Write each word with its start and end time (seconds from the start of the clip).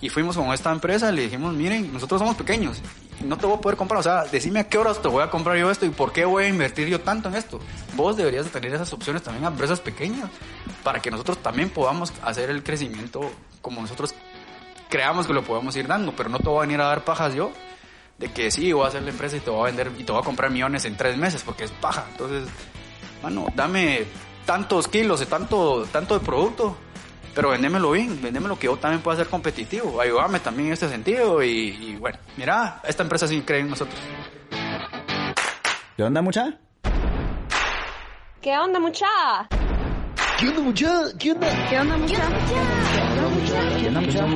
Y 0.00 0.08
fuimos 0.08 0.36
con 0.36 0.52
esta 0.52 0.70
empresa 0.72 1.10
le 1.10 1.22
dijimos, 1.22 1.54
miren, 1.54 1.92
nosotros 1.92 2.20
somos 2.20 2.36
pequeños, 2.36 2.82
no 3.24 3.38
te 3.38 3.46
voy 3.46 3.56
a 3.56 3.60
poder 3.60 3.78
comprar, 3.78 4.00
o 4.00 4.02
sea, 4.02 4.24
decime 4.24 4.60
a 4.60 4.68
qué 4.68 4.76
horas 4.76 5.00
te 5.00 5.08
voy 5.08 5.22
a 5.22 5.30
comprar 5.30 5.56
yo 5.56 5.70
esto 5.70 5.86
y 5.86 5.90
por 5.90 6.12
qué 6.12 6.24
voy 6.24 6.44
a 6.44 6.48
invertir 6.48 6.88
yo 6.88 7.00
tanto 7.00 7.28
en 7.28 7.36
esto. 7.36 7.60
Vos 7.94 8.16
deberías 8.16 8.46
tener 8.46 8.74
esas 8.74 8.92
opciones 8.92 9.22
también 9.22 9.44
a 9.44 9.48
empresas 9.48 9.80
pequeñas 9.80 10.30
para 10.82 11.00
que 11.00 11.10
nosotros 11.10 11.38
también 11.38 11.70
podamos 11.70 12.12
hacer 12.22 12.50
el 12.50 12.62
crecimiento 12.62 13.30
como 13.62 13.80
nosotros 13.80 14.14
creamos 14.88 15.26
que 15.26 15.32
lo 15.32 15.42
podemos 15.42 15.74
ir 15.76 15.86
dando, 15.86 16.12
pero 16.12 16.28
no 16.28 16.38
te 16.38 16.48
voy 16.48 16.58
a 16.58 16.60
venir 16.62 16.80
a 16.80 16.86
dar 16.86 17.04
pajas 17.04 17.34
yo 17.34 17.52
de 18.18 18.32
que 18.32 18.50
sí, 18.50 18.72
voy 18.72 18.84
a 18.84 18.88
hacer 18.88 19.02
la 19.02 19.10
empresa 19.10 19.36
y 19.36 19.40
te 19.40 19.50
voy 19.50 19.62
a 19.62 19.64
vender 19.64 19.92
y 19.98 20.04
te 20.04 20.12
voy 20.12 20.20
a 20.20 20.24
comprar 20.24 20.50
millones 20.50 20.84
en 20.84 20.96
tres 20.96 21.16
meses 21.16 21.42
porque 21.42 21.64
es 21.64 21.70
paja. 21.70 22.06
Entonces, 22.12 22.48
bueno, 23.22 23.46
dame 23.54 24.04
tantos 24.44 24.88
kilos 24.88 25.20
de 25.20 25.26
tanto, 25.26 25.86
tanto 25.90 26.18
de 26.18 26.24
producto 26.24 26.76
pero 27.36 27.50
vendémelo 27.50 27.90
bien, 27.90 28.20
vendémelo 28.22 28.58
que 28.58 28.64
yo 28.64 28.78
también 28.78 29.02
pueda 29.02 29.18
ser 29.18 29.26
competitivo, 29.26 30.00
ayúdame 30.00 30.40
también 30.40 30.68
en 30.68 30.72
este 30.72 30.88
sentido 30.88 31.42
y, 31.42 31.94
bueno, 32.00 32.16
mira, 32.38 32.80
esta 32.82 33.02
empresa 33.02 33.28
sí 33.28 33.42
cree 33.42 33.60
en 33.60 33.68
nosotros. 33.68 34.00
¿Qué 35.98 36.02
onda, 36.02 36.22
mucha? 36.22 36.54
¿Qué 38.40 38.56
onda, 38.56 38.80
mucha? 38.80 39.06
¿Qué 40.38 40.48
onda, 40.48 40.62
mucha? 40.62 41.02
¿Qué 41.18 41.32
onda? 41.32 41.46
¿Qué 41.68 41.78
onda, 41.78 41.98
mucha? 41.98 42.16
¿Qué 42.16 42.22
onda, 43.18 43.20
mucha? 43.28 43.60
¿Qué 43.76 43.88
onda, 43.88 44.00
mucha? 44.00 44.26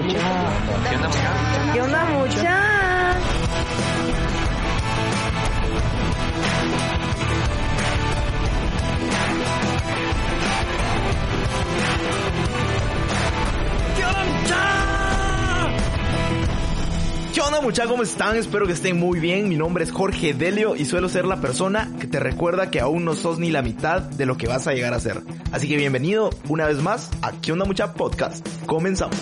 ¿Qué 1.73 1.81
onda, 1.81 2.05
mucha? 2.05 2.71
¿Qué 17.35 17.41
onda, 17.41 17.61
muchachos? 17.61 17.91
¿Cómo 17.91 18.03
están? 18.03 18.37
Espero 18.37 18.67
que 18.67 18.73
estén 18.73 18.99
muy 18.99 19.21
bien. 19.21 19.49
Mi 19.49 19.57
nombre 19.57 19.85
es 19.85 19.93
Jorge 19.93 20.35
Delio 20.35 20.77
y 20.77 20.85
suelo 20.85 21.09
ser 21.09 21.25
la 21.25 21.41
persona 21.41 21.91
que 22.01 22.07
te 22.07 22.19
recuerda 22.19 22.71
que 22.71 22.81
aún 22.81 23.05
no 23.05 23.15
sos 23.15 23.39
ni 23.39 23.51
la 23.51 23.63
mitad 23.63 24.03
de 24.03 24.27
lo 24.27 24.37
que 24.37 24.49
vas 24.49 24.67
a 24.67 24.73
llegar 24.73 24.95
a 24.95 25.01
ser. 25.01 25.23
Así 25.53 25.69
que 25.69 25.77
bienvenido 25.77 26.31
una 26.49 26.67
vez 26.67 26.83
más 26.83 27.11
a 27.23 27.33
¿Qué 27.33 27.53
onda 27.53 27.65
mucha 27.65 27.95
podcast? 27.95 28.47
Comenzamos. 28.67 29.17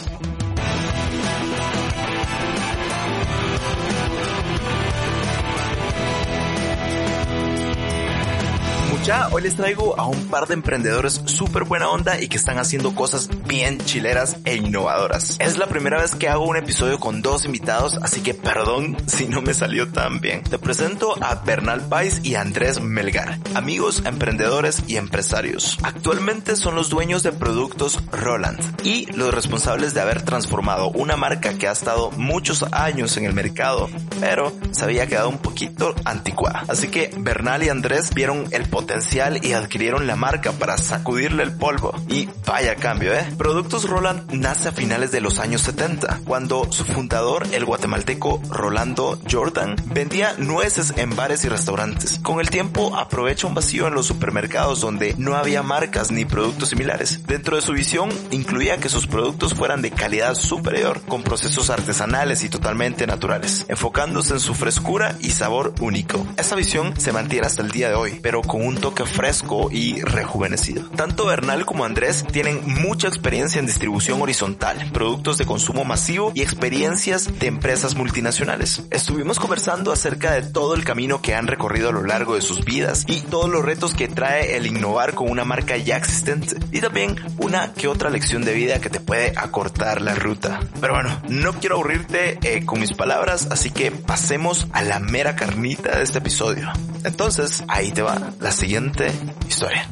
Mucha, 9.08 9.28
hoy 9.28 9.40
les 9.40 9.56
traigo 9.56 9.98
a 9.98 10.06
un 10.06 10.26
par 10.26 10.48
de 10.48 10.52
emprendedores 10.52 11.22
súper 11.24 11.64
buena 11.64 11.88
onda 11.88 12.20
y 12.20 12.28
que 12.28 12.36
están 12.36 12.58
haciendo 12.58 12.94
cosas 12.94 13.30
bien 13.46 13.78
chileras 13.78 14.36
e 14.44 14.56
innovadoras. 14.56 15.38
Es 15.40 15.56
la 15.56 15.66
primera 15.66 15.98
vez 15.98 16.14
que 16.14 16.28
hago 16.28 16.44
un 16.44 16.58
episodio 16.58 17.00
con 17.00 17.22
dos 17.22 17.46
invitados, 17.46 17.98
así 18.02 18.20
que 18.20 18.34
perdón 18.34 18.98
si 19.06 19.26
no 19.26 19.40
me 19.40 19.54
salió 19.54 19.88
tan 19.90 20.20
bien. 20.20 20.42
Te 20.42 20.58
presento 20.58 21.14
a 21.24 21.36
Bernal 21.36 21.88
Pais 21.88 22.20
y 22.22 22.34
Andrés 22.34 22.82
Melgar, 22.82 23.38
amigos, 23.54 24.02
emprendedores 24.04 24.82
y 24.88 24.98
empresarios. 24.98 25.78
Actualmente 25.84 26.54
son 26.54 26.74
los 26.74 26.90
dueños 26.90 27.22
de 27.22 27.32
productos 27.32 27.98
Roland 28.12 28.60
y 28.84 29.06
los 29.12 29.32
responsables 29.32 29.94
de 29.94 30.02
haber 30.02 30.20
transformado 30.20 30.90
una 30.90 31.16
marca 31.16 31.54
que 31.54 31.66
ha 31.66 31.72
estado 31.72 32.10
muchos 32.10 32.62
años 32.72 33.16
en 33.16 33.24
el 33.24 33.32
mercado, 33.32 33.88
pero 34.20 34.52
se 34.72 34.84
había 34.84 35.06
quedado 35.06 35.30
un 35.30 35.38
poquito 35.38 35.94
anticuada. 36.04 36.64
Así 36.68 36.88
que 36.88 37.10
Bernal 37.16 37.62
y 37.62 37.70
Andrés 37.70 38.12
vieron 38.12 38.44
el 38.50 38.68
potencial 38.68 38.97
y 39.42 39.52
adquirieron 39.52 40.06
la 40.06 40.16
marca 40.16 40.52
para 40.52 40.76
sacudirle 40.78 41.42
el 41.42 41.52
polvo. 41.52 41.94
Y 42.08 42.28
vaya 42.46 42.76
cambio, 42.76 43.14
¿eh? 43.14 43.26
Productos 43.36 43.88
Roland 43.88 44.32
nace 44.32 44.68
a 44.68 44.72
finales 44.72 45.12
de 45.12 45.20
los 45.20 45.38
años 45.38 45.62
70, 45.62 46.20
cuando 46.24 46.70
su 46.70 46.84
fundador, 46.84 47.46
el 47.52 47.64
guatemalteco 47.64 48.40
Rolando 48.48 49.18
Jordan, 49.30 49.76
vendía 49.86 50.34
nueces 50.38 50.94
en 50.96 51.14
bares 51.14 51.44
y 51.44 51.48
restaurantes. 51.48 52.20
Con 52.22 52.40
el 52.40 52.50
tiempo 52.50 52.96
aprovecha 52.96 53.46
un 53.46 53.54
vacío 53.54 53.86
en 53.86 53.94
los 53.94 54.06
supermercados 54.06 54.80
donde 54.80 55.14
no 55.18 55.36
había 55.36 55.62
marcas 55.62 56.10
ni 56.10 56.24
productos 56.24 56.70
similares. 56.70 57.26
Dentro 57.26 57.56
de 57.56 57.62
su 57.62 57.72
visión 57.72 58.08
incluía 58.30 58.78
que 58.78 58.88
sus 58.88 59.06
productos 59.06 59.54
fueran 59.54 59.82
de 59.82 59.90
calidad 59.90 60.34
superior, 60.34 61.00
con 61.02 61.22
procesos 61.22 61.70
artesanales 61.70 62.42
y 62.44 62.48
totalmente 62.48 63.06
naturales, 63.06 63.64
enfocándose 63.68 64.34
en 64.34 64.40
su 64.40 64.54
frescura 64.54 65.16
y 65.20 65.30
sabor 65.30 65.74
único. 65.80 66.26
Esa 66.36 66.56
visión 66.56 66.98
se 66.98 67.12
mantiene 67.12 67.46
hasta 67.46 67.62
el 67.62 67.70
día 67.70 67.88
de 67.88 67.94
hoy, 67.94 68.18
pero 68.22 68.42
con 68.42 68.66
un 68.66 68.76
toque 68.76 68.87
fresco 69.06 69.68
y 69.70 70.00
rejuvenecido. 70.00 70.88
Tanto 70.90 71.26
Bernal 71.26 71.64
como 71.66 71.84
Andrés 71.84 72.24
tienen 72.30 72.60
mucha 72.64 73.08
experiencia 73.08 73.58
en 73.58 73.66
distribución 73.66 74.20
horizontal, 74.20 74.90
productos 74.92 75.38
de 75.38 75.46
consumo 75.46 75.84
masivo 75.84 76.32
y 76.34 76.42
experiencias 76.42 77.38
de 77.38 77.46
empresas 77.46 77.94
multinacionales. 77.94 78.82
Estuvimos 78.90 79.38
conversando 79.38 79.92
acerca 79.92 80.32
de 80.32 80.42
todo 80.42 80.74
el 80.74 80.84
camino 80.84 81.22
que 81.22 81.34
han 81.34 81.46
recorrido 81.46 81.88
a 81.90 81.92
lo 81.92 82.04
largo 82.04 82.34
de 82.34 82.42
sus 82.42 82.64
vidas 82.64 83.04
y 83.06 83.20
todos 83.20 83.48
los 83.48 83.64
retos 83.64 83.94
que 83.94 84.08
trae 84.08 84.56
el 84.56 84.66
innovar 84.66 85.14
con 85.14 85.30
una 85.30 85.44
marca 85.44 85.76
ya 85.76 85.96
existente 85.96 86.56
y 86.72 86.80
también 86.80 87.16
una 87.38 87.72
que 87.72 87.88
otra 87.88 88.10
lección 88.10 88.44
de 88.44 88.54
vida 88.54 88.80
que 88.80 88.90
te 88.90 89.00
puede 89.00 89.32
acortar 89.36 90.00
la 90.02 90.14
ruta. 90.14 90.60
Pero 90.80 90.94
bueno, 90.94 91.22
no 91.28 91.52
quiero 91.54 91.76
aburrirte 91.76 92.38
eh, 92.42 92.64
con 92.64 92.80
mis 92.80 92.92
palabras, 92.92 93.48
así 93.50 93.70
que 93.70 93.90
pasemos 93.90 94.66
a 94.72 94.82
la 94.82 94.98
mera 94.98 95.36
carnita 95.36 95.96
de 95.96 96.04
este 96.04 96.18
episodio. 96.18 96.70
Entonces, 97.04 97.64
ahí 97.68 97.90
te 97.92 98.02
va 98.02 98.16
la 98.40 98.50
siguiente 98.52 99.10
historia. 99.48 99.88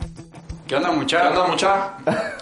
¿Qué 0.66 0.74
onda, 0.76 0.90
muchachos? 0.92 1.28
¿Qué 1.32 1.38
onda, 1.38 1.50
mucha? 1.50 1.90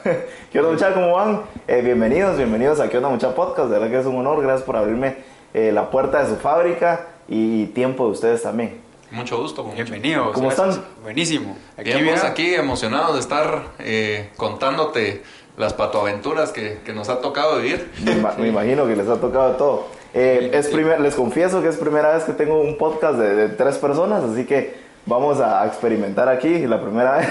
¿Qué 0.53 0.59
onda 0.59 0.73
muchachos? 0.73 0.95
¿Cómo 0.95 1.13
van? 1.15 1.43
Eh, 1.69 1.83
bienvenidos, 1.83 2.37
bienvenidos 2.39 2.81
a 2.81 2.89
¿Qué 2.89 2.97
onda 2.97 3.11
mucha 3.11 3.35
podcast? 3.35 3.69
De 3.69 3.79
verdad 3.79 3.91
que 3.91 4.01
es 4.01 4.07
un 4.07 4.17
honor, 4.17 4.41
gracias 4.43 4.63
por 4.65 4.77
abrirme 4.77 5.17
eh, 5.53 5.71
la 5.73 5.91
puerta 5.91 6.23
de 6.23 6.31
su 6.31 6.37
fábrica 6.37 7.07
y 7.29 7.67
tiempo 7.67 8.07
de 8.07 8.13
ustedes 8.13 8.43
también. 8.43 8.81
Mucho 9.11 9.39
gusto. 9.41 9.65
Bienvenidos. 9.75 10.33
¿Cómo 10.33 10.49
gracias. 10.49 10.69
están? 10.77 10.85
Buenísimo. 11.03 11.57
Aquí, 11.77 11.93
mira, 12.01 12.27
aquí 12.27 12.55
emocionados 12.55 13.15
de 13.15 13.21
estar 13.21 13.63
eh, 13.79 14.31
contándote 14.37 15.23
las 15.57 15.73
patoaventuras 15.75 16.51
que, 16.51 16.81
que 16.85 16.93
nos 16.93 17.09
ha 17.11 17.21
tocado 17.21 17.59
vivir. 17.59 17.93
Me, 18.03 18.13
ima- 18.17 18.35
me 18.39 18.49
imagino 18.49 18.87
que 18.87 18.97
les 18.97 19.09
ha 19.09 19.21
tocado 19.21 19.53
todo. 19.57 19.87
Eh, 20.15 20.51
es 20.55 20.69
primer, 20.69 21.01
les 21.01 21.15
confieso 21.15 21.61
que 21.61 21.69
es 21.69 21.77
primera 21.77 22.15
vez 22.15 22.25
que 22.25 22.33
tengo 22.33 22.61
un 22.61 22.79
podcast 22.79 23.19
de, 23.19 23.35
de 23.35 23.49
tres 23.49 23.79
personas, 23.79 24.23
así 24.23 24.45
que 24.45 24.75
vamos 25.07 25.41
a 25.41 25.67
experimentar 25.67 26.29
aquí 26.29 26.67
la 26.67 26.81
primera 26.81 27.19
vez. 27.19 27.29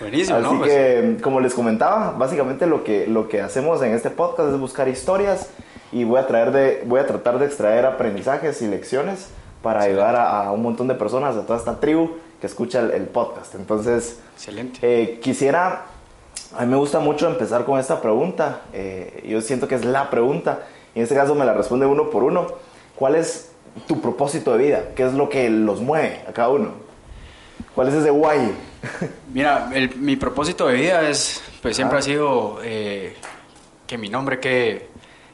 Buenísimo, 0.00 0.36
Así 0.36 0.44
¿no? 0.52 0.58
Pues- 0.58 0.70
que, 0.70 1.16
como 1.22 1.40
les 1.40 1.54
comentaba, 1.54 2.12
básicamente 2.18 2.66
lo 2.66 2.84
que, 2.84 3.06
lo 3.06 3.28
que 3.28 3.40
hacemos 3.40 3.82
en 3.82 3.92
este 3.94 4.10
podcast 4.10 4.52
es 4.52 4.60
buscar 4.60 4.88
historias 4.88 5.48
y 5.90 6.04
voy 6.04 6.20
a, 6.20 6.26
traer 6.26 6.52
de, 6.52 6.82
voy 6.86 7.00
a 7.00 7.06
tratar 7.06 7.38
de 7.38 7.46
extraer 7.46 7.86
aprendizajes 7.86 8.60
y 8.60 8.66
lecciones 8.68 9.28
para 9.62 9.80
ayudar 9.82 10.14
a, 10.14 10.44
a 10.44 10.52
un 10.52 10.62
montón 10.62 10.86
de 10.86 10.94
personas, 10.94 11.34
a 11.34 11.46
toda 11.46 11.58
esta 11.58 11.80
tribu 11.80 12.10
que 12.40 12.46
escucha 12.46 12.80
el, 12.80 12.90
el 12.92 13.04
podcast. 13.04 13.54
Entonces, 13.54 14.20
Excelente. 14.34 14.78
eh, 14.82 15.18
quisiera, 15.20 15.86
a 16.56 16.60
mí 16.64 16.70
me 16.70 16.76
gusta 16.76 17.00
mucho 17.00 17.26
empezar 17.26 17.64
con 17.64 17.80
esta 17.80 18.00
pregunta. 18.02 18.60
eh, 18.74 19.24
yo 19.26 19.40
siento 19.40 19.66
que 19.66 19.74
es 19.76 19.84
la 19.86 20.10
pregunta. 20.10 20.60
Y 20.94 20.98
en 20.98 21.02
este 21.04 21.14
caso 21.14 21.34
me 21.34 21.44
la 21.44 21.54
responde 21.54 21.86
uno 21.86 22.10
por 22.10 22.22
uno. 22.24 22.46
¿Cuál 22.96 23.14
es 23.16 23.52
tu 23.86 24.00
propósito 24.00 24.56
de 24.56 24.64
vida? 24.64 24.84
¿Qué 24.96 25.04
es 25.06 25.12
lo 25.14 25.28
que 25.28 25.48
los 25.50 25.80
mueve 25.80 26.20
a 26.28 26.32
cada 26.32 26.48
uno? 26.50 26.72
¿Cuál 27.74 27.88
es 27.88 27.94
ese 27.94 28.10
guay? 28.10 28.52
Mira, 29.32 29.70
el- 29.72 29.94
mi 29.96 30.16
propósito 30.16 30.66
de 30.66 30.74
vida 30.74 31.08
es, 31.08 31.42
pues 31.62 31.76
siempre 31.76 31.98
ha 31.98 32.02
sido 32.02 32.58
eh, 32.64 33.14
que 33.86 33.98
mi 33.98 34.08
nombre 34.08 34.40
quede, 34.40 34.88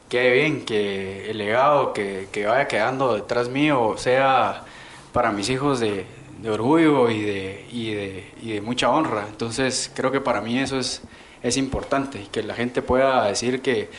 quede 0.09 0.31
bien, 0.31 0.65
que 0.65 1.31
el 1.31 1.37
legado 1.39 1.93
que, 1.93 2.27
que 2.31 2.45
vaya 2.45 2.67
quedando 2.67 3.15
detrás 3.15 3.49
mío 3.49 3.95
sea 3.97 4.63
para 5.11 5.31
mis 5.31 5.49
hijos 5.49 5.79
de, 5.79 6.05
de 6.41 6.49
orgullo 6.51 7.09
y 7.09 7.21
de, 7.21 7.65
y, 7.71 7.93
de, 7.93 8.31
y 8.43 8.51
de 8.53 8.61
mucha 8.61 8.89
honra. 8.91 9.25
Entonces 9.27 9.91
creo 9.95 10.11
que 10.11 10.21
para 10.21 10.41
mí 10.41 10.59
eso 10.59 10.77
es, 10.77 11.01
es 11.41 11.57
importante, 11.57 12.27
que 12.31 12.43
la 12.43 12.53
gente 12.53 12.81
pueda 12.83 13.25
decir 13.25 13.61
que 13.61 13.89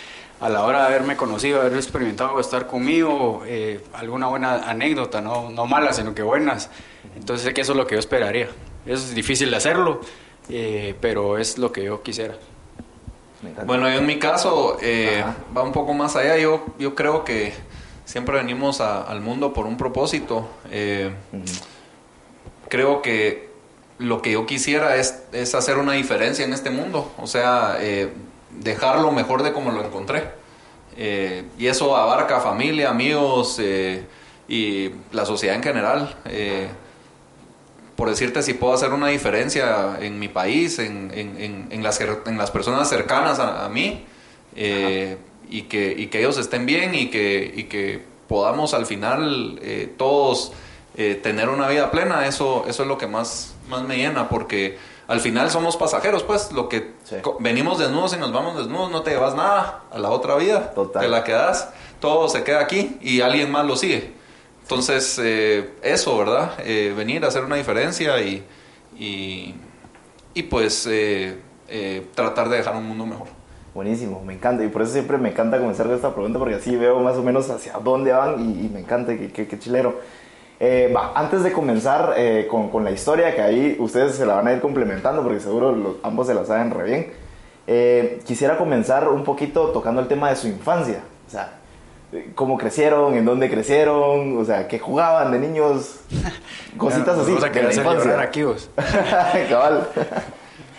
a 0.41 0.49
la 0.49 0.65
hora 0.65 0.81
de 0.81 0.87
haberme 0.87 1.17
conocido, 1.17 1.61
haber 1.61 1.75
experimentado 1.75 2.39
estar 2.41 2.67
conmigo, 2.67 3.43
eh, 3.47 3.81
alguna 3.95 4.27
buena 4.27 4.69
anécdota, 4.69 5.21
no, 5.21 5.51
no 5.51 5.67
mala, 5.67 5.93
sino 5.93 6.15
que 6.15 6.23
buenas. 6.23 6.69
Entonces 7.17 7.45
sé 7.47 7.55
que 7.55 7.63
eso 7.63 7.73
es 7.73 7.79
lo 7.79 7.87
que 7.87 7.95
yo 7.95 7.99
esperaría. 7.99 8.49
Es 8.85 9.15
difícil 9.15 9.51
de 9.51 9.57
hacerlo, 9.57 10.01
eh, 10.49 10.95
pero 11.01 11.39
es 11.39 11.57
lo 11.59 11.73
que 11.73 11.85
yo 11.85 12.03
quisiera. 12.03 12.35
Bueno, 13.67 13.89
yo 13.89 13.97
en 13.99 14.07
mi 14.07 14.19
caso 14.19 14.77
eh, 14.83 15.23
va 15.57 15.63
un 15.63 15.73
poco 15.73 15.95
más 15.95 16.17
allá. 16.17 16.37
Yo, 16.37 16.65
yo 16.79 16.95
creo 16.95 17.25
que 17.25 17.55
siempre 18.05 18.37
venimos 18.37 18.81
a- 18.81 19.03
al 19.03 19.21
mundo 19.21 19.53
por 19.53 19.67
un 19.67 19.77
propósito. 19.77 20.49
Eh, 20.71 21.11
creo 22.69 23.03
que 23.03 23.49
lo 23.99 24.21
que 24.23 24.33
yo 24.33 24.47
quisiera 24.47 24.97
es, 24.97 25.23
es 25.33 25.55
hacer 25.55 25.79
una 25.79 25.93
diferencia 25.93 26.45
en 26.45 26.53
este 26.53 26.71
mundo. 26.71 27.13
O 27.19 27.27
sea, 27.27 27.77
eh, 27.81 28.13
dejarlo 28.61 29.13
mejor 29.13 29.43
de 29.43 29.53
como 29.53 29.71
lo 29.73 29.85
encontré. 29.85 30.31
Eh, 30.97 31.45
y 31.59 31.67
eso 31.67 31.95
abarca 31.97 32.41
familia, 32.41 32.89
amigos 32.91 33.59
eh, 33.61 34.07
y 34.49 34.91
la 35.13 35.27
sociedad 35.27 35.57
en 35.57 35.63
general. 35.63 36.17
Eh, 36.27 36.69
por 37.97 38.09
decirte, 38.11 38.43
si 38.43 38.55
puedo 38.55 38.75
hacer 38.75 38.93
una 38.93 39.09
diferencia 39.09 39.97
en 40.01 40.19
mi 40.19 40.29
país, 40.29 40.79
en, 40.79 41.11
en- 41.15 41.41
en- 41.41 41.69
en 41.71 41.83
las, 41.83 41.99
personas 42.51 42.89
cercanas 42.89 43.39
a, 43.39 43.69
mí, 43.71 44.05
y 45.49 45.63
que, 45.63 45.95
que 46.09 46.19
ellos 46.19 46.37
estén 46.39 46.67
bien 46.67 46.95
y 46.95 47.09
que, 47.09 47.67
que 47.71 48.03
podamos 48.29 48.75
al 48.75 48.85
final 48.87 49.59
todos 49.97 50.53
tener 51.23 51.49
una 51.49 51.69
vida 51.69 51.91
plena, 51.91 52.27
eso, 52.27 52.65
eso 52.69 52.83
es 52.83 52.89
lo 52.89 52.99
que 52.99 53.07
más, 53.07 53.55
más 53.69 53.83
me 53.83 53.97
llena, 53.97 54.29
porque 54.29 54.77
al 55.09 55.21
final 55.21 55.51
somos 55.51 55.77
pasajeros, 55.77 56.23
pues, 56.23 56.53
lo 56.53 56.69
que 56.69 56.95
Sí. 57.05 57.17
venimos 57.41 57.79
desnudos 57.79 58.15
y 58.15 58.19
nos 58.19 58.33
vamos 58.33 58.57
desnudos, 58.57 58.91
no 58.91 59.03
te 59.03 59.11
llevas 59.13 59.35
nada 59.35 59.83
a 59.93 59.99
la 59.99 60.11
otra 60.11 60.35
vida, 60.37 60.73
Total. 60.75 61.03
te 61.03 61.09
la 61.09 61.23
quedas, 61.25 61.69
todo 62.01 62.29
se 62.29 62.43
queda 62.43 62.61
aquí 62.61 62.99
y 63.01 63.21
alguien 63.21 63.51
más 63.51 63.65
lo 63.67 63.77
sigue. 63.77 64.13
Entonces, 64.63 65.19
eh, 65.23 65.71
eso, 65.83 66.19
¿verdad? 66.19 66.53
Eh, 66.65 66.93
venir 66.97 67.25
a 67.25 67.29
hacer 67.29 67.45
una 67.45 67.55
diferencia 67.57 68.21
y, 68.21 68.45
y, 68.99 69.55
y 70.35 70.43
pues 70.45 70.87
eh, 70.91 71.39
eh, 71.69 72.07
tratar 72.15 72.49
de 72.49 72.57
dejar 72.59 72.75
un 72.75 72.85
mundo 72.89 73.07
mejor. 73.07 73.29
Buenísimo, 73.75 74.23
me 74.25 74.33
encanta. 74.35 74.65
Y 74.65 74.69
por 74.69 74.83
eso 74.83 74.93
siempre 74.93 75.19
me 75.19 75.29
encanta 75.31 75.59
comenzar 75.59 75.87
con 75.87 75.95
esta 75.95 76.13
pregunta, 76.15 76.39
porque 76.39 76.55
así 76.57 76.75
veo 76.77 76.99
más 77.01 77.17
o 77.17 77.23
menos 77.23 77.49
hacia 77.51 77.75
dónde 77.75 78.11
van 78.11 78.41
y, 78.41 78.67
y 78.67 78.69
me 78.71 78.81
encanta, 78.81 79.17
que, 79.17 79.31
que- 79.31 79.47
que 79.47 79.59
chilero. 79.59 80.01
Eh, 80.59 80.95
antes 81.15 81.43
de 81.43 81.53
comenzar 81.53 82.15
eh, 82.17 82.47
con, 82.51 82.71
con 82.71 82.83
la 82.85 82.91
historia, 82.91 83.35
que 83.35 83.43
ahí 83.43 83.77
ustedes 83.79 84.15
se 84.17 84.25
la 84.25 84.37
van 84.37 84.49
a 84.49 84.53
ir 84.55 84.61
complementando, 84.61 85.23
porque 85.23 85.41
seguro 85.41 85.73
los- 85.73 85.97
ambos 86.03 86.27
se 86.27 86.35
la 86.35 86.45
saben 86.47 86.71
re 86.71 86.85
bien, 86.85 87.13
eh, 87.67 88.21
quisiera 88.25 88.57
comenzar 88.57 89.09
un 89.09 89.23
poquito 89.25 89.67
tocando 89.71 90.01
el 90.01 90.09
tema 90.09 90.31
de 90.31 90.37
su 90.37 90.47
infancia. 90.47 91.01
O 91.27 91.31
sea, 91.31 91.53
cómo 92.35 92.57
crecieron, 92.57 93.15
en 93.15 93.25
dónde 93.27 93.51
crecieron, 93.51 94.39
o 94.39 94.45
sea, 94.45 94.67
qué 94.69 94.79
jugaban 94.79 95.31
de 95.33 95.41
niños, 95.41 95.97
cositas 96.79 97.19
así. 97.19 97.33
Vamos 97.33 97.43
a 97.43 97.47
de 97.47 97.53
querer 97.53 97.65
la 97.65 97.71
hacer 97.71 97.85
infancia. 97.85 98.21
aquí 98.21 98.43
vos. 98.45 98.71
Cabal. 99.51 99.89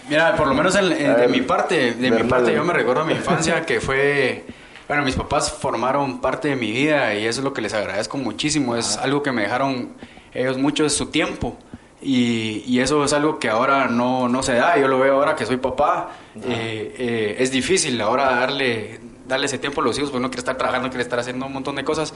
Mira, 0.09 0.35
por 0.38 0.47
lo 0.47 0.53
menos 0.53 0.74
en- 0.75 0.89
de 0.89 1.13
ver, 1.13 1.29
mi 1.29 1.41
parte, 1.41 1.94
de 1.94 2.12
mi 2.12 2.24
parte 2.24 2.53
yo 2.53 2.63
me 2.63 2.74
recuerdo 2.74 3.06
mi 3.06 3.13
infancia 3.13 3.62
que 3.65 3.79
fue, 3.81 4.45
bueno, 4.88 5.04
mis 5.04 5.16
papás 5.16 5.51
formaron 5.51 6.22
parte 6.22 6.48
de 6.48 6.56
mi 6.56 6.72
vida 6.72 7.13
y 7.16 7.25
eso 7.25 7.42
es 7.42 7.44
lo 7.44 7.54
que 7.54 7.62
les 7.62 7.74
agradezco 7.74 8.18
muchísimo, 8.18 8.75
es 8.75 8.98
algo 8.98 9.22
que 9.22 9.31
me 9.31 9.42
dejaron 9.44 9.94
ellos 10.34 10.57
mucho 10.57 10.84
de 10.84 10.89
su 10.89 11.07
tiempo 11.07 11.57
y, 12.01 12.63
y 12.66 12.80
eso 12.80 13.04
es 13.04 13.12
algo 13.13 13.39
que 13.39 13.50
ahora 13.50 13.88
no, 13.88 14.30
no 14.30 14.44
se 14.44 14.54
da, 14.54 14.78
yo 14.78 14.88
lo 14.88 15.00
veo 15.00 15.16
ahora 15.16 15.36
que 15.36 15.45
soy 15.45 15.57
papá, 15.57 16.12
eh, 16.36 16.95
eh, 16.98 17.36
es 17.39 17.51
difícil 17.51 18.00
ahora 18.01 18.25
darle, 18.36 19.00
darle 19.28 19.48
ese 19.48 19.57
tiempo 19.57 19.81
a 19.81 19.84
los 19.84 19.98
hijos, 19.98 20.10
porque 20.10 20.19
uno 20.19 20.30
quiere 20.30 20.39
estar 20.39 20.57
trabajando, 20.57 20.89
quiere 20.89 21.04
estar 21.04 21.19
haciendo 21.19 21.48
un 21.48 21.54
montón 21.54 21.75
de 21.75 21.84
cosas, 21.84 22.13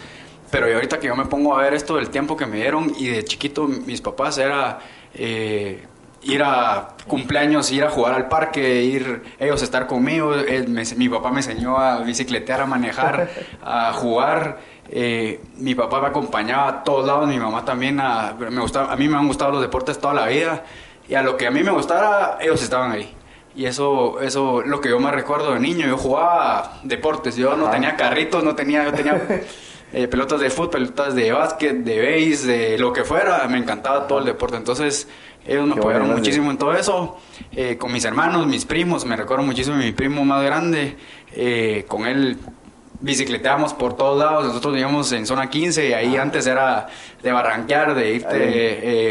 pero 0.50 0.68
yo 0.68 0.76
ahorita 0.76 1.00
que 1.00 1.08
yo 1.08 1.16
me 1.16 1.26
pongo 1.26 1.58
a 1.58 1.62
ver 1.64 1.74
esto 1.74 1.96
del 1.98 2.10
tiempo 2.10 2.38
que 2.38 2.46
me 2.46 2.58
dieron 2.58 2.94
y 2.98 3.08
de 3.08 3.24
chiquito 3.26 3.68
mis 3.68 4.02
papás 4.02 4.38
era... 4.38 4.80
eh, 5.14 5.84
ir 6.24 6.44
a 6.44 6.90
cumpleaños, 7.08 7.72
ir 7.72 7.84
a 7.84 7.90
jugar 7.90 8.14
al 8.14 8.28
parque, 8.28 8.84
ir 8.84 9.24
ellos 9.40 9.62
estar 9.64 9.88
conmigo. 9.88 10.36
Él 10.36 10.68
me- 10.68 10.84
mi 10.96 11.10
papá 11.10 11.32
me 11.32 11.38
enseñó 11.40 11.78
a 11.78 12.00
bicicletear, 12.00 12.62
a 12.62 12.66
manejar, 12.66 13.30
a 13.64 13.92
jugar. 13.94 14.60
Eh, 14.90 15.40
mi 15.58 15.74
papá 15.74 16.02
me 16.02 16.08
acompañaba 16.08 16.68
a 16.68 16.84
todos 16.84 17.08
lados, 17.08 17.28
mi 17.28 17.38
mamá 17.38 17.66
también. 17.66 18.00
A, 18.00 18.34
me 18.38 18.62
gustaba, 18.62 18.92
a 18.92 18.96
mí 18.96 19.08
me 19.08 19.18
han 19.18 19.28
gustado 19.28 19.52
los 19.52 19.62
deportes 19.62 20.00
toda 20.00 20.14
la 20.14 20.28
vida 20.28 20.64
y 21.10 21.16
a 21.16 21.24
lo 21.24 21.38
que 21.38 21.48
a 21.48 21.52
mí 21.52 21.64
me 21.64 21.72
gustara, 21.72 22.38
ellos 22.42 22.62
estaban 22.62 22.92
ahí. 22.92 23.16
Y 23.56 23.66
eso, 23.66 24.22
eso, 24.22 24.62
lo 24.62 24.80
que 24.80 24.90
yo 24.90 25.00
más 25.00 25.14
recuerdo 25.14 25.54
de 25.54 25.60
niño, 25.60 25.86
yo 25.88 25.98
jugaba 25.98 26.80
deportes, 26.84 27.36
yo 27.36 27.58
no 27.58 27.70
tenía 27.70 27.98
carritos, 27.98 28.44
no 28.46 28.56
tenía, 28.56 28.86
yo 28.86 28.94
tenía 28.94 29.22
eh, 29.94 30.08
pelotas 30.08 30.40
de 30.40 30.50
fútbol, 30.50 30.70
pelotas 30.70 31.16
de 31.16 31.32
básquet, 31.34 31.74
de 31.84 32.00
base, 32.00 32.48
de 32.48 32.78
lo 32.78 32.94
que 32.94 33.04
fuera, 33.04 33.46
me 33.50 33.58
encantaba 33.58 34.08
todo 34.08 34.20
el 34.20 34.26
deporte. 34.26 34.56
Entonces, 34.56 35.10
ellos 35.46 35.66
me 35.68 35.74
Qué 35.74 35.80
apoyaron 35.80 36.10
muchísimo 36.12 36.52
en 36.52 36.58
todo 36.58 36.74
eso. 36.74 37.18
Eh, 37.52 37.78
con 37.78 37.92
mis 37.92 38.06
hermanos, 38.06 38.46
mis 38.48 38.66
primos, 38.66 39.06
me 39.06 39.16
recuerdo 39.16 39.44
muchísimo 39.44 39.76
mi 39.78 39.92
primo 39.92 40.24
más 40.26 40.44
grande. 40.44 40.96
eh, 41.34 41.86
con 41.88 42.06
él 42.06 42.38
bicicleteamos 43.02 43.74
por 43.74 43.96
todos 43.96 44.20
lados. 44.20 44.46
Nosotros 44.46 44.74
vivíamos 44.74 45.12
en 45.12 45.26
zona 45.26 45.50
15 45.50 45.90
y 45.90 45.94
ahí 45.94 46.18
antes 46.18 46.46
era 46.46 46.88
de 47.24 47.32
barranquear, 47.32 47.96
de 47.96 48.14
irte 48.14 48.30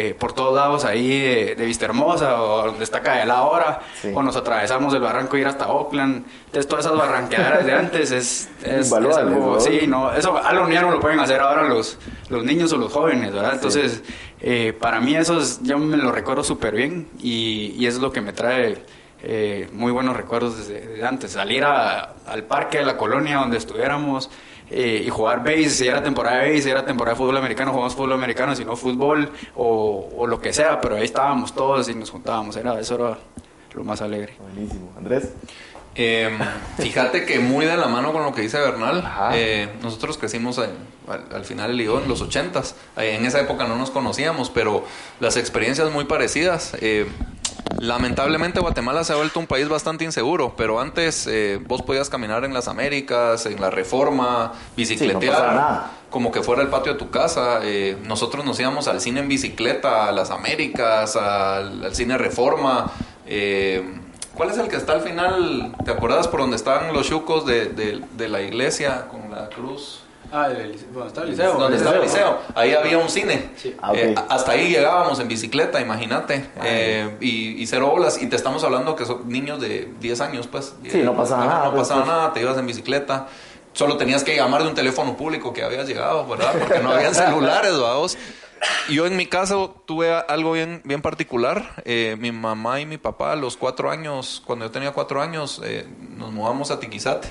eh, 0.08 0.14
por 0.14 0.32
todos 0.32 0.54
lados 0.54 0.84
ahí 0.84 1.18
de, 1.20 1.54
de 1.56 1.66
Vista 1.66 1.86
Hermosa 1.86 2.40
o 2.40 2.66
donde 2.66 2.84
está 2.84 3.00
Caela 3.00 3.38
ahora. 3.38 3.80
Sí. 4.00 4.12
O 4.14 4.22
nos 4.22 4.36
atravesamos 4.36 4.94
el 4.94 5.00
barranco 5.00 5.36
y 5.36 5.40
ir 5.40 5.46
hasta 5.46 5.68
Oakland. 5.68 6.24
Entonces, 6.46 6.68
todas 6.68 6.86
esas 6.86 6.96
barranqueaderas 6.96 7.66
de 7.66 7.72
antes 7.72 8.10
es, 8.12 8.48
es, 8.64 8.86
es 8.86 8.92
algo. 8.92 9.54
¿no? 9.54 9.60
Sí, 9.60 9.80
no, 9.88 10.12
eso 10.12 10.36
algo 10.38 10.68
ya 10.68 10.82
no 10.82 10.92
lo 10.92 11.00
pueden 11.00 11.18
hacer 11.18 11.40
ahora 11.40 11.64
los, 11.64 11.98
los 12.28 12.44
niños 12.44 12.72
o 12.72 12.76
los 12.76 12.92
jóvenes, 12.92 13.32
¿verdad? 13.32 13.54
Entonces, 13.54 14.02
eh, 14.42 14.72
para 14.72 15.00
mí 15.00 15.14
eso 15.14 15.38
es, 15.40 15.62
yo 15.62 15.78
me 15.78 15.96
lo 15.96 16.12
recuerdo 16.12 16.42
súper 16.42 16.74
bien 16.74 17.08
y, 17.20 17.84
es 17.86 17.98
lo 17.98 18.10
que 18.12 18.20
me 18.20 18.32
trae 18.32 18.78
eh, 19.22 19.68
muy 19.72 19.92
buenos 19.92 20.16
recuerdos 20.16 20.56
desde, 20.56 21.04
antes. 21.04 21.32
Salir 21.32 21.64
al 21.64 22.44
parque 22.44 22.78
de 22.78 22.84
la 22.84 22.96
colonia 22.96 23.38
donde 23.38 23.58
estuviéramos 23.58 24.30
eh, 24.70 25.02
y 25.04 25.10
jugar 25.10 25.40
base, 25.40 25.70
si 25.70 25.88
era 25.88 26.02
temporada 26.02 26.38
de 26.38 26.50
base, 26.50 26.62
si 26.62 26.70
era 26.70 26.84
temporada 26.84 27.14
de 27.14 27.18
fútbol 27.18 27.36
americano, 27.36 27.72
jugamos 27.72 27.94
fútbol 27.94 28.14
americano, 28.14 28.54
si 28.54 28.64
no 28.64 28.76
fútbol 28.76 29.30
o, 29.56 30.08
o 30.16 30.26
lo 30.26 30.40
que 30.40 30.52
sea, 30.52 30.80
pero 30.80 30.96
ahí 30.96 31.04
estábamos 31.04 31.52
todos 31.54 31.88
y 31.88 31.94
nos 31.94 32.10
juntábamos, 32.10 32.56
era, 32.56 32.78
eso 32.78 32.94
era 32.94 33.18
lo 33.74 33.84
más 33.84 34.00
alegre. 34.00 34.34
Buenísimo. 34.38 34.92
Andrés. 34.96 35.32
Eh, 36.02 36.30
fíjate 36.78 37.26
que 37.26 37.38
muy 37.40 37.66
de 37.66 37.76
la 37.76 37.86
mano 37.88 38.12
con 38.12 38.22
lo 38.22 38.32
que 38.32 38.40
dice 38.40 38.58
Bernal, 38.58 39.06
eh, 39.34 39.68
nosotros 39.82 40.16
crecimos 40.16 40.56
en- 40.58 40.70
al, 41.08 41.24
al 41.34 41.44
final 41.44 41.76
del 41.76 41.80
en 41.86 42.08
los 42.08 42.22
ochentas, 42.22 42.74
Eh, 42.96 43.16
en 43.16 43.26
esa 43.26 43.40
época 43.40 43.64
no 43.68 43.76
nos 43.76 43.90
conocíamos, 43.90 44.48
pero 44.48 44.84
las 45.20 45.36
experiencias 45.36 45.90
muy 45.90 46.04
parecidas. 46.04 46.72
Eh, 46.80 47.06
lamentablemente 47.78 48.60
Guatemala 48.60 49.04
se 49.04 49.12
ha 49.12 49.16
vuelto 49.16 49.40
un 49.40 49.46
país 49.46 49.68
bastante 49.68 50.04
inseguro, 50.04 50.54
pero 50.56 50.80
antes 50.80 51.26
eh, 51.26 51.58
vos 51.66 51.82
podías 51.82 52.08
caminar 52.10 52.44
en 52.44 52.54
las 52.54 52.68
Américas, 52.68 53.44
en 53.46 53.60
la 53.60 53.70
Reforma, 53.70 54.52
bicicletear, 54.76 55.32
pasaba 55.34 55.54
nada. 55.54 55.90
como 56.10 56.30
que 56.32 56.42
fuera 56.42 56.62
el 56.62 56.68
patio 56.68 56.92
de 56.94 56.98
tu 56.98 57.10
casa. 57.10 57.60
Eh, 57.62 57.96
nosotros 58.04 58.44
nos 58.44 58.58
íbamos 58.60 58.88
al 58.88 59.00
cine 59.00 59.20
en 59.20 59.28
bicicleta, 59.28 60.08
a 60.08 60.12
las 60.12 60.30
Américas, 60.30 61.16
al, 61.16 61.84
al 61.84 61.94
cine 61.94 62.16
Reforma. 62.18 62.90
Eh, 63.26 63.82
¿Cuál 64.34 64.50
es 64.50 64.58
el 64.58 64.68
que 64.68 64.76
está 64.76 64.94
al 64.94 65.00
final? 65.02 65.74
¿Te 65.84 65.90
acuerdas 65.90 66.28
por 66.28 66.40
donde 66.40 66.56
estaban 66.56 66.92
los 66.92 67.06
chucos 67.08 67.44
de, 67.46 67.66
de- 67.66 68.00
de 68.16 68.28
la 68.28 68.40
iglesia 68.40 69.06
con 69.08 69.30
la 69.30 69.48
cruz? 69.48 70.00
Ah, 70.32 70.46
el, 70.48 70.78
¿dónde 70.92 71.08
está 71.08 71.22
el 71.22 71.30
liceo? 71.30 71.54
Donde 71.54 71.76
estaba 71.76 71.96
el 71.96 72.02
liceo. 72.02 72.38
Ahí 72.54 72.72
había 72.72 72.98
un 72.98 73.08
cine. 73.08 73.50
Sí. 73.56 73.76
Ah. 73.82 73.90
Eh, 73.94 74.14
hasta 74.28 74.52
ahí 74.52 74.68
llegábamos 74.70 75.18
en 75.18 75.26
bicicleta, 75.26 75.80
imagínate. 75.80 76.48
Eh, 76.62 77.16
y, 77.20 77.60
y 77.60 77.66
cero 77.66 77.88
bolas. 77.88 78.22
Y 78.22 78.28
te 78.28 78.36
estamos 78.36 78.62
hablando 78.62 78.94
que 78.94 79.04
son 79.04 79.28
niños 79.28 79.60
de 79.60 79.92
10 79.98 80.20
años, 80.20 80.46
pues. 80.46 80.72
Sí, 80.88 80.98
no 81.02 81.16
pasaba 81.16 81.42
Ajá, 81.42 81.50
nada, 81.54 81.64
No 81.66 81.70
pues, 81.72 81.82
pasaba 81.88 82.04
pues. 82.04 82.12
nada, 82.16 82.32
te 82.32 82.40
ibas 82.42 82.56
en 82.58 82.66
bicicleta. 82.66 83.26
Solo 83.72 83.96
tenías 83.96 84.22
que 84.22 84.36
llamar 84.36 84.62
de 84.62 84.68
un 84.68 84.74
teléfono 84.74 85.16
público 85.16 85.52
que 85.52 85.64
habías 85.64 85.88
llegado, 85.88 86.26
¿verdad? 86.28 86.54
Porque 86.58 86.78
no 86.78 86.92
habían 86.92 87.14
celulares, 87.16 87.76
vamos. 87.78 88.16
Yo 88.90 89.06
en 89.06 89.16
mi 89.16 89.26
caso 89.26 89.82
tuve 89.86 90.12
algo 90.12 90.52
bien, 90.52 90.82
bien 90.84 91.00
particular. 91.02 91.82
Eh, 91.84 92.16
mi 92.18 92.32
mamá 92.32 92.80
y 92.80 92.86
mi 92.86 92.98
papá 92.98 93.32
a 93.32 93.36
los 93.36 93.56
cuatro 93.56 93.90
años, 93.90 94.42
cuando 94.46 94.64
yo 94.66 94.70
tenía 94.70 94.92
cuatro 94.92 95.22
años, 95.22 95.60
eh, 95.64 95.86
nos 96.16 96.32
mudamos 96.32 96.70
a 96.70 96.80
Tiquizate. 96.80 97.28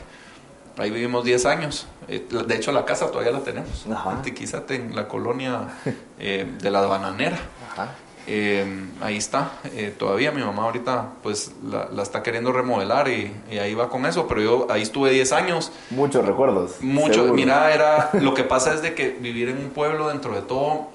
Ahí 0.78 0.92
vivimos 0.92 1.26
10 1.26 1.46
años. 1.46 1.88
Eh, 2.08 2.26
de 2.48 2.56
hecho, 2.56 2.72
la 2.72 2.86
casa 2.86 3.08
todavía 3.12 3.32
la 3.34 3.42
tenemos. 3.42 3.86
Ajá. 3.94 4.14
En 4.14 4.22
Tiquizate, 4.22 4.76
en 4.76 4.96
la 4.96 5.08
colonia 5.10 5.68
eh, 6.20 6.50
de 6.62 6.72
la 6.72 6.82
bananera. 6.82 7.38
Ajá. 7.72 7.96
Ahí 9.02 9.18
está, 9.18 9.54
todavía 9.98 10.32
mi 10.32 10.44
mamá 10.44 10.66
ahorita 10.66 11.14
pues 11.24 11.52
la, 11.68 11.90
la 11.92 12.04
está 12.04 12.22
queriendo 12.22 12.52
remodelar 12.52 13.08
y, 13.08 13.34
y 13.50 13.58
ahí 13.58 13.74
va 13.74 13.90
con 13.90 14.06
eso, 14.06 14.28
pero 14.28 14.40
yo 14.40 14.68
ahí 14.70 14.84
estuve 14.84 15.10
10 15.10 15.32
años, 15.32 15.72
Muchos 15.90 16.24
recuerdos. 16.28 16.74
mucho, 16.80 17.14
seguro. 17.14 17.34
mira, 17.34 17.74
era, 17.74 18.12
lo 18.22 18.36
que 18.36 18.44
pasa 18.44 18.76
es 18.76 18.84
de 18.84 18.94
que 18.94 19.10
vivir 19.20 19.50
en 19.50 19.58
un 19.58 19.70
pueblo 19.72 20.10
dentro 20.10 20.36
de 20.36 20.44
todo 20.44 20.90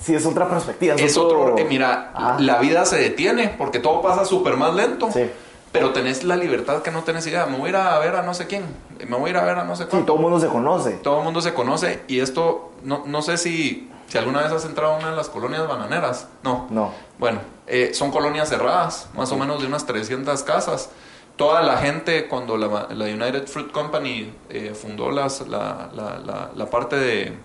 Sí, 0.00 0.14
es 0.14 0.26
otra 0.26 0.48
perspectiva. 0.48 0.94
es 0.96 1.16
otro, 1.16 1.56
eh, 1.58 1.64
mira, 1.68 2.12
Ajá. 2.14 2.36
la 2.40 2.58
vida 2.58 2.84
se 2.84 2.96
detiene 2.98 3.54
porque 3.56 3.78
todo 3.78 4.02
pasa 4.02 4.24
súper 4.24 4.56
más 4.56 4.74
lento, 4.74 5.10
Sí. 5.12 5.30
pero 5.72 5.92
tenés 5.92 6.24
la 6.24 6.36
libertad 6.36 6.82
que 6.82 6.90
no 6.90 7.02
tenés 7.04 7.26
idea, 7.26 7.46
me 7.46 7.56
voy 7.56 7.66
a 7.66 7.70
ir 7.70 7.76
a 7.76 7.98
ver 8.00 8.16
a 8.16 8.22
no 8.22 8.34
sé 8.34 8.46
quién, 8.46 8.64
me 9.08 9.16
voy 9.16 9.28
a 9.28 9.30
ir 9.30 9.36
a 9.38 9.44
ver 9.44 9.58
a 9.58 9.64
no 9.64 9.76
sé 9.76 9.84
Sí, 9.84 9.88
cuánto 9.90 10.06
todo 10.06 10.16
el 10.16 10.22
mundo 10.22 10.40
se 10.40 10.48
conoce. 10.48 10.90
todo 10.92 11.18
el 11.18 11.24
mundo 11.24 11.40
se 11.40 11.54
conoce 11.54 12.02
y 12.08 12.20
esto, 12.20 12.72
no, 12.82 13.02
no 13.06 13.22
sé 13.22 13.38
si, 13.38 13.90
si 14.08 14.18
alguna 14.18 14.42
vez 14.42 14.52
has 14.52 14.64
entrado 14.66 14.94
a 14.94 14.98
una 14.98 15.10
de 15.10 15.16
las 15.16 15.28
colonias 15.30 15.66
bananeras. 15.66 16.28
No. 16.42 16.66
No. 16.70 16.92
Bueno, 17.18 17.40
eh, 17.66 17.92
son 17.94 18.10
colonias 18.10 18.48
cerradas, 18.50 19.08
más 19.14 19.32
o 19.32 19.36
menos 19.36 19.60
de 19.62 19.66
unas 19.68 19.86
300 19.86 20.42
casas. 20.42 20.90
Toda 21.36 21.62
la 21.62 21.78
gente, 21.78 22.28
cuando 22.28 22.56
la, 22.56 22.88
la 22.90 23.04
United 23.06 23.46
Fruit 23.48 23.72
Company 23.72 24.32
eh, 24.50 24.72
fundó 24.74 25.10
las, 25.10 25.40
la, 25.48 25.88
la, 25.94 26.18
la, 26.18 26.50
la 26.54 26.66
parte 26.70 26.96
de... 26.96 27.36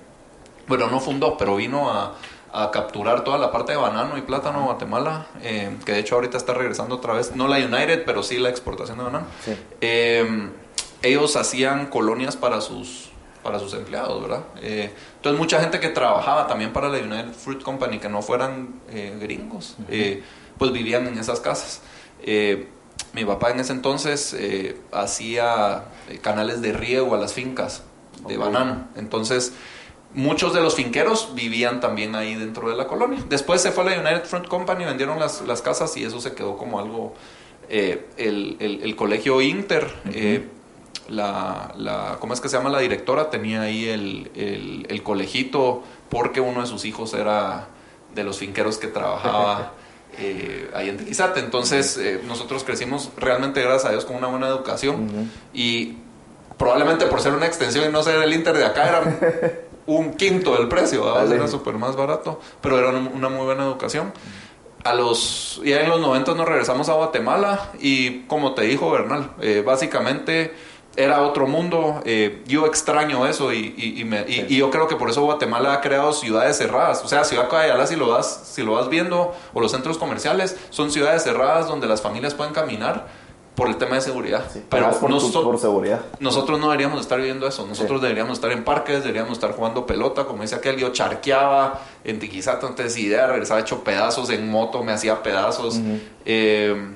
Bueno, 0.68 0.88
no 0.91 1.00
fundó, 1.00 1.36
pero 1.38 1.56
vino 1.56 1.89
a, 1.89 2.13
a 2.51 2.72
capturar 2.72 3.24
toda 3.24 3.38
la 3.38 3.51
parte 3.51 3.74
de 3.74 3.77
banano 3.77 4.18
y 4.18 4.22
plátano 4.22 4.63
Guatemala, 4.63 5.27
eh, 5.41 5.75
que 5.86 5.94
de 5.94 6.00
hecho 6.00 6.15
ahorita 6.15 6.38
está 6.38 6.53
regresando 6.53 6.96
otra 6.96 7.13
vez, 7.13 7.36
no 7.36 7.48
la 7.48 7.58
United, 7.58 8.03
pero 8.06 8.24
sí 8.24 8.38
la 8.38 8.50
exportación 8.50 8.98
de 8.98 9.03
banano. 9.03 9.27
Sí. 9.44 9.56
Eh, 9.82 10.50
ellos 11.01 11.36
hacían 11.36 11.88
colonias 11.88 12.36
para 12.36 12.60
sus, 12.62 13.10
para 13.44 13.60
sus 13.60 13.74
empleados, 13.74 14.22
¿verdad? 14.22 14.44
Eh, 14.62 14.91
entonces 15.18 15.39
mucha 15.39 15.60
gente 15.60 15.79
que 15.79 15.89
trabajaba 15.89 16.48
también 16.48 16.74
para 16.74 16.89
la 16.89 16.98
United 16.98 17.34
Fruit 17.34 17.62
Company, 17.62 18.00
que 18.00 18.10
no 18.10 18.22
fueran 18.22 18.82
gringos, 19.20 19.77
pues 20.58 20.72
vivían 20.72 21.08
en 21.08 21.18
esas 21.18 21.39
casas. 21.39 21.82
Mi 23.13 23.25
papá 23.25 23.51
en 23.51 23.60
ese 23.62 23.72
entonces 23.72 24.36
hacía 24.91 25.86
canales 26.22 26.62
de 26.62 26.74
riego 26.74 27.15
a 27.15 27.18
las 27.18 27.34
fincas 27.34 27.84
de 28.27 28.38
banano. 28.38 28.88
Entonces, 28.98 29.53
muchos 30.13 30.53
de 30.53 30.61
los 30.61 30.75
finqueros 30.75 31.31
vivían 31.35 31.79
también 31.79 32.15
ahí 32.15 32.35
dentro 32.35 32.69
de 32.69 32.75
la 32.75 32.87
colonia. 32.87 33.19
Después 33.29 33.61
se 33.61 33.71
fue 33.71 33.83
a 33.83 33.95
la 33.95 34.01
United 34.01 34.25
Front 34.25 34.47
Company, 34.47 34.85
vendieron 34.85 35.19
las, 35.19 35.41
las 35.41 35.61
casas 35.61 35.95
y 35.97 36.03
eso 36.03 36.19
se 36.21 36.33
quedó 36.33 36.57
como 36.57 36.79
algo... 36.79 37.13
eh, 37.69 38.07
el, 38.17 38.57
el- 38.59 38.81
el 38.83 38.95
colegio 38.95 39.41
Inter, 39.41 39.87
eh, 40.11 40.47
la, 41.07 41.71
la, 41.77 42.17
¿cómo 42.19 42.33
es 42.33 42.41
que 42.41 42.49
se 42.49 42.57
llama 42.57 42.69
la 42.69 42.79
directora? 42.79 43.29
Tenía 43.29 43.61
ahí 43.61 43.87
el, 43.87 44.31
el, 44.35 44.85
el 44.89 45.03
colegito 45.03 45.83
porque 46.09 46.39
uno 46.41 46.61
de 46.61 46.67
sus 46.67 46.85
hijos 46.85 47.13
era 47.13 47.67
de 48.15 48.23
los 48.23 48.37
finqueros 48.39 48.77
que 48.79 48.87
trabajaba 48.87 49.73
eh, 50.17 50.69
ahí 50.73 50.89
en 50.89 50.97
Tequizate. 50.97 51.39
Entonces 51.39 51.97
eh, 51.97 52.19
nosotros 52.27 52.63
crecimos 52.63 53.11
realmente, 53.17 53.61
gracias 53.61 53.85
a 53.85 53.91
Dios, 53.91 54.05
con 54.05 54.15
una 54.15 54.27
buena 54.27 54.47
educación 54.47 55.29
y 55.53 55.97
probablemente 56.57 57.05
por 57.05 57.21
ser 57.21 57.33
una 57.33 57.45
extensión 57.45 57.87
y 57.87 57.91
no 57.91 58.01
ser 58.03 58.21
el 58.21 58.33
Inter 58.33 58.57
de 58.57 58.65
acá 58.65 58.89
era 58.89 59.59
un 59.98 60.13
quinto 60.13 60.55
del 60.55 60.67
precio, 60.67 61.03
era 61.36 61.48
súper 61.48 61.75
más 61.75 61.96
barato, 61.96 62.39
pero 62.62 62.77
era 62.79 62.89
una, 62.89 63.29
muy 63.29 63.46
buena 63.46 63.63
educación. 63.63 64.12
A 64.84 64.93
los, 64.93 65.62
ya 65.65 65.81
en 65.81 65.89
los 65.89 66.00
90 66.00 66.36
nos 66.36 66.48
regresamos 66.48 66.88
a 66.88 66.93
Guatemala 66.93 67.72
y 67.79 68.22
como 68.27 68.53
te 68.53 68.62
dijo 68.62 68.89
Bernal, 68.91 69.31
eh, 69.41 69.62
básicamente 69.65 70.53
era 70.96 71.22
otro 71.22 71.48
mundo. 71.48 72.01
eh, 72.05 72.43
yo 72.48 72.65
extraño 72.65 73.27
eso 73.27 73.51
y, 73.53 73.74
y- 73.77 74.00
y 74.01 74.05
me- 74.05 74.25
y 74.27 74.55
yo 74.58 74.69
creo 74.72 74.88
que 74.88 74.96
por 74.96 75.10
eso 75.10 75.22
Guatemala 75.24 75.74
ha 75.74 75.81
creado 75.81 76.13
ciudades 76.13 76.58
cerradas. 76.58 77.03
O 77.03 77.08
sea, 77.10 77.24
Ciudad 77.25 77.50
Cayala, 77.50 77.88
si 77.88 77.96
lo 77.98 78.08
vas, 78.08 78.50
si 78.53 78.63
lo 78.63 78.74
vas 78.74 78.88
viendo, 78.89 79.34
o 79.53 79.60
los 79.62 79.72
centros 79.72 79.98
comerciales, 79.98 80.58
son 80.69 80.91
ciudades 80.91 81.24
cerradas 81.24 81.67
donde 81.67 81.88
las 81.88 82.01
familias 82.01 82.34
pueden 82.34 82.53
caminar 82.53 83.08
por 83.56 83.68
el 83.68 83.75
tema 83.77 83.96
de 83.96 84.01
seguridad. 84.01 84.46
Sí, 84.53 84.63
Pero 84.70 84.84
pagas 84.86 84.98
por, 85.00 85.10
tu- 85.10 85.15
noso- 85.20 85.44
por 85.44 85.60
seguridad. 85.60 86.00
nosotros 86.20 86.60
no 86.60 86.68
deberíamos 86.68 87.01
estar 87.01 87.18
viviendo 87.18 87.46
eso. 87.48 87.65
Nosotros 87.68 88.00
Sí. 88.00 88.03
deberíamos 88.03 88.38
estar 88.38 88.51
en 88.51 88.63
parques, 88.63 89.01
deberíamos 89.01 89.34
estar 89.34 89.51
jugando 89.51 89.86
pelota. 89.86 90.24
Como 90.25 90.44
dice 90.44 90.56
aquel, 90.56 90.77
yo 90.77 90.89
charqueaba 90.94 91.82
en 92.06 92.20
Tiquizata, 92.20 92.68
entonces 92.68 92.98
idea, 92.98 93.27
regresaba 93.27 93.60
hecho 93.60 93.84
pedazos 93.84 94.29
en 94.29 94.50
moto, 94.50 94.82
me 94.84 94.94
hacía 94.94 95.22
pedazos. 95.22 95.79
Eh, 96.25 96.96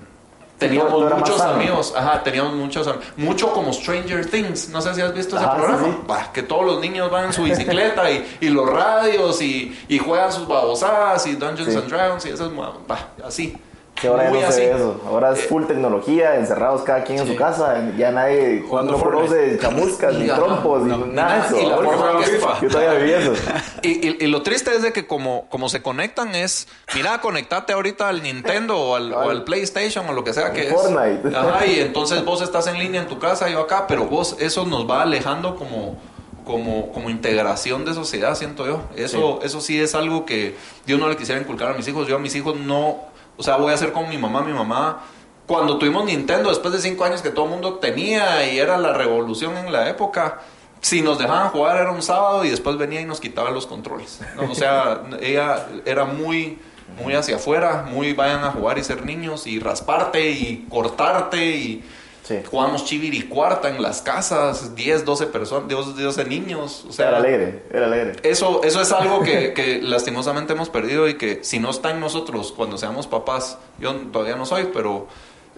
teníamos 0.57 1.13
muchos 1.17 1.37
sano. 1.37 1.53
amigos, 1.55 1.93
ajá, 1.97 2.23
teníamos 2.23 2.53
muchos 2.53 2.89
mucho 3.17 3.51
como 3.51 3.73
Stranger 3.73 4.25
Things. 4.29 4.69
No 4.69 4.81
sé 4.81 4.93
si 4.95 5.01
has 5.01 5.13
visto 5.13 5.35
ese 5.35 5.43
Ajá, 5.43 5.55
sí, 5.55 5.61
programa. 5.61 5.87
sí. 5.87 5.97
Bah, 6.07 6.31
que 6.31 6.43
todos 6.43 6.65
los 6.65 6.79
niños 6.79 7.11
van 7.11 7.25
en 7.25 7.33
su 7.33 7.43
bicicleta 7.43 8.09
y, 8.09 8.37
y 8.39 8.47
los 8.47 8.69
radios 8.69 9.41
y, 9.41 9.77
y 9.89 9.97
juegan 9.97 10.31
sus 10.31 10.47
babosadas 10.47 11.27
y 11.27 11.35
Dungeons 11.35 11.75
and 11.75 11.89
Dragons 11.89 12.25
y 12.25 12.29
esas, 12.29 12.49
bah, 12.87 13.09
así. 13.25 13.57
Que 13.99 14.07
ahora 14.07 14.23
ya 14.25 14.29
Muy 14.31 14.39
no 14.41 14.47
se 14.47 14.53
así. 14.53 14.61
ve 14.61 14.71
eso. 14.75 15.01
Ahora 15.07 15.31
es 15.33 15.39
Eh, 15.39 15.47
full 15.47 15.63
tecnología, 15.65 16.35
encerrados 16.35 16.81
cada 16.81 17.03
quien 17.03 17.19
en 17.19 17.27
su 17.27 17.35
casa. 17.35 17.79
Ya 17.97 18.11
nadie 18.11 18.63
Jugando 18.67 18.93
no 18.93 18.97
Fortnite. 18.97 19.27
conoce 19.27 19.59
chamuscas, 19.59 20.13
ni 20.19 20.25
trompos, 20.27 20.81
No, 20.81 20.97
ni 21.05 21.13
nada 21.13 21.35
de 21.35 21.47
eso. 21.47 21.61
Y 21.61 21.65
la 21.69 21.75
Ahora- 21.75 22.25
que- 22.25 22.65
Yo 22.65 22.71
todavía 22.71 22.93
viví 22.99 23.11
eso. 23.13 23.33
Y, 23.83 24.07
y- 24.07 24.17
y 24.21 24.27
lo 24.27 24.41
triste 24.41 24.71
es 24.75 24.81
de 24.81 24.91
que 24.93 25.05
como, 25.07 25.45
como 25.49 25.69
se 25.69 25.81
conectan 25.81 26.33
es, 26.35 26.67
mira, 26.95 27.21
conectate 27.21 27.71
ahorita 27.73 28.09
al 28.09 28.23
Nintendo 28.23 28.77
o 28.79 28.95
al, 28.95 29.13
o 29.13 29.29
al 29.29 29.43
PlayStation 29.43 30.07
o 30.09 30.13
lo 30.13 30.23
que 30.23 30.33
sea 30.33 30.51
que 30.53 30.67
es. 30.67 30.73
Fortnite. 30.73 31.35
Ajá, 31.37 31.65
y 31.65 31.79
entonces 31.79 32.25
vos 32.25 32.41
estás 32.41 32.67
en 32.67 32.79
línea 32.79 33.01
en 33.01 33.07
tu 33.07 33.19
casa, 33.19 33.47
yo 33.49 33.59
acá, 33.61 33.85
pero 33.87 34.05
vos 34.05 34.35
eso 34.39 34.65
nos 34.65 34.89
va 34.89 35.03
alejando 35.03 35.55
como, 35.55 35.97
como, 36.45 36.91
como 36.91 37.09
integración 37.09 37.85
de 37.85 37.93
sociedad, 37.93 38.35
siento 38.35 38.65
yo. 38.65 38.81
Eso, 38.95 39.39
eso 39.43 39.61
sí 39.61 39.79
es 39.79 39.95
algo 39.95 40.25
que 40.25 40.55
yo 40.87 40.97
no 40.97 41.07
le 41.09 41.15
quisiera 41.15 41.39
inculcar 41.39 41.69
a 41.71 41.73
mis 41.73 41.87
hijos. 41.87 42.07
Yo 42.07 42.15
a 42.15 42.19
mis 42.19 42.35
hijos 42.35 42.55
no, 42.57 42.97
o 43.37 43.43
sea, 43.43 43.57
voy 43.57 43.71
a 43.71 43.75
hacer 43.75 43.91
con 43.91 44.09
mi 44.09 44.17
mamá, 44.17 44.41
mi 44.41 44.53
mamá. 44.53 45.03
Cuando 45.47 45.77
tuvimos 45.77 46.05
Nintendo, 46.05 46.49
después 46.49 46.73
de 46.73 46.79
cinco 46.79 47.03
años 47.03 47.21
que 47.21 47.29
todo 47.29 47.45
el 47.45 47.51
mundo 47.51 47.75
tenía 47.75 48.49
y 48.51 48.59
era 48.59 48.77
la 48.77 48.93
revolución 48.93 49.57
en 49.57 49.71
la 49.71 49.89
época, 49.89 50.39
si 50.81 51.01
nos 51.01 51.17
dejaban 51.17 51.49
jugar 51.49 51.77
era 51.77 51.91
un 51.91 52.01
sábado 52.01 52.43
y 52.45 52.49
después 52.49 52.77
venía 52.77 53.01
y 53.01 53.05
nos 53.05 53.19
quitaba 53.19 53.51
los 53.51 53.65
controles. 53.67 54.19
O 54.49 54.55
sea, 54.55 55.01
ella 55.21 55.65
era 55.85 56.05
muy, 56.05 56.59
muy 57.01 57.13
hacia 57.13 57.37
afuera, 57.37 57.85
muy 57.89 58.13
vayan 58.13 58.43
a 58.43 58.51
jugar 58.51 58.77
y 58.77 58.83
ser 58.83 59.05
niños 59.05 59.47
y 59.47 59.59
rasparte 59.59 60.31
y 60.31 60.65
cortarte 60.69 61.51
y 61.51 61.83
Sí. 62.23 62.39
jugamos 62.49 62.85
chiviri 62.85 63.23
cuarta 63.23 63.67
en 63.69 63.81
las 63.81 64.01
casas, 64.01 64.75
10, 64.75 65.03
12 65.03 65.27
personas, 65.27 65.67
12, 65.67 66.01
12 66.01 66.23
niños. 66.25 66.85
O 66.87 66.93
sea, 66.93 67.09
Era 67.09 67.17
alegre, 67.17 67.63
era 67.71 67.85
alegre. 67.85 68.13
eso, 68.23 68.63
eso 68.63 68.81
es 68.81 68.91
algo 68.93 69.21
que, 69.23 69.53
que 69.53 69.81
lastimosamente 69.81 70.53
hemos 70.53 70.69
perdido 70.69 71.09
y 71.09 71.17
que 71.17 71.43
si 71.43 71.59
no 71.59 71.69
está 71.69 71.91
en 71.91 71.99
nosotros 71.99 72.53
cuando 72.55 72.77
seamos 72.77 73.07
papás, 73.07 73.57
yo 73.77 73.93
todavía 74.11 74.37
no 74.37 74.45
soy, 74.45 74.69
pero 74.73 75.07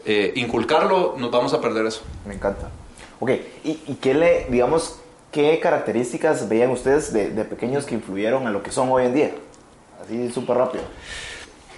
eh, 0.05 0.33
inculcarlo, 0.35 1.13
nos 1.17 1.29
vamos 1.29 1.53
a 1.53 1.61
perder 1.61 1.85
eso. 1.85 2.01
Me 2.25 2.33
encanta. 2.33 2.69
Ok, 3.19 3.29
¿y, 3.63 3.79
y 3.87 3.95
qué 4.01 4.13
le, 4.15 4.45
digamos, 4.49 4.97
qué 5.31 5.59
características 5.59 6.49
veían 6.49 6.71
ustedes 6.71 7.13
de, 7.13 7.29
de 7.29 7.45
pequeños 7.45 7.85
que 7.85 7.93
influyeron 7.93 8.47
a 8.47 8.49
lo 8.51 8.63
que 8.63 8.71
son 8.71 8.89
hoy 8.89 9.05
en 9.05 9.13
día? 9.13 9.31
Así 10.03 10.31
súper 10.31 10.57
rápido. 10.57 10.83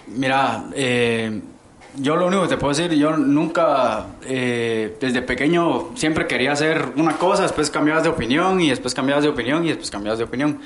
Mira, 0.07 0.65
eh, 0.73 1.41
yo 1.97 2.15
lo 2.15 2.27
único 2.27 2.43
que 2.43 2.49
te 2.49 2.57
puedo 2.57 2.73
decir, 2.73 2.91
yo 2.97 3.17
nunca, 3.17 4.05
eh, 4.25 4.95
desde 4.99 5.21
pequeño, 5.21 5.89
siempre 5.95 6.27
quería 6.27 6.51
hacer 6.53 6.89
una 6.95 7.17
cosa, 7.17 7.43
después 7.43 7.69
cambiabas 7.69 8.03
de 8.03 8.09
opinión 8.09 8.61
y 8.61 8.69
después 8.69 8.93
cambiabas 8.93 9.23
de 9.23 9.29
opinión 9.29 9.63
y 9.65 9.69
después 9.69 9.89
cambiabas 9.91 10.19
de 10.19 10.25
opinión. 10.25 10.59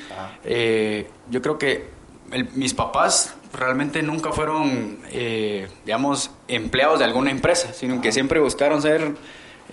Eh, 0.43 1.07
yo 1.29 1.41
creo 1.41 1.57
que 1.57 1.89
el- 2.31 2.49
mis 2.53 2.73
papás 2.73 3.35
realmente 3.53 4.01
nunca 4.03 4.31
fueron, 4.31 4.99
eh, 5.11 5.67
digamos, 5.85 6.31
empleados 6.47 6.99
de 6.99 7.05
alguna 7.05 7.31
empresa, 7.31 7.73
sino 7.73 7.99
que 8.01 8.11
siempre 8.11 8.39
buscaron 8.39 8.81
ser, 8.81 9.11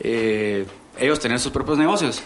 eh, 0.00 0.67
ellos 0.99 1.21
tener 1.21 1.38
sus 1.41 1.53
propios 1.53 1.79
negocios. 1.79 2.23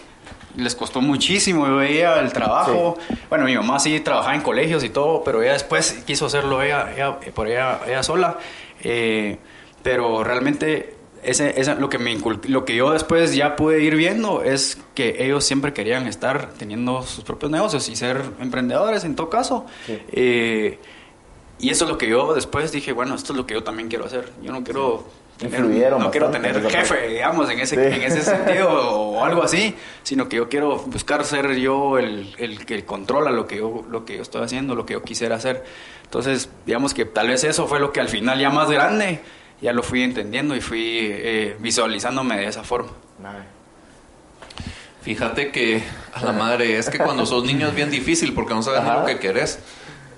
Les 0.55 0.75
costó 0.75 1.01
muchísimo, 1.01 1.65
yo 1.65 1.77
veía 1.77 2.19
el 2.19 2.31
trabajo. 2.31 2.95
Bueno, 3.29 3.45
mi 3.45 3.55
mamá 3.55 3.79
sí 3.79 3.99
trabajaba 4.01 4.35
en 4.35 4.41
colegios 4.41 4.83
y 4.83 4.89
todo, 4.89 5.23
pero 5.23 5.41
ella 5.41 5.53
después 5.53 5.93
quiso 6.05 6.27
hacerlo 6.27 6.61
ella, 6.61 6.91
ella- 6.95 7.17
por 7.33 7.47
ella, 7.47 7.79
ella 7.87 8.03
sola. 8.03 8.37
Eh, 8.83 9.37
pero 9.81 10.23
realmente 10.23 10.95
ese, 11.23 11.59
ese- 11.59 11.75
lo, 11.75 11.89
que 11.89 11.97
me 11.99 12.15
lo 12.47 12.65
que 12.65 12.75
yo 12.75 12.91
después 12.91 13.33
ya 13.35 13.55
pude 13.55 13.81
ir 13.81 13.95
viendo 13.95 14.43
es 14.43 14.77
que 14.93 15.23
ellos 15.25 15.43
siempre 15.45 15.73
querían 15.73 16.05
estar 16.07 16.49
teniendo 16.57 17.01
sus 17.03 17.23
propios 17.23 17.51
negocios 17.51 17.87
y 17.89 17.95
ser 17.95 18.21
emprendedores 18.39 19.03
en 19.05 19.15
todo 19.15 19.29
caso. 19.29 19.65
Sí. 19.85 19.99
Eh, 20.11 20.79
y 21.59 21.69
eso 21.69 21.85
es 21.85 21.91
lo 21.91 21.97
que 21.97 22.09
yo 22.09 22.33
después 22.33 22.71
dije, 22.71 22.91
bueno, 22.91 23.15
esto 23.15 23.31
es 23.33 23.37
lo 23.37 23.45
que 23.45 23.53
yo 23.53 23.63
también 23.63 23.87
quiero 23.87 24.05
hacer. 24.05 24.31
Yo 24.41 24.51
no 24.51 24.63
quiero 24.65 25.05
tener, 25.37 25.59
Influyeron 25.61 26.01
no 26.01 26.11
quiero 26.11 26.29
tener 26.29 26.61
jefe, 26.69 27.07
digamos, 27.07 27.49
en 27.49 27.59
ese, 27.59 27.75
Sí. 27.75 27.95
en 27.95 28.01
ese 28.03 28.21
sentido 28.21 28.69
o 28.91 29.23
algo 29.23 29.43
así, 29.43 29.73
sino 30.03 30.27
que 30.27 30.35
yo 30.37 30.49
quiero 30.49 30.77
buscar 30.77 31.23
ser 31.23 31.55
yo 31.55 31.97
el, 31.99 32.33
el 32.37 32.65
que 32.65 32.83
controla 32.85 33.31
lo 33.31 33.47
que, 33.47 33.57
yo, 33.57 33.85
lo 33.89 34.03
que 34.03 34.17
yo 34.17 34.21
estoy 34.23 34.43
haciendo, 34.43 34.75
lo 34.75 34.85
que 34.85 34.93
yo 34.93 35.03
quisiera 35.03 35.35
hacer. 35.37 35.63
Entonces, 36.13 36.47
digamos 36.67 36.93
que 36.93 37.05
tal 37.05 37.29
vez 37.29 37.43
eso 37.43 37.65
fue 37.65 37.79
lo 37.79 37.91
que 37.91 37.99
al 37.99 38.07
final 38.07 38.39
ya 38.39 38.51
más 38.51 38.69
grande, 38.69 39.19
ya 39.63 39.73
lo 39.73 39.81
fui 39.81 40.03
entendiendo 40.03 40.55
y 40.55 40.61
fui 40.61 40.99
eh, 41.01 41.57
visualizándome 41.59 42.37
de 42.37 42.45
esa 42.45 42.63
forma. 42.63 42.91
Fíjate 45.01 45.51
que 45.51 45.81
a 46.13 46.23
la 46.23 46.31
madre 46.33 46.77
es 46.77 46.87
que 46.91 46.99
cuando 46.99 47.25
sos 47.25 47.43
niño 47.45 47.67
es 47.67 47.73
bien 47.73 47.89
difícil 47.89 48.31
porque 48.35 48.53
no 48.53 48.61
sabes 48.61 48.81
Ajá. 48.81 48.99
lo 48.99 49.05
que 49.07 49.17
querés. 49.17 49.57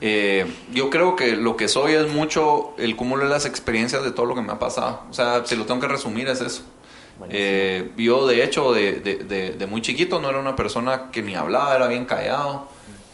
Eh, 0.01 0.45
yo 0.73 0.89
creo 0.89 1.15
que 1.15 1.37
lo 1.37 1.55
que 1.55 1.69
soy 1.69 1.93
es 1.93 2.11
mucho 2.11 2.73
el 2.77 2.97
cúmulo 2.97 3.23
de 3.23 3.29
las 3.29 3.45
experiencias 3.45 4.03
de 4.03 4.11
todo 4.11 4.25
lo 4.25 4.35
que 4.35 4.41
me 4.41 4.51
ha 4.51 4.59
pasado. 4.59 5.03
O 5.09 5.13
sea, 5.13 5.45
si 5.45 5.55
lo 5.55 5.65
tengo 5.65 5.79
que 5.79 5.87
resumir 5.87 6.27
es 6.27 6.41
eso. 6.41 6.63
Eh, 7.29 7.91
yo 7.95 8.27
de 8.27 8.43
hecho 8.43 8.73
de, 8.73 8.99
de- 8.99 9.15
de- 9.23 9.51
de 9.51 9.65
muy 9.65 9.81
chiquito 9.81 10.19
no 10.19 10.29
era 10.29 10.39
una 10.39 10.57
persona 10.57 11.09
que 11.13 11.21
ni 11.21 11.35
hablaba, 11.35 11.73
era 11.73 11.87
bien 11.87 12.03
callado. 12.03 12.67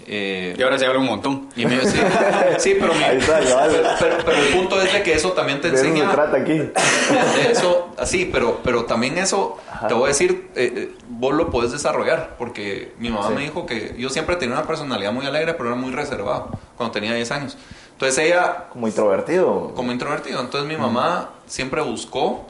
Eh, 0.08 0.56
Y 0.58 0.62
ahora 0.64 0.78
se 0.80 0.86
habla 0.86 1.00
un 1.00 1.06
montón. 1.06 1.50
y 1.56 1.66
me- 1.66 1.80
sí, 1.86 1.98
sí, 2.58 2.78
pero, 2.80 2.94
mi- 2.94 3.04
está, 3.04 3.40
pero, 3.40 3.88
pero- 4.00 4.16
pero 4.26 4.38
el 4.38 4.54
punto 4.54 4.82
es 4.82 4.92
de 4.94 5.04
que 5.04 5.14
eso 5.14 5.32
también 5.34 5.62
te 5.62 5.70
De 5.70 5.76
eso 5.76 5.84
se 5.84 5.90
enseña 5.90 6.12
trata 6.12 6.38
aquí. 6.38 6.54
de 6.54 7.52
eso, 7.52 7.90
así, 7.98 8.30
pero, 8.32 8.60
pero 8.64 8.86
también 8.86 9.18
eso, 9.18 9.58
Ajá. 9.72 9.88
te 9.88 9.94
voy 9.94 10.06
a 10.06 10.08
decir, 10.10 10.50
eh, 10.56 10.74
eh, 10.76 10.92
vos 11.10 11.34
lo 11.34 11.50
podés 11.50 11.72
desarrollar, 11.72 12.36
porque 12.38 12.94
mi 13.00 13.10
mamá 13.10 13.28
Sí. 13.30 13.34
me 13.36 13.42
dijo 13.42 13.66
que 13.66 13.96
yo 13.98 14.10
siempre 14.10 14.36
tenía 14.36 14.56
una 14.56 14.66
personalidad 14.68 15.12
muy 15.14 15.26
alegre, 15.26 15.54
pero 15.54 15.70
era 15.70 15.76
muy 15.78 15.92
reservado 15.92 16.50
cuando 16.78 16.92
tenía 16.92 17.14
10 17.14 17.32
años. 17.32 17.58
Entonces 17.94 18.18
ella, 18.26 18.66
Como 18.72 18.88
introvertido. 18.88 19.74
como 19.76 19.92
introvertido, 19.92 20.42
entonces 20.42 20.68
mi 20.68 20.76
mamá 20.76 21.30
siempre 21.46 21.82
buscó 21.82 22.48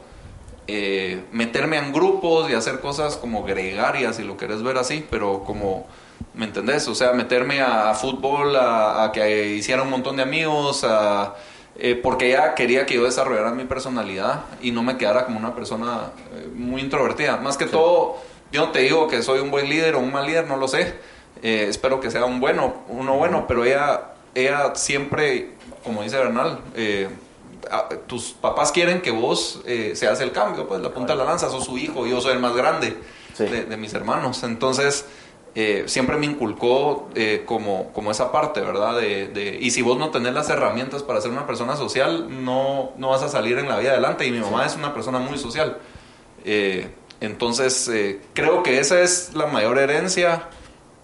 eh, 0.68 1.26
meterme 1.34 1.78
en 1.78 1.92
grupos 1.92 2.50
y 2.50 2.54
hacer 2.54 2.80
cosas 2.80 3.18
como 3.18 3.44
gregarias, 3.44 4.16
si 4.16 4.24
lo 4.24 4.38
querés 4.38 4.64
ver 4.64 4.78
así, 4.78 5.06
pero 5.10 5.44
como, 5.44 5.86
¿me 6.34 6.46
entendés? 6.46 6.88
O 6.88 6.96
sea, 6.96 7.14
meterme 7.14 7.62
a, 7.62 7.94
fútbol, 7.94 8.56
a, 8.56 9.04
a 9.06 9.12
que 9.12 9.48
hiciera 9.56 9.82
un 9.84 9.90
montón 9.90 10.18
de 10.18 10.24
amigos, 10.24 10.84
a, 10.84 11.36
eh, 11.78 11.96
porque 12.02 12.30
ella 12.30 12.54
quería 12.56 12.86
que 12.86 12.96
yo 12.96 13.04
desarrollara 13.06 13.52
mi 13.52 13.64
personalidad 13.66 14.42
y 14.62 14.72
no 14.72 14.84
me 14.84 14.98
quedara 14.98 15.26
como 15.26 15.40
una 15.40 15.56
persona 15.56 16.12
eh, 16.34 16.48
muy 16.54 16.82
introvertida. 16.82 17.38
Más 17.38 17.58
que 17.58 17.66
todo, 17.66 18.18
yo 18.52 18.66
no 18.66 18.72
te 18.72 18.80
digo 18.80 19.08
que 19.08 19.22
soy 19.24 19.40
un 19.40 19.52
buen 19.52 19.70
líder 19.70 19.96
o 19.96 20.00
un 20.00 20.12
mal 20.12 20.26
líder, 20.26 20.48
no 20.48 20.58
lo 20.58 20.68
sé. 20.68 20.96
Eh, 21.44 21.66
espero 21.70 22.00
que 22.00 22.12
sea 22.12 22.26
un 22.26 22.40
bueno, 22.40 22.84
uno 22.90 23.16
bueno, 23.16 23.46
pero 23.48 23.64
ella, 23.66 24.12
ella 24.36 24.76
siempre, 24.76 25.54
como 25.84 26.04
dice 26.04 26.18
Bernal, 26.18 26.60
ah, 27.72 27.90
tus 28.06 28.34
papás 28.34 28.72
quieren 28.72 29.02
que 29.02 29.12
vos 29.12 29.62
seas 29.96 30.20
el 30.22 30.34
cambio, 30.34 30.68
pues 30.68 30.82
la 30.82 30.90
punta 30.90 31.14
de 31.14 31.20
la 31.20 31.26
lanza, 31.26 31.50
sos 31.50 31.66
su 31.66 31.78
hijo, 31.78 32.06
yo 32.06 32.22
soy 32.22 32.34
el 32.34 32.40
más 32.40 32.54
grande 32.56 32.98
Sí. 33.34 33.46
de, 33.46 33.64
de 33.64 33.78
mis 33.78 33.94
hermanos. 33.94 34.44
Entonces, 34.44 35.06
eh, 35.56 35.84
siempre 35.88 36.18
me 36.18 36.26
inculcó 36.26 37.10
eh, 37.16 37.44
como, 37.46 37.92
como 37.94 38.12
esa 38.12 38.32
parte, 38.32 38.62
¿verdad? 38.62 38.96
De, 38.98 39.28
de- 39.28 39.58
y 39.60 39.72
si 39.72 39.82
vos 39.82 39.98
no 39.98 40.10
tenés 40.10 40.34
las 40.34 40.50
herramientas 40.50 41.04
para 41.04 41.20
ser 41.22 41.32
una 41.32 41.46
persona 41.46 41.76
social, 41.76 42.44
no, 42.46 42.92
no 42.98 43.10
vas 43.10 43.22
a 43.24 43.30
salir 43.30 43.58
en 43.58 43.68
la 43.68 43.78
vida 43.80 43.92
adelante. 43.92 44.26
Y 44.26 44.32
mi 44.32 44.40
mamá 44.40 44.66
es 44.66 44.76
una 44.76 44.94
persona 44.94 45.20
muy 45.20 45.38
social. 45.38 45.78
Eh, 46.46 46.90
entonces, 47.20 47.88
eh, 47.90 48.22
creo 48.34 48.64
que 48.64 48.80
esa 48.80 49.02
es 49.02 49.32
la 49.34 49.46
mayor 49.46 49.78
herencia, 49.78 50.48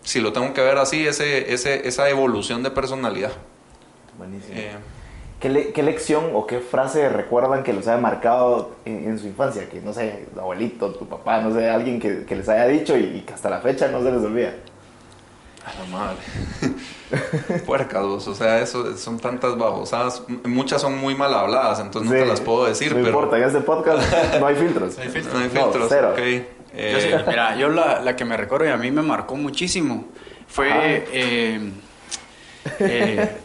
si 0.02 0.20
lo 0.22 0.32
tengo 0.34 0.54
que 0.54 0.62
ver 0.62 0.78
así, 0.78 1.06
ese, 1.06 1.54
ese, 1.54 1.88
esa 1.88 2.10
evolución 2.10 2.64
de 2.64 2.72
personalidad. 2.72 3.34
Buenísimo. 4.18 4.56
¿Qué, 5.40 5.50
le- 5.50 5.72
qué 5.72 5.84
lección 5.84 6.32
o 6.34 6.48
qué 6.48 6.60
frase 6.60 7.10
recuerdan 7.10 7.62
que 7.64 7.72
los 7.74 7.88
haya 7.88 8.02
marcado 8.02 8.72
en, 8.86 9.04
en 9.10 9.20
su 9.20 9.28
infancia? 9.28 9.70
Que 9.70 9.82
no 9.82 9.94
sé, 9.94 10.26
tu 10.34 10.40
abuelito, 10.40 10.92
tu 10.94 11.08
papá, 11.08 11.42
no 11.42 11.54
sé, 11.54 11.70
alguien 11.70 12.00
que, 12.00 12.26
que 12.26 12.36
les 12.36 12.50
haya 12.50 12.66
dicho 12.68 12.98
y, 12.98 13.04
y 13.04 13.22
que 13.22 13.34
hasta 13.34 13.50
la 13.50 13.60
fecha 13.60 13.88
no 13.90 14.02
se 14.02 14.12
les 14.12 14.22
olvida. 14.24 14.54
A 15.64 15.80
la 15.84 15.98
madre. 15.98 16.18
Puercas, 17.66 18.02
vos, 18.04 18.28
o 18.28 18.34
sea, 18.34 18.60
eso 18.62 18.98
son 18.98 19.20
tantas 19.20 19.58
babosadas. 19.58 20.24
Muchas 20.46 20.82
son 20.82 20.98
muy 20.98 21.14
mal 21.14 21.34
habladas, 21.34 21.80
entonces 21.82 22.10
no 22.10 22.18
Sí, 22.18 22.24
te 22.24 22.28
las 22.28 22.42
puedo 22.42 22.66
decir, 22.66 22.90
No 22.92 22.96
pero. 23.04 23.08
importa, 23.10 23.38
en 23.38 23.44
este 23.44 23.60
podcast 23.62 24.02
no 24.40 24.48
hay 24.48 24.56
filtros. 24.56 24.98
No 24.98 25.04
hay 25.04 25.10
filtros. 25.10 25.34
No 25.34 25.40
hay 25.42 25.50
No, 25.54 25.62
filtros, 25.64 25.86
cero. 25.90 26.10
ok. 26.14 26.20
Eh, 26.20 26.92
Yo 26.94 27.00
sí, 27.00 27.24
mira, 27.28 27.56
yo 27.58 27.70
la, 27.70 28.02
la 28.02 28.16
que 28.16 28.24
me 28.26 28.38
recuerdo 28.38 28.66
y 28.66 28.70
a 28.70 28.78
mí 28.78 28.92
me 28.92 29.02
marcó 29.02 29.36
muchísimo 29.36 30.06
fue 30.48 31.06
eh, 31.12 31.72
eh, 32.80 33.38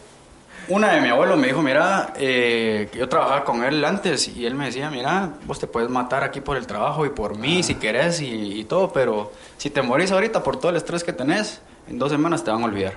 una 0.69 0.93
de 0.93 1.01
mi 1.01 1.09
abuelo 1.09 1.37
me 1.37 1.49
dijo, 1.49 1.61
mira, 1.63 2.13
eh, 2.17 2.89
yo 2.95 3.09
trabajaba 3.09 3.45
con 3.45 3.65
él 3.65 3.85
antes 3.85 4.29
y 4.29 4.47
él 4.47 4.55
me 4.55 4.67
decía, 4.67 4.91
mira, 4.91 5.31
vos 5.47 5.59
te 5.59 5.67
puedes 5.67 5.91
matar 5.91 6.23
aquí 6.25 6.41
por 6.41 6.57
el 6.57 6.67
trabajo 6.67 7.05
y 7.05 7.11
por 7.11 7.37
mí 7.37 7.63
si 7.63 7.75
querés 7.77 8.21
y, 8.21 8.61
y 8.61 8.65
todo, 8.65 8.93
pero 8.93 9.33
si 9.59 9.71
te 9.71 9.83
morís 9.83 10.13
ahorita 10.13 10.43
por 10.43 10.57
todo 10.59 10.71
el 10.71 10.77
estrés 10.77 11.03
que 11.05 11.13
tenés, 11.13 11.61
en 11.89 11.99
dos 11.99 12.11
semanas 12.11 12.45
te 12.45 12.51
van 12.51 12.63
a 12.63 12.67
olvidar. 12.67 12.95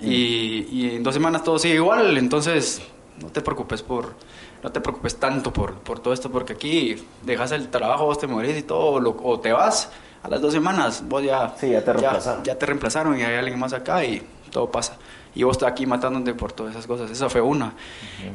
Y, 0.00 0.66
y 0.70 0.96
en 0.96 1.02
dos 1.02 1.14
semanas 1.14 1.44
todo 1.44 1.58
sigue 1.58 1.74
igual, 1.74 2.16
entonces 2.18 2.82
no 3.20 3.28
te 3.28 3.40
preocupes 3.40 3.82
por 3.82 4.14
no 4.62 4.70
te 4.70 4.80
preocupes 4.80 5.16
tanto 5.16 5.52
por, 5.52 5.74
por 5.74 5.98
todo 6.00 6.14
esto 6.14 6.30
porque 6.30 6.52
aquí 6.52 7.04
dejas 7.22 7.50
el 7.52 7.68
trabajo, 7.68 8.04
vos 8.06 8.18
te 8.18 8.26
morís 8.28 8.56
y 8.56 8.62
todo, 8.62 9.00
lo- 9.00 9.16
o 9.22 9.40
te 9.40 9.52
vas 9.52 9.90
a 10.22 10.28
las 10.28 10.40
dos 10.40 10.52
semanas, 10.52 11.02
vos 11.08 11.22
ya 11.24 11.52
Sí, 11.58 11.70
ya 11.70 11.84
te 11.84 11.92
reemplazaron. 11.92 12.44
ya 12.44 12.56
te 12.56 12.66
reemplazaron 12.66 13.18
y 13.18 13.22
hay 13.22 13.34
alguien 13.36 13.58
más 13.58 13.72
acá 13.72 14.04
y 14.04 14.22
todo 14.50 14.70
pasa. 14.70 14.96
Y 15.34 15.44
vos 15.44 15.56
estás 15.56 15.70
aquí 15.70 15.86
matándote 15.86 16.34
por 16.34 16.52
todas 16.52 16.72
esas 16.72 16.86
cosas. 16.86 17.10
Esa 17.10 17.30
fue 17.30 17.40
una. 17.40 17.72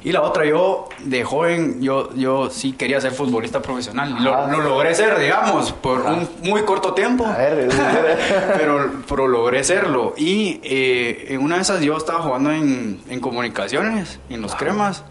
Y 0.03 0.11
la 0.11 0.23
otra, 0.23 0.45
yo 0.45 0.89
de 0.99 1.23
joven, 1.23 1.79
yo, 1.81 2.09
yo 2.15 2.49
sí 2.49 2.71
quería 2.73 2.99
ser 2.99 3.11
futbolista 3.11 3.61
profesional. 3.61 4.15
Lo, 4.23 4.33
Ajá. 4.33 4.51
lo 4.51 4.63
logré 4.63 4.95
ser, 4.95 5.19
digamos, 5.19 5.71
por 5.73 6.01
un 6.01 6.27
muy 6.41 6.63
corto 6.63 6.93
tiempo. 6.95 7.25
A 7.25 7.37
ver, 7.37 7.69
pero, 8.57 8.91
pero 9.07 9.27
logré 9.27 9.63
serlo. 9.63 10.15
Y 10.17 10.59
eh, 10.63 11.27
en 11.29 11.41
una 11.41 11.57
de 11.57 11.61
esas 11.61 11.81
yo 11.81 11.95
estaba 11.97 12.19
jugando 12.23 12.51
en, 12.51 12.99
en 13.09 13.19
comunicaciones, 13.19 14.19
en 14.29 14.41
los 14.41 14.55
cremas. 14.55 15.03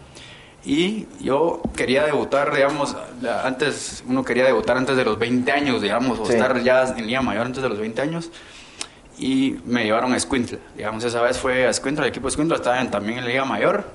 Y 0.65 1.05
yo 1.21 1.61
quería 1.77 2.03
debutar, 2.03 2.53
digamos, 2.53 2.97
antes, 3.45 4.03
uno 4.05 4.25
quería 4.25 4.43
debutar 4.43 4.75
antes 4.75 4.97
de 4.97 5.05
los 5.05 5.17
20 5.17 5.49
años, 5.53 5.81
digamos, 5.81 6.19
o 6.19 6.25
Sí. 6.25 6.33
estar 6.33 6.61
ya 6.61 6.83
en 6.97 7.07
Liga 7.07 7.21
Mayor 7.21 7.45
antes 7.45 7.63
de 7.63 7.69
los 7.69 7.79
20 7.79 8.01
años. 8.01 8.29
Y 9.17 9.57
me 9.65 9.83
llevaron 9.83 10.13
a 10.13 10.17
Escuintla. 10.17 10.59
Digamos, 10.75 11.03
esa 11.03 11.21
vez 11.21 11.37
fue 11.39 11.65
a 11.65 11.69
Escuintla, 11.71 12.03
el 12.05 12.09
equipo 12.09 12.27
de 12.27 12.29
Escuintla 12.29 12.55
estaba 12.57 12.79
en- 12.79 12.91
también 12.91 13.19
en 13.19 13.25
Liga 13.25 13.45
Mayor. 13.45 13.85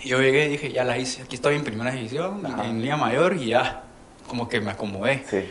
Y 0.00 0.08
yo 0.10 0.20
llegué 0.20 0.46
y 0.46 0.48
dije, 0.50 0.70
ya 0.72 0.84
la 0.84 0.96
hice, 0.96 1.22
aquí 1.22 1.34
estoy 1.34 1.56
en 1.56 1.64
primera 1.64 1.90
división, 1.90 2.42
en, 2.46 2.58
en 2.60 2.82
Liga 2.82 2.96
Mayor, 2.96 3.34
y 3.34 3.46
ya, 3.46 3.82
como 4.28 4.48
que 4.48 4.60
me 4.60 4.70
acomodé. 4.70 5.24
Sí. 5.28 5.44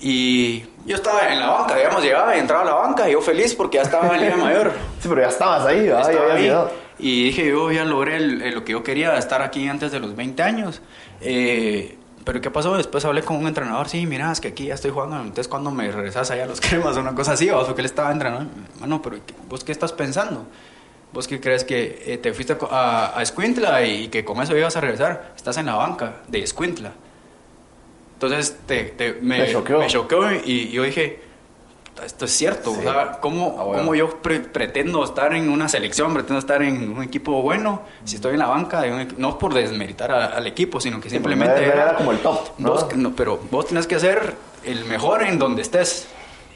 Y 0.00 0.58
yo 0.84 0.96
estaba 0.96 1.32
en 1.32 1.38
la 1.40 1.48
banca, 1.50 1.76
digamos, 1.76 2.02
llegaba 2.02 2.36
y 2.36 2.40
entraba 2.40 2.62
a 2.62 2.66
la 2.66 2.74
banca 2.74 3.08
y 3.08 3.12
yo 3.12 3.20
feliz 3.22 3.54
porque 3.54 3.76
ya 3.78 3.82
estaba 3.84 4.14
en 4.16 4.22
Liga 4.22 4.36
Mayor. 4.36 4.72
Sí, 5.00 5.08
pero 5.08 5.20
ya 5.22 5.28
estabas 5.28 5.64
ahí, 5.66 5.82
¿verdad? 5.86 6.02
Ya 6.04 6.10
Estaba 6.10 6.24
habías 6.24 6.36
ahí. 6.36 6.42
llegado. 6.42 6.72
Y 6.98 7.24
dije, 7.26 7.48
yo 7.48 7.70
ya 7.70 7.84
logré 7.84 8.16
el- 8.16 8.42
el- 8.42 8.54
lo 8.54 8.64
que 8.64 8.72
yo 8.72 8.82
quería, 8.82 9.16
estar 9.18 9.40
aquí 9.42 9.68
antes 9.68 9.92
de 9.92 10.00
los 10.00 10.16
20 10.16 10.42
años. 10.42 10.82
Eh, 11.20 11.96
pero 12.26 12.40
¿qué 12.42 12.50
pasó? 12.50 12.76
Después 12.76 13.02
hablé 13.06 13.22
con 13.22 13.36
un 13.36 13.46
entrenador, 13.46 13.88
sí, 13.88 14.04
mira, 14.04 14.30
es 14.32 14.40
que 14.42 14.48
aquí 14.48 14.66
ya 14.66 14.74
estoy 14.74 14.90
jugando, 14.90 15.16
entonces 15.16 15.48
cuando 15.48 15.70
me 15.70 15.90
regresas 15.90 16.30
allá 16.30 16.44
a 16.44 16.46
los 16.46 16.60
cremas, 16.66 16.96
una 16.98 17.14
cosa 17.14 17.32
así, 17.32 17.48
vos, 17.48 17.64
porque 17.66 17.80
él 17.80 17.86
estaba 17.86 18.12
entrenando. 18.12 18.50
Mano, 18.80 19.00
pero 19.00 19.16
¿qué- 19.24 19.34
¿vos 19.48 19.64
qué 19.64 19.72
estás 19.72 19.92
pensando? 19.94 20.44
¿Vos 21.12 21.26
qué 21.28 21.40
crees 21.40 21.64
que 21.64 22.02
eh, 22.04 22.18
te 22.18 22.34
fuiste 22.34 22.54
a, 22.54 22.66
a, 23.14 23.18
a 23.18 23.22
Escuintla 23.22 23.82
y 23.86 24.08
que 24.08 24.24
con 24.24 24.42
eso 24.42 24.54
ibas 24.56 24.76
a 24.76 24.80
regresar? 24.82 25.32
Estás 25.36 25.56
en 25.56 25.64
la 25.66 25.76
banca 25.76 26.16
de 26.28 26.40
Escuintla. 26.42 26.92
Entonces 28.14 28.58
te, 28.66 28.84
te- 28.84 29.14
me, 29.20 29.38
Me 29.38 29.52
choqueó. 29.52 29.78
me 29.78 29.86
choqueó 29.86 30.32
y, 30.34 30.38
y 30.44 30.70
yo 30.72 30.82
dije, 30.82 31.20
esto 32.04 32.24
es 32.26 32.30
cierto. 32.32 32.72
Sí. 32.72 32.80
O 32.80 32.82
sea, 32.82 33.12
¿cómo, 33.20 33.56
Ah, 33.58 33.64
bueno. 33.64 33.82
cómo 33.82 33.94
yo 33.94 34.22
pre- 34.22 34.40
pretendo 34.40 35.02
estar 35.04 35.32
en 35.34 35.48
una 35.48 35.68
selección, 35.68 36.12
pretendo 36.14 36.38
estar 36.38 36.62
en 36.62 36.90
un 36.90 37.02
equipo 37.02 37.42
bueno, 37.42 37.82
si 38.04 38.16
estoy 38.16 38.34
en 38.34 38.40
la 38.40 38.46
banca, 38.46 38.82
de 38.82 38.92
un 38.92 39.14
no 39.18 39.38
por 39.38 39.54
desmeritar 39.54 40.10
a- 40.12 40.26
al 40.26 40.46
equipo, 40.46 40.80
sino 40.80 41.00
que 41.00 41.08
Sí, 41.08 41.16
simplemente... 41.16 41.64
era- 41.64 41.82
era 41.84 41.94
como 41.96 42.12
el 42.12 42.18
top, 42.18 42.40
¿no? 42.58 42.72
Vos- 42.72 42.96
no, 42.96 43.14
pero 43.14 43.40
vos 43.50 43.66
tienes 43.66 43.86
que 43.86 43.98
ser 43.98 44.34
el 44.64 44.84
mejor 44.84 45.22
en 45.22 45.38
donde 45.38 45.62
estés 45.62 46.08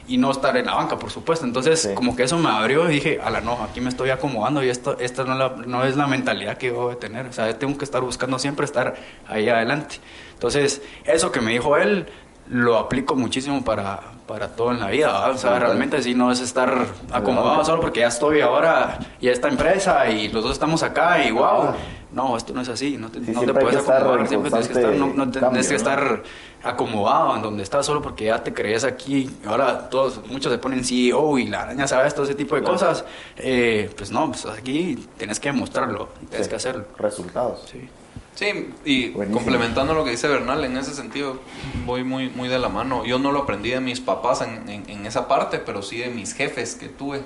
y 0.07 0.17
no 0.17 0.31
estar 0.31 0.57
en 0.57 0.65
la 0.65 0.73
banca, 0.75 0.97
por 0.99 1.09
supuesto. 1.11 1.45
Entonces, 1.45 1.81
Sí. 1.83 1.93
como 1.93 2.15
que 2.15 2.23
eso 2.23 2.37
me 2.37 2.49
abrió 2.49 2.89
y 2.89 2.95
dije, 2.95 3.19
ala, 3.23 3.39
no, 3.39 3.53
aquí 3.63 3.79
me 3.79 3.89
estoy 3.89 4.09
acomodando 4.09 4.61
y 4.63 4.69
esto, 4.69 4.97
esta 4.99 5.23
no, 5.23 5.35
la- 5.35 5.55
no 5.65 5.85
es 5.85 5.95
la 5.95 6.07
mentalidad 6.07 6.57
que 6.57 6.67
yo 6.67 6.73
debo 6.73 6.89
de 6.89 6.95
tener. 6.97 7.27
O 7.27 7.33
sea, 7.33 7.57
tengo 7.57 7.77
que 7.77 7.85
estar 7.85 8.01
buscando 8.01 8.37
siempre 8.39 8.65
estar 8.65 8.95
ahí 9.27 9.47
adelante. 9.47 9.95
Entonces, 10.33 10.81
eso 11.05 11.31
que 11.31 11.39
me 11.39 11.51
dijo 11.51 11.77
él, 11.77 12.07
lo 12.51 12.77
aplico 12.77 13.15
muchísimo 13.15 13.63
para, 13.63 13.99
para 14.27 14.49
todo 14.49 14.71
en 14.71 14.79
la 14.81 14.89
vida. 14.89 15.07
¿verdad? 15.07 15.31
O 15.31 15.37
sea, 15.37 15.57
realmente 15.57 16.01
sí 16.03 16.13
no 16.13 16.31
es 16.31 16.41
estar 16.41 16.85
acomodado 17.11 17.63
solo 17.63 17.81
porque 17.81 18.01
ya 18.01 18.07
estoy 18.07 18.41
ahora 18.41 18.99
y 19.21 19.29
esta 19.29 19.47
empresa 19.47 20.09
y 20.09 20.27
los 20.27 20.43
dos 20.43 20.51
estamos 20.53 20.83
acá 20.83 21.23
y 21.23 21.31
wow. 21.31 21.73
No, 22.11 22.35
esto 22.35 22.53
no 22.53 22.59
es 22.59 22.67
así. 22.67 22.97
No 22.97 23.09
te, 23.09 23.23
Sí, 23.23 23.31
no 23.31 23.41
te 23.43 23.53
puedes 23.53 23.87
acomodar. 23.87 24.27
Siempre 24.27 24.51
tienes 24.51 24.67
que 24.67 24.73
estar, 24.73 24.91
no, 24.95 25.07
no 25.07 25.15
constante 25.15 25.39
tienes 25.49 25.67
que 25.69 25.75
cambio, 25.77 26.03
estar 26.11 26.23
acomodado 26.63 27.37
en 27.37 27.41
donde 27.41 27.63
estás 27.63 27.85
solo 27.85 28.01
porque 28.01 28.25
ya 28.25 28.43
te 28.43 28.53
crees 28.53 28.83
aquí. 28.83 29.29
Ahora 29.45 29.89
todos, 29.89 30.19
muchos 30.27 30.51
se 30.51 30.57
ponen 30.57 30.83
CEO 30.83 31.37
y 31.39 31.47
la 31.47 31.61
araña 31.61 31.87
sabes 31.87 32.13
todo 32.13 32.25
ese 32.25 32.35
tipo 32.35 32.55
de 32.55 32.63
cosas. 32.63 33.05
Eh, 33.37 33.89
pues 33.95 34.11
no, 34.11 34.27
pues 34.27 34.45
aquí 34.45 35.07
tienes 35.17 35.39
que 35.39 35.53
demostrarlo, 35.53 36.09
tienes 36.29 36.47
Sí. 36.47 36.49
que 36.49 36.55
hacerlo. 36.57 36.83
Resultados. 36.97 37.63
Sí. 37.71 37.89
Sí, 38.35 38.69
y 38.85 39.09
Buenísimo. 39.09 39.39
complementando 39.43 39.93
lo 39.93 40.03
que 40.03 40.11
dice 40.11 40.27
Bernal, 40.27 40.63
en 40.63 40.77
ese 40.77 40.93
sentido 40.93 41.39
voy 41.85 42.03
muy, 42.03 42.29
muy 42.29 42.47
de 42.49 42.57
la 42.59 42.69
mano. 42.69 43.05
Yo 43.05 43.19
no 43.19 43.31
lo 43.31 43.39
aprendí 43.43 43.69
de 43.69 43.81
mis 43.81 43.99
papás 43.99 44.41
en, 44.41 44.67
en- 44.69 44.89
en 44.89 45.05
esa 45.05 45.27
parte, 45.27 45.59
pero 45.59 45.81
sí 45.83 45.97
de 45.97 46.09
mis 46.09 46.33
jefes 46.33 46.75
que 46.75 46.87
tuve. 46.87 47.17
eh, 47.19 47.23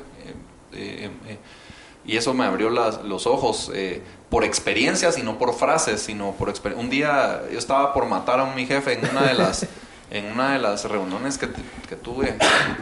eh, 0.74 1.10
eh, 1.28 1.38
y 2.08 2.18
eso 2.18 2.34
me 2.34 2.44
abrió 2.46 2.70
las- 2.70 3.02
los 3.04 3.26
ojos 3.28 3.72
eh, 3.74 4.02
por 4.30 4.44
experiencias 4.44 5.18
y 5.18 5.24
no 5.24 5.38
por 5.40 5.54
frases, 5.56 6.02
sino 6.02 6.32
por 6.34 6.54
Un 6.76 6.90
día 6.90 7.42
yo 7.52 7.58
estaba 7.58 7.94
por 7.94 8.06
matar 8.08 8.40
a 8.40 8.44
un 8.44 8.56
mi 8.56 8.66
jefe 8.66 8.94
en 9.00 9.10
una 9.10 9.24
de 9.24 9.34
las... 9.36 9.68
En 10.12 10.32
una 10.32 10.54
de 10.54 10.60
las 10.60 10.86
reuniones 10.86 11.40
que, 11.40 11.48
que 11.90 11.96
tuve, 11.96 12.38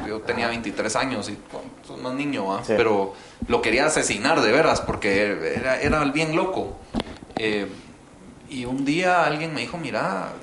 yo 0.05 0.19
tenía 0.19 0.49
23 0.49 0.93
años 0.97 1.29
y 1.29 1.38
bueno, 1.53 1.69
soy 1.88 2.01
más 2.01 2.13
niño. 2.13 2.45
Sí. 2.65 2.73
pero 2.75 3.13
lo 3.47 3.62
quería 3.62 3.86
asesinar 3.86 4.41
de 4.41 4.51
veras 4.51 4.81
porque 4.81 5.53
era, 5.55 5.79
era 5.81 6.03
bien 6.03 6.36
loco. 6.36 6.75
Eh, 7.38 7.67
y 8.49 8.65
un 8.65 8.86
día 8.86 9.23
alguien 9.25 9.53
me 9.53 9.62
dijo, 9.62 9.77
mira, 9.77 10.34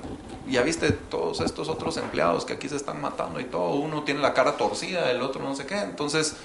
ya 0.47 0.61
viste 0.63 0.91
todos 0.91 1.39
estos 1.41 1.69
otros 1.69 1.97
empleados 1.97 2.45
que 2.45 2.53
aquí 2.53 2.67
se 2.67 2.75
están 2.75 2.99
matando 3.01 3.39
y 3.39 3.45
todo, 3.45 3.71
uno 3.75 4.03
tiene 4.03 4.19
la 4.21 4.33
cara 4.33 4.57
torcida, 4.57 5.09
el 5.11 5.21
otro 5.21 5.41
no 5.43 5.55
sé 5.55 5.65
qué, 5.65 5.79
entonces 5.79 6.35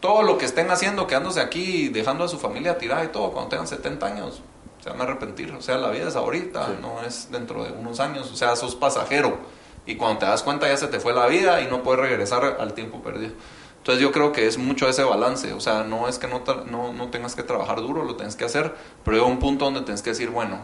todo 0.00 0.22
lo 0.22 0.38
que 0.38 0.44
estén 0.44 0.70
haciendo, 0.70 1.06
quedándose 1.06 1.40
aquí, 1.40 1.88
dejando 1.88 2.24
a 2.24 2.28
su 2.28 2.38
familia 2.38 2.78
tirada 2.78 3.04
y 3.04 3.08
todo, 3.08 3.32
cuando 3.32 3.48
tengan 3.50 3.66
70 3.66 4.06
años, 4.06 4.42
se 4.82 4.90
van 4.90 5.00
a 5.00 5.04
arrepentir, 5.04 5.50
o 5.52 5.60
sea, 5.62 5.76
la 5.78 5.90
vida 5.90 6.08
es 6.08 6.16
ahorita, 6.16 6.66
Sí. 6.66 6.72
no 6.80 7.02
es 7.02 7.30
dentro 7.30 7.64
de 7.64 7.72
unos 7.72 7.98
años, 8.00 8.30
o 8.30 8.36
sea, 8.36 8.54
sos 8.54 8.74
pasajero 8.76 9.38
y 9.86 9.96
cuando 9.96 10.18
te 10.18 10.26
das 10.26 10.42
cuenta 10.42 10.68
ya 10.68 10.76
se 10.76 10.86
te 10.88 11.00
fue 11.00 11.14
la 11.14 11.26
vida 11.26 11.60
y 11.62 11.66
no 11.68 11.82
puedes 11.82 12.00
regresar 12.00 12.58
al 12.60 12.74
tiempo 12.74 13.00
perdido. 13.02 13.32
Entonces 13.78 14.02
yo 14.02 14.12
creo 14.12 14.32
que 14.32 14.46
es 14.46 14.58
mucho 14.58 14.86
ese 14.88 15.02
balance, 15.02 15.52
o 15.54 15.60
sea, 15.60 15.82
no 15.82 16.08
es 16.08 16.18
que 16.18 16.26
no, 16.28 16.42
no, 16.70 16.92
no 16.92 17.08
tengas 17.08 17.34
que 17.34 17.42
trabajar 17.42 17.80
duro, 17.80 18.04
lo 18.04 18.16
tienes 18.16 18.36
que 18.36 18.44
hacer, 18.44 18.74
pero 19.02 19.16
llega 19.16 19.26
un 19.28 19.38
punto 19.38 19.64
donde 19.64 19.80
tienes 19.80 20.02
que 20.02 20.10
decir, 20.10 20.28
bueno, 20.30 20.58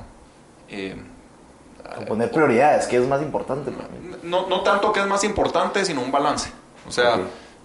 eh, 0.82 0.96
poner 2.08 2.30
prioridades, 2.30 2.86
que 2.86 2.96
es 2.96 3.06
más 3.06 3.22
importante 3.22 3.70
para 3.70 3.88
mí. 3.88 3.94
no, 4.22 4.48
no 4.48 4.60
tanto 4.62 4.92
que 4.92 5.00
es 5.00 5.06
más 5.06 5.22
importante, 5.24 5.84
sino 5.84 6.00
un 6.02 6.10
balance. 6.10 6.50
O 6.88 6.92
sea, 6.92 7.14
Ok. 7.16 7.20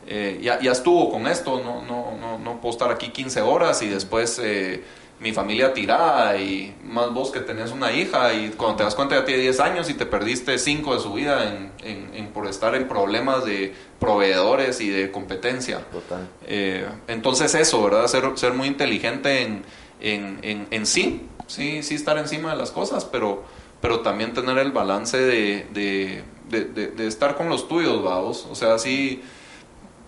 eh, 0.07 0.39
ya, 0.41 0.59
ya 0.59 0.71
estuvo 0.71 1.09
con 1.11 1.27
esto, 1.27 1.61
no, 1.63 1.81
no, 1.83 2.17
no, 2.19 2.37
no 2.39 2.61
puedo 2.61 2.71
estar 2.73 2.91
aquí 2.91 3.09
15 3.09 3.41
horas 3.41 3.81
y 3.81 3.87
después 3.89 4.39
eh, 4.43 4.83
mi 5.19 5.33
familia 5.33 5.73
tirada 5.73 6.37
y 6.37 6.73
más 6.83 7.11
vos 7.13 7.31
que 7.31 7.41
tenés 7.41 7.71
una 7.71 7.91
hija 7.91 8.33
y 8.33 8.49
cuando 8.55 8.77
te 8.77 8.83
das 8.83 8.95
cuenta 8.95 9.15
ya 9.15 9.25
tiene 9.25 9.41
10 9.41 9.59
años 9.59 9.89
y 9.89 9.93
te 9.93 10.05
perdiste 10.05 10.57
5 10.57 10.95
de 10.95 10.99
su 11.01 11.11
vida 11.13 11.43
en, 11.49 11.71
en- 11.83 12.15
en 12.15 12.27
por 12.29 12.47
estar 12.47 12.73
en 12.75 12.87
problemas 12.87 13.43
de 13.45 13.73
proveedores 13.99 14.79
y 14.79 14.89
de 14.89 15.11
competencia. 15.11 15.79
Total. 15.91 16.27
Eh, 16.47 16.87
entonces 17.07 17.53
eso, 17.55 17.83
¿verdad? 17.83 18.07
Ser, 18.07 18.23
ser 18.35 18.53
muy 18.53 18.67
inteligente 18.67 19.41
en, 19.41 19.63
en, 19.99 20.39
en, 20.41 20.67
en 20.71 20.85
sí, 20.85 21.27
sí, 21.47 21.83
sí 21.83 21.95
estar 21.95 22.17
encima 22.17 22.51
de 22.51 22.57
las 22.57 22.71
cosas, 22.71 23.05
pero, 23.05 23.43
pero 23.81 24.01
también 24.01 24.33
tener 24.33 24.57
el 24.57 24.71
balance 24.71 25.17
de, 25.17 25.67
de, 25.73 26.23
de, 26.49 27.07
estar 27.07 27.35
con 27.35 27.49
los 27.49 27.67
tuyos, 27.67 28.03
vamos. 28.03 28.47
O 28.49 28.55
sea, 28.55 28.77
sí, 28.79 29.21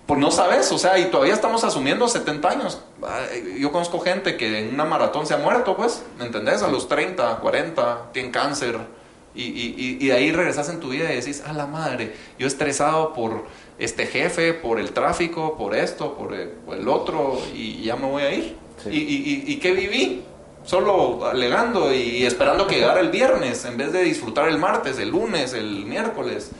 pues 0.05 0.19
no 0.19 0.31
sabes, 0.31 0.71
o 0.71 0.77
sea, 0.77 0.97
y 0.99 1.05
todavía 1.05 1.33
estamos 1.33 1.63
asumiendo 1.63 2.07
70 2.07 2.49
años. 2.49 2.81
Yo 3.57 3.71
conozco 3.71 3.99
gente 3.99 4.37
que 4.37 4.59
en 4.59 4.73
una 4.73 4.85
maratón 4.85 5.25
se 5.25 5.33
ha 5.33 5.37
muerto, 5.37 5.75
pues, 5.75 6.03
¿me 6.17 6.25
entendés? 6.25 6.61
A 6.63 6.67
los 6.67 6.87
30, 6.87 7.37
40, 7.37 8.09
tienen 8.13 8.31
cáncer. 8.31 8.77
Y, 9.33 9.43
y, 9.43 9.75
y, 9.77 10.05
y 10.05 10.07
de 10.07 10.13
ahí 10.13 10.31
regresas 10.31 10.67
en 10.69 10.81
tu 10.81 10.89
vida 10.89 11.11
y 11.11 11.15
decís, 11.15 11.41
a 11.45 11.53
la 11.53 11.65
madre, 11.65 12.13
yo 12.37 12.47
estresado 12.47 13.13
por 13.13 13.45
este 13.79 14.05
jefe, 14.05 14.53
por 14.53 14.77
el 14.77 14.91
tráfico, 14.91 15.57
por 15.57 15.73
esto, 15.73 16.15
por 16.15 16.33
el, 16.33 16.49
por 16.49 16.75
el 16.75 16.87
otro, 16.89 17.39
y 17.53 17.81
ya 17.83 17.95
me 17.95 18.07
voy 18.07 18.23
a 18.23 18.33
ir. 18.33 18.57
Sí. 18.83 18.89
¿Y, 18.89 19.51
y, 19.53 19.57
qué 19.59 19.71
viví? 19.73 20.23
Solo 20.63 21.25
alegando 21.25 21.93
y 21.93 22.23
esperando 22.25 22.67
que 22.67 22.75
llegara 22.75 22.99
el 22.99 23.09
viernes, 23.09 23.65
en 23.65 23.77
vez 23.77 23.91
de 23.91 24.03
disfrutar 24.03 24.47
el 24.47 24.57
martes, 24.57 24.99
el 24.99 25.09
lunes, 25.09 25.53
el 25.53 25.85
miércoles. 25.85 26.51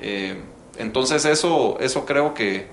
Eh, 0.00 0.40
entonces 0.78 1.24
eso, 1.24 1.76
eso 1.80 2.04
creo 2.04 2.34
que 2.34 2.66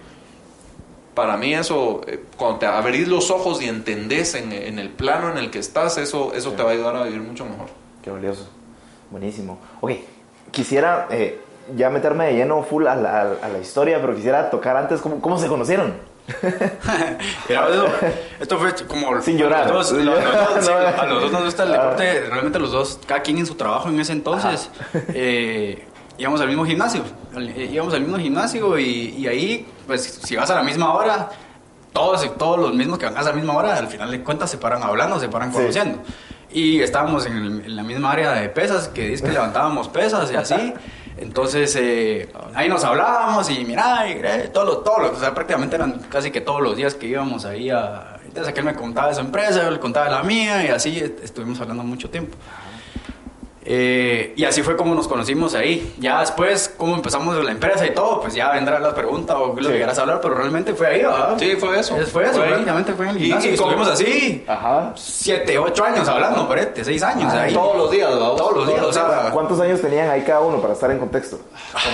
para 1.13 1.37
mí 1.37 1.53
eso, 1.53 2.01
eh, 2.07 2.23
cuando 2.37 2.59
te 2.59 2.65
abrís 2.65 3.07
los 3.07 3.31
ojos 3.31 3.61
y 3.61 3.67
entendés 3.67 4.35
en, 4.35 4.51
en 4.51 4.79
el 4.79 4.89
plano 4.89 5.31
en 5.31 5.37
el 5.37 5.49
que 5.49 5.59
estás, 5.59 5.97
eso, 5.97 6.33
eso 6.33 6.49
Sí. 6.51 6.55
te 6.57 6.63
va 6.63 6.69
a 6.71 6.73
ayudar 6.73 6.95
a 6.97 7.03
vivir 7.03 7.21
mucho 7.21 7.45
mejor. 7.45 7.67
Qué 8.03 8.11
valioso. 8.11 8.47
Buenísimo. 9.11 9.59
Ok, 9.81 9.91
quisiera 10.51 11.07
eh, 11.09 11.39
ya 11.75 11.89
meterme 11.89 12.25
de 12.25 12.33
lleno 12.33 12.63
full 12.63 12.85
a 12.87 12.95
la, 12.95 13.21
a 13.41 13.47
la 13.49 13.59
historia, 13.59 14.01
pero 14.01 14.15
quisiera 14.15 14.49
tocar 14.49 14.75
antes 14.77 14.99
cómo, 14.99 15.21
cómo 15.21 15.37
se 15.39 15.47
conocieron. 15.47 15.93
Eso- 17.49 17.87
esto 18.39 18.57
fue 18.57 18.73
como... 18.87 19.21
Sin 19.21 19.37
llorar. 19.37 19.69
los 19.71 19.89
dos- 19.91 20.03
los- 20.03 20.23
los 20.23 20.65
sí, 20.65 20.71
No. 20.95 21.01
a 21.01 21.05
los 21.05 21.21
dos 21.23 21.31
nos 21.31 21.43
gusta 21.45 21.63
el 21.63 21.69
Ah. 21.73 21.77
deporte, 21.77 22.21
realmente 22.29 22.59
los 22.59 22.71
dos, 22.71 22.99
cada 23.05 23.21
quien 23.21 23.37
en 23.37 23.45
su 23.45 23.55
trabajo 23.55 23.89
en 23.89 23.99
ese 23.99 24.11
entonces, 24.13 24.69
eh, 25.13 25.85
íbamos 26.17 26.41
al 26.41 26.47
mismo 26.47 26.65
gimnasio, 26.65 27.03
eh, 27.37 27.69
íbamos 27.71 27.93
al 27.93 28.01
mismo 28.01 28.17
gimnasio 28.17 28.77
y, 28.79 29.15
y 29.17 29.27
ahí, 29.27 29.67
pues, 29.87 30.19
si 30.23 30.35
vas 30.35 30.49
a 30.49 30.55
la 30.55 30.63
misma 30.63 30.93
hora, 30.93 31.29
todos, 31.93 32.37
todos 32.37 32.59
los 32.59 32.73
mismos 32.73 32.97
que 32.99 33.05
van 33.05 33.17
a 33.17 33.21
la 33.21 33.31
misma 33.31 33.53
hora, 33.53 33.77
al 33.77 33.87
final 33.87 34.11
de 34.11 34.21
cuentas 34.21 34.49
se 34.51 34.57
paran 34.57 34.83
hablando, 34.83 35.19
se 35.19 35.29
paran 35.29 35.51
Sí. 35.51 35.57
conociendo. 35.57 35.99
Y 36.51 36.79
estábamos 36.81 37.25
en, 37.25 37.37
el- 37.37 37.65
en 37.65 37.75
la 37.75 37.83
misma 37.83 38.11
área 38.11 38.31
de 38.31 38.49
pesas, 38.49 38.87
que 38.87 39.09
dice 39.09 39.23
que 39.23 39.31
levantábamos 39.31 39.87
pesas 39.89 40.31
y 40.31 40.35
así. 40.35 40.73
Entonces, 41.17 41.75
eh, 41.79 42.29
ahí 42.53 42.67
nos 42.67 42.83
hablábamos 42.83 43.49
y 43.49 43.63
mira, 43.63 44.07
eh, 44.09 44.49
todos 44.53 44.83
todos 44.83 45.01
los- 45.01 45.11
o 45.11 45.19
sea, 45.19 45.33
prácticamente 45.33 45.75
eran 45.77 45.99
casi 46.09 46.29
que 46.31 46.41
todos 46.41 46.61
los 46.61 46.75
días 46.75 46.93
que 46.95 47.07
íbamos 47.07 47.45
ahí 47.45 47.69
a... 47.69 48.17
Entonces 48.25 48.51
aquel 48.51 48.65
me 48.65 48.75
contaba 48.75 49.07
de 49.07 49.13
su 49.15 49.21
empresa, 49.21 49.63
yo 49.63 49.71
le 49.71 49.79
contaba 49.79 50.07
de 50.07 50.11
la 50.11 50.23
mía 50.23 50.65
y 50.65 50.67
así 50.67 50.99
est- 50.99 51.23
estuvimos 51.23 51.59
hablando 51.61 51.83
mucho 51.83 52.09
tiempo. 52.09 52.35
Eh, 53.67 54.33
y 54.35 54.43
así 54.45 54.61
fue 54.61 54.77
como 54.77 54.93
nos 54.93 55.07
conocimos 55.07 55.55
ahí. 55.55 55.95
Ya 55.97 56.19
después, 56.19 56.73
cómo 56.77 56.95
empezamos 56.95 57.43
la 57.43 57.51
empresa 57.51 57.85
y 57.85 57.93
todo, 57.95 58.21
pues 58.21 58.35
ya 58.35 58.51
vendrá 58.51 58.79
la 58.79 58.93
pregunta 58.93 59.37
o 59.39 59.55
lo 59.59 59.69
Sí. 59.69 59.73
que 59.77 59.83
hablar, 59.83 60.19
pero 60.21 60.35
realmente 60.35 60.73
fue 60.75 60.87
ahí, 60.87 61.01
¿verdad? 61.01 61.35
Sí, 61.39 61.55
fue 61.59 61.79
eso. 61.79 61.97
Es- 61.97 62.11
Fue 62.11 62.23
eso, 62.25 62.33
Fue 62.35 62.45
prácticamente 62.47 62.93
fue 62.93 63.05
en 63.05 63.11
el 63.11 63.17
Y- 63.17 63.25
gimnasio. 63.25 63.49
y 63.49 63.51
Y, 63.51 63.55
estuvimos 63.55 63.87
así, 63.87 64.45
Ajá. 64.47 64.93
siete, 64.95 65.57
ocho 65.57 65.83
años 65.83 66.07
hablando, 66.07 66.47
parete, 66.47 66.83
seis 66.83 67.01
años 67.01 67.33
Ah, 67.33 67.41
ahí. 67.43 67.53
Todos 67.53 67.77
los 67.77 67.91
días, 67.91 68.09
¿verdad? 68.09 68.33
Todos 68.35 68.55
los 68.57 68.67
días, 68.67 68.81
o 68.85 68.93
sea, 68.93 69.29
¿Cuántos 69.33 69.59
años 69.59 69.81
tenían 69.81 70.09
ahí 70.09 70.21
cada 70.21 70.41
uno 70.41 70.61
para 70.61 70.73
estar 70.73 70.91
en 70.91 70.99
contexto? 70.99 71.39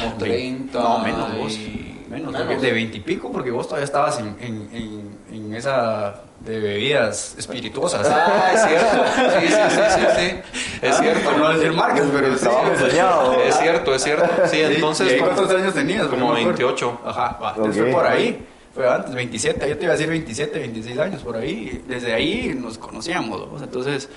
como 0.04 0.18
30. 0.18 0.80
No, 0.80 1.00
menos 1.00 1.38
vos. 1.38 1.54
y- 1.54 1.88
Menos, 2.10 2.34
de 2.62 2.72
veintipico, 2.74 3.32
porque 3.32 3.52
vos 3.52 3.66
todavía 3.68 3.86
estabas 3.86 4.20
en, 4.20 4.36
en, 4.42 4.70
en, 4.74 5.18
en 5.32 5.54
esa 5.56 6.16
de 6.40 6.60
bebidas 6.60 7.36
espirituosas. 7.38 8.08
Ah, 8.10 8.52
es 8.54 8.62
cierto. 8.68 9.06
Sí, 9.40 9.48
sí, 9.48 9.54
sí, 9.70 9.82
sí, 9.96 10.06
sí. 10.18 10.58
Es 10.82 10.96
Ah, 10.96 11.00
cierto. 11.02 11.32
no 11.38 11.54
decir 11.54 11.72
marcas, 11.74 12.06
pero 12.12 12.34
sí. 12.36 12.42
Trabajo 12.44 12.72
soñado. 12.80 13.42
Es 13.44 13.56
cierto, 13.60 13.96
es 13.96 14.04
cierto. 14.04 14.26
Sí, 14.46 14.50
Sí, 14.58 14.62
entonces. 14.64 15.14
¿y 15.14 15.18
¿Cuántos 15.20 15.50
años 15.52 15.74
tenías? 15.74 16.08
como 16.08 16.28
No 16.30 16.34
me 16.34 16.40
acuerdo. 16.42 16.58
28. 16.58 17.02
Ajá, 17.06 17.38
va, 17.42 17.54
entonces 17.56 17.84
fue 17.84 17.92
por 17.92 18.08
ahí. 18.08 18.48
Fue 18.74 18.90
antes, 18.90 19.14
27, 19.14 19.68
yo 19.68 19.78
te 19.78 19.84
iba 19.84 19.94
a 19.94 19.98
decir 19.98 20.10
27, 20.10 20.58
26 20.60 20.98
años 20.98 21.22
por 21.22 21.36
ahí. 21.36 21.84
Desde 21.88 22.14
ahí 22.14 22.56
nos 22.58 22.78
conocíamos, 22.78 23.52
¿no? 23.52 23.62
entonces 23.64 24.08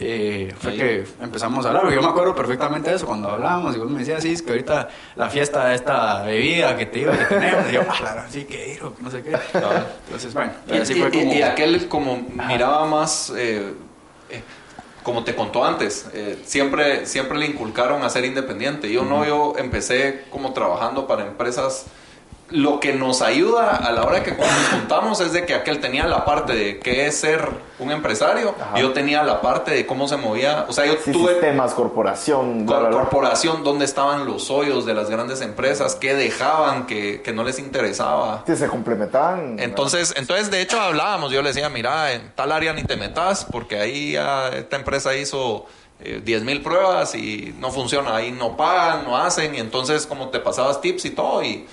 eh, 0.00 0.52
fue 0.58 0.72
Ahí. 0.72 0.78
que 0.78 1.04
empezamos 1.20 1.64
a 1.64 1.68
hablar. 1.68 1.92
Yo 1.92 2.00
me 2.02 2.08
acuerdo 2.08 2.34
perfectamente 2.34 2.90
de 2.90 2.96
eso 2.96 3.06
cuando 3.06 3.28
hablábamos 3.30 3.76
y 3.76 3.78
vos 3.78 3.90
me 3.90 4.00
decías, 4.00 4.22
sí, 4.22 4.32
es 4.32 4.42
que 4.42 4.50
ahorita 4.50 4.88
la 5.16 5.28
fiesta 5.30 5.68
de 5.68 5.74
esta 5.76 6.22
bebida 6.22 6.76
que 6.76 6.86
te 6.86 6.98
digo 7.00 7.12
que 7.12 7.24
tenemos, 7.24 7.70
y 7.70 7.72
yo, 7.74 7.82
ah, 7.88 8.14
la- 8.16 8.28
sí, 8.28 8.44
que 8.44 8.74
ir, 8.74 8.82
no 9.00 9.10
sé 9.10 9.22
qué. 9.22 9.36
Entonces, 9.54 10.34
bueno, 10.34 10.52
Y, 10.72 10.76
así 10.78 10.94
y- 10.94 10.96
fue 11.00 11.10
como... 11.10 11.32
y- 11.32 11.38
y 11.38 11.42
aquel 11.42 11.88
como 11.88 12.16
miraba 12.48 12.86
más, 12.86 13.32
eh, 13.36 13.74
eh, 14.30 14.42
como 15.02 15.24
te 15.24 15.34
contó 15.34 15.64
antes, 15.64 16.08
eh, 16.14 16.40
siempre, 16.44 17.06
siempre 17.06 17.38
le 17.38 17.46
inculcaron 17.46 18.02
a 18.02 18.08
ser 18.08 18.24
independiente. 18.24 18.90
Yo 18.90 19.04
no, 19.04 19.24
yo 19.26 19.54
empecé 19.58 20.24
como 20.30 20.52
trabajando 20.52 21.06
para 21.06 21.26
empresas. 21.26 21.86
Lo 22.52 22.80
que 22.80 22.92
nos 22.92 23.22
ayuda 23.22 23.76
a 23.76 23.92
la 23.92 24.04
hora 24.04 24.22
que 24.22 24.32
nos 24.32 24.46
juntamos 24.70 25.20
es 25.20 25.32
de 25.32 25.46
que 25.46 25.54
aquel 25.54 25.80
tenía 25.80 26.06
la 26.06 26.24
parte 26.24 26.54
de 26.54 26.78
qué 26.78 27.06
es 27.06 27.18
ser 27.18 27.48
un 27.78 27.90
empresario, 27.90 28.54
Ajá. 28.60 28.78
yo 28.78 28.92
tenía 28.92 29.22
la 29.22 29.40
parte 29.40 29.72
de 29.72 29.86
cómo 29.86 30.06
se 30.06 30.16
movía, 30.16 30.66
o 30.68 30.72
sea, 30.72 30.86
yo 30.86 30.94
Sí, 31.02 31.10
tuve 31.12 31.32
sistemas, 31.32 31.74
corporación, 31.74 32.66
bla, 32.66 32.78
bla, 32.78 32.88
bla. 32.90 32.98
corporación, 33.00 33.64
dónde 33.64 33.84
estaban 33.84 34.26
los 34.26 34.50
hoyos 34.50 34.86
de 34.86 34.94
las 34.94 35.10
grandes 35.10 35.40
empresas, 35.40 35.96
qué 35.96 36.14
dejaban, 36.14 36.86
que, 36.86 37.22
que 37.22 37.32
no 37.32 37.42
les 37.42 37.58
interesaba. 37.58 38.44
Sí, 38.46 38.54
se 38.56 38.68
complementaban. 38.68 39.58
Entonces, 39.58 40.14
entonces, 40.16 40.50
de 40.50 40.60
hecho, 40.60 40.80
hablábamos. 40.80 41.32
Yo 41.32 41.42
le 41.42 41.48
decía, 41.48 41.68
mira, 41.70 42.12
en 42.12 42.32
tal 42.34 42.52
área 42.52 42.72
ni 42.72 42.84
te 42.84 42.96
metas, 42.96 43.44
porque 43.50 43.78
ahí 43.80 44.12
ya 44.12 44.48
esta 44.50 44.76
empresa 44.76 45.16
hizo 45.16 45.66
eh, 46.00 46.20
10 46.24 46.42
mil 46.44 46.60
pruebas 46.62 47.14
y 47.14 47.54
no 47.58 47.70
funciona. 47.70 48.14
Ahí 48.16 48.30
no 48.30 48.56
pagan, 48.56 49.04
no 49.04 49.16
hacen. 49.16 49.54
Y 49.54 49.58
entonces, 49.58 50.06
como 50.06 50.28
te 50.28 50.38
pasabas 50.38 50.80
tips 50.80 51.06
y 51.06 51.10
todo, 51.10 51.42
y, 51.42 51.66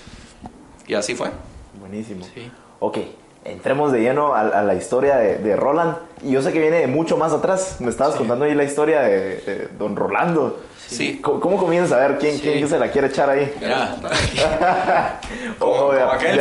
y 0.90 0.94
así 0.94 1.14
fue. 1.14 1.30
Buenísimo. 1.78 2.24
Sí. 2.34 2.50
Ok, 2.80 2.98
entremos 3.44 3.92
de 3.92 4.00
lleno 4.00 4.34
a, 4.34 4.40
a 4.40 4.62
la 4.62 4.74
historia 4.74 5.16
de, 5.16 5.38
de 5.38 5.56
Roland. 5.56 5.96
Y 6.22 6.32
yo 6.32 6.42
sé 6.42 6.52
que 6.52 6.60
viene 6.60 6.78
de 6.78 6.86
mucho 6.86 7.16
más 7.16 7.32
atrás. 7.32 7.76
Me 7.80 7.90
estabas 7.90 8.16
contando 8.16 8.44
ahí 8.44 8.54
la 8.54 8.64
historia 8.64 9.00
de, 9.02 9.36
de 9.36 9.68
Don 9.78 9.96
Rolando. 9.96 10.60
Sí. 10.86 11.20
¿Cómo, 11.22 11.38
cómo 11.38 11.56
comienzas 11.56 11.92
a 11.92 12.00
ver 12.08 12.18
quién, 12.18 12.34
Sí. 12.34 12.40
quién 12.42 12.68
se 12.68 12.76
la 12.78 12.90
quiere 12.90 13.06
echar 13.06 13.30
ahí? 13.30 13.52
Mira, 13.60 13.96
O 15.60 15.92
de, 15.94 16.02
aquel. 16.02 16.36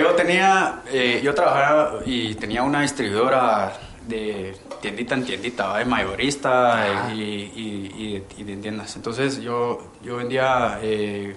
Yo 0.00 0.10
tenía, 0.14 0.80
eh, 0.92 1.20
yo 1.22 1.34
trabajaba 1.34 1.94
y 2.06 2.34
tenía 2.36 2.62
una 2.62 2.82
distribuidora 2.82 3.72
de 4.06 4.54
tiendita 4.80 5.14
en 5.14 5.24
tiendita, 5.24 5.76
de 5.78 5.84
mayorista 5.84 7.08
y, 7.12 7.20
y- 7.20 7.92
y 7.96 8.12
de, 8.14 8.24
y 8.38 8.44
de 8.44 8.56
tiendas. 8.56 8.94
Entonces 8.96 9.40
yo, 9.40 9.78
yo 10.02 10.16
vendía 10.16 10.78
eh, 10.82 11.36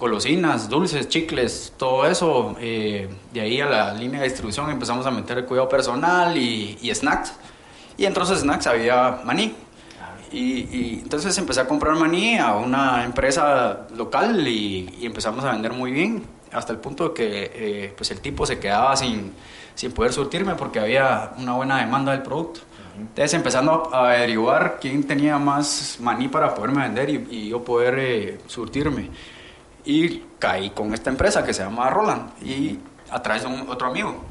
golosinas, 0.00 0.68
dulces, 0.68 1.08
chicles, 1.08 1.72
todo 1.76 2.06
eso. 2.06 2.56
eh, 2.58 3.08
de 3.32 3.40
ahí 3.40 3.60
a 3.60 3.66
la 3.66 3.94
línea 3.94 4.20
de 4.20 4.28
distribución 4.28 4.70
empezamos 4.70 5.06
a 5.06 5.10
meter 5.10 5.38
el 5.38 5.44
cuidado 5.44 5.68
personal 5.68 6.36
y, 6.36 6.78
y 6.80 6.92
snacks. 6.94 7.34
Y 7.98 8.06
entre 8.06 8.24
esos 8.24 8.40
snacks 8.40 8.66
había 8.66 9.20
maní. 9.24 9.54
Y, 10.32 10.42
y 10.76 11.00
entonces 11.02 11.36
empecé 11.38 11.60
a 11.60 11.66
comprar 11.68 11.96
maní 11.96 12.38
a 12.38 12.54
una 12.54 13.04
empresa 13.04 13.86
local 13.96 14.46
y, 14.48 14.88
y 15.00 15.06
empezamos 15.06 15.44
a 15.44 15.52
vender 15.52 15.72
muy 15.72 15.90
bien, 15.90 16.24
hasta 16.52 16.72
el 16.72 16.78
punto 16.78 17.08
de 17.08 17.14
que 17.14 17.50
eh, 17.54 17.94
pues 17.96 18.10
el 18.12 18.20
tipo 18.20 18.46
se 18.46 18.58
quedaba 18.58 18.96
sin, 18.96 19.32
sin 19.74 19.92
poder 19.92 20.12
surtirme 20.12 20.54
porque 20.54 20.78
había 20.80 21.32
una 21.36 21.54
buena 21.54 21.78
demanda 21.78 22.12
del 22.12 22.22
producto. 22.22 22.60
Entonces 22.96 23.34
empezando 23.34 23.90
a 23.92 24.10
averiguar 24.10 24.78
quién 24.80 25.04
tenía 25.04 25.38
más 25.38 25.98
maní 26.00 26.28
para 26.28 26.54
poderme 26.54 26.82
vender 26.82 27.10
y, 27.10 27.26
y 27.30 27.48
yo 27.48 27.64
poder 27.64 27.98
eh, 27.98 28.38
surtirme. 28.46 29.10
Y 29.84 30.24
caí 30.38 30.70
con 30.70 30.92
esta 30.94 31.10
empresa 31.10 31.44
que 31.44 31.54
se 31.54 31.62
llama 31.62 31.88
Roland 31.90 32.42
y 32.42 32.78
a 33.10 33.22
través 33.22 33.42
de 33.42 33.48
un, 33.48 33.68
otro 33.68 33.88
amigo 33.88 34.22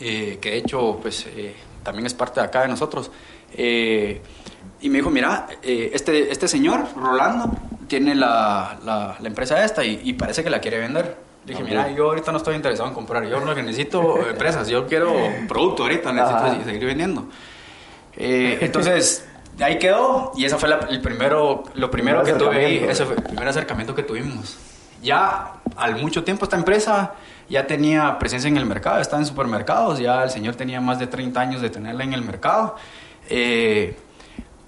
eh, 0.00 0.38
que 0.40 0.50
de 0.50 0.56
hecho 0.58 0.98
pues 1.00 1.26
eh, 1.26 1.54
también 1.82 2.06
es 2.06 2.14
parte 2.14 2.40
de 2.40 2.46
acá 2.46 2.62
de 2.62 2.68
nosotros. 2.68 3.10
Eh, 3.52 4.20
y 4.80 4.88
me 4.90 4.98
dijo, 4.98 5.10
mira, 5.10 5.46
eh, 5.62 5.90
este, 5.94 6.30
este 6.30 6.48
señor, 6.48 6.86
Rolando, 6.96 7.50
tiene 7.86 8.14
la, 8.14 8.78
la, 8.84 9.16
la 9.18 9.28
empresa 9.28 9.64
esta 9.64 9.84
y, 9.84 10.00
y 10.04 10.12
parece 10.14 10.42
que 10.42 10.50
la 10.50 10.60
quiere 10.60 10.78
vender. 10.78 11.16
Le 11.46 11.52
dije, 11.52 11.62
mira, 11.62 11.90
yo 11.90 12.06
ahorita 12.06 12.32
no 12.32 12.38
estoy 12.38 12.56
interesado 12.56 12.88
en 12.88 12.94
comprar, 12.94 13.26
yo 13.26 13.38
lo 13.40 13.54
que 13.54 13.62
necesito 13.62 14.26
empresas, 14.30 14.68
yo 14.68 14.86
quiero 14.86 15.14
producto 15.46 15.84
ahorita, 15.84 16.12
necesito 16.12 16.38
Ajá. 16.38 16.64
seguir 16.64 16.86
vendiendo. 16.86 17.28
Eh, 18.16 18.58
entonces, 18.60 19.26
de 19.56 19.64
ahí 19.64 19.78
quedó 19.78 20.32
y 20.36 20.44
eso 20.44 20.58
fue 20.58 20.68
la- 20.68 20.80
el 20.90 21.00
primero, 21.00 21.62
lo 21.74 21.90
primero 21.90 22.22
que 22.24 22.32
tuve 22.32 22.64
ahí, 22.66 22.76
ese 22.88 23.04
fue 23.04 23.16
el 23.16 23.22
primer 23.22 23.46
acercamiento 23.48 23.94
que 23.94 24.02
tuvimos. 24.02 24.56
Ya 25.02 25.52
al 25.76 25.96
mucho 25.96 26.24
tiempo 26.24 26.44
esta 26.44 26.56
empresa 26.56 27.14
ya 27.48 27.66
tenía 27.66 28.18
presencia 28.18 28.48
en 28.48 28.56
el 28.56 28.66
mercado, 28.66 29.00
estaba 29.00 29.20
en 29.20 29.26
supermercados, 29.26 29.98
ya 29.98 30.22
el 30.24 30.30
señor 30.30 30.54
tenía 30.56 30.80
más 30.80 30.98
de 30.98 31.06
30 31.06 31.40
años 31.40 31.60
de 31.60 31.70
tenerla 31.70 32.04
en 32.04 32.14
el 32.14 32.22
mercado. 32.22 32.76
Eh, 33.28 33.96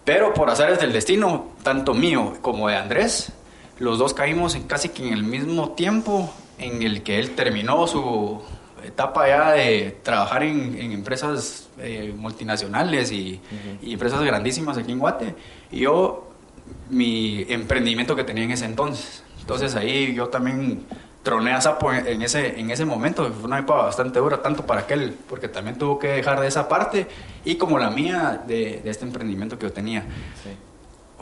pero 0.05 0.33
por 0.35 0.51
azares 0.51 0.79
del 0.79 0.93
destino, 0.93 1.47
tanto 1.63 1.95
mío 1.95 2.35
como 2.43 2.69
de 2.69 2.77
Andrés, 2.77 3.33
los 3.79 3.99
dos 3.99 4.15
caímos 4.15 4.55
en 4.55 4.65
casi 4.65 4.91
que 4.91 5.07
en 5.07 5.13
el 5.13 5.25
mismo 5.25 5.71
tiempo 5.71 6.33
en 6.59 6.83
el 6.83 7.03
que 7.03 7.19
él 7.19 7.35
terminó 7.35 7.87
su, 7.87 8.41
etapa 8.87 9.29
ya 9.29 9.53
de 9.53 9.99
trabajar 10.03 10.43
en, 10.43 10.77
en 10.79 10.93
empresas 10.93 11.69
eh, 11.79 12.15
multinacionales 12.17 13.13
y, 13.13 13.41
y 13.83 13.93
empresas 13.93 14.23
grandísimas 14.23 14.79
aquí 14.79 14.93
en 14.93 14.99
Guate. 14.99 15.35
Y 15.71 15.81
yo, 15.81 16.31
mi 16.91 17.45
emprendimiento 17.49 18.17
que 18.17 18.25
tenía 18.25 18.45
en 18.45 18.51
ese 18.53 18.65
entonces. 18.65 19.23
Entonces 19.41 19.75
ahí 19.77 20.15
yo 20.15 20.29
también 20.29 20.85
troné 21.23 21.53
a 21.53 21.61
Sapo 21.61 21.93
en, 21.93 22.23
ese, 22.23 22.59
en 22.61 22.71
ese 22.71 22.85
momento. 22.85 23.31
Fue 23.33 23.45
una 23.45 23.59
época 23.59 23.83
bastante 23.83 24.21
dura, 24.21 24.43
tanto 24.43 24.65
para 24.65 24.83
aquel, 24.83 25.15
porque 25.29 25.49
también 25.49 25.77
tuvo 25.77 25.99
que 25.99 26.09
dejar 26.09 26.41
de 26.41 26.47
esa 26.47 26.69
parte, 26.69 27.09
y 27.45 27.57
como 27.57 27.79
la 27.79 27.91
mía 27.91 28.43
de, 28.47 28.81
de 28.83 28.91
este 28.91 29.05
emprendimiento 29.05 29.59
que 29.59 29.67
yo 29.67 29.73
tenía 29.73 30.05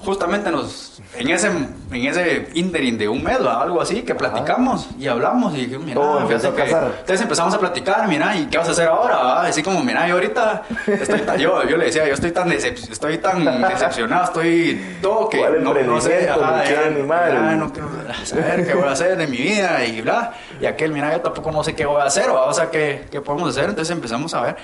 justamente 0.04 0.50
nos 0.50 1.00
en 1.16 1.30
ese 1.30 1.48
en 1.48 2.06
ese 2.06 2.48
interim 2.54 2.98
de 2.98 3.08
un 3.08 3.22
mes 3.22 3.38
o 3.40 3.48
algo 3.50 3.80
así 3.80 4.02
que 4.02 4.14
platicamos 4.14 4.88
y 4.98 5.06
hablamos 5.08 5.54
y 5.54 5.66
dije 5.66 5.78
mira 5.78 6.00
empezó 6.20 6.48
a 6.48 6.54
que- 6.56 6.62
entonces 6.70 7.20
empezamos 7.22 7.54
a 7.54 7.58
platicar 7.58 8.06
mira 8.08 8.36
y 8.36 8.46
qué 8.46 8.58
vas 8.58 8.68
a 8.68 8.72
hacer 8.72 8.88
ahora 8.88 9.42
así 9.42 9.62
como 9.62 9.82
mira 9.82 10.06
yo 10.08 10.14
ahorita 10.14 10.62
estoy 10.86 11.20
tan- 11.20 11.38
yo, 11.38 11.62
yo 11.68 11.76
le 11.76 11.86
decía 11.86 12.06
yo 12.06 12.14
estoy 12.14 12.32
tan 12.32 12.48
decep- 12.50 12.90
estoy 12.90 13.18
tan 13.18 13.44
decepcionado 13.62 14.24
estoy 14.24 14.96
todo 15.00 15.28
que 15.28 15.38
¿Cuál 15.38 15.62
no, 15.64 15.72
no 15.74 16.00
sé 16.00 16.28
ajá, 16.28 16.62
quiero 16.66 16.84
ya- 16.84 16.90
ni 16.90 17.02
madre. 17.02 17.34
ya 17.34 17.54
no 17.56 17.72
quiero 17.72 17.88
saber 18.24 18.66
qué 18.66 18.74
voy 18.74 18.88
a 18.88 18.92
hacer 18.92 19.16
de 19.16 19.26
mi 19.26 19.36
vida 19.38 19.84
y 19.84 20.00
bla 20.00 20.32
y 20.60 20.66
aquel 20.66 20.92
mira 20.92 21.12
yo 21.12 21.20
tampoco 21.20 21.50
no 21.52 21.64
sé 21.64 21.74
qué 21.74 21.86
voy 21.86 22.00
a 22.00 22.04
hacer 22.04 22.28
¿va? 22.30 22.46
o 22.46 22.52
sea 22.52 22.70
qué, 22.70 23.06
qué 23.10 23.20
podemos 23.20 23.48
hacer 23.50 23.70
entonces 23.70 23.90
empezamos 23.94 24.34
a 24.34 24.40
ver. 24.42 24.56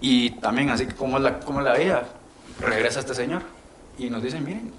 Y 0.00 0.30
también 0.40 0.68
así 0.70 0.86
como 0.86 1.18
la, 1.18 1.40
como 1.40 1.60
es 1.60 1.64
la 1.64 1.74
vida, 1.74 2.02
regresa 2.60 3.00
este 3.00 3.14
señor 3.14 3.40
y 3.98 4.10
nos 4.10 4.22
dice, 4.22 4.40
miren, 4.40 4.72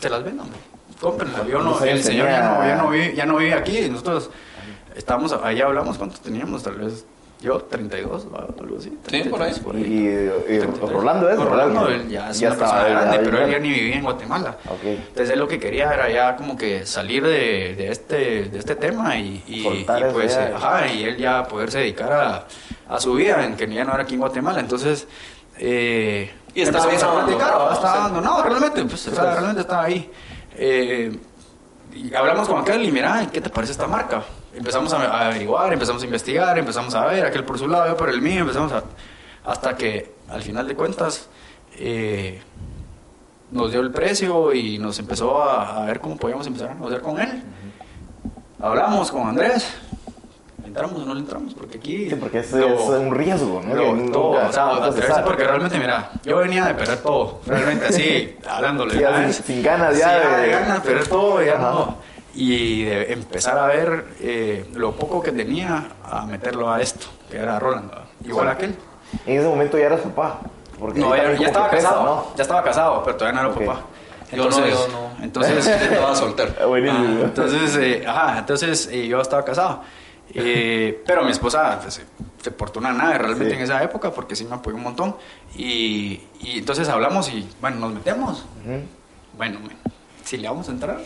se 0.00 0.08
las 0.10 0.22
vendo, 0.24 0.42
hombre, 0.42 0.58
cómprenla. 1.00 1.46
Yo 1.46 1.58
no, 1.58 1.70
¿Cuántos 1.72 1.82
años 1.82 1.98
el 1.98 2.02
señor 2.04 2.28
ya 2.28 2.40
no, 2.42 2.66
ya, 2.66 2.76
no 2.76 2.90
vive, 2.90 3.14
ya 3.14 3.26
no 3.26 3.36
vive 3.36 3.54
aquí, 3.54 3.78
y 3.78 3.90
nosotros 3.90 4.30
estábamos, 4.96 5.32
allá 5.32 5.66
hablamos 5.66 5.98
cuántos 5.98 6.20
teníamos, 6.20 6.62
tal 6.62 6.74
vez 6.76 7.04
yo 7.42 7.58
32 7.58 8.26
o 8.30 8.36
algo 8.36 8.76
así. 8.78 8.92
Sí, 9.08 9.22
por 9.30 9.40
ahí. 9.42 9.50
33, 9.54 9.86
Y, 9.86 9.92
y- 9.94 10.56
y 10.56 10.58
33. 10.58 10.92
Rolando 10.92 11.30
es, 11.30 11.38
Rolando, 11.38 11.88
él 11.88 12.06
ya 12.10 12.28
es 12.30 12.38
Ya 12.38 12.48
una 12.48 12.54
estaba, 12.56 12.82
persona 12.84 13.00
grande, 13.00 13.18
pero 13.24 13.44
él 13.46 13.50
ya- 13.50 13.58
ni 13.60 13.68
vivía 13.70 13.96
en 13.96 14.02
Guatemala. 14.02 14.56
Ok. 14.68 14.84
Entonces 14.84 15.30
él 15.30 15.38
lo 15.38 15.48
que 15.48 15.58
quería 15.58 15.90
era 15.90 16.10
ya 16.10 16.36
como 16.36 16.54
que 16.58 16.84
salir 16.84 17.22
de, 17.24 17.74
de 17.76 17.88
este, 17.90 18.44
de 18.50 18.58
este 18.58 18.76
tema 18.76 19.16
y, 19.16 19.42
y, 19.46 19.66
y 19.68 19.86
pues, 20.12 20.36
eh, 20.36 20.52
ajá, 20.54 20.86
y 20.92 21.04
él 21.04 21.16
ya 21.16 21.48
poderse 21.48 21.78
dedicar 21.78 22.12
a, 22.12 22.46
a 22.94 23.00
su 23.00 23.14
vida, 23.14 23.42
en 23.46 23.56
que 23.56 23.66
ya 23.72 23.84
no 23.84 23.94
era 23.94 24.02
aquí 24.02 24.14
en 24.14 24.20
Guatemala. 24.20 24.60
Entonces, 24.60 25.08
eh, 25.58 26.30
Y 26.54 26.62
estaba 26.62 26.86
bien 26.86 27.02
abandonado, 27.02 27.72
estaba 27.72 27.94
abandonado, 28.04 28.42
realmente, 28.42 28.84
pues, 28.84 29.08
o 29.08 29.14
sea, 29.14 29.32
realmente 29.34 29.60
estaba 29.60 29.84
ahí. 29.84 30.10
Eh, 30.56 31.16
y 31.92 32.14
hablamos 32.14 32.48
con 32.48 32.60
aquel 32.60 32.84
y 32.84 32.92
mira, 32.92 33.26
¿qué 33.32 33.40
te 33.40 33.50
parece 33.50 33.72
esta 33.72 33.86
marca? 33.86 34.22
Empezamos 34.54 34.92
a, 34.92 35.02
a 35.02 35.26
averiguar, 35.26 35.72
empezamos 35.72 36.02
a 36.02 36.04
investigar, 36.06 36.58
empezamos 36.58 36.94
a 36.94 37.06
ver, 37.06 37.24
aquel 37.24 37.44
por 37.44 37.58
su 37.58 37.68
lado, 37.68 37.88
yo 37.88 37.96
por 37.96 38.08
el 38.08 38.20
mío, 38.20 38.40
empezamos 38.40 38.72
a... 38.72 38.82
Hasta 39.44 39.76
que, 39.76 40.14
al 40.28 40.42
final 40.42 40.66
de 40.66 40.74
cuentas, 40.74 41.28
eh, 41.76 42.42
nos 43.50 43.70
dio 43.70 43.80
el 43.80 43.90
precio 43.90 44.52
y 44.52 44.78
nos 44.78 44.98
empezó 44.98 45.42
a, 45.42 45.82
a 45.82 45.86
ver 45.86 46.00
cómo 46.00 46.16
podíamos 46.16 46.46
empezar 46.46 46.70
a 46.70 46.74
negociar 46.74 47.00
con 47.00 47.20
él. 47.20 47.42
Hablamos 48.60 49.10
con 49.10 49.26
Andrés. 49.26 49.72
¿Le 50.62 50.68
entramos 50.68 51.00
o 51.02 51.04
no 51.06 51.14
le 51.14 51.20
entramos? 51.20 51.54
Porque 51.54 51.78
aquí... 51.78 52.08
Sí, 52.10 52.16
porque 52.16 52.38
es, 52.40 52.52
lo- 52.52 52.68
es 52.74 52.80
un 53.00 53.14
riesgo, 53.14 53.62
¿no? 53.64 53.74
lo- 53.74 53.92
nunca- 53.94 54.12
todo, 54.12 54.30
o 54.48 54.52
sea, 54.52 54.64
nunca 54.66 54.80
se 54.82 54.88
atreverse 54.88 55.12
sabe. 55.12 55.26
porque 55.26 55.44
realmente, 55.44 55.78
mira, 55.78 56.10
yo 56.24 56.36
venía 56.38 56.64
de 56.66 56.74
perder 56.74 56.98
todo, 56.98 57.40
realmente 57.46 57.86
así, 57.86 58.36
hablándole. 58.48 58.96
Sí, 58.98 59.04
así, 59.04 59.14
¿sabes? 59.14 59.36
sin 59.46 59.62
ganas 59.62 59.98
ya 59.98 60.20
Sí, 60.22 60.28
de- 60.36 60.42
de 60.42 60.48
ganas, 60.50 60.80
perder 60.80 61.08
todo, 61.08 61.42
ya 61.42 61.54
Ajá. 61.54 61.62
no. 61.70 61.96
Y 62.34 62.84
de 62.84 63.12
empezar 63.12 63.58
a 63.58 63.66
ver 63.66 64.04
eh, 64.20 64.68
lo 64.74 64.92
poco 64.92 65.20
que 65.22 65.32
tenía 65.32 65.88
a 66.04 66.24
meterlo 66.26 66.70
a 66.70 66.80
esto, 66.80 67.06
que 67.30 67.38
era 67.38 67.58
Roland, 67.58 67.90
igual 68.24 68.48
a 68.48 68.52
aquel. 68.52 68.76
En 69.26 69.38
ese 69.40 69.48
momento 69.48 69.76
ya 69.76 69.86
eras 69.86 70.00
papá. 70.02 70.38
Porque 70.78 71.00
No, 71.00 71.14
ya, 71.16 71.32
ya 71.34 71.46
estaba 71.48 71.68
pesa, 71.70 71.88
casado, 71.88 72.04
¿no? 72.04 72.26
ya 72.36 72.42
estaba 72.42 72.62
casado, 72.62 73.02
pero 73.04 73.16
todavía 73.16 73.42
no 73.42 73.48
era 73.48 73.56
Ok. 73.58 73.66
papá. 73.66 73.80
Yo 74.32 74.48
no, 74.48 74.64
yo 74.66 74.88
no. 74.88 75.24
Entonces, 75.24 75.66
estaba 75.66 76.14
soltero. 76.14 76.52
Ah. 76.60 76.64
Ah, 76.64 77.20
entonces, 77.24 77.76
eh, 77.76 78.04
ajá, 78.06 78.38
entonces 78.38 78.88
eh, 78.92 79.08
yo 79.08 79.20
estaba 79.20 79.44
casado. 79.44 79.82
Eh, 80.34 81.02
pero 81.06 81.24
mi 81.24 81.30
esposa 81.30 81.78
pues, 81.82 81.94
se- 81.94 82.04
se 82.42 82.50
portó 82.50 82.78
una 82.80 82.92
nave 82.92 83.18
realmente 83.18 83.50
Sí. 83.50 83.56
en 83.56 83.62
esa 83.62 83.82
época 83.82 84.10
porque 84.12 84.36
sí 84.36 84.44
me 84.44 84.54
apoyó 84.54 84.76
un 84.76 84.82
montón. 84.82 85.16
Y, 85.56 86.20
y 86.40 86.58
entonces 86.58 86.88
hablamos 86.88 87.28
y 87.30 87.48
bueno, 87.60 87.76
nos 87.78 87.92
metemos. 87.94 88.44
Ujú. 88.64 88.80
Bueno, 89.36 89.58
si 90.24 90.36
le 90.36 90.48
vamos 90.48 90.68
a 90.68 90.72
entrar, 90.72 91.00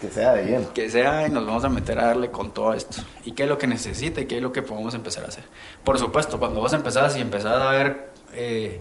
Que 0.00 0.08
sea 0.08 0.32
de 0.32 0.44
lleno. 0.46 0.72
que 0.72 0.88
sea 0.88 1.26
y 1.26 1.30
nos 1.30 1.44
vamos 1.46 1.64
a 1.64 1.68
meter 1.68 1.98
a 1.98 2.06
darle 2.06 2.30
con 2.30 2.52
todo 2.54 2.72
esto. 2.72 3.02
¿Y 3.24 3.32
qué 3.32 3.42
es 3.42 3.48
lo 3.48 3.58
que 3.58 3.66
necesita 3.66 4.20
y 4.20 4.26
qué 4.26 4.36
es 4.36 4.42
lo 4.42 4.52
que 4.52 4.62
podemos 4.62 4.94
empezar 4.94 5.24
a 5.24 5.28
hacer? 5.28 5.44
Por 5.84 5.98
supuesto, 5.98 6.38
cuando 6.38 6.60
vos 6.60 6.72
empezás 6.72 7.16
y 7.16 7.20
empezás 7.20 7.60
a 7.60 7.70
ver, 7.70 8.10
eh, 8.32 8.80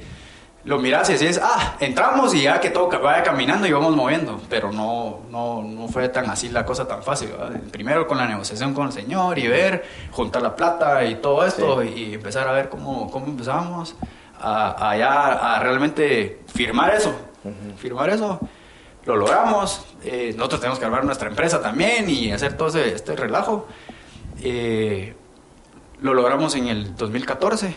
lo 0.65 0.79
mirás 0.79 1.09
y 1.09 1.13
decís, 1.13 1.39
ah, 1.43 1.75
entramos 1.81 2.33
y 2.33 2.43
ya 2.43 2.59
que 2.61 2.69
todo 2.69 2.87
vaya 3.01 3.21
caminando 3.23 3.67
y 3.67 3.71
vamos 3.73 3.95
moviendo. 3.95 4.39
Pero 4.49 4.71
no, 4.71 5.19
no, 5.29 5.61
no 5.61 5.87
fue 5.89 6.07
tan 6.09 6.29
así 6.29 6.49
la 6.49 6.65
cosa 6.65 6.87
tan 6.87 7.03
fácil. 7.03 7.29
¿verdad? 7.37 7.59
Primero 7.71 8.07
con 8.07 8.17
la 8.17 8.25
negociación 8.27 8.73
con 8.73 8.87
el 8.87 8.93
señor 8.93 9.37
y 9.39 9.47
ver, 9.47 9.83
juntar 10.11 10.41
la 10.41 10.55
plata 10.55 11.03
y 11.05 11.15
todo 11.15 11.45
esto 11.45 11.83
y 11.83 12.13
empezar 12.13 12.47
a 12.47 12.53
ver 12.53 12.69
cómo, 12.69 13.11
cómo 13.11 13.25
empezamos 13.25 13.95
a, 14.39 14.89
a 14.89 14.97
ya 14.97 15.55
a 15.55 15.59
realmente 15.59 16.41
firmar 16.53 16.93
eso. 16.95 17.13
Firmar 17.77 18.09
eso 18.09 18.39
lo 19.05 19.17
logramos. 19.17 19.85
eh, 20.05 20.33
nosotros 20.37 20.61
tenemos 20.61 20.79
que 20.79 20.85
armar 20.85 21.03
nuestra 21.03 21.27
empresa 21.27 21.61
también 21.61 22.09
y 22.09 22.31
hacer 22.31 22.55
todo 22.55 22.69
ese- 22.69 22.95
este 22.95 23.17
relajo. 23.17 23.67
Eh, 24.41 25.13
lo 26.01 26.13
logramos 26.13 26.55
en 26.55 26.67
el 26.69 26.95
2014. 26.95 27.75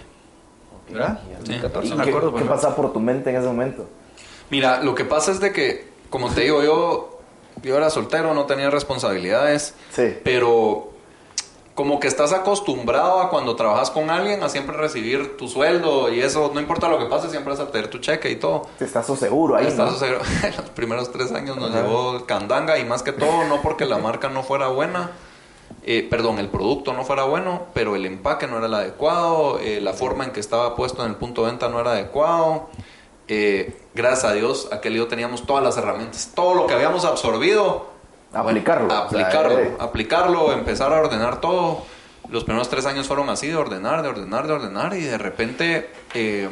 ¿Verdad? 0.88 1.20
2014, 1.38 1.88
¿Y 1.88 1.96
me 1.96 2.04
qué, 2.04 2.10
acuerdo. 2.10 2.34
¿Qué 2.34 2.44
pasaba 2.44 2.74
por 2.76 2.92
tu 2.92 3.00
mente 3.00 3.30
en 3.30 3.36
ese 3.36 3.46
momento? 3.46 3.86
Mira, 4.50 4.80
lo 4.82 4.94
que 4.94 5.04
pasa 5.04 5.30
es 5.32 5.40
de 5.40 5.52
que, 5.52 5.88
como 6.10 6.30
te 6.30 6.42
digo, 6.42 6.62
yo, 6.62 7.18
yo 7.62 7.76
era 7.76 7.90
soltero, 7.90 8.32
no 8.34 8.44
tenía 8.46 8.70
responsabilidades, 8.70 9.74
Sí. 9.92 10.16
pero 10.22 10.90
como 11.74 12.00
que 12.00 12.06
estás 12.08 12.32
acostumbrado 12.32 13.20
a 13.20 13.28
cuando 13.28 13.54
trabajas 13.54 13.90
con 13.90 14.08
alguien 14.08 14.42
a 14.42 14.48
siempre 14.48 14.74
recibir 14.78 15.36
tu 15.36 15.46
sueldo 15.46 16.10
y 16.10 16.20
eso, 16.20 16.50
no 16.54 16.58
importa 16.60 16.88
lo 16.88 16.98
que 16.98 17.04
pase, 17.04 17.28
siempre 17.28 17.52
vas 17.52 17.60
a 17.60 17.70
tener 17.70 17.88
tu 17.90 17.98
cheque 17.98 18.30
y 18.30 18.36
todo. 18.36 18.66
Estás 18.80 19.04
seguro 19.18 19.56
ahí, 19.56 19.66
Estás 19.66 19.92
¿no? 19.92 19.98
seguro. 19.98 20.20
Los 20.56 20.70
primeros 20.70 21.12
tres 21.12 21.32
años 21.32 21.56
nos 21.58 21.70
Ajá. 21.72 21.82
llevó 21.82 22.24
candanga 22.24 22.78
y 22.78 22.84
más 22.86 23.02
que 23.02 23.12
todo, 23.12 23.44
no 23.44 23.60
porque 23.60 23.84
la 23.84 23.98
marca 23.98 24.30
no 24.30 24.42
fuera 24.42 24.68
buena, 24.68 25.10
eh, 25.86 26.06
perdón, 26.08 26.38
el 26.38 26.48
producto 26.48 26.92
no 26.92 27.04
fuera 27.04 27.22
bueno, 27.24 27.68
pero 27.72 27.94
el 27.94 28.04
empaque 28.04 28.46
no 28.46 28.58
era 28.58 28.66
el 28.66 28.74
adecuado, 28.74 29.60
eh, 29.60 29.80
la 29.80 29.92
forma 29.92 30.24
en 30.24 30.32
que 30.32 30.40
estaba 30.40 30.74
puesto 30.74 31.04
en 31.04 31.10
el 31.10 31.16
punto 31.16 31.44
de 31.44 31.50
venta 31.50 31.68
no 31.68 31.80
era 31.80 31.92
adecuado. 31.92 32.68
Eh, 33.28 33.76
gracias 33.94 34.24
a 34.24 34.32
Dios, 34.34 34.68
aquel 34.72 34.94
lío 34.94 35.08
teníamos 35.08 35.46
todas 35.46 35.62
las 35.62 35.76
herramientas, 35.76 36.32
todo 36.34 36.54
lo 36.54 36.66
que 36.66 36.74
habíamos 36.74 37.04
absorbido, 37.04 37.86
Aplicarlo. 38.32 38.86
o 38.86 38.90
sea, 38.90 38.98
aplicarlo, 39.00 39.58
eh, 39.58 39.76
aplicarlo, 39.78 40.52
empezar 40.52 40.92
a 40.92 41.00
ordenar 41.00 41.40
todo. 41.40 41.84
Los 42.28 42.44
primeros 42.44 42.68
tres 42.68 42.86
años 42.86 43.06
fueron 43.06 43.30
así, 43.30 43.46
de 43.46 43.56
ordenar, 43.56 44.02
de 44.02 44.08
ordenar, 44.08 44.46
de 44.46 44.52
ordenar, 44.52 44.94
y 44.94 45.02
de 45.02 45.18
repente 45.18 45.90
eh, 46.14 46.48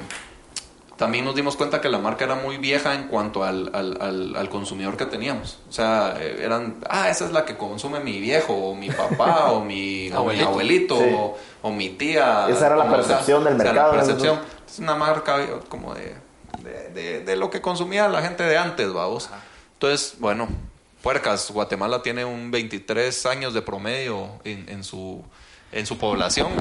también 0.96 1.24
nos 1.24 1.34
dimos 1.34 1.56
cuenta 1.56 1.80
que 1.80 1.88
la 1.88 1.98
marca 1.98 2.24
era 2.24 2.34
muy 2.36 2.56
vieja 2.58 2.94
en 2.94 3.08
cuanto 3.08 3.42
al, 3.44 3.70
al, 3.74 3.98
al- 4.00 4.36
al 4.36 4.48
consumidor 4.48 4.96
que 4.96 5.06
teníamos. 5.06 5.58
O 5.68 5.72
sea, 5.72 6.14
eh, 6.20 6.38
eran, 6.42 6.76
ah, 6.88 7.08
esa 7.10 7.24
es 7.24 7.32
la 7.32 7.44
que 7.44 7.56
consume 7.56 8.00
mi 8.00 8.20
viejo, 8.20 8.54
o 8.54 8.74
mi 8.74 8.90
papá, 8.90 9.46
o 9.52 9.64
mi 9.64 10.10
o 10.12 10.24
mi 10.24 10.40
Abuelito. 10.40 10.98
Sí. 10.98 11.10
o, 11.16 11.36
o 11.62 11.70
mi 11.72 11.90
tía. 11.90 12.46
Esa 12.48 12.66
era 12.66 12.76
la 12.76 12.88
percepción 12.90 13.42
del 13.44 13.56
sea, 13.56 13.64
mercado, 13.72 13.92
La 13.92 13.98
¿no? 14.00 14.04
percepción. 14.06 14.40
Es 14.68 14.78
una 14.78 14.94
marca 14.94 15.38
como 15.68 15.94
de, 15.94 16.14
de, 16.62 16.88
de- 16.90 17.20
de 17.24 17.36
lo 17.36 17.50
que 17.50 17.60
consumía 17.60 18.08
la 18.08 18.22
gente 18.22 18.42
de 18.44 18.56
antes, 18.56 18.92
vamos. 18.92 19.28
Entonces, 19.74 20.14
bueno, 20.20 20.48
puercas, 21.02 21.50
Guatemala 21.50 22.02
tiene 22.02 22.24
un 22.24 22.50
23 22.50 23.26
años 23.26 23.52
de 23.52 23.62
promedio 23.62 24.28
en, 24.44 24.68
en 24.68 24.84
su 24.84 25.22
en 25.74 25.86
su 25.86 25.98
población. 25.98 26.52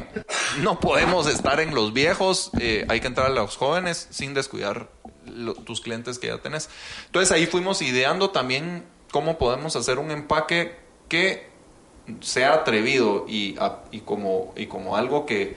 No 0.61 0.79
podemos 0.79 1.27
estar 1.27 1.59
en 1.59 1.73
los 1.73 1.93
viejos, 1.93 2.51
eh, 2.59 2.85
hay 2.89 2.99
que 2.99 3.07
entrar 3.07 3.27
a 3.27 3.29
los 3.33 3.55
jóvenes 3.57 4.07
sin 4.09 4.33
descuidar 4.33 4.89
lo- 5.25 5.53
tus 5.53 5.81
clientes 5.81 6.19
que 6.19 6.27
ya 6.27 6.39
tenés. 6.39 6.69
Entonces 7.05 7.31
ahí 7.31 7.45
fuimos 7.45 7.81
ideando 7.81 8.31
también 8.31 8.83
cómo 9.11 9.37
podemos 9.37 9.75
hacer 9.75 9.99
un 9.99 10.11
empaque 10.11 10.75
que 11.07 11.47
sea 12.21 12.53
atrevido 12.53 13.25
y, 13.27 13.55
a- 13.59 13.79
y 13.91 14.01
como, 14.01 14.53
y 14.57 14.65
como 14.67 14.97
algo 14.97 15.25
que 15.25 15.55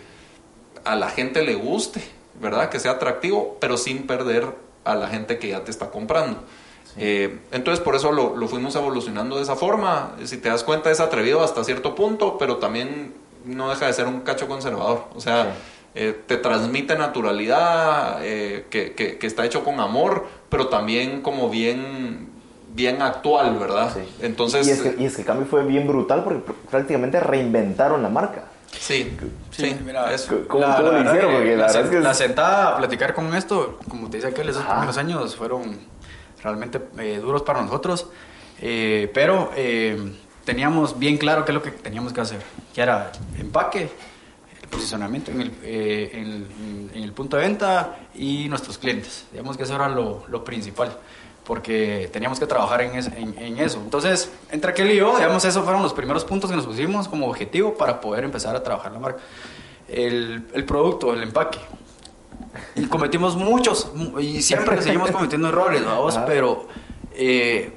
a 0.84 0.94
la 0.94 1.08
gente 1.10 1.42
le 1.42 1.54
guste, 1.56 2.00
¿verdad? 2.40 2.68
Que 2.68 2.78
sea 2.78 2.92
atractivo, 2.92 3.56
pero 3.60 3.76
sin 3.76 4.06
perder 4.06 4.54
a 4.84 4.94
la 4.94 5.08
gente 5.08 5.38
que 5.38 5.48
ya 5.48 5.64
te 5.64 5.70
está 5.70 5.90
comprando. 5.90 6.44
Eh, 6.98 7.40
entonces 7.52 7.82
por 7.84 7.94
eso 7.96 8.12
lo, 8.12 8.36
lo 8.36 8.48
fuimos 8.48 8.74
evolucionando 8.76 9.36
de 9.36 9.42
esa 9.42 9.56
forma. 9.56 10.14
Si 10.24 10.36
te 10.36 10.48
das 10.48 10.62
cuenta 10.62 10.90
es 10.90 11.00
atrevido 11.00 11.42
hasta 11.42 11.64
cierto 11.64 11.94
punto, 11.94 12.38
pero 12.38 12.58
también 12.58 13.14
no 13.46 13.70
deja 13.70 13.86
de 13.86 13.92
ser 13.92 14.06
un 14.06 14.20
cacho 14.20 14.46
conservador. 14.48 15.04
O 15.14 15.20
sea, 15.20 15.44
Sí. 15.44 15.50
eh, 15.94 16.20
te 16.26 16.36
transmite 16.36 16.96
naturalidad, 16.96 18.18
eh, 18.22 18.66
que, 18.70 18.92
que- 18.92 19.18
que 19.18 19.26
está 19.26 19.44
hecho 19.46 19.64
con 19.64 19.80
amor, 19.80 20.26
pero 20.50 20.68
también 20.68 21.22
como 21.22 21.48
bien, 21.48 22.28
bien 22.74 23.00
actual, 23.00 23.56
¿verdad? 23.58 23.90
Sí. 23.94 24.00
Entonces... 24.20 24.66
y, 24.66 24.70
es 24.72 24.82
que, 24.82 24.94
y 25.02 25.06
es 25.06 25.14
que 25.14 25.22
el 25.22 25.26
cambio 25.26 25.46
fue 25.46 25.64
bien 25.64 25.86
brutal 25.86 26.22
porque 26.24 26.40
pr- 26.40 26.54
prácticamente 26.70 27.18
reinventaron 27.20 28.02
la 28.02 28.08
marca. 28.10 28.44
Sí, 28.78 29.16
sí, 29.52 29.74
mira, 29.86 30.12
eso. 30.12 30.40
¿Cómo- 30.48 30.64
cómo 30.66 30.78
lo 30.82 30.92
verdad 30.92 31.12
hicieron? 31.12 31.32
Porque 31.34 31.56
la 31.56 31.66
verdad 31.66 31.82
es 31.84 31.88
que 31.90 31.96
es- 31.98 32.04
la 32.04 32.12
sentada 32.14 32.68
a 32.74 32.76
platicar 32.76 33.14
con 33.14 33.34
esto, 33.34 33.78
como 33.88 34.10
te 34.10 34.18
dice 34.18 34.28
aquel, 34.28 34.48
esos 34.50 34.62
Ajá. 34.62 34.72
primeros 34.74 34.98
años 34.98 35.34
fueron 35.36 35.78
realmente 36.42 36.80
eh, 36.98 37.18
duros 37.22 37.40
para 37.42 37.62
nosotros, 37.62 38.08
eh, 38.60 39.10
pero 39.14 39.50
eh, 39.56 40.12
teníamos 40.46 40.98
bien 40.98 41.18
claro 41.18 41.44
qué 41.44 41.50
es 41.52 41.54
lo 41.54 41.62
que 41.62 41.70
teníamos 41.72 42.14
que 42.14 42.22
hacer, 42.22 42.40
que 42.74 42.80
era 42.80 43.12
empaque, 43.38 43.90
el 44.62 44.68
posicionamiento 44.70 45.30
en 45.30 45.42
el, 45.42 45.52
eh, 45.62 46.10
en 46.14 46.90
en 46.94 47.02
el 47.02 47.12
punto 47.12 47.36
de 47.36 47.42
venta 47.42 47.98
y 48.14 48.48
nuestros 48.48 48.78
clientes. 48.78 49.26
Digamos 49.32 49.58
que 49.58 49.64
eso 49.64 49.74
era 49.74 49.88
lo, 49.90 50.24
lo 50.28 50.42
principal, 50.44 50.96
porque 51.44 52.08
teníamos 52.12 52.40
que 52.40 52.46
trabajar 52.46 52.80
en, 52.80 52.96
es- 52.96 53.08
en- 53.08 53.58
eso. 53.58 53.78
Entonces, 53.84 54.30
entre 54.50 54.70
aquel 54.70 54.90
y 54.90 54.96
yo, 54.96 55.14
digamos, 55.16 55.44
esos 55.44 55.62
fueron 55.62 55.82
los 55.82 55.92
primeros 55.92 56.24
puntos 56.24 56.48
que 56.50 56.56
nos 56.56 56.64
pusimos 56.64 57.06
como 57.08 57.28
objetivo 57.28 57.74
para 57.74 58.00
poder 58.00 58.24
empezar 58.24 58.56
a 58.56 58.62
trabajar 58.62 58.92
la 58.92 58.98
marca. 58.98 59.20
El, 59.88 60.46
el 60.54 60.64
producto, 60.64 61.12
el 61.12 61.22
empaque. 61.22 61.58
Y 62.74 62.86
cometimos 62.86 63.36
muchos, 63.36 63.92
mu- 63.94 64.18
y 64.18 64.40
siempre 64.42 64.80
seguimos 64.82 65.10
cometiendo 65.10 65.48
errores, 65.48 65.84
vamos, 65.84 66.18
pero 66.26 66.66
eh, 67.14 67.75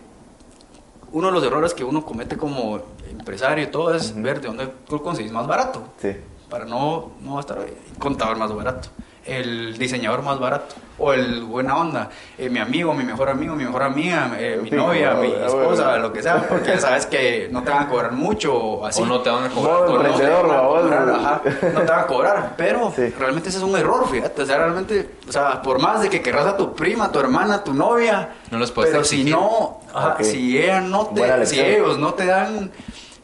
uno 1.11 1.27
de 1.27 1.33
los 1.33 1.43
errores 1.43 1.73
que 1.73 1.83
uno 1.83 2.05
comete 2.05 2.37
como 2.37 2.79
empresario 3.09 3.63
y 3.63 3.67
todo 3.67 3.93
es 3.93 4.13
ver 4.21 4.41
de 4.41 4.47
dónde 4.47 4.67
tú 4.87 5.01
conseguís 5.01 5.31
más 5.31 5.47
barato 5.47 5.81
Sí. 6.01 6.15
para 6.49 6.65
no, 6.65 7.11
no 7.21 7.39
estar 7.39 7.57
contador 7.99 8.37
más 8.37 8.53
barato, 8.53 8.89
el 9.29 9.77
diseñador 9.77 10.21
más 10.23 10.39
barato, 10.39 10.75
o 10.97 11.13
el 11.13 11.43
buena 11.45 11.77
onda, 11.77 12.09
eh, 12.37 12.49
mi 12.49 12.59
amigo, 12.59 12.93
mi 12.93 13.03
mejor 13.05 13.29
amigo, 13.29 13.55
mi 13.55 13.63
mejor 13.63 13.83
amiga, 13.83 14.31
eh, 14.37 14.59
mi 14.61 14.69
novia, 14.69 15.13
mi 15.13 15.27
esposa, 15.31 15.97
lo 15.97 16.11
que 16.11 16.21
sea, 16.21 16.45
porque 16.49 16.77
sabes 16.77 17.05
que 17.05 17.47
no 17.51 17.63
te 17.63 17.69
van 17.69 17.83
a 17.83 17.87
cobrar 17.87 18.11
mucho 18.11 18.53
o 18.53 18.85
así. 18.85 19.01
O 19.01 19.05
no 19.05 19.21
te 19.21 19.29
van 19.29 19.45
a 19.45 19.49
cobrar. 19.49 19.79
No 19.81 19.85
te 19.85 19.93
emprendedor, 20.07 20.47
van 20.47 20.51
a 20.57 20.61
babos. 20.61 20.81
cobrar, 20.81 21.09
ajá, 21.09 21.41
no 21.73 21.79
te 21.81 21.85
van 21.91 21.99
a 21.99 22.05
cobrar, 22.07 22.53
pero 22.57 22.91
Sí. 22.95 23.13
realmente 23.17 23.49
ese 23.49 23.59
es 23.59 23.63
un 23.63 23.77
error, 23.77 24.07
fíjate, 24.09 24.41
o 24.41 24.45
sea, 24.45 24.57
realmente, 24.57 25.09
o 25.27 25.31
sea, 25.31 25.61
por 25.61 25.79
más 25.79 26.01
de 26.01 26.09
que 26.09 26.21
querrás 26.21 26.47
a 26.47 26.57
tu 26.57 26.73
prima, 26.73 27.05
a 27.05 27.11
tu 27.11 27.19
hermana, 27.19 27.55
a 27.55 27.63
tu 27.63 27.73
novia, 27.73 28.29
No 28.51 28.57
les 28.59 28.71
puedes 28.71 28.91
pero 28.91 29.03
si 29.05 29.23
no, 29.23 29.79
ajá, 29.93 30.15
Ok. 30.15 30.23
si 30.23 30.57
ella 30.57 30.81
no 30.81 31.05
te, 31.07 31.45
si 31.45 31.59
ellos 31.61 31.97
no 31.97 32.13
te 32.13 32.25
dan 32.25 32.71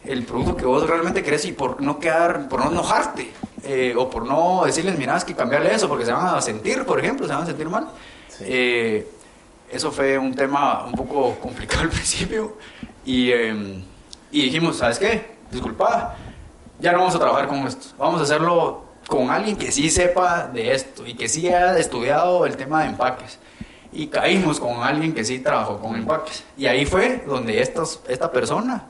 el 0.07 0.23
producto 0.23 0.55
que 0.55 0.65
vos 0.65 0.87
realmente 0.87 1.23
querés 1.23 1.45
y 1.45 1.51
por 1.51 1.81
no 1.81 1.99
quedar, 1.99 2.47
por 2.47 2.63
no 2.63 2.71
enojarte, 2.71 3.31
eh, 3.63 3.93
o 3.97 4.09
por 4.09 4.25
no 4.25 4.63
decirles, 4.65 4.97
mira, 4.97 5.17
es 5.17 5.23
que 5.23 5.33
cambiarle 5.33 5.73
eso, 5.73 5.87
porque 5.87 6.05
se 6.05 6.11
van 6.11 6.35
a 6.35 6.41
sentir, 6.41 6.85
por 6.85 6.99
ejemplo, 6.99 7.25
se 7.25 7.33
van 7.33 7.43
a 7.43 7.45
sentir 7.45 7.67
mal. 7.67 7.87
Eh, 8.41 9.07
eso 9.71 9.91
fue 9.91 10.17
un 10.17 10.35
tema 10.35 10.85
un 10.85 10.93
poco 10.93 11.35
complicado 11.41 11.81
al 11.81 11.89
principio 11.89 12.57
y, 13.05 13.31
eh, 13.31 13.83
y 14.31 14.43
dijimos, 14.43 14.77
¿sabes 14.77 14.99
qué? 14.99 15.35
Disculpa, 15.51 16.15
ya 16.79 16.91
no 16.91 16.99
vamos 16.99 17.15
a 17.15 17.19
trabajar 17.19 17.47
con 17.47 17.65
esto, 17.67 17.87
vamos 17.97 18.19
a 18.19 18.23
hacerlo 18.23 18.83
con 19.07 19.29
alguien 19.29 19.55
que 19.55 19.71
sí 19.71 19.89
sepa 19.89 20.47
de 20.47 20.73
esto 20.73 21.05
y 21.05 21.15
que 21.15 21.27
sí 21.27 21.47
haya 21.47 21.77
estudiado 21.77 22.45
el 22.45 22.57
tema 22.57 22.83
de 22.83 22.89
empaques. 22.89 23.39
Y 23.91 24.07
caímos 24.07 24.59
con 24.59 24.83
alguien 24.83 25.13
que 25.13 25.23
sí 25.23 25.39
trabajó 25.39 25.79
con 25.79 25.95
empaques. 25.95 26.43
Y 26.57 26.65
ahí 26.65 26.85
fue 26.85 27.23
donde 27.25 27.61
estos, 27.61 28.01
esta 28.09 28.29
persona 28.29 28.87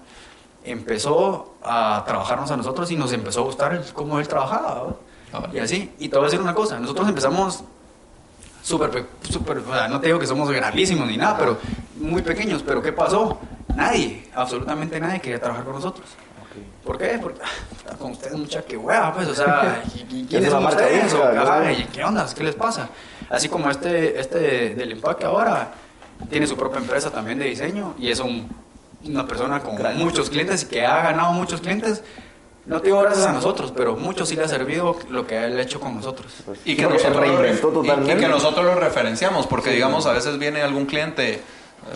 empezó 0.65 1.56
a 1.63 2.04
trabajarnos 2.06 2.49
a 2.51 2.58
nosotros 2.58 2.89
y 2.91 2.95
nos 2.95 3.12
empezó 3.13 3.41
a 3.41 3.43
gustar 3.43 3.84
cómo 3.93 4.19
él 4.19 4.28
trabajaba. 4.28 4.88
¿no? 4.88 4.97
Ah, 5.39 5.47
Y 5.54 5.60
así. 5.60 5.91
Y 5.99 6.10
te 6.10 6.15
voy 6.17 6.25
a 6.25 6.28
decir 6.28 6.41
una 6.41 6.54
cosa, 6.54 6.80
nosotros 6.80 7.08
empezamos 7.10 7.63
súper, 8.62 8.89
pe- 8.89 9.06
súper, 9.32 9.60
o 9.60 9.73
sea, 9.73 9.88
no 9.88 9.99
te 9.99 10.08
digo 10.08 10.19
que 10.19 10.28
somos 10.28 10.49
grandísimos 10.49 11.08
ni 11.08 11.17
nada, 11.17 11.38
pero 11.38 11.58
muy 11.99 12.21
pequeños. 12.21 12.63
Pero 12.63 12.82
¿qué 12.82 12.91
pasó? 12.91 13.39
Nadie, 13.75 14.30
absolutamente 14.34 14.99
nadie 14.99 15.19
quería 15.19 15.39
trabajar 15.39 15.65
con 15.65 15.73
nosotros. 15.75 16.08
¿Por 16.86 16.97
qué? 16.97 17.19
Porque 17.21 17.41
ah, 17.43 17.95
con 17.97 18.12
ustedes 18.12 18.38
mucha 18.38 18.62
que 18.62 18.78
hueva, 18.78 19.12
pues, 19.13 19.28
o 19.28 19.36
sea, 19.36 19.84
¿y- 20.10 20.19
y 20.21 20.25
¿quiénes 20.25 20.51
son 20.51 20.65
ustedes? 20.65 21.13
O, 21.13 21.32
¿no? 21.34 21.41
ajá, 21.41 21.71
¿y 21.71 21.84
¿Qué 21.86 22.04
onda? 22.04 22.25
¿Qué 22.34 22.43
les 22.43 22.56
pasa? 22.56 22.89
Así 23.30 23.49
como 23.49 23.69
este, 23.69 24.19
este 24.19 24.75
del 24.75 24.91
empaque 24.93 25.25
ahora 25.25 25.73
tiene 26.30 26.45
su 26.47 26.56
propia 26.56 26.80
empresa 26.80 27.10
también 27.12 27.39
de 27.39 27.45
diseño 27.45 27.95
y 27.97 28.10
es 28.10 28.19
un- 28.19 28.47
una 29.08 29.28
persona 29.28 29.60
con 29.62 29.76
muchos 29.98 30.30
clientes 30.30 30.63
y 30.63 30.65
que 30.68 30.86
ha 30.86 31.02
ganado 31.04 31.32
muchos 31.34 31.62
clientes. 31.62 32.04
No 32.65 32.80
te 32.82 32.88
digo 32.88 33.02
gracias 33.02 33.28
a 33.28 33.32
nosotros, 33.32 33.72
pero 33.76 33.96
mucho 33.96 34.26
sí 34.26 34.36
le 34.36 34.44
ha 34.44 34.48
servido 34.48 34.98
lo 35.10 35.28
que 35.28 35.44
él 35.44 35.58
ha 35.60 35.62
hecho 35.62 35.80
con 35.80 35.96
nosotros. 35.96 36.34
Y 36.65 36.76
que, 36.76 36.82
nosotros 36.96 37.28
lo 37.28 37.44
y- 37.84 37.88
y 37.89 38.15
que 38.20 38.28
nosotros 38.28 38.65
lo 38.65 38.76
referenciamos, 38.76 39.46
porque 39.46 39.70
digamos, 39.70 40.08
a 40.08 40.13
veces 40.13 40.39
viene 40.39 40.62
algún 40.63 40.86
cliente, 40.88 41.41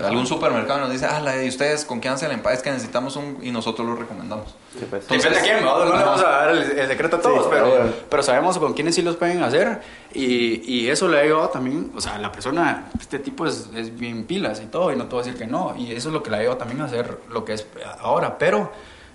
algún 0.06 0.28
supermercado 0.28 0.80
nos 0.82 0.91
dice, 0.91 1.06
ah, 1.06 1.19
la- 1.19 1.43
¿y 1.43 1.49
ustedes 1.49 1.84
con 1.86 1.99
qué 1.99 2.10
hacen 2.10 2.30
el 2.30 2.36
empaque? 2.38 2.58
Es 2.58 2.62
que 2.63 2.71
necesitamos 2.71 3.15
un... 3.15 3.39
y 3.41 3.52
nosotros 3.52 3.88
lo 3.88 3.95
recomendamos. 3.95 4.56
Sí, 4.78 4.86
pues. 4.89 5.08
De 5.08 5.17
quién, 5.41 5.63
¿no? 5.63 5.80
No 5.86 5.97
le 5.97 6.04
vamos 6.04 6.21
a 6.21 6.30
dar 6.30 6.49
el, 6.52 6.58
el 6.78 6.88
secreto 6.88 7.15
a 7.17 7.21
todos, 7.21 7.43
Sí, 7.43 7.49
pero, 7.52 7.93
pero 8.10 8.23
sabemos 8.23 8.58
con 8.60 8.73
quiénes 8.73 8.95
sí 8.95 9.02
los 9.02 9.15
pueden 9.15 9.41
hacer 9.43 9.82
y, 10.13 10.62
y 10.71 10.89
eso 10.89 11.08
le 11.08 11.17
ha 11.17 11.21
ayudado 11.21 11.49
también, 11.49 11.91
o 11.95 12.02
sea, 12.02 12.17
la 12.17 12.32
persona, 12.32 12.89
este 12.99 13.19
tipo 13.19 13.45
es, 13.47 13.69
es 13.75 13.97
bien 13.97 14.25
pilas 14.25 14.62
y 14.62 14.67
todo, 14.67 14.91
y 14.91 14.95
no 14.95 15.06
te 15.06 15.15
voy 15.15 15.21
a 15.21 15.25
decir 15.25 15.39
que 15.39 15.47
no, 15.47 15.75
y 15.78 15.91
eso 15.91 16.10
es 16.10 16.13
lo 16.13 16.21
que 16.23 16.30
le 16.30 16.38
ha 16.38 16.39
ayudado 16.41 16.58
también 16.58 16.82
a 16.82 16.86
hacer 16.86 17.19
lo 17.30 17.43
que 17.43 17.54
es 17.54 17.65
ahora, 17.99 18.38
pero 18.38 18.71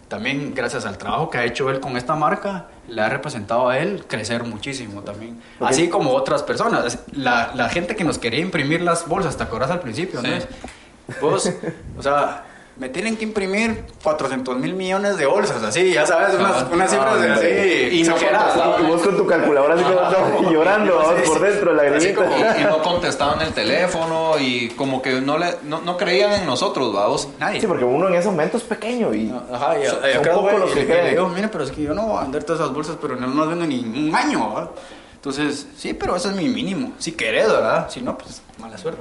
también 0.08 0.54
gracias 0.54 0.84
al 0.86 0.98
trabajo 0.98 1.30
que 1.30 1.38
ha 1.38 1.44
hecho 1.44 1.70
él 1.70 1.80
con 1.80 1.96
esta 1.96 2.14
marca, 2.14 2.66
le 2.88 3.00
ha 3.00 3.08
representado 3.08 3.68
a 3.68 3.78
él 3.78 4.04
crecer 4.06 4.44
muchísimo 4.44 5.02
también, 5.02 5.40
Ok. 5.58 5.68
así 5.70 5.88
como 5.88 6.10
otras 6.12 6.42
personas, 6.42 6.98
la, 7.12 7.52
la 7.54 7.68
gente 7.68 7.96
que 7.96 8.04
nos 8.04 8.18
quería 8.18 8.40
imprimir 8.40 8.80
las 8.82 9.06
bolsas, 9.08 9.36
¿te 9.36 9.42
acordás 9.42 9.70
al 9.70 9.80
principio? 9.80 10.20
Sí. 10.20 10.26
¿no? 10.28 11.16
Vos, 11.20 11.50
o 11.98 12.02
sea, 12.02 12.44
me 12.76 12.88
tienen 12.88 13.16
que 13.16 13.22
imprimir 13.22 13.84
400 14.02 14.56
mil 14.58 14.74
millones 14.74 15.16
de 15.16 15.26
bolsas, 15.26 15.62
así, 15.62 15.92
ya 15.92 16.04
sabes, 16.06 16.34
unas, 16.34 16.62
Ah, 16.62 16.68
unas 16.72 16.90
cifras 16.90 17.14
ah, 17.20 17.34
así, 17.34 17.46
y 17.92 18.02
no 18.02 18.14
exageradas. 18.16 18.44
contestaban. 18.54 18.84
Y 18.84 18.86
vos 18.90 19.02
con 19.02 19.16
tu 19.16 19.26
calculadora 19.26 19.74
así 19.74 19.84
como 19.84 20.50
llorando, 20.50 20.96
vamos, 20.96 21.22
por 21.28 21.40
dentro, 21.40 21.72
la 21.72 21.84
grimita. 21.84 22.56
y, 22.58 22.62
y 22.62 22.64
no 22.64 22.82
contestaban 22.82 23.40
el 23.42 23.52
teléfono 23.52 24.32
y 24.40 24.70
como 24.70 25.00
que 25.00 25.20
no, 25.20 25.38
le, 25.38 25.56
no, 25.62 25.82
no 25.82 25.96
creían 25.96 26.32
en 26.32 26.46
nosotros, 26.46 26.92
vamos. 26.92 27.28
Nadie. 27.38 27.60
Sí, 27.60 27.66
porque 27.68 27.84
uno 27.84 28.08
en 28.08 28.14
ese 28.14 28.28
momento 28.28 28.56
es 28.56 28.64
pequeño 28.64 29.14
y 29.14 29.32
Ajá, 29.52 29.78
y, 29.78 29.86
son, 29.86 29.98
y 30.04 30.12
acá, 30.16 30.32
pocos 30.32 30.42
güey, 30.52 30.58
los 30.58 30.70
y 30.72 30.74
que 30.74 30.84
le- 30.86 31.06
y 31.06 31.10
digo, 31.10 31.28
mire, 31.28 31.46
pero 31.48 31.62
es 31.62 31.70
que 31.70 31.82
yo 31.82 31.94
no 31.94 32.06
voy 32.08 32.18
a 32.18 32.22
vender 32.22 32.42
todas 32.42 32.60
esas 32.60 32.74
bolsas, 32.74 32.96
pero 33.00 33.14
no 33.14 33.26
las 33.28 33.48
vendo 33.48 33.66
ni 33.66 33.78
un 34.08 34.14
año, 34.16 34.52
¿verdad? 34.52 34.70
Entonces, 35.14 35.68
sí, 35.78 35.94
pero 35.94 36.16
ese 36.16 36.28
es 36.28 36.34
mi 36.34 36.48
mínimo. 36.48 36.92
Si 36.98 37.12
querés, 37.12 37.46
¿verdad? 37.48 37.88
Si 37.88 38.00
no, 38.02 38.18
pues 38.18 38.42
mala 38.58 38.76
suerte. 38.76 39.00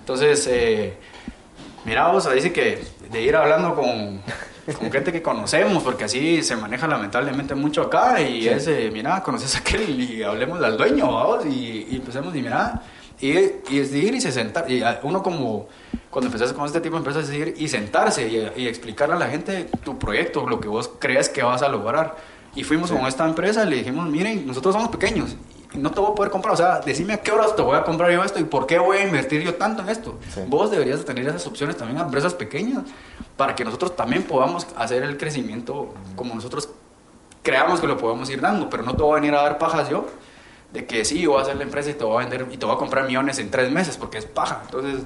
Entonces, 0.00 0.46
eh, 0.50 0.98
mira, 1.84 2.08
vos, 2.08 2.32
dice 2.34 2.52
que 2.52 2.82
de 3.10 3.22
ir 3.22 3.36
hablando 3.36 3.74
con, 3.74 4.20
con 4.78 4.90
gente 4.92 5.12
que 5.12 5.22
conocemos, 5.22 5.82
porque 5.82 6.04
así 6.04 6.42
se 6.42 6.56
maneja 6.56 6.86
lamentablemente 6.86 7.54
mucho 7.54 7.82
acá, 7.82 8.20
y 8.20 8.42
Sí. 8.42 8.48
es, 8.48 8.66
eh, 8.68 8.90
mira, 8.92 9.22
conoces 9.22 9.54
a 9.54 9.58
aquel 9.58 10.00
y 10.00 10.22
hablemos 10.22 10.62
al 10.62 10.76
dueño, 10.76 11.12
vamos, 11.12 11.46
y, 11.46 11.86
y 11.90 11.96
empecemos, 11.96 12.34
y 12.34 12.42
mira, 12.42 12.82
y, 13.20 13.30
y 13.70 13.78
es 13.80 13.92
de 13.92 13.98
ir 13.98 14.14
y 14.14 14.20
se 14.20 14.32
sentar, 14.32 14.70
y 14.70 14.82
uno 15.02 15.22
como, 15.22 15.68
cuando 16.10 16.26
empezás 16.28 16.52
con 16.52 16.66
este 16.66 16.80
tipo 16.80 16.94
de 16.96 16.98
empresas, 16.98 17.28
es 17.28 17.34
ir 17.34 17.54
y 17.56 17.68
sentarse 17.68 18.26
y, 18.28 18.62
y 18.62 18.66
explicarle 18.68 19.14
a 19.14 19.18
la 19.18 19.28
gente 19.28 19.64
tu 19.84 19.98
proyecto, 19.98 20.46
lo 20.48 20.60
que 20.60 20.68
vos 20.68 20.90
crees 20.98 21.28
que 21.28 21.42
vas 21.42 21.62
a 21.62 21.68
lograr. 21.68 22.16
Y 22.56 22.62
fuimos 22.62 22.92
con 22.92 23.04
esta 23.06 23.24
empresa, 23.26 23.64
le 23.64 23.76
dijimos, 23.76 24.08
miren, 24.08 24.46
nosotros 24.46 24.74
somos 24.74 24.88
pequeños, 24.88 25.34
y 25.60 25.63
no 25.74 25.90
te 25.90 26.00
voy 26.00 26.12
a 26.12 26.14
poder 26.14 26.30
comprar, 26.30 26.54
o 26.54 26.56
sea, 26.56 26.80
decime 26.80 27.14
a 27.14 27.20
qué 27.20 27.32
horas 27.32 27.54
te 27.56 27.62
voy 27.62 27.76
a 27.76 27.82
comprar 27.84 28.10
yo 28.10 28.22
esto 28.22 28.38
y 28.38 28.44
por 28.44 28.66
qué 28.66 28.78
voy 28.78 28.98
a 28.98 29.06
invertir 29.06 29.42
yo 29.42 29.54
tanto 29.54 29.82
en 29.82 29.88
esto. 29.88 30.18
Sí. 30.32 30.40
Vos 30.46 30.70
deberías 30.70 31.00
de 31.00 31.04
tener 31.04 31.26
esas 31.26 31.46
opciones 31.46 31.76
también 31.76 31.98
a 32.00 32.04
empresas 32.04 32.34
pequeñas 32.34 32.84
para 33.36 33.54
que 33.54 33.64
nosotros 33.64 33.96
también 33.96 34.22
podamos 34.22 34.66
hacer 34.76 35.02
el 35.02 35.16
crecimiento 35.16 35.94
como 36.16 36.34
nosotros 36.34 36.68
creamos 37.42 37.80
que 37.80 37.86
lo 37.86 37.96
podemos 37.96 38.30
ir 38.30 38.40
dando, 38.40 38.70
pero 38.70 38.82
no 38.82 38.96
te 38.96 39.02
voy 39.02 39.12
a 39.12 39.20
venir 39.20 39.34
a 39.34 39.42
dar 39.42 39.58
pajas 39.58 39.88
yo 39.88 40.06
de 40.72 40.86
que 40.86 41.04
sí, 41.04 41.20
yo 41.20 41.30
voy 41.30 41.40
a 41.40 41.42
hacer 41.42 41.56
la 41.56 41.62
empresa 41.62 41.90
y 41.90 41.94
te 41.94 42.02
voy 42.02 42.16
a 42.16 42.26
vender 42.26 42.48
y 42.50 42.56
te 42.56 42.66
voy 42.66 42.74
a 42.74 42.78
comprar 42.78 43.06
millones 43.06 43.38
en 43.38 43.50
tres 43.50 43.70
meses 43.70 43.96
porque 43.96 44.18
es 44.18 44.26
paja. 44.26 44.62
Entonces, 44.64 45.02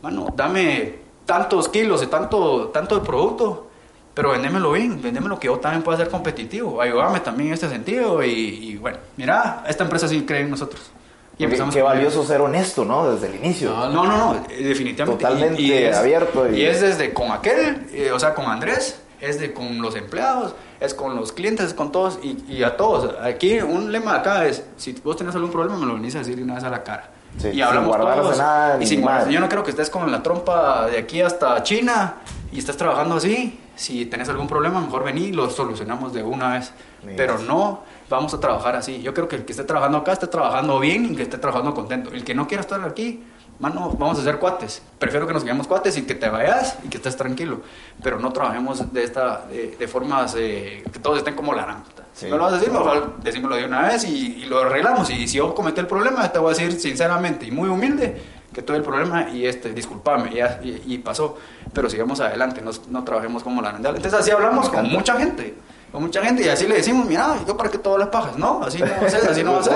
mano, 0.00 0.28
dame 0.36 1.00
tantos 1.26 1.68
kilos 1.68 2.00
de 2.00 2.06
tanto, 2.06 2.68
tanto 2.68 2.94
de 2.94 3.04
producto, 3.04 3.68
pero 4.14 4.30
vendémelo 4.30 4.72
bien, 4.72 5.00
vendémelo 5.00 5.38
que 5.38 5.46
yo 5.46 5.58
también 5.58 5.82
pueda 5.82 5.98
ser 5.98 6.08
competitivo. 6.08 6.80
Ayúdame 6.82 7.20
también 7.20 7.48
en 7.48 7.54
este 7.54 7.68
sentido 7.68 8.22
y, 8.22 8.30
y 8.30 8.76
bueno, 8.76 8.98
mira, 9.16 9.64
esta 9.68 9.84
empresa 9.84 10.06
sí 10.08 10.22
cree 10.26 10.40
en 10.42 10.50
nosotros. 10.50 10.90
Y 11.38 11.44
empezamos 11.44 11.74
qué 11.74 11.80
valioso 11.82 12.22
ser 12.24 12.40
honesto, 12.42 12.84
¿no? 12.84 13.10
Desde 13.10 13.28
el 13.28 13.36
inicio. 13.36 13.70
No, 13.70 13.88
no, 13.88 14.04
no, 14.04 14.34
no, 14.34 14.46
eh, 14.50 14.62
definitivamente. 14.64 15.24
Totalmente 15.24 15.94
abierto 15.94 16.48
y- 16.50 16.60
Y... 16.60 16.66
es 16.66 16.80
desde 16.82 17.12
con 17.14 17.30
aquel, 17.32 17.86
eh, 17.92 18.12
o 18.12 18.18
sea, 18.20 18.34
con 18.34 18.44
Andrés, 18.46 19.00
es 19.20 19.40
de 19.40 19.52
con 19.54 19.80
los 19.80 19.96
empleados, 19.96 20.54
es 20.78 20.92
con 20.94 21.16
los 21.16 21.32
clientes, 21.32 21.68
es 21.68 21.74
con 21.74 21.90
todos 21.90 22.18
y, 22.22 22.44
y 22.48 22.62
a 22.64 22.76
todos. 22.76 23.14
Aquí 23.22 23.60
un 23.60 23.90
lema 23.92 24.16
acá 24.16 24.44
es, 24.46 24.62
si 24.76 24.92
vos 25.02 25.16
tenés 25.16 25.34
algún 25.34 25.50
problema 25.50 25.78
me 25.78 25.86
lo 25.86 25.94
venís 25.94 26.14
a 26.16 26.18
decir 26.18 26.36
de 26.36 26.42
una 26.42 26.56
vez 26.56 26.64
a 26.64 26.70
la 26.70 26.82
cara. 26.84 27.08
Sí, 27.38 27.48
y 27.48 27.52
sin 27.52 27.62
hablamos 27.62 27.88
guardarse 27.88 28.20
todos. 28.20 28.38
nada 28.38 28.82
y 28.82 28.86
sin. 28.86 29.02
Yo 29.30 29.40
no 29.40 29.48
creo 29.48 29.64
que 29.64 29.70
estés 29.70 29.88
con 29.88 30.12
la 30.12 30.22
trompa 30.22 30.86
de 30.86 30.98
aquí 30.98 31.22
hasta 31.22 31.62
China 31.62 32.16
y 32.52 32.58
estés 32.58 32.76
trabajando 32.76 33.14
así. 33.16 33.58
Si 33.74 34.06
tenés 34.06 34.28
algún 34.28 34.46
problema, 34.46 34.80
mejor 34.80 35.02
vení 35.04 35.26
y 35.26 35.32
lo 35.32 35.48
solucionamos 35.50 36.12
de 36.12 36.22
una 36.22 36.54
vez. 36.54 36.72
Mira. 37.02 37.16
Pero 37.16 37.38
no 37.38 37.82
vamos 38.10 38.32
a 38.34 38.40
trabajar 38.40 38.76
así. 38.76 39.00
Yo 39.02 39.14
creo 39.14 39.28
que 39.28 39.36
el 39.36 39.44
que 39.44 39.52
esté 39.52 39.64
trabajando 39.64 39.98
acá 39.98 40.12
esté 40.12 40.26
trabajando 40.26 40.78
bien 40.78 41.06
y 41.12 41.16
que 41.16 41.22
esté 41.22 41.38
trabajando 41.38 41.74
contento. 41.74 42.10
El 42.12 42.22
que 42.24 42.34
no 42.34 42.46
quiera 42.46 42.60
estar 42.60 42.82
aquí, 42.84 43.22
mano, 43.58 43.90
vamos 43.98 44.18
a 44.18 44.20
hacer 44.20 44.38
cuates. 44.38 44.82
Prefiero 44.98 45.26
que 45.26 45.32
nos 45.32 45.42
quedemos 45.42 45.66
cuates 45.66 45.96
y 45.96 46.02
que 46.02 46.14
te 46.14 46.28
vayas 46.28 46.76
y 46.84 46.88
que 46.88 46.98
estés 46.98 47.16
tranquilo. 47.16 47.62
Pero 48.02 48.20
no 48.20 48.30
trabajemos 48.32 48.92
de 48.92 49.04
esta, 49.04 49.46
de, 49.50 49.74
de 49.78 49.88
formas 49.88 50.34
eh, 50.38 50.84
que 50.92 50.98
todos 50.98 51.18
estén 51.18 51.34
como 51.34 51.54
la 51.54 51.62
gran 51.64 51.82
puta. 51.82 52.02
Si 52.12 52.26
Sí. 52.26 52.30
me 52.30 52.36
lo 52.36 52.42
vas 52.44 52.52
a 52.52 52.56
decir, 52.58 52.70
mejor 52.70 53.16
decímelo 53.22 53.56
de 53.56 53.64
una 53.64 53.88
vez 53.88 54.04
y, 54.04 54.42
y 54.42 54.44
lo 54.44 54.60
arreglamos. 54.60 55.08
Y 55.08 55.26
si 55.26 55.38
yo 55.38 55.54
cometí 55.54 55.80
el 55.80 55.86
problema, 55.86 56.30
te 56.30 56.38
voy 56.38 56.52
a 56.54 56.56
decir 56.58 56.78
sinceramente 56.78 57.46
y 57.46 57.50
muy 57.50 57.70
humilde 57.70 58.20
que 58.52 58.62
tuve 58.62 58.76
el 58.76 58.82
problema 58.82 59.28
y 59.30 59.46
este, 59.46 59.72
discúlpame, 59.72 60.34
ya, 60.34 60.60
y, 60.62 60.82
y 60.86 60.98
pasó. 60.98 61.36
Pero 61.72 61.88
sigamos 61.88 62.20
adelante, 62.20 62.60
no, 62.62 62.70
no 62.88 63.04
trabajemos 63.04 63.42
como 63.42 63.62
la 63.62 63.70
grandal. 63.70 63.96
Entonces 63.96 64.20
así 64.20 64.30
hablamos 64.30 64.68
con 64.68 64.88
mucha 64.90 65.16
gente. 65.16 65.54
Con 65.90 66.02
mucha 66.02 66.22
gente 66.24 66.42
y 66.44 66.48
así 66.48 66.66
le 66.66 66.76
decimos, 66.76 67.06
mira, 67.06 67.36
yo 67.46 67.56
para 67.56 67.70
qué 67.70 67.76
todas 67.78 67.98
las 67.98 68.08
pajas, 68.08 68.36
no, 68.38 68.62
así 68.64 68.78
no 68.78 68.86
va 68.86 69.06
a 69.06 69.10
ser, 69.10 69.30
así 69.30 69.42
no 69.44 69.52
va 69.52 69.58
a 69.60 69.62
ser. 69.62 69.72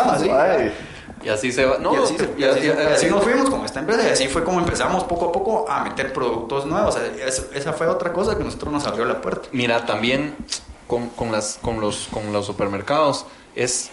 Ajá, 0.00 0.12
así. 0.14 0.28
Y 1.24 1.28
así 1.28 1.52
se 1.52 1.64
va. 1.64 1.78
No, 1.78 1.94
y 1.94 1.96
así, 2.02 2.14
te- 2.14 2.34
y 2.36 2.42
así- 2.44 2.60
y- 2.60 2.66
y 2.66 2.70
así 2.94 3.06
nos 3.06 3.22
fuimos 3.22 3.48
con 3.48 3.64
esta 3.64 3.78
empresa 3.78 4.02
y 4.08 4.10
así 4.10 4.26
fue 4.26 4.42
como 4.42 4.58
empezamos 4.58 5.04
poco 5.04 5.28
a 5.28 5.32
poco 5.32 5.70
a 5.70 5.84
meter 5.84 6.12
productos 6.12 6.66
nuevos. 6.66 6.96
O 6.96 6.98
sea, 6.98 7.06
es- 7.26 7.46
esa 7.54 7.72
fue 7.72 7.86
otra 7.86 8.12
cosa 8.12 8.36
que 8.36 8.42
nosotros 8.42 8.72
nos 8.72 8.84
abrió 8.88 9.04
la 9.04 9.20
puerta. 9.20 9.48
Mira, 9.52 9.86
también 9.86 10.34
con, 10.88 11.10
con 11.10 11.30
las, 11.30 11.60
con, 11.62 11.80
los, 11.80 12.08
con 12.12 12.32
los 12.32 12.44
supermercados 12.44 13.24
es, 13.54 13.90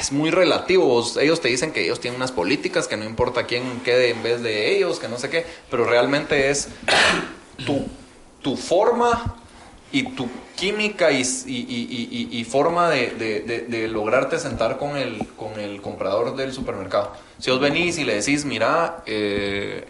es 0.00 0.12
muy 0.12 0.30
relativo. 0.30 1.04
Ellos 1.20 1.40
te 1.40 1.48
dicen 1.48 1.72
que 1.72 1.82
ellos 1.84 2.00
tienen 2.00 2.16
unas 2.16 2.32
políticas, 2.32 2.88
que 2.88 2.96
no 2.96 3.04
importa 3.04 3.44
quién 3.44 3.80
quede 3.84 4.10
en 4.10 4.22
vez 4.22 4.42
de 4.42 4.76
ellos, 4.76 4.98
que 4.98 5.08
no 5.08 5.18
sé 5.18 5.30
qué, 5.30 5.44
pero 5.70 5.84
realmente 5.84 6.50
es 6.50 6.68
tu, 7.66 7.86
tu 8.42 8.56
forma 8.56 9.36
y 9.92 10.02
tu 10.14 10.28
química 10.56 11.10
y, 11.12 11.20
y- 11.46 12.28
y- 12.32 12.44
forma 12.44 12.90
de, 12.90 13.10
de- 13.10 13.88
lograrte 13.88 14.38
sentar 14.38 14.78
con 14.78 14.96
el, 14.96 15.26
con 15.36 15.58
el 15.60 15.80
comprador 15.82 16.34
del 16.36 16.52
supermercado. 16.52 17.12
Si 17.38 17.50
os 17.50 17.60
venís 17.60 17.98
y 17.98 18.04
le 18.04 18.14
decís, 18.16 18.44
mira, 18.44 19.02
eh, 19.06 19.84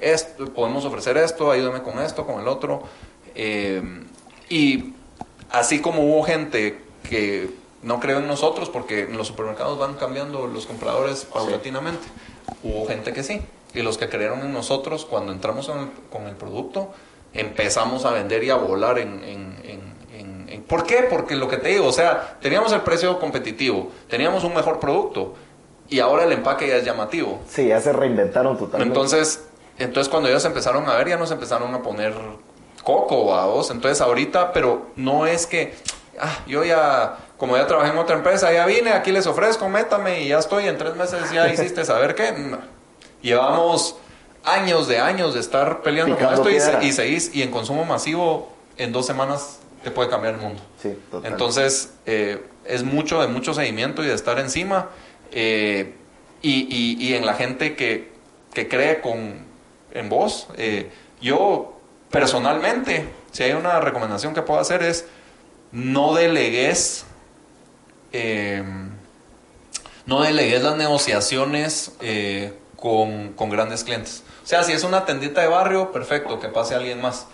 podemos 0.54 0.84
ofrecer 0.84 1.16
esto, 1.18 1.50
ayúdame 1.50 1.82
con 1.82 1.98
esto, 2.02 2.26
con 2.26 2.40
el 2.40 2.48
otro. 2.48 2.82
eh, 3.34 3.82
y 4.48 4.92
así 5.50 5.80
como 5.80 6.02
hubo 6.02 6.22
gente 6.22 6.78
que 7.08 7.48
no 7.84 8.00
creo 8.00 8.18
en 8.18 8.26
nosotros, 8.26 8.68
porque 8.70 9.02
en 9.02 9.16
los 9.16 9.28
supermercados 9.28 9.78
van 9.78 9.94
cambiando 9.94 10.46
los 10.46 10.66
compradores 10.66 11.24
paulatinamente, 11.26 12.06
hubo 12.62 12.86
gente 12.86 13.12
que 13.12 13.22
sí. 13.22 13.40
Y 13.74 13.82
los 13.82 13.98
que 13.98 14.08
creyeron 14.08 14.40
en 14.40 14.52
nosotros, 14.52 15.04
cuando 15.04 15.32
entramos 15.32 15.68
en 15.68 15.78
el- 15.78 15.90
con 16.10 16.26
el 16.26 16.34
producto, 16.36 16.92
empezamos 17.32 18.04
a 18.04 18.10
vender 18.10 18.42
y 18.44 18.50
a 18.50 18.54
volar 18.56 18.98
en, 18.98 19.22
¿Por 20.68 20.84
qué? 20.84 21.06
Porque 21.10 21.36
lo 21.36 21.46
que 21.46 21.58
te 21.58 21.68
digo, 21.68 21.86
o 21.86 21.92
sea, 21.92 22.38
teníamos 22.40 22.72
el 22.72 22.80
precio 22.80 23.18
competitivo, 23.20 23.90
teníamos 24.08 24.44
un 24.44 24.54
mejor 24.54 24.80
producto 24.80 25.34
y 25.90 26.00
ahora 26.00 26.24
el 26.24 26.32
empaque 26.32 26.66
ya 26.66 26.76
es 26.76 26.84
llamativo. 26.84 27.40
Sí, 27.48 27.66
ya 27.68 27.80
se 27.80 27.92
reinventaron 27.92 28.56
totalmente. 28.56 28.84
Entonces, 28.88 29.44
entonces 29.78 30.08
cuando 30.10 30.28
ellos 30.30 30.42
empezaron 30.46 30.88
a 30.88 30.94
ver, 30.96 31.08
ya 31.10 31.16
nos 31.18 31.30
empezaron 31.30 31.74
a 31.74 31.82
poner 31.82 32.14
coco 32.82 33.24
vos. 33.24 33.70
Entonces 33.70 34.00
ahorita, 34.00 34.52
pero 34.54 34.86
no 34.96 35.26
es 35.26 35.46
que, 35.46 35.74
ah, 36.18 36.38
yo 36.46 36.64
ya, 36.64 37.18
como 37.36 37.56
ya 37.56 37.66
trabajé 37.66 37.90
en 37.90 37.98
otra 37.98 38.16
empresa, 38.16 38.52
ya 38.52 38.64
vine, 38.66 38.90
aquí 38.92 39.10
les 39.12 39.26
ofrezco, 39.26 39.68
métame 39.68 40.22
y 40.22 40.28
ya 40.28 40.38
estoy, 40.38 40.66
en 40.68 40.78
tres 40.78 40.94
meses 40.96 41.30
ya 41.32 41.48
hiciste 41.52 41.84
saber 41.84 42.14
qué. 42.14 42.32
No. 42.32 42.58
Llevamos 43.22 43.96
años 44.44 44.86
de 44.88 44.98
años 44.98 45.34
de 45.34 45.40
estar 45.40 45.82
peleando 45.82 46.16
con 46.16 46.32
esto 46.34 46.50
y, 46.50 46.86
y 46.86 46.92
seguís, 46.92 47.34
y 47.34 47.42
en 47.42 47.50
consumo 47.50 47.84
masivo, 47.84 48.52
en 48.76 48.92
dos 48.92 49.06
semanas 49.06 49.58
te 49.82 49.90
puede 49.90 50.08
cambiar 50.10 50.34
el 50.34 50.40
mundo. 50.40 50.62
Sí. 50.82 50.96
Entonces, 51.24 51.92
eh, 52.06 52.42
es 52.64 52.82
mucho 52.84 53.20
de 53.20 53.28
mucho 53.28 53.52
seguimiento 53.54 54.02
y 54.02 54.06
de 54.06 54.14
estar 54.14 54.38
encima. 54.38 54.88
eh, 55.32 55.94
y, 56.42 56.66
y- 56.70 57.02
y 57.02 57.14
en 57.14 57.24
la 57.24 57.34
gente 57.34 57.74
que, 57.74 58.12
que 58.52 58.68
cree 58.68 59.00
con, 59.00 59.46
en 59.92 60.08
vos. 60.10 60.46
eh, 60.58 60.90
yo, 61.22 61.78
personalmente, 62.10 63.08
si 63.32 63.42
hay 63.44 63.52
una 63.52 63.80
recomendación 63.80 64.34
que 64.34 64.42
puedo 64.42 64.60
hacer 64.60 64.82
es 64.82 65.06
no 65.72 66.14
delegues. 66.14 67.06
Eh, 68.14 68.62
no 70.06 70.22
delegues 70.22 70.62
las 70.62 70.76
negociaciones 70.76 71.92
eh, 72.00 72.52
con, 72.76 73.32
con 73.32 73.50
grandes 73.50 73.84
clientes. 73.84 74.22
O 74.42 74.46
sea, 74.46 74.62
si 74.62 74.72
es 74.72 74.84
una 74.84 75.04
tendita 75.04 75.40
de 75.40 75.48
barrio, 75.48 75.90
perfecto, 75.92 76.38
que 76.38 76.48
pase 76.48 76.74
alguien 76.74 77.00
más. 77.00 77.26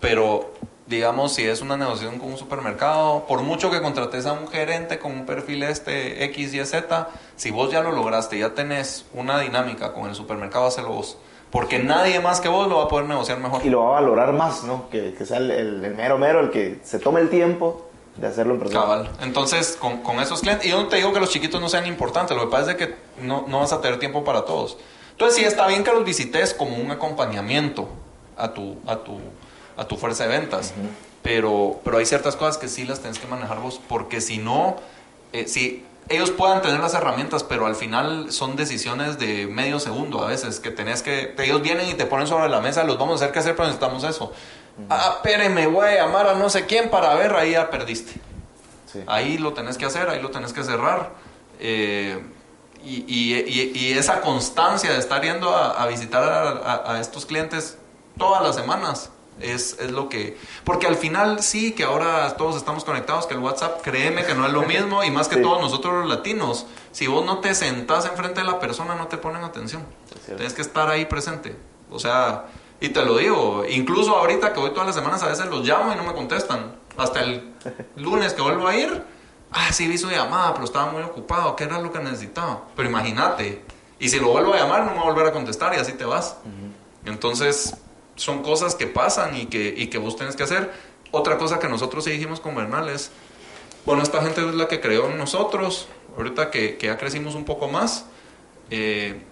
Pero, 0.00 0.50
digamos, 0.86 1.34
si 1.34 1.44
es 1.46 1.60
una 1.60 1.76
negociación 1.76 2.18
con 2.18 2.30
un 2.32 2.38
supermercado, 2.38 3.24
por 3.26 3.42
mucho 3.42 3.70
que 3.70 3.80
contrates 3.80 4.26
a 4.26 4.32
un 4.32 4.48
gerente 4.48 4.98
con 4.98 5.12
un 5.12 5.26
perfil 5.26 5.62
este 5.62 6.24
X, 6.24 6.54
Y, 6.54 6.64
Z, 6.64 7.08
si 7.36 7.50
vos 7.50 7.70
ya 7.70 7.82
lo 7.82 7.92
lograste, 7.92 8.38
ya 8.38 8.54
tenés 8.54 9.04
una 9.12 9.38
dinámica 9.40 9.92
con 9.92 10.08
el 10.08 10.14
supermercado, 10.14 10.66
hazlo 10.66 10.88
vos. 10.88 11.18
Porque 11.50 11.78
nadie 11.78 12.18
más 12.18 12.40
que 12.40 12.48
vos 12.48 12.66
lo 12.68 12.78
va 12.78 12.84
a 12.84 12.88
poder 12.88 13.06
negociar 13.06 13.38
mejor. 13.38 13.64
Y 13.64 13.68
lo 13.70 13.84
va 13.84 13.98
a 13.98 14.00
valorar 14.00 14.32
más, 14.32 14.64
¿no? 14.64 14.88
Que, 14.90 15.14
que 15.16 15.24
sea 15.24 15.36
el- 15.36 15.50
el 15.52 15.94
mero 15.94 16.18
mero, 16.18 16.40
el 16.40 16.50
que 16.50 16.80
se 16.82 16.98
tome 16.98 17.20
el 17.20 17.28
tiempo 17.30 17.83
de 18.16 18.26
hacerlo 18.26 18.54
en 18.54 18.60
persona. 18.60 18.80
Cabal. 18.80 19.10
Entonces, 19.20 19.76
con, 19.78 19.98
con 20.02 20.20
esos 20.20 20.40
clientes, 20.40 20.66
y 20.66 20.70
yo 20.70 20.82
no 20.82 20.88
te 20.88 20.96
digo 20.96 21.12
que 21.12 21.20
los 21.20 21.30
chiquitos 21.30 21.60
no 21.60 21.68
sean 21.68 21.86
importantes, 21.86 22.36
lo 22.36 22.44
que 22.44 22.50
pasa 22.50 22.72
es 22.72 22.76
que 22.76 22.96
no, 23.20 23.44
no 23.48 23.60
vas 23.60 23.72
a 23.72 23.80
tener 23.80 23.98
tiempo 23.98 24.24
para 24.24 24.44
todos. 24.44 24.76
Entonces, 25.10 25.38
sí, 25.38 25.44
está 25.44 25.66
bien 25.66 25.84
que 25.84 25.92
los 25.92 26.04
visites 26.04 26.54
como 26.54 26.76
un 26.76 26.90
acompañamiento 26.90 27.88
a 28.36 28.52
tu, 28.52 28.76
a 28.86 28.96
tu, 28.96 29.18
a 29.76 29.84
tu 29.86 29.96
fuerza 29.96 30.24
de 30.26 30.38
ventas, 30.38 30.74
pero, 31.22 31.80
pero 31.84 31.98
hay 31.98 32.06
ciertas 32.06 32.36
cosas 32.36 32.58
que 32.58 32.68
sí 32.68 32.84
las 32.84 33.00
tienes 33.00 33.18
que 33.18 33.26
manejar 33.26 33.60
vos, 33.60 33.80
porque 33.88 34.20
si 34.20 34.38
no, 34.38 34.76
eh, 35.32 35.46
si 35.46 35.84
ellos 36.08 36.30
puedan 36.30 36.60
tener 36.62 36.80
las 36.80 36.94
herramientas, 36.94 37.44
pero 37.44 37.66
al 37.66 37.74
final 37.74 38.30
son 38.30 38.56
decisiones 38.56 39.18
de 39.18 39.46
medio 39.46 39.80
segundo 39.80 40.22
a 40.22 40.26
veces, 40.26 40.60
que 40.60 40.70
tenés 40.70 41.02
que, 41.02 41.34
ellos 41.38 41.62
vienen 41.62 41.88
y 41.88 41.94
te 41.94 42.06
ponen 42.06 42.26
sobre 42.26 42.48
la 42.48 42.60
mesa, 42.60 42.84
los 42.84 42.98
vamos 42.98 43.14
a 43.20 43.24
hacer 43.24 43.32
que 43.32 43.38
hacer, 43.38 43.56
pero 43.56 43.68
necesitamos 43.68 44.04
eso. 44.04 44.32
Ah, 44.90 45.14
espéreme, 45.16 45.66
voy 45.66 45.86
a 45.88 45.94
llamar 46.04 46.26
a 46.28 46.34
no 46.34 46.50
sé 46.50 46.66
quién 46.66 46.90
para 46.90 47.14
ver, 47.14 47.34
ahí 47.36 47.52
ya 47.52 47.70
perdiste. 47.70 48.20
Sí. 48.92 49.00
Ahí 49.06 49.38
lo 49.38 49.52
tenés 49.52 49.78
que 49.78 49.84
hacer, 49.86 50.08
ahí 50.08 50.20
lo 50.20 50.30
tenés 50.30 50.52
que 50.52 50.64
cerrar. 50.64 51.10
Eh, 51.60 52.20
y, 52.82 53.04
y- 53.08 53.34
y- 53.46 53.72
y 53.78 53.92
esa 53.98 54.20
constancia 54.20 54.92
de 54.92 54.98
estar 54.98 55.22
yendo 55.22 55.54
a, 55.54 55.82
a 55.82 55.86
visitar 55.86 56.22
a, 56.22 56.48
a- 56.50 56.94
a 56.94 57.00
estos 57.00 57.24
clientes 57.24 57.78
todas 58.18 58.42
las 58.42 58.54
semanas 58.56 59.10
es, 59.40 59.78
es 59.80 59.90
lo 59.90 60.08
que... 60.08 60.36
Porque 60.64 60.86
al 60.86 60.96
final 60.96 61.42
sí, 61.42 61.72
que 61.72 61.84
ahora 61.84 62.36
todos 62.36 62.56
estamos 62.56 62.84
conectados, 62.84 63.26
que 63.26 63.34
el 63.34 63.40
WhatsApp, 63.40 63.80
créeme 63.82 64.24
que 64.24 64.34
no 64.34 64.46
es 64.46 64.52
lo 64.52 64.62
mismo, 64.66 65.02
y 65.02 65.10
más 65.10 65.28
que 65.28 65.36
Sí. 65.36 65.42
todos 65.42 65.60
nosotros 65.60 65.94
los 66.04 66.08
latinos, 66.08 66.66
si 66.92 67.06
vos 67.06 67.24
no 67.24 67.38
te 67.38 67.54
sentás 67.54 68.04
enfrente 68.06 68.42
de 68.42 68.46
la 68.46 68.60
persona, 68.60 68.94
no 68.96 69.06
te 69.08 69.16
ponen 69.18 69.42
atención. 69.44 69.84
Tienes 70.26 70.52
que 70.52 70.62
estar 70.62 70.88
ahí 70.90 71.06
presente. 71.06 71.56
O 71.90 71.98
sea, 71.98 72.44
y 72.84 72.90
te 72.90 73.02
lo 73.02 73.16
digo, 73.16 73.64
incluso 73.66 74.14
ahorita 74.14 74.52
que 74.52 74.60
voy 74.60 74.70
todas 74.70 74.84
las 74.84 74.94
semanas, 74.94 75.22
a 75.22 75.28
veces 75.28 75.46
los 75.46 75.66
llamo 75.66 75.90
y 75.94 75.96
no 75.96 76.04
me 76.04 76.12
contestan. 76.12 76.76
Hasta 76.98 77.22
el 77.22 77.54
lunes 77.96 78.34
que 78.34 78.42
vuelvo 78.42 78.68
a 78.68 78.76
ir, 78.76 79.02
ah, 79.52 79.72
sí 79.72 79.88
vi 79.88 79.96
su 79.96 80.10
llamada, 80.10 80.52
pero 80.52 80.66
estaba 80.66 80.92
muy 80.92 81.02
ocupado, 81.02 81.56
¿qué 81.56 81.64
era 81.64 81.80
lo 81.80 81.90
que 81.90 82.00
necesitaba? 82.00 82.64
Pero 82.76 82.86
imagínate, 82.86 83.62
y 83.98 84.10
si 84.10 84.20
lo 84.20 84.28
vuelvo 84.28 84.52
a 84.52 84.58
llamar, 84.58 84.84
no 84.84 84.90
me 84.90 84.96
va 84.98 85.02
a 85.02 85.04
volver 85.06 85.26
a 85.26 85.32
contestar 85.32 85.72
y 85.72 85.78
así 85.78 85.94
te 85.94 86.04
vas. 86.04 86.36
Entonces, 87.06 87.74
son 88.16 88.42
cosas 88.42 88.74
que 88.74 88.86
pasan 88.86 89.34
y 89.34 89.46
que, 89.46 89.72
y 89.74 89.86
que 89.86 89.96
vos 89.96 90.16
tenés 90.16 90.36
que 90.36 90.42
hacer. 90.42 90.70
Otra 91.10 91.38
cosa 91.38 91.58
que 91.58 91.68
nosotros 91.68 92.04
sí 92.04 92.10
dijimos 92.10 92.38
con 92.38 92.54
Bernal 92.54 92.90
es, 92.90 93.10
bueno, 93.86 94.02
esta 94.02 94.20
gente 94.20 94.46
es 94.46 94.54
la 94.54 94.68
que 94.68 94.82
creó 94.82 95.08
en 95.08 95.16
nosotros, 95.16 95.88
ahorita 96.18 96.50
que, 96.50 96.76
que 96.76 96.88
ya 96.88 96.98
crecimos 96.98 97.34
un 97.34 97.46
poco 97.46 97.66
más, 97.66 98.04
eh, 98.68 99.22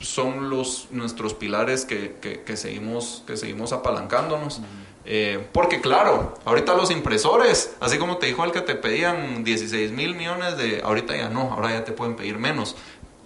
son 0.00 0.48
los 0.50 0.88
nuestros 0.90 1.34
pilares 1.34 1.84
que, 1.84 2.16
que- 2.20 2.42
que 2.42 2.56
seguimos 2.56 3.22
que 3.26 3.36
seguimos 3.36 3.72
apalancándonos. 3.72 4.60
Eh, 5.06 5.46
porque 5.52 5.80
claro 5.80 6.34
ahorita 6.44 6.74
los 6.74 6.90
impresores 6.90 7.74
así 7.80 7.96
como 7.98 8.18
te 8.18 8.26
dijo 8.26 8.44
el 8.44 8.52
que 8.52 8.60
te 8.60 8.74
pedían 8.74 9.44
16 9.44 9.92
mil 9.92 10.14
millones 10.14 10.58
de 10.58 10.82
ahorita 10.84 11.16
ya 11.16 11.28
no 11.30 11.52
ahora 11.52 11.70
ya 11.70 11.84
te 11.84 11.92
pueden 11.92 12.16
pedir 12.16 12.38
menos. 12.38 12.76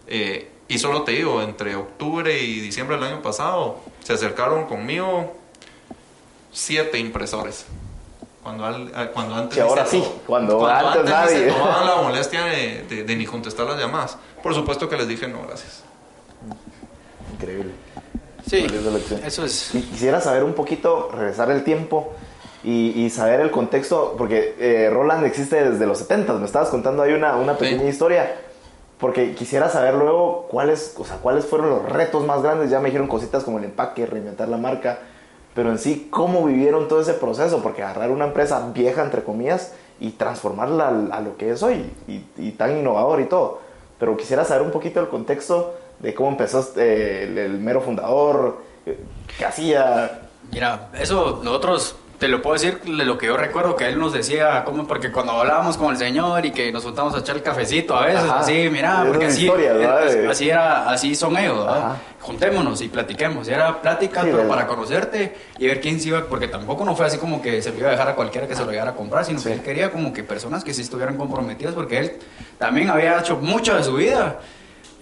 Eh, 0.07 0.51
y 0.69 0.79
solo 0.79 1.03
te 1.03 1.13
digo 1.13 1.43
entre 1.43 1.77
octubre 1.77 2.41
y 2.43 2.61
diciembre 2.61 2.97
del 2.97 3.05
año 3.07 3.23
pasado 3.23 3.81
se 4.03 4.13
acercaron 4.15 4.67
conmigo 4.67 5.35
siete 6.53 6.99
impresores. 6.99 7.67
Cuando, 8.43 8.67
al- 8.67 8.93
a- 8.95 9.09
cuando 9.11 9.35
antes 9.37 9.57
Y 9.57 9.61
ahora 9.61 9.87
se 9.87 9.93
sí, 10.01 10.05
cuando 10.27 10.67
antes 10.67 11.03
se 11.05 11.11
nadie. 11.11 11.47
tomaban 11.53 11.87
la 11.87 11.97
molestia 12.03 12.45
de, 12.45 12.83
de- 12.89 13.05
de 13.05 13.17
ni 13.17 13.25
contestar 13.27 13.67
las 13.67 13.79
llamadas 13.79 14.19
por 14.43 14.55
supuesto 14.55 14.87
que 14.89 14.97
les 14.99 15.09
dije 15.09 15.27
no 15.29 15.43
gracias 15.47 15.83
Increíble. 17.45 17.73
Sí, 18.47 18.67
eso 19.25 19.45
es. 19.45 19.75
Y 19.75 19.83
quisiera 19.83 20.21
saber 20.21 20.45
un 20.45 20.53
poquito, 20.55 21.11
regresar 21.15 21.51
el 21.51 21.65
tiempo 21.65 22.13
y, 22.63 22.91
y 23.03 23.11
saber 23.11 23.41
el 23.41 23.51
contexto, 23.51 24.15
porque 24.19 24.55
eh, 24.59 24.91
Roland 24.93 25.25
existe 25.25 25.71
desde 25.71 25.87
los 25.87 25.99
70, 25.99 26.35
me 26.35 26.45
estabas 26.47 26.69
contando 26.69 27.03
ahí 27.03 27.13
una, 27.13 27.37
una 27.37 27.57
pequeña 27.57 27.83
Sí. 27.83 27.89
historia, 27.89 28.35
porque 28.99 29.35
quisiera 29.35 29.69
saber 29.71 29.95
luego 29.95 30.47
cuáles, 30.51 30.95
o 30.99 31.05
sea, 31.05 31.17
cuáles 31.17 31.47
fueron 31.47 31.71
los 31.71 31.85
retos 31.89 32.25
más 32.27 32.43
grandes, 32.43 32.71
ya 32.71 32.81
me 32.81 32.87
dijeron 32.87 33.09
cositas 33.09 33.45
como 33.45 33.59
el 33.59 33.65
empaque, 33.65 34.07
reinventar 34.07 34.49
la 34.49 34.57
marca, 34.59 34.99
pero 35.55 35.71
en 35.71 35.79
sí, 35.79 36.09
¿cómo 36.11 36.45
vivieron 36.45 36.87
todo 36.89 37.01
ese 37.01 37.15
proceso? 37.15 37.63
Porque 37.63 37.83
agarrar 37.83 38.11
una 38.11 38.27
empresa 38.27 38.71
vieja, 38.75 39.03
entre 39.03 39.23
comillas, 39.23 39.73
y 40.01 40.11
transformarla 40.13 40.89
a, 40.89 41.17
a 41.17 41.21
lo 41.21 41.37
que 41.39 41.51
es 41.51 41.63
hoy, 41.63 41.91
y, 42.09 42.25
y 42.37 42.53
tan 42.53 42.77
innovador 42.79 43.21
y 43.21 43.25
todo. 43.25 43.61
Pero 43.99 44.17
quisiera 44.17 44.45
saber 44.45 44.63
un 44.63 44.71
poquito 44.73 45.01
el 45.01 45.09
contexto 45.09 45.75
de 46.05 46.15
cómo 46.15 46.29
empezó 46.29 46.73
eh, 46.77 47.25
el, 47.29 47.39
el 47.39 47.59
mero 47.59 47.81
fundador, 47.81 48.63
eh, 48.87 48.99
qué 49.39 49.45
hacía. 49.47 50.21
Mira, 50.53 50.89
eso 51.01 51.41
nosotros 51.43 51.97
te 52.19 52.29
lo 52.29 52.41
puedo 52.43 52.55
decir 52.55 52.81
de 52.83 53.05
lo 53.05 53.19
que 53.19 53.27
yo 53.27 53.37
recuerdo 53.37 53.75
que 53.75 53.87
él 53.89 53.99
nos 53.99 54.13
decía, 54.13 54.63
como 54.65 54.87
porque 54.87 55.11
cuando 55.11 55.33
hablábamos 55.33 55.77
con 55.77 55.91
el 55.91 55.97
señor 55.97 56.45
y 56.47 56.53
que 56.53 56.71
nos 56.71 56.85
juntamos 56.85 57.15
a 57.15 57.19
echar 57.19 57.37
el 57.37 57.43
cafecito 57.43 57.97
a 57.97 58.07
veces, 58.07 58.21
Ajá. 58.23 58.39
así, 58.41 58.69
mira, 58.71 59.05
porque 59.09 59.27
así, 59.27 59.49
De- 59.49 60.29
así 60.31 60.49
era, 60.49 60.89
así 60.91 61.15
son 61.15 61.37
ellos. 61.37 61.67
Juntémonos 62.21 62.81
y 62.83 62.89
platiquemos. 62.89 63.49
Era 63.49 63.83
plática, 63.83 64.21
Sí, 64.21 64.27
pero 64.27 64.39
¿verdad? 64.39 64.51
para 64.55 64.67
conocerte 64.67 65.35
y 65.59 65.67
ver 65.67 65.81
quién 65.81 66.01
se 66.01 66.09
iba, 66.09 66.25
porque 66.27 66.49
tampoco 66.49 66.85
no 66.85 66.95
fue 66.97 67.07
así 67.07 67.19
como 67.19 67.43
que 67.43 67.61
se 67.61 67.71
lo 67.73 67.79
iba 67.79 67.89
a 67.89 67.93
dejar 67.93 68.09
a 68.09 68.15
cualquiera 68.15 68.47
que 68.47 68.55
se 68.55 68.65
lo 68.65 68.71
llegara 68.71 68.93
a 68.93 68.95
comprar, 68.95 69.25
sino 69.25 69.39
Sí. 69.41 69.49
que 69.49 69.55
él 69.55 69.63
quería 69.63 69.91
como 69.91 70.13
que 70.13 70.23
personas 70.23 70.63
que 70.65 70.73
sí 70.73 70.83
estuvieran 70.83 71.17
comprometidas, 71.17 71.75
porque 71.75 71.99
él 71.99 72.13
también 72.59 72.89
había 72.91 73.19
hecho 73.19 73.37
mucho 73.37 73.75
de 73.77 73.83
su 73.83 73.95
vida. 73.95 74.39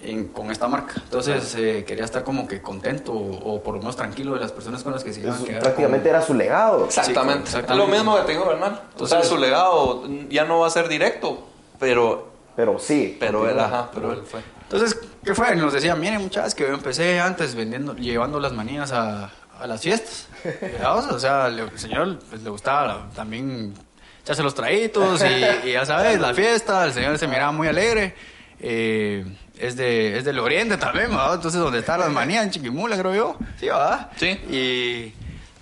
En- 0.03 0.27
con 0.27 0.51
esta 0.51 0.67
marca. 0.67 0.93
Entonces 0.97 1.55
eh, 1.55 1.83
quería 1.87 2.05
estar 2.05 2.23
como 2.23 2.47
que 2.47 2.61
contento 2.61 3.11
o, 3.13 3.55
o 3.55 3.63
por 3.63 3.73
lo 3.75 3.79
menos 3.79 3.95
tranquilo 3.95 4.33
de 4.33 4.39
las 4.41 4.51
personas 4.51 4.83
con 4.83 4.93
las 4.93 5.03
que 5.03 5.13
se 5.13 5.21
iban 5.21 5.33
a 5.41 5.43
quedar. 5.45 5.61
prácticamente 5.61 6.09
era 6.09 6.21
su 6.21 6.33
legado. 6.33 6.85
Exactamente. 6.85 7.49
Sí, 7.51 7.57
Es 7.57 7.75
lo 7.75 7.87
mismo 7.87 8.15
que 8.17 8.23
te 8.23 8.31
digo, 8.33 8.45
Bernal. 8.45 8.71
O 8.99 9.05
sea, 9.07 9.19
Entonces- 9.19 9.27
su 9.27 9.37
legado 9.37 10.03
ya 10.29 10.45
no 10.45 10.59
va 10.59 10.67
a 10.67 10.69
ser 10.69 10.87
directo, 10.87 11.47
pero, 11.79 12.29
Pero 12.55 12.77
sí. 12.79 13.17
pero 13.19 13.49
él, 13.49 13.59
ajá, 13.59 13.89
pero 13.93 14.13
él 14.13 14.21
fue. 14.23 14.41
Entonces, 14.63 14.99
¿qué 15.23 15.35
fue? 15.35 15.55
Nos 15.55 15.73
decían, 15.73 15.99
miren 15.99 16.21
muchachos, 16.21 16.55
que 16.55 16.63
yo 16.63 16.73
empecé 16.73 17.19
antes 17.19 17.53
vendiendo, 17.55 17.95
llevando 17.95 18.39
las 18.39 18.53
manías 18.53 18.91
a, 18.91 19.31
a 19.59 19.67
las 19.67 19.81
fiestas. 19.81 20.27
O 21.11 21.19
sea, 21.19 21.47
le- 21.49 21.63
el 21.63 21.79
señor 21.79 22.17
pues, 22.29 22.41
le 22.41 22.49
gustaba 22.49 22.87
la- 22.87 23.09
también 23.15 23.73
echarse 24.23 24.41
los 24.41 24.55
traídos 24.55 25.21
y, 25.23 25.67
y 25.69 25.73
ya 25.73 25.85
sabes, 25.85 26.19
la 26.19 26.33
fiesta, 26.33 26.85
el 26.85 26.93
señor 26.93 27.17
se 27.19 27.27
miraba 27.27 27.51
muy 27.51 27.67
alegre. 27.67 28.15
Eh, 28.59 29.25
es, 29.67 29.75
de, 29.75 30.17
es 30.17 30.25
del 30.25 30.39
oriente 30.39 30.77
también, 30.77 31.09
¿verdad? 31.09 31.35
Entonces, 31.35 31.59
donde 31.61 31.79
están 31.79 31.99
las 31.99 32.11
manías, 32.11 32.43
en 32.45 32.51
Chiquimula, 32.51 32.97
creo 32.97 33.13
yo. 33.15 33.37
Sí, 33.59 33.67
¿verdad? 33.67 34.09
Sí. 34.17 34.27
Y, 34.49 35.13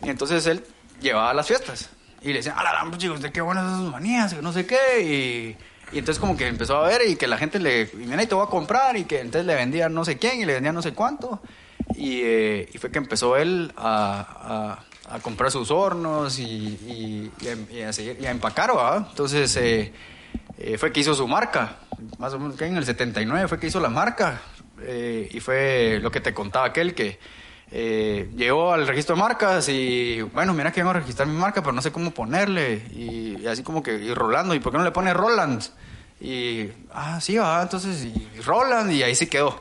y 0.05 0.09
entonces 0.09 0.45
él 0.47 0.63
llevaba 1.01 1.29
a 1.31 1.33
las 1.33 1.47
fiestas. 1.47 1.89
Y 2.21 2.27
le 2.29 2.35
decían, 2.35 2.55
ah, 2.57 2.63
la 2.63 2.97
chicos, 2.97 3.21
de 3.21 3.31
qué 3.31 3.41
buenas 3.41 3.79
sus 3.79 3.89
manías, 3.91 4.33
que 4.33 4.41
no 4.41 4.53
sé 4.53 4.65
qué. 4.65 5.01
Y, 5.01 5.95
y 5.95 5.99
entonces 5.99 6.19
como 6.19 6.37
que 6.37 6.47
empezó 6.47 6.77
a 6.77 6.87
ver 6.87 7.01
y 7.07 7.15
que 7.15 7.27
la 7.27 7.37
gente 7.37 7.57
le, 7.59 7.89
y 7.93 7.97
mira, 8.05 8.21
y 8.23 8.27
te 8.27 8.35
voy 8.35 8.45
a 8.45 8.49
comprar. 8.49 8.95
Y 8.97 9.05
que 9.05 9.19
entonces 9.21 9.45
le 9.45 9.55
vendía 9.55 9.89
no 9.89 10.05
sé 10.05 10.17
quién 10.17 10.39
y 10.39 10.45
le 10.45 10.53
vendía 10.53 10.71
no 10.71 10.81
sé 10.81 10.93
cuánto. 10.93 11.41
Y, 11.95 12.21
eh, 12.23 12.69
y 12.73 12.77
fue 12.77 12.91
que 12.91 12.99
empezó 12.99 13.37
él 13.37 13.73
a, 13.75 14.77
a- 15.09 15.15
a 15.15 15.19
comprar 15.19 15.51
sus 15.51 15.71
hornos 15.71 16.39
y, 16.39 16.43
y- 16.45 17.31
y 17.41 17.47
a, 17.47 17.79
y 17.79 17.81
a 17.81 17.91
seguir- 17.91 18.25
a 18.25 18.31
empacar, 18.31 18.73
¿verdad? 18.73 19.07
Entonces 19.09 19.53
eh, 19.57 19.91
eh, 20.63 20.77
fue 20.77 20.91
que 20.91 20.99
hizo 20.99 21.15
su 21.15 21.27
marca. 21.27 21.77
Más 22.19 22.33
o 22.33 22.39
menos 22.39 22.55
que 22.55 22.65
en 22.65 22.77
el 22.77 22.85
79 22.85 23.47
fue 23.47 23.59
que 23.59 23.67
hizo 23.67 23.79
la 23.79 23.89
marca. 23.89 24.41
Eh, 24.83 25.27
y 25.31 25.39
fue 25.39 25.99
lo 26.01 26.11
que 26.11 26.21
te 26.21 26.33
contaba 26.33 26.67
aquel 26.67 26.93
que 26.93 27.19
eh, 27.71 28.29
llegó 28.35 28.73
al 28.73 28.87
registro 28.87 29.15
de 29.15 29.21
marcas 29.21 29.69
y 29.69 30.21
bueno, 30.21 30.53
mira 30.53 30.71
que 30.71 30.81
vengo 30.81 30.91
a 30.91 30.99
registrar 30.99 31.27
mi 31.27 31.37
marca, 31.37 31.61
pero 31.61 31.73
no 31.73 31.81
sé 31.81 31.91
cómo 31.91 32.11
ponerle. 32.11 32.85
Y, 32.91 33.41
y 33.41 33.47
así 33.47 33.63
como 33.63 33.81
que, 33.81 33.95
y 33.95 34.13
Rolando, 34.13 34.53
¿y 34.53 34.59
por 34.59 34.71
qué 34.71 34.77
no 34.77 34.83
le 34.83 34.91
pone 34.91 35.13
Roland? 35.13 35.63
Y, 36.19 36.69
ah, 36.93 37.19
sí, 37.19 37.37
va, 37.37 37.61
entonces, 37.63 38.03
y 38.05 38.41
Roland, 38.41 38.91
y 38.91 39.01
ahí 39.01 39.15
se 39.15 39.27
quedó. 39.27 39.59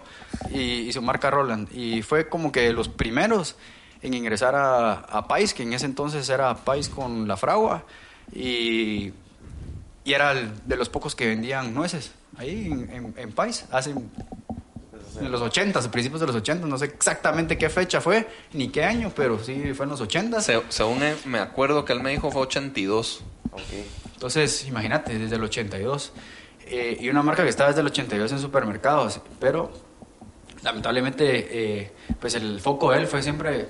Y, 0.50 0.60
y 0.88 0.92
su 0.92 1.00
marca 1.00 1.30
Roland. 1.30 1.68
Y 1.74 2.02
fue 2.02 2.28
como 2.28 2.52
que 2.52 2.72
los 2.72 2.88
primeros 2.88 3.56
en 4.02 4.12
ingresar 4.14 4.54
a, 4.54 4.92
a 4.92 5.26
Pais, 5.26 5.54
que 5.54 5.62
en 5.62 5.72
ese 5.72 5.86
entonces 5.86 6.28
era 6.28 6.54
Pais 6.54 6.90
con 6.90 7.26
la 7.26 7.38
fragua. 7.38 7.84
Y, 8.34 9.12
y 10.04 10.12
era 10.14 10.32
el 10.32 10.50
de 10.66 10.76
los 10.76 10.88
pocos 10.88 11.14
que 11.14 11.26
vendían 11.28 11.74
nueces 11.74 12.12
ahí 12.38 12.66
en, 12.70 12.90
en, 12.90 13.14
en 13.16 13.32
Pais, 13.32 13.66
hace 13.70 13.90
en 13.90 15.30
los 15.32 15.42
80, 15.42 15.78
a 15.78 15.90
principios 15.90 16.20
de 16.20 16.26
los 16.28 16.36
80, 16.36 16.66
no 16.66 16.78
sé 16.78 16.86
exactamente 16.86 17.58
qué 17.58 17.68
fecha 17.68 18.00
fue, 18.00 18.28
ni 18.52 18.68
qué 18.68 18.84
año, 18.84 19.12
pero 19.14 19.38
sí 19.42 19.74
fue 19.74 19.84
en 19.84 19.90
los 19.90 20.00
80. 20.00 20.40
Se- 20.40 20.62
según 20.68 21.02
él, 21.02 21.16
me 21.26 21.38
acuerdo 21.40 21.84
que 21.84 21.92
él 21.92 22.00
me 22.00 22.10
dijo 22.10 22.30
fue 22.30 22.42
82. 22.42 23.22
Entonces, 24.14 24.66
imagínate, 24.66 25.18
desde 25.18 25.36
el 25.36 25.42
82. 25.44 26.12
Eh, 26.66 26.96
y 27.00 27.08
una 27.10 27.22
marca 27.22 27.42
que 27.42 27.48
está 27.48 27.66
desde 27.66 27.80
el 27.80 27.88
82 27.88 28.30
en 28.32 28.38
supermercados, 28.38 29.20
pero 29.40 29.72
lamentablemente, 30.62 31.48
eh, 31.82 31.92
pues 32.20 32.34
el 32.36 32.60
foco 32.60 32.92
de 32.92 32.98
él 32.98 33.06
fue 33.06 33.22
siempre 33.22 33.68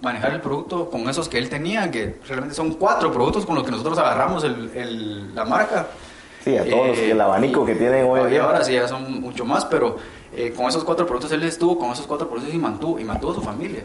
manejar 0.00 0.32
el 0.32 0.40
producto 0.40 0.88
con 0.90 1.08
esos 1.08 1.28
que 1.28 1.38
él 1.38 1.48
tenía, 1.48 1.90
que 1.90 2.16
realmente 2.26 2.54
son 2.54 2.74
cuatro 2.74 3.10
productos 3.12 3.44
con 3.44 3.54
los 3.56 3.64
que 3.64 3.70
nosotros 3.70 3.98
agarramos 3.98 4.44
el- 4.44 4.70
el- 4.74 5.34
la 5.34 5.44
marca. 5.44 5.88
Sí, 6.44 6.56
a 6.56 6.64
todos 6.68 6.88
los- 6.88 6.98
el 6.98 7.20
abanico 7.20 7.66
que 7.66 7.74
tienen 7.74 8.06
hoy 8.06 8.20
y 8.28 8.30
día. 8.30 8.44
ahora 8.44 8.62
sí, 8.64 8.72
ya 8.74 8.86
son 8.86 9.20
mucho 9.20 9.44
más, 9.44 9.64
pero 9.64 9.96
eh, 10.36 10.52
con 10.56 10.66
esos 10.66 10.84
cuatro 10.84 11.06
productos 11.06 11.32
él 11.32 11.42
estuvo 11.42 11.78
con 11.78 11.90
esos 11.90 12.06
cuatro 12.06 12.28
productos 12.28 12.54
y 12.54 12.58
mantuvo, 12.58 12.98
y 13.00 13.04
mantuvo 13.04 13.32
a 13.32 13.34
su 13.34 13.42
familia. 13.42 13.82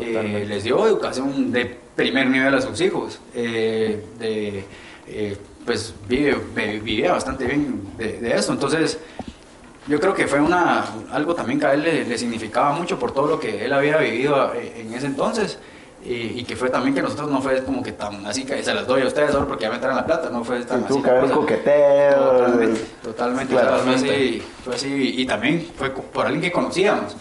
Eh, 0.00 0.44
les 0.46 0.62
dio 0.62 0.86
educación 0.86 1.50
de 1.50 1.76
primer 1.96 2.28
nivel 2.28 2.54
a 2.54 2.60
sus 2.60 2.80
hijos. 2.80 3.18
eh, 3.34 4.04
de, 4.18 4.64
eh, 5.08 5.36
pues 5.66 5.92
vive, 6.08 6.38
vi- 6.54 6.78
vivía 6.78 7.12
bastante 7.12 7.44
bien 7.46 7.82
de, 7.98 8.20
de 8.20 8.34
eso. 8.36 8.52
Entonces, 8.52 8.98
yo 9.88 9.98
creo 10.00 10.14
que 10.14 10.26
fue 10.26 10.40
una, 10.40 10.84
algo 11.12 11.34
también 11.34 11.58
que 11.58 11.66
a 11.66 11.72
él 11.74 11.82
le, 11.82 12.04
le 12.04 12.18
significaba 12.18 12.72
mucho 12.72 12.98
por 12.98 13.12
todo 13.12 13.26
lo 13.26 13.40
que 13.40 13.64
él 13.64 13.72
había 13.72 13.96
vivido 13.98 14.52
eh, 14.54 14.82
en 14.82 14.94
ese 14.94 15.06
entonces. 15.06 15.58
Y, 16.04 16.12
y 16.40 16.44
que 16.44 16.54
fue 16.54 16.70
también 16.70 16.94
que 16.94 17.02
nosotros 17.02 17.28
no 17.28 17.42
fue 17.42 17.62
como 17.64 17.82
que 17.82 17.90
tan 17.92 18.24
así 18.24 18.44
que 18.44 18.62
se 18.62 18.72
las 18.72 18.86
doy 18.86 19.02
a 19.02 19.06
ustedes 19.08 19.32
solo 19.32 19.48
porque 19.48 19.64
ya 19.64 19.70
me 19.72 19.78
traen 19.78 19.96
la 19.96 20.06
plata, 20.06 20.30
no 20.30 20.44
fue 20.44 20.62
tan 20.64 20.80
Sí, 20.86 20.86
así. 20.90 21.02
que 21.02 21.10
haber 21.10 21.22
cosa. 21.22 21.34
coqueteo. 21.34 22.14
Totalmente, 22.30 22.80
totalmente. 23.02 23.52
Claro. 23.54 23.78
fue 23.78 23.94
así, 23.96 24.42
fue 24.64 24.74
así, 24.76 25.14
y 25.18 25.26
también 25.26 25.66
fue 25.76 25.90
por 25.90 26.24
alguien 26.26 26.40
que 26.42 26.52
conocíamos. 26.52 27.16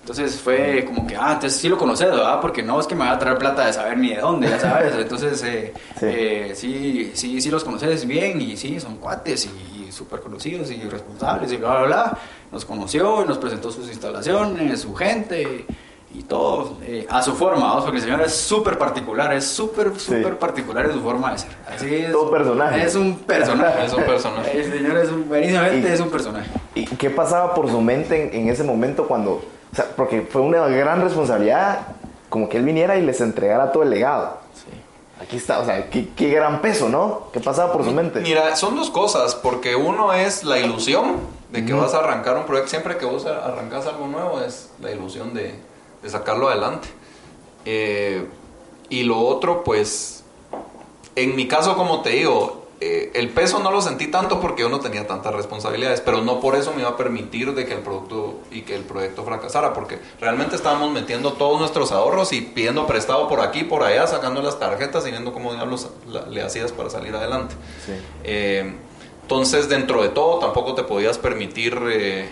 Entonces 0.00 0.40
fue 0.40 0.82
como 0.86 1.06
que, 1.06 1.14
ah, 1.14 1.34
entonces 1.34 1.60
sí 1.60 1.68
lo 1.68 1.76
conoces, 1.78 2.10
¿verdad? 2.10 2.40
Porque 2.40 2.62
no 2.62 2.80
es 2.80 2.86
que 2.88 2.94
me 2.96 3.04
va 3.04 3.12
a 3.12 3.18
traer 3.18 3.38
plata 3.38 3.66
de 3.66 3.72
saber 3.72 3.98
ni 3.98 4.08
de 4.14 4.20
dónde, 4.20 4.48
ya 4.48 4.58
sabes. 4.58 4.94
Entonces, 4.98 5.40
eh, 5.44 5.72
Sí. 6.00 6.06
eh, 6.08 6.52
sí, 6.56 7.10
sí, 7.14 7.40
sí 7.40 7.50
los 7.50 7.62
conoces 7.62 8.04
bien 8.06 8.40
y 8.40 8.56
sí, 8.56 8.80
son 8.80 8.96
cuates 8.96 9.46
y, 9.46 9.71
súper 9.92 10.20
conocidos 10.20 10.70
y 10.70 10.82
responsables 10.88 11.52
y 11.52 11.56
bla, 11.56 11.70
bla, 11.70 11.86
bla. 11.86 12.18
Nos 12.50 12.64
conoció 12.64 13.22
y 13.24 13.28
nos 13.28 13.38
presentó 13.38 13.70
sus 13.70 13.88
instalaciones, 13.88 14.80
su 14.80 14.94
gente 14.94 15.66
y 16.14 16.22
todo 16.24 16.76
eh, 16.82 17.06
a 17.08 17.22
su 17.22 17.34
forma, 17.34 17.80
porque 17.80 17.96
el 17.96 18.02
señor 18.02 18.20
es 18.20 18.34
súper 18.34 18.76
particular, 18.76 19.32
es 19.32 19.46
súper, 19.46 19.98
súper 19.98 20.38
particular 20.38 20.86
en 20.86 20.92
su 20.92 21.00
forma 21.00 21.32
de 21.32 21.38
ser. 21.38 21.50
Así 21.66 21.94
es. 21.94 22.12
Todo 22.12 22.30
personaje. 22.30 22.82
Es 22.84 22.94
un 22.94 23.16
personaje. 23.18 23.86
Es 23.86 23.92
un 23.92 24.04
personaje. 24.04 24.60
El 24.60 24.72
señor 24.72 24.98
es 24.98 25.10
un, 25.10 25.34
es 25.34 26.00
un 26.00 26.10
personaje. 26.10 26.50
¿Y 26.74 26.84
qué 26.84 27.10
pasaba 27.10 27.54
por 27.54 27.70
su 27.70 27.80
mente 27.80 28.34
en, 28.34 28.42
en 28.42 28.48
ese 28.48 28.62
momento 28.62 29.06
cuando, 29.06 29.32
o 29.32 29.74
sea, 29.74 29.86
porque 29.96 30.22
fue 30.22 30.42
una 30.42 30.66
gran 30.68 31.00
responsabilidad 31.00 31.80
como 32.28 32.48
que 32.48 32.58
él 32.58 32.64
viniera 32.64 32.98
y 32.98 33.02
les 33.02 33.20
entregara 33.20 33.72
todo 33.72 33.82
el 33.82 33.90
legado? 33.90 34.38
Aquí 35.22 35.36
está, 35.36 35.60
o 35.60 35.64
sea, 35.64 35.88
qué, 35.88 36.08
qué 36.16 36.30
gran 36.30 36.60
peso, 36.60 36.88
¿no? 36.88 37.28
¿Qué 37.32 37.38
pasaba 37.38 37.72
por 37.72 37.84
su 37.84 37.92
mente? 37.92 38.20
Mira, 38.20 38.56
son 38.56 38.74
dos 38.74 38.90
cosas, 38.90 39.36
porque 39.36 39.76
uno 39.76 40.12
es 40.12 40.42
la 40.42 40.58
ilusión 40.58 41.18
de 41.52 41.64
que 41.64 41.72
vas 41.72 41.94
a 41.94 41.98
arrancar 41.98 42.36
un 42.36 42.44
proyecto. 42.44 42.70
Siempre 42.70 42.96
que 42.96 43.04
vos 43.04 43.24
arrancas 43.24 43.86
algo 43.86 44.08
nuevo 44.08 44.40
es 44.40 44.70
la 44.80 44.90
ilusión 44.90 45.32
de, 45.32 45.54
de 46.02 46.10
sacarlo 46.10 46.48
adelante. 46.48 46.88
Eh, 47.64 48.26
y 48.88 49.04
lo 49.04 49.20
otro, 49.20 49.62
pues, 49.62 50.24
en 51.14 51.36
mi 51.36 51.46
caso, 51.46 51.76
como 51.76 52.02
te 52.02 52.10
digo, 52.10 52.61
eh, 52.84 53.10
el 53.14 53.28
peso 53.30 53.60
no 53.60 53.70
lo 53.70 53.80
sentí 53.80 54.08
tanto 54.08 54.40
porque 54.40 54.62
yo 54.62 54.68
no 54.68 54.80
tenía 54.80 55.06
tantas 55.06 55.32
responsabilidades, 55.34 56.00
pero 56.00 56.20
no 56.22 56.40
por 56.40 56.56
eso 56.56 56.72
me 56.74 56.80
iba 56.80 56.90
a 56.90 56.96
permitir 56.96 57.54
de 57.54 57.64
que 57.64 57.74
el 57.74 57.80
producto 57.80 58.40
y 58.50 58.62
que 58.62 58.74
el 58.74 58.82
proyecto 58.82 59.22
fracasara, 59.24 59.72
porque 59.72 59.98
realmente 60.20 60.56
estábamos 60.56 60.90
metiendo 60.90 61.34
todos 61.34 61.60
nuestros 61.60 61.92
ahorros 61.92 62.32
y 62.32 62.40
pidiendo 62.40 62.86
prestado 62.86 63.28
por 63.28 63.40
aquí, 63.40 63.62
por 63.62 63.82
allá, 63.84 64.06
sacando 64.06 64.42
las 64.42 64.58
tarjetas 64.58 65.06
y 65.06 65.10
viendo 65.10 65.32
cómo 65.32 65.52
diablos 65.52 65.90
la- 66.08 66.26
le 66.26 66.42
hacías 66.42 66.72
para 66.72 66.90
salir 66.90 67.14
adelante. 67.14 67.54
Sí. 67.86 67.92
Eh, 68.24 68.74
entonces, 69.22 69.68
dentro 69.68 70.02
de 70.02 70.08
todo, 70.08 70.38
tampoco 70.40 70.74
te 70.74 70.82
podías 70.82 71.18
permitir. 71.18 71.78
eh, 71.90 72.28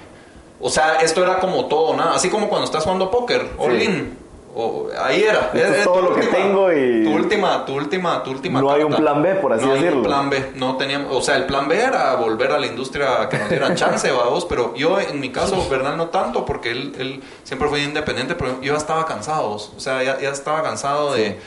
o 0.60 0.68
sea, 0.68 0.96
esto 0.96 1.22
era 1.22 1.38
como 1.38 1.66
todo, 1.66 1.94
nada. 1.96 2.14
Así 2.14 2.28
como 2.28 2.48
cuando 2.48 2.64
estás 2.66 2.82
jugando 2.82 3.10
póker, 3.10 3.50
all 3.56 3.78
Sí. 3.78 3.84
in. 3.86 4.18
O, 4.52 4.88
ahí 5.00 5.22
era. 5.22 5.52
Esto 5.54 5.58
es 5.74 5.84
todo 5.84 6.02
lo 6.02 6.14
que 6.14 6.22
tengo 6.26 6.72
y- 6.72 7.04
Tu 7.04 7.10
última, 7.14 7.64
tu 7.64 7.74
última, 7.76 8.22
tu 8.24 8.32
última. 8.32 8.60
No 8.60 8.72
hay 8.72 8.82
un 8.82 8.90
carta. 8.90 9.02
plan 9.04 9.22
B, 9.22 9.34
por 9.36 9.52
así 9.52 9.64
no 9.64 9.72
Hay 9.72 9.78
decirlo. 9.78 9.98
un 10.00 10.06
plan 10.06 10.28
B. 10.30 10.50
No 10.56 10.76
teníamos. 10.76 11.14
O 11.16 11.22
sea, 11.22 11.36
el 11.36 11.44
plan 11.46 11.68
B 11.68 11.78
era 11.80 12.16
volver 12.16 12.50
a 12.50 12.58
la 12.58 12.66
industria 12.66 13.28
que 13.28 13.38
nos 13.38 13.48
dieran 13.48 13.76
chance, 13.76 14.10
vamos. 14.12 14.44
Pero 14.46 14.74
yo, 14.74 14.98
en 14.98 15.20
mi 15.20 15.30
caso, 15.30 15.68
Bernal 15.70 15.96
no 15.96 16.08
tanto, 16.08 16.44
porque 16.44 16.72
él, 16.72 16.94
él 16.98 17.22
siempre 17.44 17.68
fue 17.68 17.82
independiente, 17.84 18.34
pero 18.34 18.60
yo 18.60 18.72
ya 18.72 18.78
estaba 18.78 19.06
cansado. 19.06 19.50
O 19.52 19.58
sea, 19.80 20.02
ya, 20.02 20.18
ya 20.20 20.30
estaba 20.30 20.62
cansado 20.64 21.14
de. 21.14 21.38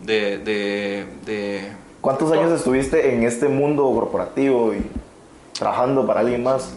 de, 0.00 0.38
de, 0.38 1.06
de 1.26 1.72
¿Cuántos 2.00 2.30
años 2.32 2.50
estuviste 2.52 3.12
en 3.14 3.22
este 3.22 3.48
mundo 3.48 3.84
corporativo 3.92 4.72
y 4.74 4.84
trabajando 5.56 6.04
para 6.06 6.20
alguien 6.20 6.42
más? 6.42 6.74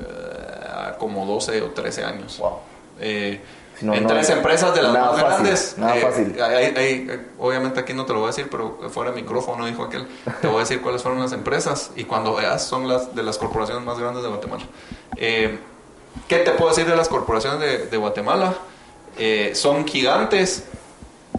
eh, 0.00 0.92
como 0.98 1.26
12 1.26 1.62
o 1.62 1.70
13 1.70 2.04
años. 2.04 2.38
Wow. 2.38 2.52
Eh, 3.00 3.40
Si 3.80 3.86
no, 3.86 3.94
en 3.94 4.02
no- 4.04 4.08
tres 4.10 4.28
empresas 4.30 4.74
de 4.74 4.82
las 4.82 4.92
más 4.92 5.10
fácil, 5.12 5.26
grandes. 5.26 5.74
nada 5.78 5.96
eh, 5.96 6.00
fácil. 6.02 6.36
hay- 6.42 6.54
hay- 6.66 6.76
hay- 6.76 7.26
obviamente 7.38 7.80
aquí 7.80 7.92
no 7.94 8.04
te 8.04 8.12
lo 8.12 8.18
voy 8.20 8.26
a 8.28 8.30
decir, 8.30 8.48
pero 8.50 8.78
fuera 8.90 9.10
de 9.10 9.20
micrófono 9.20 9.64
dijo 9.66 9.82
aquel. 9.84 10.06
Te 10.42 10.46
voy 10.48 10.58
a 10.58 10.60
decir 10.60 10.82
cuáles 10.82 11.02
fueron 11.02 11.18
las 11.20 11.32
empresas 11.32 11.90
y 11.96 12.04
cuando 12.04 12.34
veas 12.34 12.62
son 12.64 12.86
las 12.86 13.14
de 13.14 13.22
las 13.22 13.38
corporaciones 13.38 13.82
más 13.84 13.98
grandes 13.98 14.22
de 14.22 14.28
Guatemala. 14.28 14.62
Eh, 15.16 15.58
¿Qué 16.28 16.36
te 16.38 16.50
puedo 16.52 16.70
decir 16.70 16.86
de 16.86 16.94
las 16.96 17.08
corporaciones 17.08 17.58
de, 17.60 17.86
de 17.86 17.96
Guatemala? 17.96 18.52
Eh, 19.18 19.52
son 19.54 19.86
gigantes, 19.86 20.64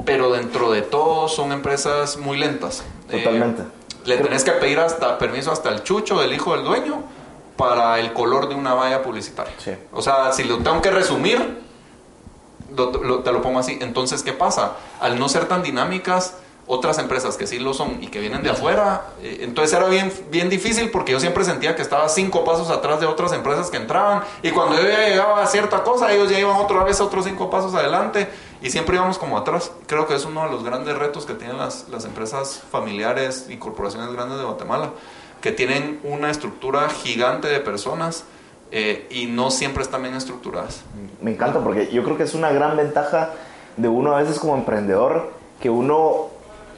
pero 0.05 0.31
dentro 0.31 0.71
de 0.71 0.81
todo 0.81 1.27
son 1.27 1.51
empresas 1.51 2.17
muy 2.17 2.37
lentas. 2.37 2.83
Eh, 3.09 3.19
Totalmente. 3.23 3.63
le 4.05 4.17
tenés 4.17 4.43
que 4.43 4.51
pedir 4.53 4.79
hasta 4.79 5.17
permiso 5.17 5.51
hasta 5.51 5.69
el 5.69 5.83
chucho 5.83 6.19
del 6.19 6.33
hijo 6.33 6.55
del 6.55 6.63
dueño 6.65 7.03
para 7.57 7.99
el 7.99 8.13
color 8.13 8.49
de 8.49 8.55
una 8.55 8.73
valla 8.73 9.03
publicitaria. 9.03 9.53
Sí. 9.59 9.71
O 9.93 10.01
sea, 10.01 10.31
si 10.31 10.43
lo 10.45 10.57
tengo 10.59 10.81
que 10.81 10.89
resumir, 10.89 11.59
te 12.75 13.31
lo 13.31 13.41
pongo 13.41 13.59
así. 13.59 13.77
Entonces, 13.81 14.23
¿qué 14.23 14.33
pasa? 14.33 14.73
Al 14.99 15.19
no 15.19 15.29
ser 15.29 15.45
tan 15.45 15.63
dinámicas, 15.63 16.35
otras 16.67 16.99
empresas 16.99 17.35
que 17.37 17.47
sí 17.47 17.59
lo 17.59 17.73
son 17.73 18.01
y 18.01 18.07
que 18.07 18.19
vienen 18.19 18.43
de 18.43 18.49
afuera, 18.49 19.07
eh, 19.21 19.39
entonces 19.41 19.77
era 19.77 19.89
bien, 19.89 20.13
bien 20.29 20.49
difícil 20.49 20.89
porque 20.89 21.11
yo 21.11 21.19
siempre 21.19 21.43
sentía 21.43 21.75
que 21.75 21.81
estaba 21.81 22.07
cinco 22.07 22.45
pasos 22.45 22.69
atrás 22.69 23.01
de 23.01 23.07
otras 23.07 23.33
empresas 23.33 23.69
que 23.69 23.77
entraban 23.77 24.23
y 24.41 24.51
cuando 24.51 24.77
yo 24.81 24.87
ya 24.87 25.09
llegaba 25.09 25.43
a 25.43 25.47
cierta 25.47 25.83
cosa, 25.83 26.13
ellos 26.13 26.29
ya 26.29 26.39
iban 26.39 26.55
otra 26.55 26.83
vez 26.83 27.01
otros 27.01 27.25
cinco 27.25 27.49
pasos 27.49 27.73
adelante 27.73 28.29
y 28.61 28.69
siempre 28.69 28.95
íbamos 28.95 29.17
como 29.17 29.37
atrás. 29.37 29.71
Creo 29.87 30.07
que 30.07 30.15
es 30.15 30.23
uno 30.23 30.45
de 30.45 30.51
los 30.51 30.63
grandes 30.63 30.97
retos 30.97 31.25
que 31.25 31.33
tienen 31.33 31.57
las, 31.57 31.89
las 31.89 32.05
empresas 32.05 32.61
familiares 32.71 33.47
y 33.49 33.57
corporaciones 33.57 34.13
grandes 34.13 34.37
de 34.37 34.45
Guatemala, 34.45 34.91
que 35.41 35.51
tienen 35.51 35.99
una 36.03 36.29
estructura 36.29 36.87
gigante 36.89 37.47
de 37.47 37.59
personas 37.59 38.23
eh, 38.71 39.07
y 39.09 39.25
no 39.25 39.51
siempre 39.51 39.83
están 39.83 40.01
bien 40.01 40.15
estructuradas. 40.15 40.83
Me 41.21 41.31
encanta 41.31 41.59
porque 41.59 41.91
yo 41.91 42.03
creo 42.03 42.17
que 42.17 42.23
es 42.23 42.33
una 42.33 42.51
gran 42.51 42.77
ventaja 42.77 43.31
de 43.77 43.87
uno 43.87 44.15
a 44.15 44.21
veces 44.21 44.39
como 44.39 44.55
emprendedor 44.55 45.33
que 45.59 45.69
uno 45.69 46.29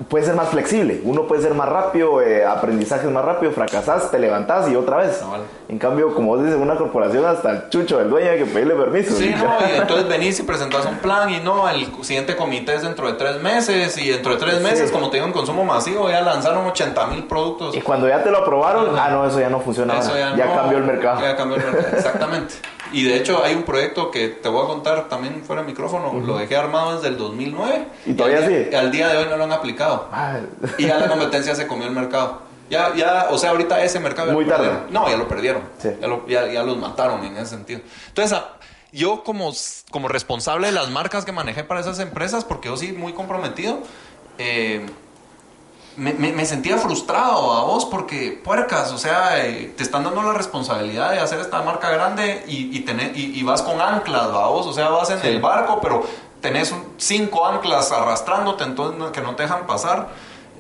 puede 0.07 0.25
ser 0.25 0.35
más 0.35 0.49
flexible, 0.49 1.01
uno 1.03 1.23
puede 1.23 1.41
ser 1.41 1.53
más 1.53 1.69
rápido, 1.69 2.21
eh, 2.21 2.45
aprendizaje 2.45 3.07
es 3.07 3.11
más 3.11 3.23
rápido, 3.23 3.51
fracasás, 3.51 4.11
te 4.11 4.19
levantás 4.19 4.69
y 4.69 4.75
otra 4.75 4.97
vez. 4.97 5.17
Cabal. 5.17 5.41
En 5.69 5.79
cambio, 5.79 6.13
como 6.13 6.29
vos 6.29 6.39
dices, 6.39 6.55
en 6.55 6.61
una 6.61 6.75
corporación 6.75 7.25
hasta 7.25 7.51
el 7.51 7.69
chucho 7.69 7.97
del 7.97 8.09
dueño 8.09 8.29
hay 8.29 8.39
que 8.39 8.45
pedirle 8.45 8.75
permiso. 8.75 9.15
Sí, 9.15 9.33
no, 9.35 9.57
y 9.67 9.79
entonces 9.79 10.07
venís 10.07 10.39
y 10.39 10.43
presentás 10.43 10.85
un 10.85 10.97
plan 10.97 11.29
y 11.29 11.39
no, 11.39 11.69
el 11.69 11.87
siguiente 12.03 12.35
comité 12.35 12.75
es 12.75 12.81
dentro 12.81 13.07
de 13.07 13.13
tres 13.13 13.41
meses 13.41 13.97
y 13.97 14.09
dentro 14.09 14.33
de 14.33 14.37
tres 14.39 14.61
meses, 14.61 14.91
como 14.91 15.09
te 15.09 15.17
digo, 15.17 15.27
en 15.27 15.33
consumo 15.33 15.63
masivo 15.63 16.09
ya 16.09 16.21
lanzaron 16.21 16.65
80 16.65 17.07
mil 17.07 17.23
productos. 17.25 17.75
Y 17.75 17.81
cuando 17.81 18.07
ya 18.07 18.23
te 18.23 18.31
lo 18.31 18.39
aprobaron, 18.39 18.97
ah, 18.97 19.09
no, 19.09 19.25
eso 19.25 19.39
ya 19.39 19.49
no 19.49 19.59
funciona. 19.59 19.99
Eso 19.99 20.17
ya, 20.17 20.35
ya 20.35 20.45
no, 20.45 20.55
cambió 20.55 20.77
el 20.77 20.83
mercado. 20.83 21.21
Ya 21.21 21.35
cambió 21.35 21.57
el 21.57 21.63
mercado, 21.63 21.97
exactamente. 21.97 22.55
Y 22.93 23.03
de 23.03 23.17
hecho 23.17 23.43
hay 23.43 23.55
un 23.55 23.63
proyecto 23.63 24.11
que 24.11 24.29
te 24.29 24.47
voy 24.49 24.63
a 24.63 24.67
contar 24.67 25.09
también 25.09 25.43
fuera 25.43 25.61
de 25.63 25.67
micrófono, 25.67 26.13
lo 26.19 26.37
dejé 26.37 26.55
armado 26.55 26.95
desde 26.95 27.09
el 27.09 27.17
2009. 27.17 27.85
¿Y 28.05 28.13
todavía 28.13 28.37
al 28.39 28.47
día, 28.47 28.63
sigue? 28.65 28.77
Al 28.77 28.91
día 28.91 29.07
de 29.09 29.17
hoy 29.17 29.25
no 29.29 29.35
lo 29.37 29.43
han 29.43 29.51
aplicado. 29.51 30.09
Y 30.77 30.85
ya 30.85 30.97
la 30.99 31.07
competencia 31.09 31.55
se 31.55 31.67
comió 31.67 31.87
el 31.87 31.93
mercado. 31.93 32.41
Ya, 32.69 32.93
ya, 32.95 33.27
o 33.29 33.37
sea, 33.37 33.49
ahorita 33.51 33.83
ese 33.83 33.99
mercado 33.99 34.31
Muy 34.31 34.45
tarde. 34.45 34.67
perdieron. 34.69 34.93
No, 34.93 35.09
ya 35.09 35.17
lo 35.17 35.27
perdieron. 35.27 35.63
Sí. 35.79 35.89
Ya, 35.99 36.07
lo- 36.07 36.25
ya- 36.27 36.47
ya 36.51 36.63
los 36.63 36.77
mataron 36.77 37.23
en 37.25 37.35
ese 37.37 37.47
sentido. 37.47 37.81
Entonces, 38.07 38.37
a- 38.37 38.53
yo 38.91 39.23
como, 39.23 39.51
como 39.91 40.07
responsable 40.07 40.67
de 40.67 40.73
las 40.73 40.89
marcas 40.89 41.25
que 41.25 41.31
manejé 41.31 41.63
para 41.63 41.81
esas 41.81 41.99
empresas, 41.99 42.45
porque 42.45 42.69
yo 42.69 42.77
sí 42.77 42.93
muy 42.93 43.13
comprometido, 43.13 43.79
eh, 44.37 44.85
me, 45.97 46.13
me- 46.13 46.31
me 46.33 46.45
sentía 46.45 46.77
frustrado 46.77 47.53
a 47.53 47.63
vos 47.63 47.85
porque, 47.85 48.39
puercas, 48.43 48.91
o 48.91 48.97
sea, 48.97 49.45
eh, 49.45 49.73
te 49.77 49.83
están 49.83 50.03
dando 50.03 50.21
la 50.23 50.33
responsabilidad 50.33 51.11
de 51.11 51.19
hacer 51.19 51.39
esta 51.39 51.61
marca 51.61 51.89
grande 51.91 52.43
y, 52.47 52.75
y, 52.75 52.81
tener, 52.81 53.15
y, 53.17 53.37
y 53.39 53.43
vas 53.43 53.61
con 53.61 53.79
anclas, 53.81 54.23
a 54.23 54.47
vos, 54.47 54.65
o 54.67 54.73
sea, 54.73 54.89
vas 54.89 55.09
en 55.09 55.19
Sí. 55.21 55.27
el 55.27 55.39
barco, 55.41 55.79
pero 55.81 56.03
tenés 56.41 56.71
un- 56.71 56.83
cinco 56.97 57.45
anclas 57.45 57.91
arrastrándote, 57.91 58.63
entonces 58.63 59.11
que 59.11 59.21
no 59.21 59.35
te 59.35 59.43
dejan 59.43 59.65
pasar. 59.67 60.09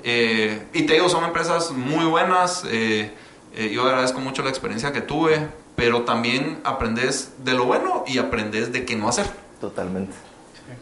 Eh, 0.03 0.67
y 0.73 0.83
te 0.83 0.93
digo, 0.93 1.09
son 1.09 1.23
empresas 1.23 1.71
muy 1.71 2.05
buenas, 2.05 2.63
eh, 2.67 3.13
eh, 3.55 3.69
yo 3.73 3.83
agradezco 3.83 4.19
mucho 4.19 4.43
la 4.43 4.49
experiencia 4.49 4.91
que 4.91 5.01
tuve, 5.01 5.47
pero 5.75 6.01
también 6.03 6.59
aprendes 6.63 7.31
de 7.39 7.53
lo 7.53 7.65
bueno 7.65 8.03
y 8.05 8.17
aprendes 8.17 8.71
de 8.71 8.85
qué 8.85 8.95
no 8.95 9.07
hacer. 9.09 9.25
Totalmente. 9.61 10.13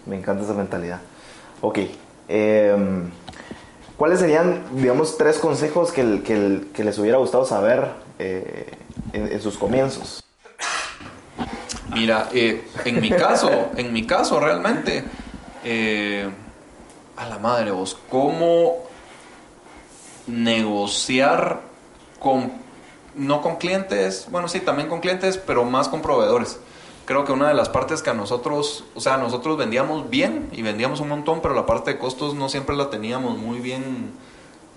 Me 0.06 0.18
encanta 0.18 0.44
esa 0.44 0.54
mentalidad. 0.54 1.00
Ok. 1.62 1.80
em, 2.28 3.12
¿Cuáles 4.02 4.20
serían, 4.20 4.64
digamos, 4.72 5.16
tres 5.16 5.38
consejos 5.38 5.92
que, 5.92 6.24
que 6.74 6.84
les 6.84 6.98
hubiera 6.98 7.20
gustado 7.20 7.46
saber 7.46 7.92
eh, 8.18 8.66
en, 9.14 9.32
en 9.32 9.40
sus 9.40 9.60
comienzos? 9.60 10.24
Mira, 11.94 12.28
eh, 12.34 12.68
en 12.84 13.00
mi 13.00 13.12
caso, 13.12 13.70
en 13.78 13.94
mi 13.94 14.08
caso 14.08 14.40
realmente, 14.40 15.04
eh, 15.64 16.28
a 17.16 17.28
la 17.28 17.38
madre 17.38 17.70
vos, 17.70 17.96
¿cómo 18.10 18.78
negociar 20.26 21.62
con, 22.20 22.54
no 23.14 23.44
con 23.44 23.58
clientes, 23.58 24.26
bueno, 24.32 24.48
sí, 24.48 24.62
también 24.62 24.90
con 24.90 25.00
clientes, 25.00 25.38
pero 25.38 25.64
más 25.64 25.88
con 25.88 26.02
proveedores? 26.02 26.58
Creo 27.12 27.26
que 27.26 27.34
una 27.34 27.50
de 27.50 27.54
las 27.54 27.68
partes 27.68 28.02
que 28.02 28.10
a 28.10 28.14
nosotros, 28.14 28.86
o 28.96 29.02
sea, 29.02 29.18
nosotros 29.18 29.58
vendíamos 29.58 30.10
bien 30.10 30.48
y 30.54 30.62
vendíamos 30.62 31.02
un 31.02 31.10
montón, 31.10 31.42
pero 31.42 31.54
la 31.54 31.66
parte 31.66 31.92
de 31.92 32.00
costos 32.00 32.36
no 32.36 32.48
siempre 32.48 32.74
la 32.74 32.90
teníamos 32.90 33.38
muy 33.38 33.60
bien, 33.60 34.12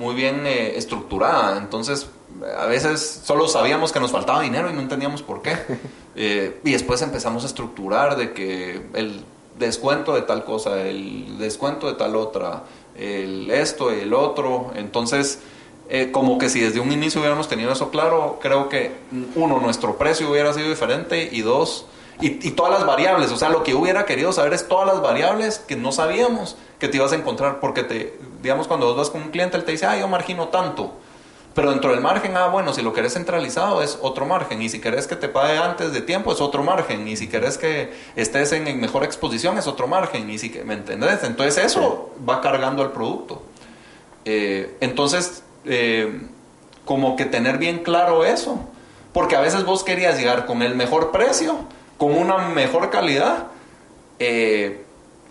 muy 0.01 0.17
bien 0.17 0.45
eh, 0.45 0.77
estructurada. 0.77 1.57
Entonces, 1.59 2.09
a 2.59 2.67
veces 2.67 3.23
solo 3.25 3.47
sabíamos 3.47 3.93
que 3.93 4.01
nos 4.01 4.11
faltaba 4.11 4.41
dinero 4.43 4.69
y 4.69 4.73
no 4.73 4.81
entendíamos 4.81 5.23
por 5.23 5.43
qué. 5.43 5.57
Eh, 6.17 6.61
y 6.63 6.71
después 6.71 7.03
empezamos 7.03 7.43
a 7.43 7.47
estructurar 7.49 8.17
de 8.17 8.33
que 8.33 8.87
el 8.95 9.25
descuento 9.59 10.15
de 10.15 10.23
tal 10.23 10.45
cosa, 10.45 10.83
el 10.83 11.39
descuento 11.39 11.89
de 11.89 11.95
tal 11.95 12.15
otra, 12.15 12.63
el 12.97 13.51
esto 13.51 13.91
el 13.91 14.15
otro. 14.15 14.71
Entonces, 14.77 15.41
eh, 15.89 16.11
como 16.13 16.39
que 16.39 16.49
si 16.49 16.61
desde 16.61 16.79
un 16.79 16.93
inicio 16.93 17.21
hubiéramos 17.21 17.49
tenido 17.49 17.73
eso 17.73 17.91
claro, 17.91 18.39
creo 18.41 18.69
que 18.69 18.93
uno, 19.35 19.59
nuestro 19.59 19.99
precio 19.99 20.31
hubiera 20.31 20.53
sido 20.53 20.69
diferente 20.69 21.29
y 21.33 21.43
dos, 21.43 21.87
y, 22.21 22.47
y 22.47 22.51
todas 22.53 22.73
las 22.73 22.87
variables, 22.87 23.31
o 23.33 23.37
sea, 23.37 23.49
lo 23.49 23.63
que 23.63 23.75
hubiera 23.75 24.05
querido 24.07 24.33
saber 24.33 24.53
es 24.55 24.69
todas 24.69 24.87
las 24.87 25.01
variables 25.01 25.59
que 25.59 25.77
no 25.77 25.93
sabíamos 25.93 26.57
que 26.79 26.89
te 26.89 26.97
ibas 26.99 27.13
a 27.13 27.17
encontrar, 27.17 27.61
porque 27.61 27.83
te, 27.83 28.19
digamos, 28.43 28.69
cuando 28.69 28.87
vos 28.87 28.97
vas 28.97 29.11
con 29.11 29.23
un 29.23 29.31
cliente, 29.31 29.57
él 29.57 29.65
te 29.65 29.73
dice, 29.73 29.87
ah, 29.87 29.97
yo 29.99 30.07
margino 30.09 30.49
tanto. 30.49 30.93
Pero 31.55 31.71
dentro 31.71 31.93
del 31.93 32.01
margen, 32.01 32.37
ah, 32.37 32.49
bueno, 32.49 32.73
si 32.75 32.83
lo 32.83 32.93
querés 32.93 33.15
centralizado 33.15 33.81
es 33.81 33.97
otro 34.03 34.27
margen. 34.27 34.61
Y 34.61 34.69
si 34.69 34.81
querés 34.81 35.07
que 35.07 35.15
te 35.15 35.29
pague 35.29 35.57
antes 35.57 35.93
de 35.93 36.01
tiempo 36.01 36.33
es 36.33 36.41
otro 36.41 36.65
margen. 36.65 37.07
Y 37.07 37.17
si 37.17 37.29
querés 37.29 37.59
que 37.59 37.93
estés 38.17 38.51
en, 38.51 38.67
en 38.67 38.81
mejor 38.81 39.05
exposición 39.05 39.57
es 39.57 39.69
otro 39.69 39.87
margen. 39.87 40.29
Y 40.29 40.39
si, 40.39 40.51
que- 40.51 40.65
¿me 40.65 40.75
entendés? 40.75 41.23
Entonces 41.23 41.65
eso 41.65 42.11
va 42.29 42.41
cargando 42.41 42.83
el 42.83 42.89
producto. 42.91 43.41
Eh, 44.25 44.77
entonces, 44.81 45.45
eh, 45.65 46.23
como 46.85 47.15
que 47.15 47.25
tener 47.25 47.59
bien 47.59 47.85
claro 47.85 48.25
eso. 48.25 48.59
Porque 49.13 49.37
a 49.37 49.41
veces 49.41 49.65
vos 49.65 49.85
querías 49.85 50.19
llegar 50.19 50.47
con 50.47 50.61
el 50.61 50.75
mejor 50.75 51.13
precio, 51.13 51.57
con 51.99 52.17
una 52.17 52.39
mejor 52.49 52.91
calidad, 52.91 53.47
eh, 54.19 54.85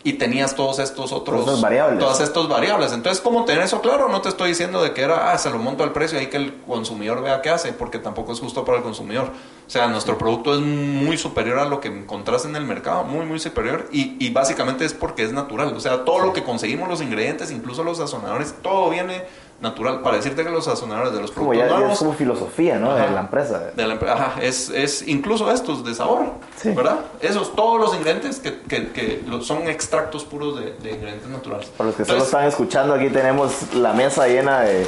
y 0.06 0.14
tenías 0.14 0.54
todos 0.56 0.80
estos 0.80 1.14
otros... 1.14 1.46
Todas 1.46 1.62
variables. 1.62 2.00
Todas 2.00 2.20
estas 2.20 2.50
variables. 2.50 2.92
Entonces, 2.92 3.22
¿cómo 3.22 3.46
tener 3.46 3.64
eso 3.64 3.80
claro? 3.80 4.10
No 4.10 4.22
te 4.22 4.28
estoy 4.28 4.50
diciendo 4.50 4.84
de 4.84 4.94
que 4.94 5.02
era, 5.02 5.32
ah, 5.32 5.38
se 5.38 5.50
lo 5.50 5.58
monto 5.60 5.86
al 5.86 5.94
precio 5.94 6.20
ahí 6.20 6.28
que 6.28 6.36
el 6.36 6.62
consumidor 6.68 7.24
vea 7.24 7.42
qué 7.42 7.50
hace, 7.50 7.72
porque 7.72 8.00
tampoco 8.00 8.34
es 8.34 8.40
justo 8.42 8.66
para 8.66 8.80
el 8.80 8.84
consumidor. 8.84 9.32
O 9.66 9.70
sea, 9.70 9.88
nuestro 9.88 10.18
producto 10.18 10.56
es 10.56 10.60
muy 10.60 11.18
superior 11.18 11.58
a 11.60 11.66
lo 11.66 11.80
que 11.80 11.88
encontrás 11.88 12.44
en 12.44 12.58
el 12.58 12.66
mercado, 12.66 13.06
muy, 13.06 13.26
muy 13.26 13.40
superior, 13.40 13.88
y, 13.94 14.18
y 14.20 14.30
básicamente 14.32 14.84
es 14.84 14.94
porque 14.94 15.24
es 15.24 15.32
natural. 15.32 15.74
O 15.74 15.80
sea, 15.80 16.04
todo 16.04 16.20
lo 16.20 16.34
que 16.34 16.44
conseguimos, 16.44 16.90
los 16.90 17.02
ingredientes, 17.02 17.50
incluso 17.50 17.86
los 17.86 18.00
sazonadores, 18.00 18.56
todo 18.62 18.90
viene 18.90 19.24
natural. 19.64 20.02
Para 20.02 20.18
decirte 20.18 20.44
que 20.44 20.52
los 20.52 20.66
sazonadores 20.66 21.14
de 21.14 21.22
los 21.22 21.32
Como 21.32 21.48
productos 21.50 21.68
ya, 21.70 21.74
ya 21.74 21.78
nuevos... 21.80 21.94
es 21.94 22.00
como 22.00 22.14
filosofía, 22.14 22.78
¿no? 22.78 22.92
Ajá. 22.92 23.06
De 23.08 23.12
la 23.12 23.20
empresa. 23.22 23.72
De 23.76 23.88
la 23.88 23.94
ajá, 23.96 24.36
es, 24.42 24.70
es 24.70 25.08
incluso 25.08 25.52
estos 25.52 25.84
de 25.84 25.96
sabor, 25.96 26.26
Sí. 26.62 26.70
¿verdad? 26.70 27.00
Esos, 27.22 27.56
todos 27.56 27.80
los 27.80 27.96
ingredientes 27.96 28.40
que, 28.40 28.60
que, 28.62 28.90
que 28.92 29.24
son 29.42 29.68
extractos 29.68 30.24
puros 30.26 30.60
de, 30.60 30.74
de 30.74 30.92
ingredientes 30.92 31.28
naturales. 31.30 31.68
Para 31.76 31.88
los 31.88 31.96
que 31.98 32.06
solo 32.06 32.18
Entonces, 32.20 32.34
están 32.34 32.48
escuchando, 32.48 32.94
aquí 32.94 33.10
tenemos 33.10 33.74
la 33.74 33.94
mesa 33.94 34.28
llena 34.28 34.60
de. 34.62 34.86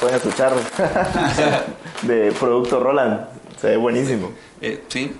Pueden 0.00 0.16
escuchar. 0.16 0.52
de 2.02 2.32
producto 2.32 2.80
Roland. 2.80 3.26
Se 3.60 3.68
ve 3.68 3.76
buenísimo. 3.76 4.32
eh, 4.60 4.82
sí, 4.88 5.16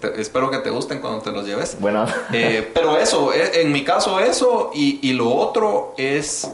te- 0.00 0.20
espero 0.20 0.50
que 0.50 0.58
te 0.58 0.70
gusten 0.70 1.00
cuando 1.00 1.20
te 1.20 1.30
los 1.32 1.44
lleves. 1.46 1.76
Bueno. 1.80 2.06
Eh, 2.32 2.70
pero 2.72 2.96
eso, 2.96 3.32
eh, 3.34 3.60
en 3.62 3.72
mi 3.72 3.84
caso 3.84 4.18
eso, 4.20 4.70
y, 4.74 5.00
y 5.06 5.12
lo 5.12 5.34
otro 5.34 5.92
es, 5.98 6.50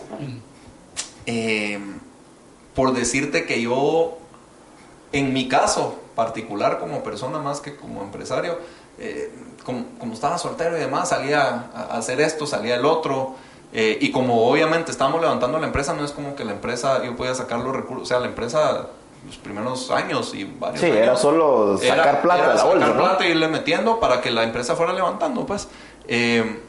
eh, 1.26 1.78
por 2.74 2.92
decirte 2.92 3.46
que 3.46 3.60
yo, 3.62 4.18
en 5.12 5.32
mi 5.32 5.48
caso 5.48 5.96
particular 6.16 6.78
como 6.78 7.02
persona 7.02 7.38
más 7.38 7.60
que 7.60 7.76
como 7.76 8.02
empresario, 8.02 8.58
eh, 8.98 9.32
como, 9.64 9.84
como 9.98 10.12
estaba 10.14 10.38
soltero 10.38 10.76
y 10.76 10.80
demás, 10.80 11.08
salía 11.08 11.70
a, 11.74 11.96
hacer 11.96 12.20
esto, 12.20 12.46
salía 12.46 12.76
el 12.76 12.84
otro. 12.84 13.34
eh, 13.72 13.98
y 14.00 14.12
como 14.12 14.48
obviamente 14.48 14.90
estábamos 14.92 15.20
levantando 15.20 15.58
la 15.58 15.66
empresa, 15.66 15.94
no 15.94 16.04
es 16.04 16.12
como 16.12 16.36
que 16.36 16.44
la 16.44 16.52
empresa, 16.52 17.02
yo 17.04 17.16
podía 17.16 17.34
sacar 17.34 17.58
los 17.60 17.74
recursos, 17.74 18.02
o 18.04 18.06
sea, 18.06 18.20
la 18.20 18.26
empresa, 18.26 18.86
los 19.26 19.36
primeros 19.38 19.90
años 19.90 20.32
y 20.34 20.44
varios 20.44 20.80
Sí, 20.80 20.86
años, 20.86 20.98
era 20.98 21.16
solo 21.16 21.76
sacar 21.78 21.98
era- 22.08 22.22
plata 22.22 22.38
era 22.38 22.48
de 22.50 22.54
la 22.54 22.60
sacar 22.60 22.74
bolsa, 22.78 22.88
¿no? 22.94 23.02
plata 23.02 23.24
e 23.24 23.30
irle 23.30 23.48
metiendo 23.48 23.98
para 23.98 24.20
que 24.20 24.30
la 24.30 24.44
empresa 24.44 24.76
fuera 24.76 24.92
levantando, 24.92 25.44
pues. 25.46 25.66
Eh, 26.06 26.60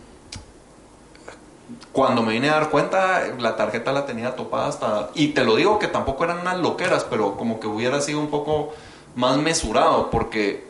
cuando 1.95 2.23
me 2.23 2.33
vine 2.33 2.49
a 2.49 2.55
dar 2.55 2.69
cuenta, 2.71 3.23
la 3.39 3.55
tarjeta 3.55 3.93
la 3.93 4.05
tenía 4.05 4.35
topada 4.35 4.67
hasta... 4.67 5.11
Y 5.15 5.29
te 5.29 5.45
lo 5.45 5.55
digo 5.55 5.79
que 5.79 5.87
tampoco 5.87 6.25
eran 6.25 6.39
unas 6.39 6.59
loqueras, 6.59 7.05
pero 7.05 7.37
como 7.37 7.61
que 7.61 7.67
hubiera 7.67 8.01
sido 8.01 8.19
un 8.19 8.27
poco 8.27 8.73
más 9.15 9.37
mesurado, 9.37 10.11
porque 10.11 10.67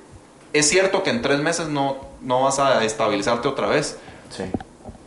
es 0.54 0.70
cierto 0.70 1.02
que 1.02 1.10
en 1.10 1.24
tres 1.24 1.40
meses 1.40 1.68
no, 1.68 1.98
no 2.22 2.44
vas 2.44 2.60
a 2.60 2.84
estabilizarte 2.84 3.48
otra 3.48 3.66
vez. 3.66 3.98
Sí. 4.30 4.44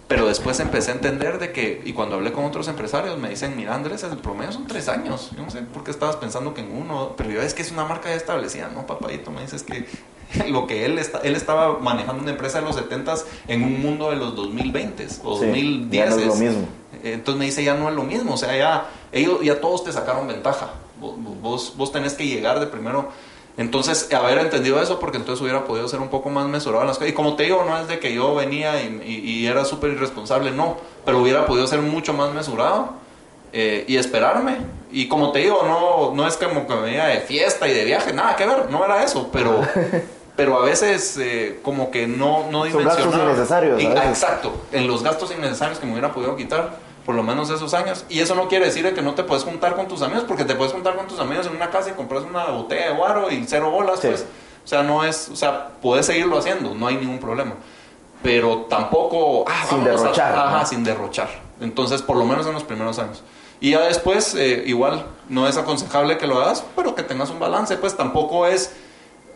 Pero 0.08 0.26
después 0.26 0.58
empecé 0.58 0.90
a 0.90 0.94
entender 0.94 1.38
de 1.38 1.52
que, 1.52 1.82
y 1.84 1.92
cuando 1.92 2.16
hablé 2.16 2.32
con 2.32 2.44
otros 2.44 2.66
empresarios, 2.66 3.16
me 3.16 3.28
dicen, 3.28 3.56
mira 3.56 3.76
Andrés, 3.76 4.02
el 4.02 4.18
promedio 4.18 4.50
son 4.50 4.66
tres 4.66 4.88
años. 4.88 5.30
Yo 5.36 5.44
no 5.44 5.50
sé 5.52 5.62
por 5.62 5.84
qué 5.84 5.92
estabas 5.92 6.16
pensando 6.16 6.52
que 6.52 6.62
en 6.62 6.76
uno, 6.76 7.14
pero 7.16 7.30
yo 7.30 7.42
es 7.42 7.54
que 7.54 7.62
es 7.62 7.70
una 7.70 7.84
marca 7.84 8.08
ya 8.08 8.16
establecida, 8.16 8.70
¿no, 8.74 8.88
papadito? 8.88 9.30
Me 9.30 9.42
dices 9.42 9.62
que 9.62 9.86
lo 10.48 10.66
que 10.66 10.84
él, 10.84 10.98
está, 10.98 11.20
él 11.24 11.34
estaba 11.36 11.78
manejando 11.78 12.22
una 12.22 12.30
empresa 12.32 12.60
de 12.60 12.66
los 12.66 12.76
70 12.76 13.14
en 13.48 13.62
un 13.64 13.80
mundo 13.82 14.10
de 14.10 14.16
los 14.16 14.34
2020 14.36 15.06
o 15.24 15.38
Sí, 15.38 15.46
2010. 15.46 15.90
ya 15.90 16.10
no 16.10 16.20
es 16.20 16.26
lo 16.26 16.34
mismo. 16.34 16.68
Entonces 17.02 17.38
me 17.38 17.44
dice, 17.44 17.62
ya 17.64 17.74
no 17.74 17.88
es 17.88 17.94
lo 17.94 18.02
mismo, 18.02 18.34
o 18.34 18.36
sea, 18.36 18.56
ya, 18.56 18.86
ellos, 19.12 19.38
ya 19.42 19.60
todos 19.60 19.84
te 19.84 19.92
sacaron 19.92 20.26
ventaja. 20.26 20.70
Vos, 21.00 21.74
vos, 21.76 21.92
tenés 21.92 22.14
que 22.14 22.26
llegar 22.26 22.58
de 22.60 22.66
primero. 22.66 23.08
Entonces, 23.56 24.12
haber 24.12 24.38
entendido 24.38 24.80
eso, 24.82 24.98
porque 25.00 25.16
entonces 25.16 25.42
hubiera 25.42 25.64
podido 25.64 25.88
ser 25.88 26.00
un 26.00 26.08
poco 26.08 26.28
más 26.30 26.46
mesurado 26.46 26.82
en 26.82 26.88
las 26.88 26.96
cosas. 26.98 27.10
Y 27.10 27.14
como 27.14 27.34
te 27.36 27.44
digo, 27.44 27.64
no 27.68 27.78
es 27.78 27.88
de 27.88 27.98
que 27.98 28.12
yo 28.14 28.34
venía 28.34 28.80
y, 28.82 29.00
y- 29.04 29.30
y 29.30 29.46
era 29.46 29.64
súper 29.64 29.90
irresponsable, 29.92 30.50
no, 30.50 30.76
pero 31.04 31.20
hubiera 31.20 31.46
podido 31.46 31.66
ser 31.66 31.80
mucho 31.80 32.12
más 32.14 32.32
mesurado 32.34 32.90
eh, 33.52 33.84
y 33.88 33.96
esperarme. 33.96 34.58
Y 34.92 35.08
como 35.08 35.32
te 35.32 35.40
digo, 35.40 35.62
no, 35.66 36.14
no 36.14 36.26
es 36.26 36.36
como 36.36 36.66
que 36.66 36.74
me 36.74 36.80
venía 36.82 37.06
de 37.06 37.20
fiesta 37.20 37.66
y 37.68 37.74
de 37.74 37.84
viaje, 37.84 38.12
nada 38.12 38.34
que 38.36 38.46
ver, 38.46 38.70
no 38.70 38.84
era 38.84 39.02
eso, 39.04 39.28
pero, 39.32 39.60
pero 40.38 40.56
a 40.56 40.62
veces 40.64 41.18
eh, 41.20 41.58
como 41.64 41.90
que 41.90 42.06
no, 42.06 42.48
no 42.48 42.64
Son 42.70 42.84
gastos 42.84 43.12
innecesarios, 43.12 43.82
Y- 43.82 43.86
exacto, 43.86 44.52
en 44.70 44.86
los 44.86 45.02
gastos 45.02 45.32
innecesarios 45.36 45.80
que 45.80 45.84
me 45.86 45.90
hubiera 45.92 46.12
podido 46.12 46.36
quitar 46.36 46.76
por 47.04 47.16
lo 47.16 47.24
menos 47.24 47.50
esos 47.50 47.74
años. 47.74 48.04
Y 48.08 48.20
eso 48.20 48.36
no 48.36 48.46
quiere 48.46 48.66
decir 48.66 48.84
de 48.84 48.94
que 48.94 49.02
no 49.02 49.14
te 49.14 49.24
puedes 49.24 49.42
juntar 49.42 49.74
con 49.74 49.88
tus 49.88 50.00
amigos, 50.02 50.22
porque 50.28 50.44
te 50.44 50.54
puedes 50.54 50.72
juntar 50.72 50.94
con 50.94 51.08
tus 51.08 51.18
amigos 51.18 51.46
en 51.48 51.56
una 51.56 51.70
casa 51.70 51.90
y 51.90 51.92
compras 51.94 52.22
una 52.22 52.44
botella 52.46 52.90
de 52.90 52.94
guaro 52.94 53.32
y 53.32 53.44
cero 53.48 53.70
bolas, 53.72 53.98
Sí. 53.98 54.06
pues. 54.08 54.26
O 54.64 54.68
sea, 54.68 54.84
no 54.84 55.02
es, 55.04 55.28
o 55.28 55.34
sea, 55.34 55.70
puedes 55.82 56.06
seguirlo 56.06 56.38
haciendo, 56.38 56.72
no 56.74 56.86
hay 56.86 56.96
ningún 56.98 57.18
problema. 57.18 57.54
Pero 58.22 58.66
tampoco, 58.68 59.44
ah, 59.48 59.64
Sin 59.68 59.80
a- 59.80 59.84
derrochar, 59.84 60.34
ajá, 60.36 60.58
¿no? 60.60 60.66
sin 60.66 60.84
derrochar. 60.84 61.28
Entonces, 61.60 62.00
por 62.02 62.16
lo 62.16 62.24
menos 62.24 62.46
en 62.46 62.52
los 62.52 62.62
primeros 62.62 62.98
años. 63.00 63.22
Y 63.60 63.72
ya 63.72 63.80
después, 63.80 64.34
eh, 64.36 64.62
igual, 64.66 65.04
no 65.28 65.48
es 65.48 65.56
aconsejable 65.56 66.16
que 66.18 66.26
lo 66.28 66.38
hagas, 66.40 66.64
pero 66.76 66.94
que 66.94 67.02
tengas 67.02 67.30
un 67.30 67.40
balance, 67.40 67.76
pues 67.76 67.96
tampoco 67.96 68.46
es, 68.46 68.72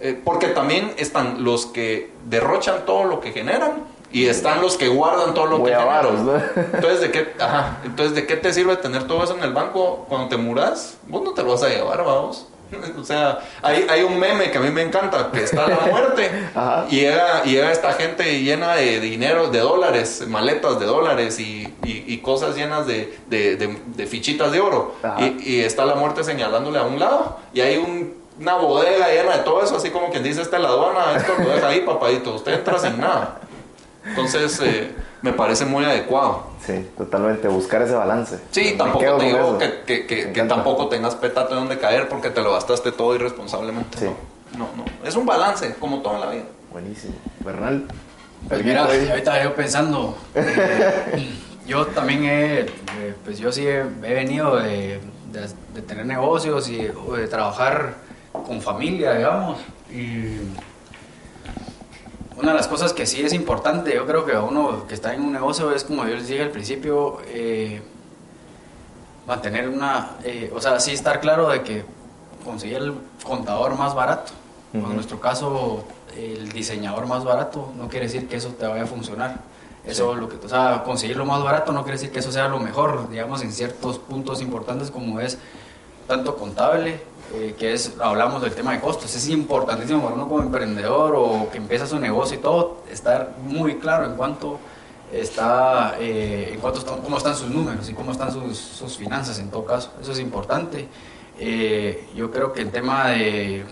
eh, 0.03 0.21
porque 0.25 0.49
también 0.49 0.93
están 0.99 1.45
los 1.45 1.67
que 1.67 2.11
derrochan 2.27 2.85
todo 2.87 3.05
lo 3.05 3.21
que 3.21 3.33
generan 3.33 3.85
y 4.13 4.27
están 4.27 4.61
los 4.61 4.77
que 4.77 4.89
guardan 4.89 5.33
todo 5.33 5.47
lo 5.47 5.59
Muy 5.61 5.71
que 5.71 5.75
avaros, 5.75 6.17
generan. 6.19 6.53
¿no? 6.55 6.63
Entonces, 6.75 7.01
¿de 7.01 7.11
qué, 7.11 7.33
ajá, 7.41 7.79
entonces, 7.85 8.15
¿de 8.15 8.27
qué 8.27 8.37
te 8.37 8.53
sirve 8.53 8.77
tener 8.77 9.05
todo 9.07 9.25
eso 9.25 9.37
en 9.37 9.43
el 9.43 9.53
banco 9.55 10.05
cuando 10.09 10.29
te 10.29 10.37
muras? 10.37 10.99
Vos 11.09 11.23
no 11.23 11.33
te 11.33 11.43
lo 11.43 11.53
vas 11.53 11.63
a 11.63 11.69
llevar, 11.69 12.05
vamos. 12.05 12.47
O 12.99 13.05
sea, 13.05 13.39
hay, 13.63 13.85
hay 13.91 14.03
un 14.03 14.19
meme 14.19 14.51
que 14.51 14.57
a 14.57 14.61
mí 14.63 14.71
me 14.71 14.81
encanta, 14.81 15.31
que 15.31 15.43
está 15.45 15.69
la 15.69 15.81
muerte 15.91 16.31
Ajá. 16.55 16.87
y 16.91 16.97
llega, 17.01 17.43
y 17.45 17.51
llega 17.51 17.71
esta 17.71 17.93
gente 17.93 18.41
llena 18.43 18.75
de 18.77 18.99
dinero, 18.99 19.49
de 19.49 19.59
dólares, 19.61 20.25
maletas 20.27 20.81
de 20.81 20.87
dólares 20.87 21.39
y, 21.39 21.69
y- 21.85 22.05
y 22.07 22.19
cosas 22.23 22.57
llenas 22.57 22.87
de, 22.87 23.19
de- 23.29 23.57
de- 23.57 23.79
de 23.85 24.07
fichitas 24.07 24.53
de 24.53 24.61
oro. 24.61 24.95
Y 25.45 25.61
está 25.61 25.85
la 25.85 25.97
muerte 25.97 26.25
señalándole 26.25 26.79
a 26.79 26.85
un 26.85 26.99
lado 26.99 27.39
y 27.53 27.61
hay 27.61 27.77
un- 27.77 28.22
una 28.41 28.55
bodega 28.57 29.09
llena 29.09 29.37
de 29.39 29.43
todo 29.45 29.63
eso, 29.63 29.77
así 29.77 29.91
como 29.91 30.11
quien 30.11 30.23
dice, 30.23 30.43
esta 30.43 30.57
es 30.57 30.63
la 30.63 30.69
aduana, 30.71 31.17
esto 31.17 31.33
lo 31.39 31.49
deja 31.51 31.69
ahí, 31.69 31.81
papadito, 31.81 32.35
usted 32.35 32.55
entra 32.55 32.79
sin 32.79 32.99
nada. 33.01 33.41
Entonces, 34.05 34.59
eh, 34.65 34.91
me 35.23 35.33
parece 35.33 35.65
muy 35.65 35.85
adecuado. 35.85 36.47
Sí, 36.67 36.89
totalmente. 36.99 37.47
Buscar 37.49 37.83
ese 37.83 37.95
balance. 37.95 38.41
Sí, 38.51 38.71
Me 38.73 38.73
tampoco 38.73 39.17
te 39.19 39.25
digo 39.25 39.59
que, 39.59 40.07
que- 40.07 40.33
que- 40.33 40.43
tampoco 40.43 40.89
tengas 40.89 41.15
petate 41.15 41.55
donde 41.55 41.79
caer 41.79 42.09
porque 42.09 42.31
te 42.31 42.41
lo 42.43 42.53
gastaste 42.53 42.91
todo 42.93 43.15
irresponsablemente. 43.15 43.99
Sí. 43.99 44.07
No, 44.59 44.69
no, 44.77 44.85
no. 44.85 45.09
Es 45.09 45.15
un 45.15 45.25
balance, 45.25 45.75
como 45.79 46.03
todo 46.03 46.15
en 46.17 46.21
la 46.21 46.31
vida. 46.31 46.45
Buenísimo. 46.73 47.15
Bernal. 47.41 47.87
Pues 48.49 48.65
mira, 48.65 48.85
ahorita 48.85 49.43
yo 49.45 49.55
pensando, 49.55 50.17
eh, 50.35 51.31
yo 51.67 51.87
también 51.87 52.25
he, 52.25 52.59
eh, 52.61 53.15
pues 53.25 53.39
yo 53.39 53.53
sí 53.53 53.65
he, 53.67 53.79
he 53.81 54.15
venido 54.15 54.57
de, 54.57 55.01
de- 55.31 55.49
de 55.75 55.83
tener 55.83 56.07
negocios 56.07 56.69
y 56.69 56.79
de 56.79 57.29
trabajar 57.29 57.95
con 58.43 58.61
familia, 58.61 59.15
digamos, 59.15 59.59
y 59.91 60.39
una 62.37 62.53
de 62.53 62.57
las 62.57 62.69
cosas 62.69 62.93
que 62.93 63.07
sí 63.07 63.23
es 63.23 63.33
importante, 63.33 63.95
yo 63.95 64.07
creo 64.07 64.25
que 64.25 64.33
a 64.33 64.43
uno 64.43 64.87
que 64.87 64.95
está 64.95 65.15
en 65.15 65.23
un 65.23 65.33
negocio 65.33 65.73
es 65.73 65.85
como 65.85 66.05
yo 66.05 66.15
les 66.15 66.29
dije 66.29 66.43
al 66.43 66.51
principio, 66.51 67.19
eh, 67.27 67.83
mantener 69.27 69.69
una, 69.69 70.17
eh, 70.25 70.53
o 70.55 70.61
sea, 70.61 70.81
sí 70.81 70.93
estar 70.93 71.21
claro 71.21 71.49
de 71.49 71.63
que 71.63 71.85
conseguir 72.45 72.79
el 72.79 72.95
contador 73.23 73.77
más 73.79 73.95
barato, 73.95 74.33
Ujú. 74.75 74.87
en 74.87 74.95
nuestro 74.95 75.21
caso 75.21 75.85
el 76.17 76.51
diseñador 76.53 77.07
más 77.07 77.25
barato, 77.25 77.73
no 77.77 77.89
quiere 77.89 78.07
decir 78.07 78.29
que 78.29 78.37
eso 78.37 78.49
te 78.49 78.67
vaya 78.67 78.83
a 78.83 78.87
funcionar. 78.87 79.41
Eso 79.85 80.15
lo 80.15 80.29
que, 80.29 80.37
o 80.45 80.49
sea, 80.49 80.83
conseguir 80.85 81.17
lo 81.17 81.25
más 81.25 81.43
barato 81.43 81.73
no 81.73 81.83
quiere 81.83 81.99
decir 81.99 82.13
que 82.13 82.21
eso 82.21 82.31
sea 82.31 82.49
lo 82.49 82.61
mejor, 82.61 83.09
digamos, 83.11 83.43
en 83.43 83.53
ciertos 83.53 83.99
puntos 83.99 84.41
importantes 84.41 84.91
como 84.91 85.19
es 85.21 85.39
tanto 86.07 86.37
contable, 86.37 87.01
eh, 87.35 87.55
que 87.59 87.73
es, 87.73 87.95
hablamos 88.01 88.43
del 88.43 88.53
tema 88.55 88.73
de 88.73 88.81
costos, 88.81 89.15
es 89.15 89.29
importantísimo 89.29 90.03
para 90.03 90.15
uno 90.15 90.29
como 90.29 90.43
emprendedor 90.43 91.15
o 91.17 91.49
que 91.51 91.59
empieza 91.59 91.87
su 91.87 91.99
negocio 91.99 92.37
y 92.37 92.41
todo, 92.41 92.83
estar 92.91 93.35
muy 93.43 93.77
claro 93.77 94.05
en 94.05 94.17
cuánto 94.17 94.59
está, 95.13 95.97
eh, 95.99 96.51
en 96.53 96.61
cuánto 96.61 96.81
están, 96.81 97.01
cómo 97.01 97.17
están 97.17 97.35
sus 97.35 97.49
números 97.49 97.89
y 97.89 97.95
cómo 97.95 98.13
están 98.13 98.33
sus, 98.33 98.59
sus 98.59 98.97
finanzas 98.99 99.39
en 99.39 99.51
todo 99.51 99.65
caso, 99.65 99.93
eso 100.01 100.13
es 100.13 100.19
importante. 100.19 100.89
Eh, 101.39 102.09
yo 102.15 102.31
creo 102.31 102.53
que 102.53 102.61
el 102.61 102.71
tema 102.71 103.09
de, 103.09 103.65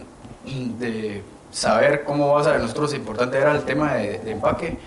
de 0.78 1.22
saber 1.50 2.04
cómo 2.04 2.32
vas 2.32 2.46
a 2.46 2.52
ver, 2.52 2.60
nosotros 2.60 2.94
importante 2.94 3.36
era 3.36 3.52
el 3.52 3.64
tema 3.64 3.94
de 3.94 4.30
empaque 4.30 4.78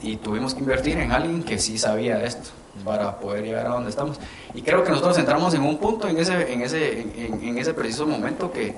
y 0.00 0.16
tuvimos 0.16 0.54
que 0.54 0.60
invertir 0.60 0.98
en 0.98 1.10
alguien 1.10 1.42
que 1.42 1.58
sí 1.58 1.76
sabía 1.76 2.22
esto 2.22 2.50
para 2.84 3.18
poder 3.18 3.44
llegar 3.44 3.66
a 3.66 3.70
donde 3.70 3.90
estamos. 3.90 4.18
Y 4.54 4.62
creo 4.62 4.82
que 4.82 4.90
nosotros 4.90 5.18
entramos 5.18 5.54
en 5.54 5.62
un 5.62 5.78
punto 5.78 6.08
en 6.08 6.18
ese, 6.18 6.52
en 6.52 6.62
ese, 6.62 7.00
en, 7.00 7.40
en 7.42 7.58
ese 7.58 7.74
preciso 7.74 8.06
momento 8.06 8.50
que 8.50 8.74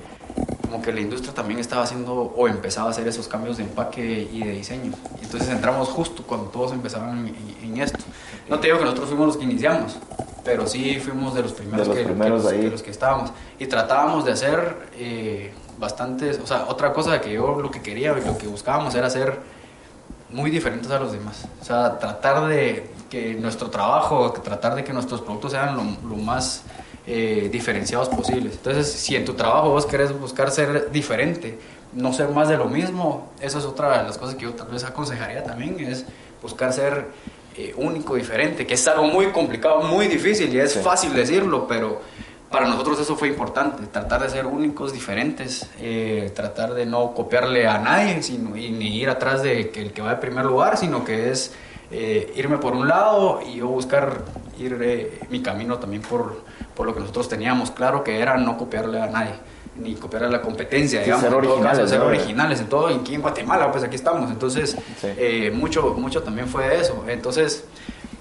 como 0.62 0.82
que 0.82 0.92
la 0.92 1.00
industria 1.00 1.32
también 1.32 1.60
estaba 1.60 1.84
haciendo 1.84 2.14
o 2.14 2.48
empezaba 2.48 2.88
a 2.88 2.90
hacer 2.90 3.06
esos 3.06 3.28
cambios 3.28 3.58
de 3.58 3.62
empaque 3.62 4.28
y 4.32 4.42
de 4.42 4.52
diseño. 4.52 4.92
Entonces 5.22 5.48
entramos 5.48 5.88
justo 5.88 6.24
cuando 6.24 6.48
todos 6.48 6.72
empezaban 6.72 7.28
en, 7.28 7.36
en 7.62 7.80
esto. 7.80 8.00
No 8.48 8.58
te 8.58 8.66
digo 8.66 8.78
que 8.78 8.84
nosotros 8.84 9.08
fuimos 9.08 9.26
los 9.28 9.36
que 9.36 9.44
iniciamos, 9.44 9.96
pero 10.44 10.66
sí 10.66 10.98
fuimos 10.98 11.34
de 11.34 11.42
los 11.42 11.52
primeros, 11.52 11.86
De 11.86 11.94
los 11.94 11.98
que, 11.98 12.04
primeros 12.04 12.40
que 12.40 12.44
los, 12.44 12.52
ahí. 12.52 12.60
que 12.62 12.70
los 12.70 12.82
que 12.82 12.90
estábamos. 12.90 13.30
Y 13.58 13.66
tratábamos 13.66 14.24
de 14.24 14.32
hacer 14.32 14.88
eh, 14.96 15.52
bastantes, 15.78 16.40
o 16.42 16.46
sea, 16.46 16.66
otra 16.68 16.92
cosa 16.92 17.20
que 17.20 17.32
yo 17.32 17.60
lo 17.60 17.70
que 17.70 17.80
quería 17.80 18.16
y 18.18 18.24
lo 18.26 18.36
que 18.36 18.46
buscábamos 18.48 18.94
era 18.94 19.06
hacer 19.06 19.38
muy 20.30 20.50
diferentes 20.50 20.90
a 20.90 20.98
los 20.98 21.12
demás. 21.12 21.46
O 21.62 21.64
sea, 21.64 21.98
tratar 21.98 22.48
de 22.48 22.90
que 23.10 23.34
nuestro 23.34 23.70
trabajo, 23.70 24.32
tratar 24.32 24.74
de 24.74 24.84
que 24.84 24.92
nuestros 24.92 25.20
productos 25.20 25.52
sean 25.52 25.76
lo, 25.76 26.08
lo 26.08 26.16
más 26.16 26.62
eh, 27.06 27.48
diferenciados 27.52 28.08
posibles. 28.08 28.54
Entonces, 28.56 28.90
si 28.90 29.14
en 29.14 29.24
tu 29.24 29.34
trabajo 29.34 29.70
vos 29.70 29.86
querés 29.86 30.18
buscar 30.18 30.50
ser 30.50 30.90
diferente, 30.90 31.58
no 31.92 32.12
ser 32.12 32.30
más 32.30 32.48
de 32.48 32.56
lo 32.56 32.64
mismo, 32.66 33.32
esa 33.40 33.58
es 33.58 33.64
otra 33.64 33.98
de 33.98 34.04
las 34.08 34.18
cosas 34.18 34.34
que 34.34 34.42
yo 34.44 34.54
tal 34.54 34.68
vez 34.68 34.84
aconsejaría 34.84 35.44
también, 35.44 35.78
es 35.80 36.04
buscar 36.42 36.72
ser 36.72 37.08
eh, 37.56 37.72
único, 37.76 38.16
diferente, 38.16 38.66
que 38.66 38.74
es 38.74 38.88
algo 38.88 39.04
muy 39.04 39.26
complicado, 39.26 39.82
muy 39.82 40.08
difícil 40.08 40.52
y 40.52 40.58
es 40.58 40.72
Sí. 40.72 40.80
fácil 40.80 41.14
decirlo, 41.14 41.68
pero 41.68 42.00
para 42.50 42.66
nosotros 42.66 42.98
eso 43.00 43.14
fue 43.16 43.28
importante, 43.28 43.86
tratar 43.86 44.22
de 44.22 44.30
ser 44.30 44.46
únicos, 44.46 44.92
diferentes, 44.92 45.68
eh, 45.78 46.32
tratar 46.34 46.74
de 46.74 46.84
no 46.86 47.12
copiarle 47.14 47.66
a 47.66 47.78
nadie 47.78 48.22
sino, 48.22 48.56
y 48.56 48.70
ni 48.70 48.96
ir 48.96 49.08
atrás 49.08 49.42
de 49.42 49.70
que 49.70 49.82
el 49.82 49.92
que 49.92 50.02
va 50.02 50.10
de 50.10 50.16
primer 50.16 50.44
lugar, 50.44 50.76
sino 50.76 51.04
que 51.04 51.30
es 51.30 51.52
eh, 51.90 52.32
irme 52.36 52.58
por 52.58 52.72
un 52.74 52.88
lado 52.88 53.40
y 53.46 53.56
yo 53.56 53.68
buscar 53.68 54.22
ir 54.58 54.78
eh, 54.82 55.20
mi 55.30 55.40
camino 55.42 55.78
también 55.78 56.02
por, 56.02 56.42
por 56.74 56.86
lo 56.86 56.94
que 56.94 57.00
nosotros 57.00 57.28
teníamos 57.28 57.70
claro 57.70 58.02
que 58.04 58.20
era 58.20 58.36
no 58.36 58.56
copiarle 58.56 59.00
a 59.00 59.06
nadie 59.06 59.34
ni 59.76 59.94
copiarle 59.96 60.28
a 60.28 60.30
la 60.30 60.40
competencia, 60.40 61.00
Sí, 61.00 61.06
digamos, 61.06 61.24
ser 61.24 61.32
caso, 61.34 61.38
originales, 61.52 61.90
ser 61.90 61.98
¿no? 61.98 62.06
originales 62.06 62.60
en 62.60 62.68
todo, 62.68 62.86
aquí 62.86 63.14
en 63.16 63.22
Guatemala, 63.22 63.72
pues 63.72 63.82
aquí 63.82 63.96
estamos, 63.96 64.30
entonces 64.30 64.76
Sí. 65.00 65.08
eh, 65.16 65.50
mucho, 65.52 65.94
mucho 65.98 66.22
también 66.22 66.46
fue 66.46 66.80
eso, 66.80 67.02
entonces 67.08 67.64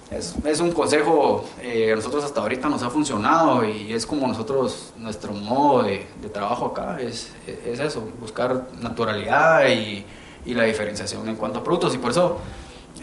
es, 0.09 0.33
es 0.45 0.59
un 0.59 0.71
consejo 0.71 1.45
eh, 1.61 1.91
a 1.93 1.95
nosotros 1.95 2.23
hasta 2.23 2.41
ahorita 2.41 2.69
nos 2.69 2.81
ha 2.81 2.89
funcionado 2.89 3.63
y 3.65 3.93
es 3.93 4.07
como 4.07 4.27
nosotros, 4.27 4.93
nuestro 4.97 5.31
modo 5.33 5.83
de, 5.83 6.07
de 6.23 6.29
trabajo 6.29 6.65
acá 6.67 6.97
es, 6.99 7.31
es 7.47 7.79
eso, 7.79 8.03
buscar 8.19 8.63
naturalidad 8.81 9.67
y, 9.67 10.03
y 10.47 10.53
la 10.55 10.63
diferenciación 10.63 11.29
en 11.29 11.35
cuanto 11.35 11.59
a 11.59 11.63
productos 11.63 11.93
y 11.93 11.99
por 11.99 12.09
eso 12.11 12.39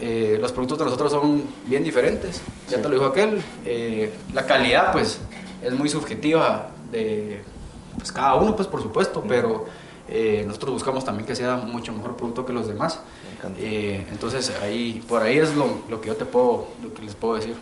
eh, 0.00 0.38
los 0.40 0.52
productos 0.52 0.78
de 0.78 0.84
nosotros 0.84 1.12
son 1.12 1.42
bien 1.66 1.84
diferentes, 1.84 2.40
ya 2.68 2.76
Sí. 2.76 2.82
te 2.82 2.88
lo 2.88 2.94
dijo 2.94 3.06
aquel, 3.06 3.42
eh, 3.64 4.12
la 4.32 4.46
calidad 4.46 4.92
pues 4.92 5.20
es 5.62 5.72
muy 5.72 5.88
subjetiva 5.88 6.68
de 6.90 7.42
pues, 7.96 8.10
cada 8.12 8.34
uno 8.36 8.56
pues 8.56 8.66
por 8.68 8.82
supuesto, 8.82 9.22
pero 9.28 9.66
eh, 10.08 10.42
nosotros 10.46 10.72
buscamos 10.72 11.04
también 11.04 11.26
que 11.26 11.36
sea 11.36 11.56
mucho 11.56 11.92
mejor 11.92 12.16
producto 12.16 12.44
que 12.44 12.52
los 12.52 12.66
demás. 12.66 13.00
Eh, 13.58 14.04
entonces 14.10 14.52
ahí, 14.62 15.02
por 15.08 15.22
ahí 15.22 15.38
es 15.38 15.54
lo, 15.54 15.66
lo 15.88 16.00
que 16.00 16.08
yo 16.08 16.16
te 16.16 16.24
puedo, 16.24 16.66
lo 16.82 16.92
que 16.92 17.02
les 17.02 17.14
puedo 17.14 17.34
decir. 17.36 17.54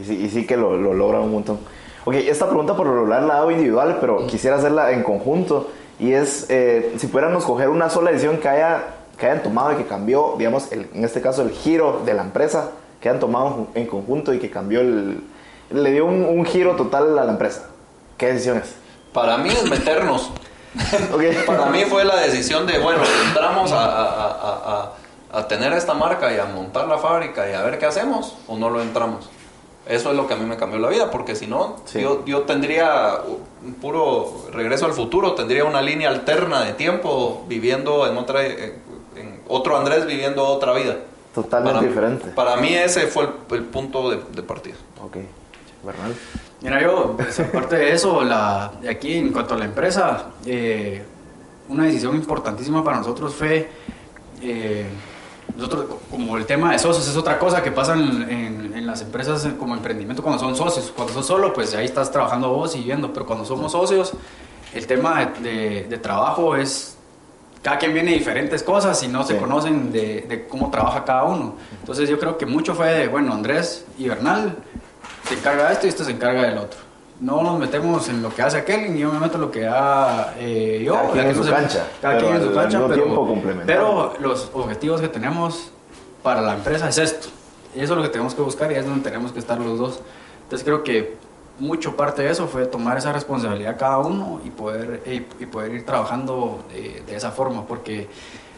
Y 0.00 0.04
sí, 0.04 0.14
y 0.24 0.28
sí 0.28 0.46
que 0.46 0.56
lo, 0.56 0.76
lo 0.76 0.92
logran 0.94 1.22
un 1.22 1.32
montón. 1.32 1.58
Ok, 2.04 2.14
esta 2.14 2.46
pregunta 2.46 2.76
por 2.76 2.86
lo 2.86 2.94
regular 2.94 3.22
la 3.24 3.38
hago 3.38 3.50
individual, 3.50 3.98
pero 4.00 4.26
quisiera 4.26 4.56
hacerla 4.56 4.92
en 4.92 5.02
conjunto. 5.02 5.70
Y 5.98 6.12
es, 6.12 6.46
eh, 6.50 6.92
si 6.98 7.06
pudiéramos 7.08 7.44
coger 7.44 7.68
una 7.68 7.88
sola 7.90 8.10
decisión 8.10 8.36
que, 8.38 8.48
haya, 8.48 8.84
que 9.18 9.26
hayan 9.26 9.42
tomado 9.42 9.72
y 9.72 9.76
que 9.76 9.86
cambió, 9.86 10.34
digamos, 10.38 10.70
el- 10.72 10.88
en 10.94 11.04
este 11.04 11.20
caso 11.20 11.42
el 11.42 11.50
giro 11.50 12.02
de 12.04 12.14
la 12.14 12.22
empresa, 12.22 12.70
que 13.00 13.08
hayan 13.08 13.20
tomado 13.20 13.68
en 13.74 13.86
conjunto 13.86 14.32
y 14.34 14.38
que 14.38 14.50
cambió 14.50 14.80
el... 14.80 15.20
le 15.70 15.90
dio 15.92 16.06
un, 16.06 16.24
un 16.24 16.44
giro 16.44 16.76
total 16.76 17.18
a 17.18 17.24
la 17.24 17.32
empresa. 17.32 17.66
¿Qué 18.18 18.26
decisión 18.32 18.58
es? 18.58 18.74
Para 19.12 19.38
mí 19.38 19.50
es 19.50 19.68
meternos. 19.70 20.30
Ok. 21.14 21.22
Para 21.46 21.66
mí 21.66 21.84
fue 21.88 22.04
la 22.04 22.16
decisión 22.16 22.66
de, 22.66 22.78
bueno, 22.78 23.00
entramos 23.28 23.72
a, 23.72 23.84
a- 23.84 24.30
a- 24.30 24.92
a- 25.32 25.48
tener 25.48 25.72
esta 25.72 25.94
marca 25.94 26.30
y 26.34 26.38
a 26.38 26.44
montar 26.44 26.86
la 26.86 26.98
fábrica 26.98 27.48
y 27.50 27.54
a 27.54 27.62
ver 27.62 27.78
qué 27.78 27.86
hacemos 27.86 28.36
o 28.46 28.58
no 28.58 28.68
lo 28.68 28.82
entramos. 28.82 29.28
Eso 29.88 30.10
es 30.10 30.16
lo 30.16 30.26
que 30.26 30.34
a 30.34 30.36
mí 30.36 30.44
me 30.44 30.56
cambió 30.58 30.78
la 30.78 30.88
vida, 30.88 31.10
porque 31.10 31.34
si 31.36 31.46
no, 31.46 31.76
Sí. 31.86 32.00
yo, 32.02 32.24
yo 32.26 32.42
tendría 32.42 33.20
un 33.64 33.74
puro 33.74 34.46
regreso 34.52 34.84
al 34.84 34.92
futuro, 34.92 35.34
tendría 35.34 35.64
una 35.64 35.80
línea 35.80 36.08
alterna 36.10 36.62
de 36.64 36.72
tiempo 36.74 37.44
viviendo 37.48 38.06
en 38.06 38.16
otra, 38.18 38.44
en 38.44 38.74
otro 39.48 39.76
Andrés 39.76 40.06
viviendo 40.06 40.44
otra 40.46 40.72
vida. 40.72 40.96
Totalmente 41.34 41.74
Para- 41.78 41.86
diferente. 41.88 42.28
Para 42.30 42.56
mí 42.56 42.74
ese 42.74 43.06
fue 43.08 43.24
el, 43.24 43.56
el 43.56 43.64
punto 43.64 44.10
de, 44.10 44.20
de 44.34 44.42
partida. 44.42 44.74
Ok. 45.04 45.16
Bernal. 45.84 46.14
Mira, 46.62 46.80
yo, 46.82 47.14
pues, 47.16 47.38
aparte 47.40 47.76
de 47.76 47.92
eso, 47.92 48.22
la, 48.24 48.72
de 48.80 48.88
aquí 48.88 49.14
en 49.14 49.32
cuanto 49.32 49.54
a 49.54 49.58
la 49.58 49.66
empresa, 49.66 50.30
eh, 50.46 51.04
una 51.68 51.84
decisión 51.84 52.16
importantísima 52.16 52.82
para 52.82 52.96
nosotros 52.98 53.34
fue, 53.34 53.68
eh, 54.40 54.86
nosotros, 55.56 55.84
co- 55.86 56.00
como 56.10 56.36
el 56.38 56.46
tema 56.46 56.72
de 56.72 56.78
socios 56.78 57.06
es 57.06 57.16
otra 57.16 57.38
cosa 57.38 57.62
que 57.62 57.70
pasa 57.70 57.94
en, 57.94 58.22
en- 58.30 58.72
en 58.76 58.86
las 58.86 59.02
empresas 59.02 59.46
como 59.58 59.74
emprendimiento 59.74 60.22
cuando 60.22 60.40
son 60.40 60.56
socios. 60.56 60.92
Cuando 60.96 61.12
sos 61.12 61.26
solo, 61.26 61.52
pues 61.52 61.74
ahí 61.74 61.84
estás 61.84 62.10
trabajando 62.10 62.50
vos 62.50 62.74
y 62.76 62.82
viendo, 62.82 63.12
pero 63.12 63.26
cuando 63.26 63.44
somos 63.44 63.72
socios, 63.72 64.12
el 64.72 64.86
tema 64.86 65.26
de, 65.40 65.50
de- 65.50 65.84
de 65.84 65.98
trabajo 65.98 66.56
es, 66.56 66.95
cada 67.62 67.78
quien 67.78 67.92
viene 67.94 68.10
de 68.12 68.18
diferentes 68.18 68.62
cosas 68.62 69.02
y 69.02 69.08
no 69.08 69.24
se 69.24 69.34
Sí. 69.34 69.38
conocen 69.40 69.90
de, 69.92 70.22
de 70.28 70.46
cómo 70.46 70.70
trabaja 70.70 71.04
cada 71.04 71.24
uno. 71.24 71.54
Entonces 71.80 72.08
yo 72.08 72.18
creo 72.18 72.38
que 72.38 72.46
mucho 72.46 72.74
fue 72.74 72.92
de, 72.92 73.08
bueno, 73.08 73.32
Andrés 73.32 73.84
y 73.98 74.08
Bernal 74.08 74.54
se 75.28 75.34
encarga 75.34 75.66
de 75.68 75.72
esto 75.74 75.86
y 75.86 75.88
esto 75.88 76.04
se 76.04 76.12
encarga 76.12 76.42
del 76.42 76.58
otro. 76.58 76.78
No 77.18 77.42
nos 77.42 77.58
metemos 77.58 78.08
en 78.10 78.22
lo 78.22 78.28
que 78.34 78.42
hace 78.42 78.58
aquel 78.58 78.94
y 78.94 78.98
yo 79.00 79.10
me 79.12 79.18
meto 79.18 79.36
en 79.36 79.40
lo 79.40 79.50
que 79.50 79.66
haga 79.66 80.34
eh, 80.38 80.82
yo. 80.84 80.94
Cada 80.94 81.12
quien 81.12 81.26
en 81.28 81.34
su 81.34 81.44
se- 81.44 81.50
cancha, 81.50 81.86
Cada 82.02 82.18
quien 82.18 82.34
en 82.36 82.42
su 82.44 82.54
cancha, 82.54 82.80
pero, 82.88 83.34
pero 83.66 84.12
los 84.20 84.50
objetivos 84.52 85.00
que 85.00 85.08
tenemos 85.08 85.70
para 86.22 86.42
la 86.42 86.54
empresa 86.54 86.88
es 86.88 86.98
esto. 86.98 87.28
Y 87.74 87.80
eso 87.80 87.92
es 87.94 87.96
lo 87.96 88.02
que 88.02 88.10
tenemos 88.10 88.34
que 88.34 88.42
buscar 88.42 88.70
y 88.70 88.74
es 88.76 88.86
donde 88.86 89.02
tenemos 89.02 89.32
que 89.32 89.38
estar 89.38 89.58
los 89.58 89.78
dos. 89.78 90.00
Entonces 90.44 90.64
creo 90.64 90.84
que 90.84 91.16
mucho 91.58 91.96
parte 91.96 92.22
de 92.22 92.30
eso 92.30 92.46
fue 92.48 92.66
tomar 92.66 92.98
esa 92.98 93.12
responsabilidad 93.12 93.76
cada 93.78 93.98
uno 93.98 94.40
y 94.44 94.50
poder, 94.50 95.02
y, 95.06 95.42
y 95.42 95.46
poder 95.46 95.72
ir 95.72 95.86
trabajando 95.86 96.64
de, 96.72 97.02
de 97.06 97.16
esa 97.16 97.30
forma, 97.30 97.66
porque 97.66 98.08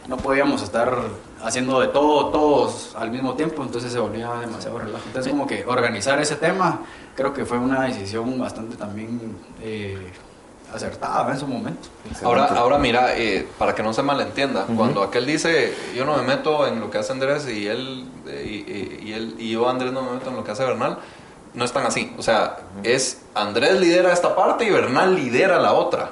no 0.07 0.17
podíamos 0.17 0.61
estar 0.63 0.97
haciendo 1.43 1.79
de 1.79 1.87
todo 1.89 2.27
todos 2.29 2.95
al 2.97 3.11
mismo 3.11 3.35
tiempo, 3.35 3.63
entonces 3.63 3.91
se 3.93 3.99
volvía 3.99 4.31
demasiado 4.41 4.79
relajo. 4.79 5.03
Entonces 5.07 5.31
como 5.31 5.45
que 5.47 5.63
organizar 5.65 6.19
ese 6.19 6.35
tema 6.35 6.79
creo 7.15 7.33
que 7.33 7.45
fue 7.45 7.57
una 7.57 7.83
decisión 7.83 8.37
bastante 8.39 8.75
también 8.75 9.35
eh, 9.61 10.11
acertada 10.73 11.31
en 11.31 11.39
su 11.39 11.47
momento. 11.47 11.89
Ahora, 12.25 12.45
ahora 12.59 12.77
mira, 12.77 13.17
eh, 13.17 13.47
para 13.57 13.73
que 13.73 13.81
no 13.83 13.93
se 13.93 14.03
malentienda, 14.03 14.65
cuando 14.75 15.01
aquel 15.03 15.25
dice 15.25 15.73
yo 15.95 16.05
no 16.05 16.15
me 16.17 16.23
meto 16.23 16.67
en 16.67 16.79
lo 16.79 16.89
que 16.91 16.97
hace 16.99 17.11
Andrés 17.11 17.47
y 17.47 17.67
él 17.67 18.07
eh, 18.27 18.43
y, 19.01 19.05
y- 19.05 19.09
y 19.09 19.13
él 19.13 19.35
y 19.39 19.51
yo 19.51 19.69
Andrés 19.69 19.91
no 19.93 20.01
me 20.03 20.11
meto 20.13 20.29
en 20.29 20.35
lo 20.35 20.43
que 20.43 20.51
hace 20.51 20.63
Bernal, 20.63 20.97
no 21.53 21.65
es 21.65 21.71
tan 21.71 21.85
así. 21.85 22.13
O 22.17 22.21
sea, 22.21 22.57
es 22.83 23.21
Andrés 23.33 23.79
lidera 23.79 24.13
esta 24.13 24.35
parte 24.35 24.65
y 24.65 24.69
Bernal 24.69 25.15
lidera 25.15 25.59
la 25.59 25.73
otra. 25.73 26.11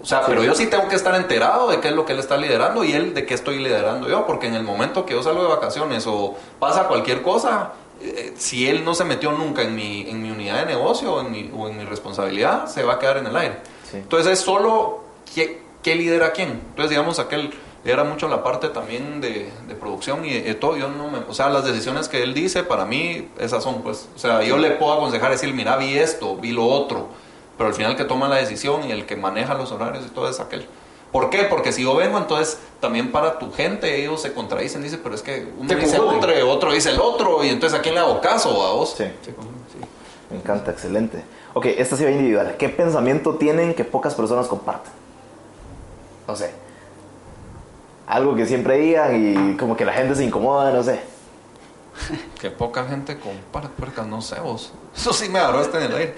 O 0.00 0.04
sea, 0.04 0.24
pero 0.26 0.44
yo 0.44 0.54
sí 0.54 0.66
tengo 0.66 0.88
que 0.88 0.94
estar 0.94 1.14
enterado 1.14 1.68
de 1.68 1.80
qué 1.80 1.88
es 1.88 1.94
lo 1.94 2.04
que 2.04 2.12
él 2.12 2.18
está 2.18 2.36
liderando 2.36 2.84
y 2.84 2.92
él 2.92 3.14
de 3.14 3.26
qué 3.26 3.34
estoy 3.34 3.58
liderando 3.58 4.08
yo, 4.08 4.26
porque 4.26 4.46
en 4.46 4.54
el 4.54 4.62
momento 4.62 5.06
que 5.06 5.14
yo 5.14 5.22
salgo 5.22 5.42
de 5.42 5.48
vacaciones 5.48 6.06
o 6.06 6.36
pasa 6.60 6.84
cualquier 6.84 7.22
cosa, 7.22 7.72
eh, 8.00 8.34
si 8.36 8.68
él 8.68 8.84
no 8.84 8.94
se 8.94 9.04
metió 9.04 9.32
nunca 9.32 9.62
en 9.62 9.74
mi, 9.74 10.08
en 10.08 10.22
mi 10.22 10.30
unidad 10.30 10.60
de 10.60 10.66
negocio 10.66 11.14
o 11.14 11.20
en 11.22 11.32
mi, 11.32 11.50
o 11.56 11.68
en 11.68 11.78
mi 11.78 11.84
responsabilidad, 11.84 12.66
se 12.66 12.82
va 12.82 12.94
a 12.94 12.98
quedar 12.98 13.16
en 13.16 13.26
el 13.26 13.36
aire. 13.36 13.58
Sí. 13.90 13.96
Entonces 13.96 14.34
es 14.34 14.40
solo 14.40 15.00
qué, 15.34 15.62
qué 15.82 15.94
lidera 15.94 16.32
quién. 16.32 16.50
Entonces, 16.50 16.90
digamos, 16.90 17.18
aquel 17.18 17.52
lidera 17.86 18.02
mucho 18.02 18.26
la 18.26 18.42
parte 18.42 18.68
también 18.70 19.20
de, 19.20 19.48
de 19.68 19.74
producción 19.76 20.24
y 20.24 20.40
de, 20.40 20.54
todo. 20.54 20.76
Yo 20.76 20.88
no 20.88 21.08
me, 21.08 21.18
o 21.18 21.32
sea, 21.32 21.48
las 21.48 21.64
decisiones 21.64 22.08
que 22.08 22.24
él 22.24 22.34
dice, 22.34 22.64
para 22.64 22.84
mí, 22.84 23.28
esas 23.38 23.62
son, 23.62 23.82
pues. 23.82 24.08
O 24.16 24.18
sea, 24.18 24.42
yo 24.42 24.58
le 24.58 24.72
puedo 24.72 24.92
aconsejar 24.92 25.30
decir, 25.30 25.54
mira, 25.54 25.76
vi 25.76 25.96
esto, 25.96 26.36
vi 26.36 26.50
lo 26.50 26.66
otro. 26.66 27.06
Pero 27.56 27.68
al 27.68 27.74
final 27.74 27.92
el 27.92 27.96
que 27.96 28.04
toma 28.04 28.28
la 28.28 28.36
decisión 28.36 28.88
y 28.88 28.90
el 28.90 29.06
que 29.06 29.14
maneja 29.14 29.54
los 29.54 29.70
horarios 29.70 30.04
y 30.04 30.10
todo 30.10 30.28
es 30.28 30.40
aquel. 30.40 30.66
¿Por 31.12 31.30
qué? 31.30 31.44
Porque 31.44 31.72
si 31.72 31.84
yo 31.84 31.94
vengo, 31.94 32.18
entonces 32.18 32.58
también 32.80 33.12
para 33.12 33.38
tu 33.38 33.52
gente 33.52 34.02
ellos 34.02 34.20
se 34.20 34.34
contradicen. 34.34 34.82
Dice, 34.82 34.98
pero 34.98 35.14
es 35.14 35.22
que 35.22 35.48
uno 35.56 35.72
dice 35.72 36.00
otro, 36.00 36.50
otro 36.50 36.72
dice 36.72 36.90
el 36.90 37.00
otro. 37.00 37.44
Y 37.44 37.50
entonces 37.50 37.78
a 37.78 37.82
quién 37.82 37.94
le 37.94 38.00
hago 38.00 38.20
caso, 38.20 38.50
a 38.66 38.72
vos. 38.72 38.94
Sí. 38.98 39.04
Sí. 39.22 39.30
Me 40.28 40.38
encanta, 40.38 40.72
excelente. 40.72 41.22
Ok, 41.54 41.66
esta 41.66 41.96
sí 41.96 42.02
va 42.02 42.10
individual. 42.10 42.56
¿Qué 42.58 42.68
pensamiento 42.68 43.36
tienen 43.36 43.74
que 43.74 43.84
pocas 43.84 44.16
personas 44.16 44.48
comparten? 44.48 44.92
No 46.26 46.34
sé. 46.34 46.65
Algo 48.06 48.34
que 48.34 48.46
siempre 48.46 48.78
digan 48.78 49.52
y 49.52 49.56
como 49.56 49.76
que 49.76 49.84
la 49.84 49.92
gente 49.92 50.14
se 50.14 50.24
incomoda, 50.24 50.72
no 50.72 50.82
sé. 50.82 51.00
Que 52.40 52.50
poca 52.50 52.84
gente 52.84 53.18
comparte, 53.18 53.70
puerca, 53.76 54.02
no 54.02 54.20
sé 54.20 54.38
vos. 54.40 54.72
Eso 54.94 55.12
sí 55.12 55.28
me 55.28 55.38
agarraste 55.38 55.78
en 55.78 55.82
el 55.84 55.94
aire. 55.94 56.14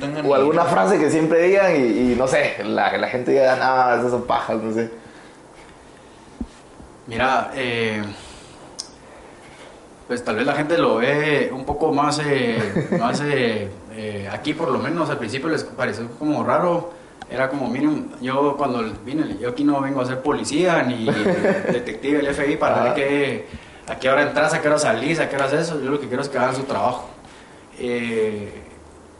No 0.00 0.28
O 0.30 0.34
alguna 0.34 0.64
frase 0.64 0.98
que 0.98 1.10
siempre 1.10 1.42
digan 1.42 1.76
y, 1.76 2.12
y 2.12 2.14
no 2.16 2.26
sé, 2.26 2.56
la, 2.64 2.96
la 2.96 3.08
gente 3.08 3.32
diga, 3.32 3.58
ah, 3.60 3.96
esas 3.98 4.10
son 4.10 4.26
pajas, 4.26 4.56
no 4.56 4.72
sé. 4.72 4.90
Mira, 7.06 7.52
eh, 7.54 8.02
pues 10.08 10.24
tal 10.24 10.36
vez 10.36 10.46
la 10.46 10.54
gente 10.54 10.78
lo 10.78 10.96
ve 10.96 11.50
un 11.52 11.66
poco 11.66 11.92
más, 11.92 12.18
eh, 12.24 12.88
más 12.98 13.20
eh, 13.20 13.68
eh, 13.92 14.28
aquí 14.32 14.54
por 14.54 14.70
lo 14.70 14.78
menos 14.78 15.10
al 15.10 15.18
principio 15.18 15.50
les 15.50 15.64
pareció 15.64 16.08
como 16.18 16.42
raro. 16.42 16.94
Era 17.30 17.48
como, 17.50 17.68
miren, 17.68 18.10
yo 18.22 18.56
cuando 18.56 18.82
vine, 19.04 19.36
yo 19.38 19.50
aquí 19.50 19.62
no 19.62 19.80
vengo 19.80 20.00
a 20.00 20.06
ser 20.06 20.20
policía 20.22 20.82
ni 20.82 21.04
detective 21.72 22.22
del 22.22 22.34
FBI 22.34 22.56
para 22.56 22.84
ver 22.84 22.94
qué, 22.94 23.46
a 23.86 23.96
qué 23.96 24.08
hora 24.08 24.22
entras, 24.22 24.54
a 24.54 24.62
qué 24.62 24.68
hora 24.68 24.78
salís, 24.78 25.20
a 25.20 25.28
qué 25.28 25.36
hora 25.36 25.44
haces 25.44 25.68
eso. 25.68 25.80
Yo 25.82 25.90
lo 25.90 26.00
que 26.00 26.08
quiero 26.08 26.22
es 26.22 26.28
que 26.28 26.38
hagan 26.38 26.54
su 26.54 26.62
trabajo. 26.62 27.08
Eh, 27.78 28.62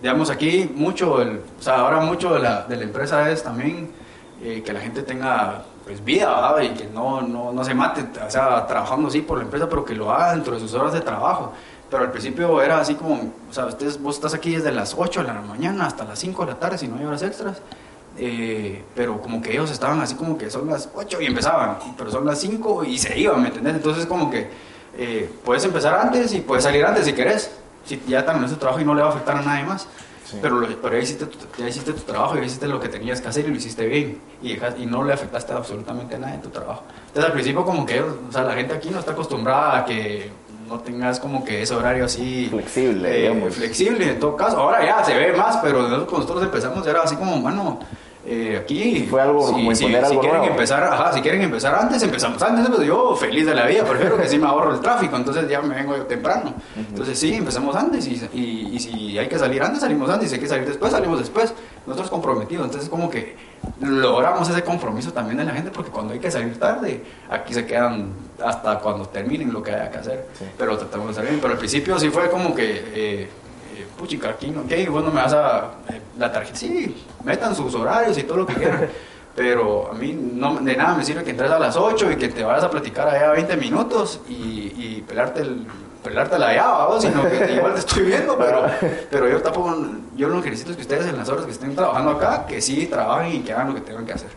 digamos 0.00 0.30
aquí 0.30 0.70
mucho, 0.74 1.20
el, 1.20 1.42
o 1.58 1.62
sea, 1.62 1.80
ahora 1.80 2.00
mucho 2.00 2.32
de 2.34 2.40
la, 2.40 2.62
de 2.62 2.76
la 2.76 2.84
empresa 2.84 3.30
es 3.30 3.42
también 3.42 3.90
eh, 4.42 4.62
que 4.64 4.72
la 4.72 4.80
gente 4.80 5.02
tenga 5.02 5.64
pues 5.84 6.04
vida 6.04 6.28
¿verdad? 6.28 6.60
y 6.62 6.76
que 6.76 6.86
no, 6.86 7.22
no, 7.22 7.52
no 7.52 7.64
se 7.64 7.74
mate, 7.74 8.04
o 8.24 8.30
sea, 8.30 8.66
trabajando 8.66 9.08
así 9.08 9.22
por 9.22 9.38
la 9.38 9.44
empresa, 9.44 9.68
pero 9.68 9.84
que 9.84 9.94
lo 9.94 10.12
haga 10.12 10.32
dentro 10.32 10.54
de 10.54 10.60
sus 10.60 10.74
horas 10.74 10.92
de 10.92 11.00
trabajo. 11.00 11.52
Pero 11.90 12.02
al 12.04 12.10
principio 12.10 12.60
era 12.60 12.78
así 12.78 12.94
como, 12.94 13.14
o 13.14 13.52
sea, 13.52 13.66
ustedes, 13.66 14.00
vos 14.00 14.16
estás 14.16 14.34
aquí 14.34 14.54
desde 14.54 14.70
las 14.70 14.94
8 14.96 15.22
de 15.22 15.26
la 15.28 15.40
mañana 15.40 15.86
hasta 15.86 16.04
las 16.04 16.18
5 16.18 16.44
de 16.44 16.52
la 16.52 16.58
tarde 16.58 16.76
si 16.76 16.86
no 16.86 16.98
hay 16.98 17.04
horas 17.06 17.22
extras. 17.22 17.62
Eh, 18.20 18.82
pero 18.96 19.20
como 19.22 19.40
que 19.40 19.52
ellos 19.52 19.70
estaban 19.70 20.00
así 20.00 20.14
como 20.16 20.36
que 20.36 20.50
son 20.50 20.66
las 20.68 20.88
8 20.94 21.20
y 21.20 21.26
empezaban, 21.26 21.78
pero 21.96 22.10
son 22.10 22.26
las 22.26 22.40
5 22.40 22.84
y 22.84 22.98
se 22.98 23.16
iban, 23.18 23.40
¿me 23.42 23.48
entendés? 23.48 23.74
Entonces 23.76 24.06
como 24.06 24.28
que 24.30 24.48
eh, 24.96 25.30
puedes 25.44 25.64
empezar 25.64 25.94
antes 25.94 26.32
y 26.34 26.40
puedes 26.40 26.64
salir 26.64 26.84
antes 26.84 27.04
si 27.04 27.12
querés, 27.12 27.50
si 27.84 28.02
ya 28.08 28.24
terminaste 28.24 28.56
tu 28.56 28.60
trabajo 28.60 28.80
y 28.80 28.84
no 28.84 28.94
le 28.94 29.02
va 29.02 29.08
a 29.08 29.10
afectar 29.12 29.36
a 29.36 29.42
nadie 29.42 29.64
más. 29.64 29.86
Sí. 30.24 30.36
Pero, 30.42 30.56
lo- 30.60 30.66
pero 30.82 30.94
ya, 30.96 31.02
hiciste 31.02 31.24
tu, 31.26 31.38
ya 31.56 31.68
hiciste 31.68 31.92
tu 31.92 32.00
trabajo, 32.02 32.34
ya 32.36 32.42
hiciste 32.44 32.66
lo 32.66 32.78
que 32.80 32.88
tenías 32.88 33.20
que 33.20 33.28
hacer 33.28 33.46
y 33.46 33.48
lo 33.50 33.56
hiciste 33.56 33.86
bien. 33.86 34.20
Y, 34.42 34.56
dejas- 34.56 34.74
y 34.78 34.84
no 34.84 35.02
le 35.04 35.12
afectaste 35.14 35.52
absolutamente 35.54 36.16
a 36.16 36.18
nadie 36.18 36.34
en 36.34 36.42
tu 36.42 36.50
trabajo. 36.50 36.82
Entonces 37.06 37.24
al 37.24 37.32
principio 37.32 37.64
como 37.64 37.86
que, 37.86 38.00
o 38.00 38.32
sea, 38.32 38.42
la 38.42 38.52
gente 38.54 38.74
aquí 38.74 38.90
no 38.90 38.98
está 38.98 39.12
acostumbrada 39.12 39.78
a 39.78 39.84
que 39.86 40.30
no 40.68 40.80
tengas 40.80 41.18
como 41.18 41.44
que 41.46 41.62
ese 41.62 41.74
horario 41.74 42.04
así... 42.04 42.48
Flexible, 42.50 43.08
eh, 43.08 43.30
digamos. 43.30 43.54
flexible 43.54 44.10
en 44.10 44.18
todo 44.20 44.36
caso. 44.36 44.58
Ahora 44.58 44.84
ya 44.84 45.02
se 45.02 45.14
ve 45.14 45.32
más, 45.32 45.56
pero 45.62 45.78
cuando 45.88 46.06
nosotros 46.06 46.42
empezamos 46.42 46.86
era 46.86 47.00
así 47.02 47.16
como, 47.16 47.40
bueno, 47.40 47.78
eh, 48.28 48.58
aquí... 48.62 49.06
Fue 49.08 49.20
algo 49.22 49.40
como 49.46 49.58
imponer 49.72 49.76
si 49.78 49.84
algo 49.96 50.20
quieren 50.20 50.38
nuevo. 50.38 50.52
empezar, 50.54 50.82
ajá, 50.84 51.12
si 51.12 51.20
quieren 51.22 51.42
empezar 51.42 51.74
antes, 51.74 52.02
empezamos 52.02 52.42
antes, 52.42 52.66
pero 52.68 52.82
yo 52.82 53.16
feliz 53.16 53.46
de 53.46 53.54
la 53.54 53.66
vida, 53.66 53.84
prefiero 53.84 54.16
que 54.16 54.28
sí 54.28 54.38
me 54.38 54.46
ahorro 54.46 54.74
el 54.74 54.80
tráfico, 54.80 55.16
entonces 55.16 55.48
ya 55.48 55.60
me 55.62 55.74
vengo 55.74 55.96
yo 55.96 56.04
temprano. 56.06 56.54
Entonces 56.76 57.18
sí, 57.18 57.34
empezamos 57.34 57.74
antes 57.74 58.06
y, 58.06 58.14
y, 58.34 58.70
y 58.74 58.78
si 58.78 59.18
hay 59.18 59.28
que 59.28 59.38
salir 59.38 59.62
antes, 59.62 59.80
salimos 59.80 60.08
antes, 60.10 60.26
y 60.26 60.28
si 60.28 60.34
hay 60.36 60.40
que 60.40 60.48
salir 60.48 60.66
después, 60.66 60.92
salimos 60.92 61.18
después. 61.18 61.52
Nosotros 61.86 62.10
comprometidos, 62.10 62.66
entonces 62.66 62.90
como 62.90 63.08
que 63.08 63.34
logramos 63.80 64.48
ese 64.48 64.62
compromiso 64.62 65.12
también 65.12 65.38
de 65.38 65.44
la 65.44 65.52
gente, 65.52 65.70
porque 65.70 65.90
cuando 65.90 66.12
hay 66.12 66.18
que 66.20 66.30
salir 66.30 66.58
tarde, 66.58 67.02
aquí 67.30 67.54
se 67.54 67.64
quedan 67.64 68.10
hasta 68.44 68.78
cuando 68.78 69.06
terminen 69.08 69.52
lo 69.52 69.62
que 69.62 69.72
haya 69.72 69.90
que 69.90 69.98
hacer, 69.98 70.26
Sí. 70.38 70.44
pero 70.58 70.76
tratamos 70.76 71.08
de 71.08 71.14
salir 71.14 71.30
bien. 71.30 71.40
Pero 71.40 71.54
al 71.54 71.58
principio 71.58 71.98
sí 71.98 72.10
fue 72.10 72.28
como 72.30 72.54
que... 72.54 72.92
Eh, 72.94 73.28
puchica, 73.98 74.30
aquí 74.30 74.48
no, 74.50 74.66
¿qué? 74.66 74.88
Vos 74.88 75.04
no 75.04 75.10
me 75.10 75.20
vas 75.20 75.34
a... 75.34 75.72
eh, 75.90 76.00
la 76.18 76.32
tarjeta, 76.32 76.56
sí, 76.56 77.04
metan 77.24 77.54
sus 77.54 77.74
horarios 77.74 78.16
y 78.16 78.22
todo 78.22 78.38
lo 78.38 78.46
que 78.46 78.54
quieran. 78.54 78.88
Pero 79.36 79.90
a 79.92 79.94
mí 79.94 80.12
no, 80.18 80.56
de 80.56 80.74
nada 80.74 80.96
me 80.96 81.04
sirve 81.04 81.22
que 81.22 81.30
entres 81.30 81.50
a 81.50 81.58
las 81.60 81.76
8 81.76 82.10
y 82.12 82.16
que 82.16 82.28
te 82.28 82.42
vayas 82.42 82.64
a 82.64 82.70
platicar 82.70 83.06
allá 83.08 83.30
20 83.30 83.56
minutos 83.56 84.20
y, 84.28 84.72
y 84.76 85.04
pelarte, 85.06 85.42
el, 85.42 85.64
pelarte 86.02 86.38
la 86.40 86.54
llave, 86.54 86.86
¿vos? 86.88 87.02
sino 87.02 87.22
que 87.22 87.52
igual 87.56 87.74
te 87.74 87.78
estoy 87.80 88.04
viendo, 88.06 88.36
pero, 88.36 88.64
pero 89.08 89.28
yo 89.28 89.40
tampoco, 89.40 89.76
yo 90.16 90.28
lo 90.28 90.42
que 90.42 90.50
necesito 90.50 90.72
es 90.72 90.76
que 90.76 90.82
ustedes 90.82 91.06
en 91.06 91.16
las 91.18 91.28
horas 91.28 91.44
que 91.44 91.52
estén 91.52 91.72
trabajando 91.76 92.12
acá, 92.12 92.46
que 92.46 92.60
sí 92.60 92.86
trabajen 92.86 93.36
y 93.36 93.40
que 93.40 93.52
hagan 93.52 93.68
lo 93.68 93.74
que 93.76 93.82
tengan 93.82 94.06
que 94.06 94.14
hacer. 94.14 94.30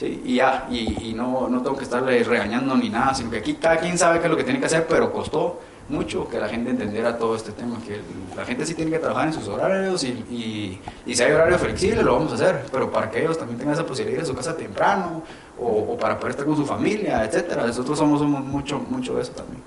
Sí, 0.00 0.20
y 0.24 0.36
ya, 0.36 0.66
y, 0.68 1.10
y 1.10 1.14
no, 1.14 1.46
no 1.48 1.62
tengo 1.62 1.76
que 1.76 1.84
estarle 1.84 2.24
regañando 2.24 2.74
ni 2.74 2.88
nada, 2.88 3.14
sino 3.14 3.30
que 3.30 3.36
aquí 3.36 3.54
cada 3.54 3.76
quien 3.76 3.96
sabe 3.96 4.18
qué 4.18 4.24
es 4.24 4.30
lo 4.32 4.36
que 4.36 4.42
tiene 4.42 4.58
que 4.58 4.66
hacer, 4.66 4.86
pero 4.88 5.12
costó 5.12 5.60
mucho 5.92 6.28
que 6.28 6.40
la 6.40 6.48
gente 6.48 6.70
entendiera 6.70 7.18
todo 7.18 7.36
este 7.36 7.52
tema, 7.52 7.78
que 7.86 8.00
la 8.36 8.44
gente 8.44 8.66
sí 8.66 8.74
tiene 8.74 8.90
que 8.90 8.98
trabajar 8.98 9.28
en 9.28 9.34
sus 9.34 9.46
horarios 9.46 10.02
y, 10.02 10.08
y, 10.08 10.80
y 11.06 11.14
si 11.14 11.22
hay 11.22 11.32
horario 11.32 11.58
flexible 11.58 12.02
lo 12.02 12.14
vamos 12.14 12.32
a 12.32 12.34
hacer, 12.34 12.64
pero 12.72 12.90
para 12.90 13.10
que 13.10 13.20
ellos 13.20 13.38
también 13.38 13.58
tengan 13.58 13.74
esa 13.74 13.86
posibilidad 13.86 14.16
de 14.16 14.24
ir 14.24 14.24
a 14.24 14.26
su 14.26 14.34
casa 14.34 14.56
temprano 14.56 15.22
o, 15.60 15.66
o 15.66 15.96
para 15.98 16.18
poder 16.18 16.30
estar 16.30 16.46
con 16.46 16.56
su 16.56 16.66
familia, 16.66 17.24
etcétera. 17.24 17.66
Nosotros 17.66 17.98
somos, 17.98 18.18
somos 18.18 18.42
mucho, 18.42 18.78
mucho 18.88 19.14
de 19.14 19.22
eso 19.22 19.32
también. 19.32 19.62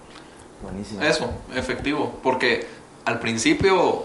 Buenísimo. 0.61 1.01
Eso, 1.01 1.29
efectivo. 1.55 2.19
Porque 2.23 2.65
al 3.05 3.19
principio 3.19 4.03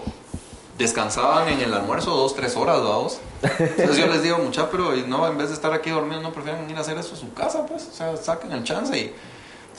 descansaban 0.77 1.49
en 1.49 1.59
el 1.59 1.73
almuerzo 1.73 2.11
dos, 2.11 2.35
tres 2.35 2.55
horas, 2.55 2.81
vamos. 2.83 3.19
Entonces 3.59 3.97
yo 3.97 4.07
les 4.07 4.21
digo, 4.23 4.37
mucha, 4.37 4.69
pero 4.69 4.91
no, 5.07 5.27
en 5.27 5.37
vez 5.37 5.49
de 5.49 5.55
estar 5.55 5.73
aquí 5.73 5.89
dormidos, 5.89 6.21
no 6.23 6.31
prefieren 6.31 6.69
ir 6.69 6.77
a 6.77 6.81
hacer 6.81 6.97
eso 6.97 7.15
a 7.15 7.17
su 7.17 7.33
casa, 7.33 7.65
pues. 7.65 7.89
O 7.91 7.93
sea, 7.93 8.15
saquen 8.15 8.51
el 8.51 8.63
chance 8.63 8.97
y. 8.97 9.13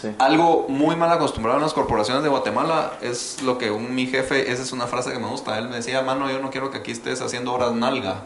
Sí. 0.02 0.14
Algo 0.18 0.66
muy 0.68 0.96
mal 0.96 1.12
acostumbrado 1.12 1.58
en 1.58 1.62
las 1.62 1.72
corporaciones 1.74 2.24
de 2.24 2.28
Guatemala 2.28 2.94
es 3.00 3.40
lo 3.42 3.56
que 3.56 3.70
un, 3.70 3.94
mi 3.94 4.06
jefe, 4.06 4.50
esa 4.50 4.62
es 4.62 4.72
una 4.72 4.88
frase 4.88 5.12
que 5.12 5.18
me 5.20 5.28
gusta, 5.28 5.56
él 5.58 5.68
me 5.68 5.76
decía, 5.76 6.02
mano, 6.02 6.28
yo 6.28 6.40
no 6.40 6.50
quiero 6.50 6.70
que 6.72 6.78
aquí 6.78 6.90
estés 6.90 7.22
haciendo 7.22 7.52
horas 7.52 7.72
nalga. 7.72 8.16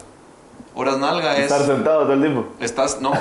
Horas 0.74 0.99
nalga 0.99 1.37
es... 1.37 1.45
Estar 1.45 1.66
sentado 1.66 2.03
todo 2.03 2.12
el 2.14 2.20
tiempo. 2.20 2.47
Estás, 2.61 3.01
no, 3.01 3.12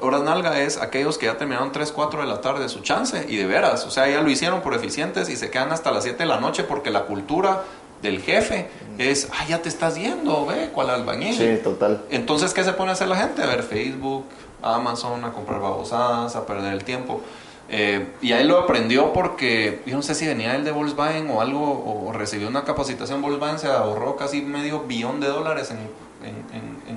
horas 0.00 0.22
nalga 0.22 0.60
es 0.60 0.80
aquellos 0.80 1.18
que 1.18 1.26
ya 1.26 1.36
terminaron 1.36 1.72
3, 1.72 1.90
4 1.92 2.20
de 2.20 2.26
la 2.26 2.40
tarde 2.40 2.68
su 2.68 2.80
chance 2.80 3.26
y 3.28 3.36
de 3.36 3.46
veras, 3.46 3.84
o 3.84 3.90
sea, 3.90 4.08
ya 4.08 4.20
lo 4.20 4.30
hicieron 4.30 4.62
por 4.62 4.74
eficientes 4.74 5.28
y 5.28 5.36
se 5.36 5.50
quedan 5.50 5.72
hasta 5.72 5.90
las 5.90 6.04
7 6.04 6.18
de 6.18 6.26
la 6.26 6.40
noche 6.40 6.62
porque 6.62 6.90
la 6.90 7.06
cultura 7.06 7.62
del 8.04 8.20
jefe 8.20 8.68
es, 8.98 9.28
ah, 9.32 9.44
ya 9.48 9.60
te 9.62 9.68
estás 9.68 9.96
yendo, 9.96 10.46
ve, 10.46 10.70
cuál 10.72 10.90
albañil. 10.90 11.36
Sí, 11.36 11.58
total. 11.64 12.02
Entonces, 12.10 12.54
¿qué 12.54 12.62
se 12.62 12.72
pone 12.72 12.90
a 12.90 12.92
hacer 12.92 13.08
la 13.08 13.16
gente? 13.16 13.42
A 13.42 13.46
ver 13.46 13.62
Facebook, 13.62 14.26
Amazon, 14.62 15.24
a 15.24 15.32
comprar 15.32 15.60
babosadas, 15.60 16.36
a 16.36 16.46
perder 16.46 16.74
el 16.74 16.84
tiempo. 16.84 17.20
Eh, 17.68 18.06
y 18.20 18.32
ahí 18.32 18.44
lo 18.44 18.58
aprendió 18.58 19.12
porque, 19.12 19.82
yo 19.86 19.96
no 19.96 20.02
sé 20.02 20.14
si 20.14 20.26
venía 20.26 20.54
él 20.54 20.64
de 20.64 20.70
Volkswagen 20.70 21.30
o 21.30 21.40
algo, 21.40 22.06
o 22.06 22.12
recibió 22.12 22.48
una 22.48 22.64
capacitación 22.64 23.22
Volkswagen, 23.22 23.58
se 23.58 23.68
ahorró 23.68 24.16
casi 24.16 24.42
medio 24.42 24.80
billón 24.80 25.20
de 25.20 25.28
dólares 25.28 25.70
en, 25.70 26.04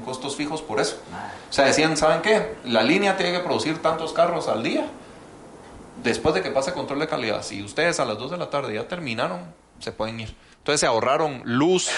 costos 0.06 0.38
fijos 0.38 0.62
por 0.62 0.80
eso. 0.80 1.02
O 1.50 1.54
sea, 1.54 1.66
decían, 1.66 1.98
¿saben 1.98 2.22
qué? 2.22 2.56
La 2.64 2.82
línea 2.82 3.18
tiene 3.18 3.34
que 3.34 3.40
producir 3.40 3.82
tantos 3.82 4.14
carros 4.14 4.48
al 4.48 4.64
día 4.64 4.88
después 6.02 6.34
de 6.34 6.42
que 6.42 6.50
pase 6.50 6.72
control 6.72 7.00
de 7.00 7.10
calidad. 7.10 7.44
Si 7.44 7.62
ustedes 7.62 8.00
a 8.00 8.06
las 8.06 8.18
2 8.18 8.32
de 8.32 8.38
la 8.38 8.50
tarde 8.50 8.74
ya 8.74 8.88
terminaron, 8.88 9.42
se 9.80 9.92
pueden 9.92 10.22
ir. 10.22 10.34
Entonces 10.60 10.80
se 10.80 10.88
ahorraron 10.88 11.42
luz, 11.44 11.90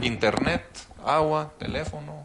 internet, 0.00 0.64
agua, 1.04 1.50
teléfono, 1.58 2.24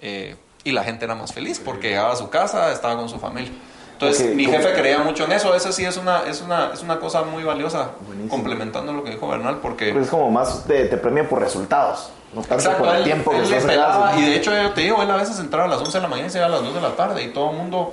eh, 0.00 0.36
y 0.64 0.72
la 0.72 0.84
gente 0.84 1.04
era 1.04 1.14
más 1.14 1.32
feliz 1.32 1.60
porque 1.64 1.88
llegaba 1.88 2.12
a 2.12 2.16
su 2.16 2.30
casa, 2.30 2.72
estaba 2.72 2.96
con 2.96 3.08
su 3.08 3.18
familia. 3.18 3.52
Entonces 4.00 4.34
mi 4.36 4.44
¿cómo? 4.46 4.58
jefe 4.58 4.74
creía 4.74 4.98
mucho 5.00 5.24
en 5.24 5.32
eso, 5.32 5.54
eso 5.56 5.72
sí 5.72 5.84
es 5.84 5.96
una, 5.96 6.22
es 6.28 6.40
una, 6.40 6.70
es 6.72 6.82
una 6.82 7.00
cosa 7.00 7.22
muy 7.22 7.42
valiosa, 7.42 7.90
Buenísimo. 8.06 8.30
complementando 8.30 8.92
lo 8.92 9.02
que 9.02 9.10
dijo 9.10 9.26
Bernal, 9.26 9.56
porque... 9.56 9.92
Pues 9.92 10.04
es 10.04 10.10
como 10.10 10.30
más 10.30 10.64
te, 10.66 10.84
te 10.84 10.96
premia 10.98 11.28
por 11.28 11.40
resultados, 11.40 12.10
no 12.32 12.42
tanto 12.42 12.54
Exacto, 12.54 12.84
por 12.84 12.92
el 12.94 12.98
él- 12.98 13.04
tiempo 13.04 13.32
que 13.32 13.38
él 13.38 13.42
estás 13.44 13.64
pelaba, 13.64 14.12
y 14.16 14.22
de 14.22 14.36
hecho 14.36 14.52
yo 14.54 14.70
te 14.70 14.82
digo, 14.82 15.02
él 15.02 15.10
a 15.10 15.16
veces 15.16 15.40
entraba 15.40 15.64
a 15.64 15.68
las 15.68 15.80
11 15.80 15.98
de 15.98 16.02
la 16.02 16.08
mañana 16.08 16.28
y 16.28 16.30
se 16.30 16.38
iba 16.38 16.46
a 16.46 16.50
las 16.50 16.62
2 16.62 16.74
de 16.74 16.80
la 16.80 16.90
tarde 16.90 17.24
y 17.24 17.32
todo 17.32 17.50
el 17.50 17.56
mundo, 17.56 17.92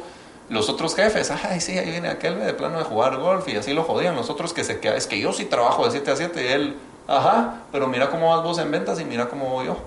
los 0.49 0.69
otros 0.69 0.95
jefes, 0.95 1.31
ay 1.31 1.59
sí, 1.59 1.75
ahí 1.79 1.89
viene 1.89 2.07
aquel 2.07 2.39
de 2.39 2.53
plano 2.53 2.77
de 2.77 2.83
jugar 2.83 3.17
golf 3.17 3.47
y 3.47 3.55
así 3.55 3.73
lo 3.73 3.83
jodían, 3.83 4.15
los 4.15 4.29
otros 4.29 4.53
que 4.53 4.63
se 4.63 4.79
quedan, 4.79 4.97
es 4.97 5.07
que 5.07 5.19
yo 5.19 5.33
sí 5.33 5.45
trabajo 5.45 5.85
de 5.85 5.91
7 5.91 6.11
a 6.11 6.15
7 6.15 6.43
y 6.43 6.47
él, 6.51 6.77
ajá, 7.07 7.61
pero 7.71 7.87
mira 7.87 8.11
cómo 8.11 8.29
vas 8.29 8.43
vos 8.43 8.59
en 8.59 8.69
ventas 8.69 8.99
y 8.99 9.05
mira 9.05 9.27
cómo 9.27 9.49
voy 9.49 9.65
yo. 9.65 9.77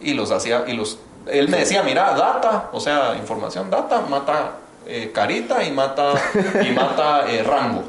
Y 0.00 0.14
los 0.14 0.30
hacía, 0.30 0.64
y 0.66 0.72
los, 0.72 0.98
él 1.26 1.50
me 1.50 1.58
decía, 1.58 1.82
mira, 1.82 2.14
data, 2.14 2.70
o 2.72 2.80
sea, 2.80 3.14
información, 3.16 3.68
data, 3.68 4.00
mata 4.08 4.52
eh, 4.90 5.10
carita 5.12 5.62
y 5.64 5.70
mata, 5.70 6.12
y 6.66 6.70
mata 6.72 7.30
eh, 7.30 7.42
rango. 7.42 7.84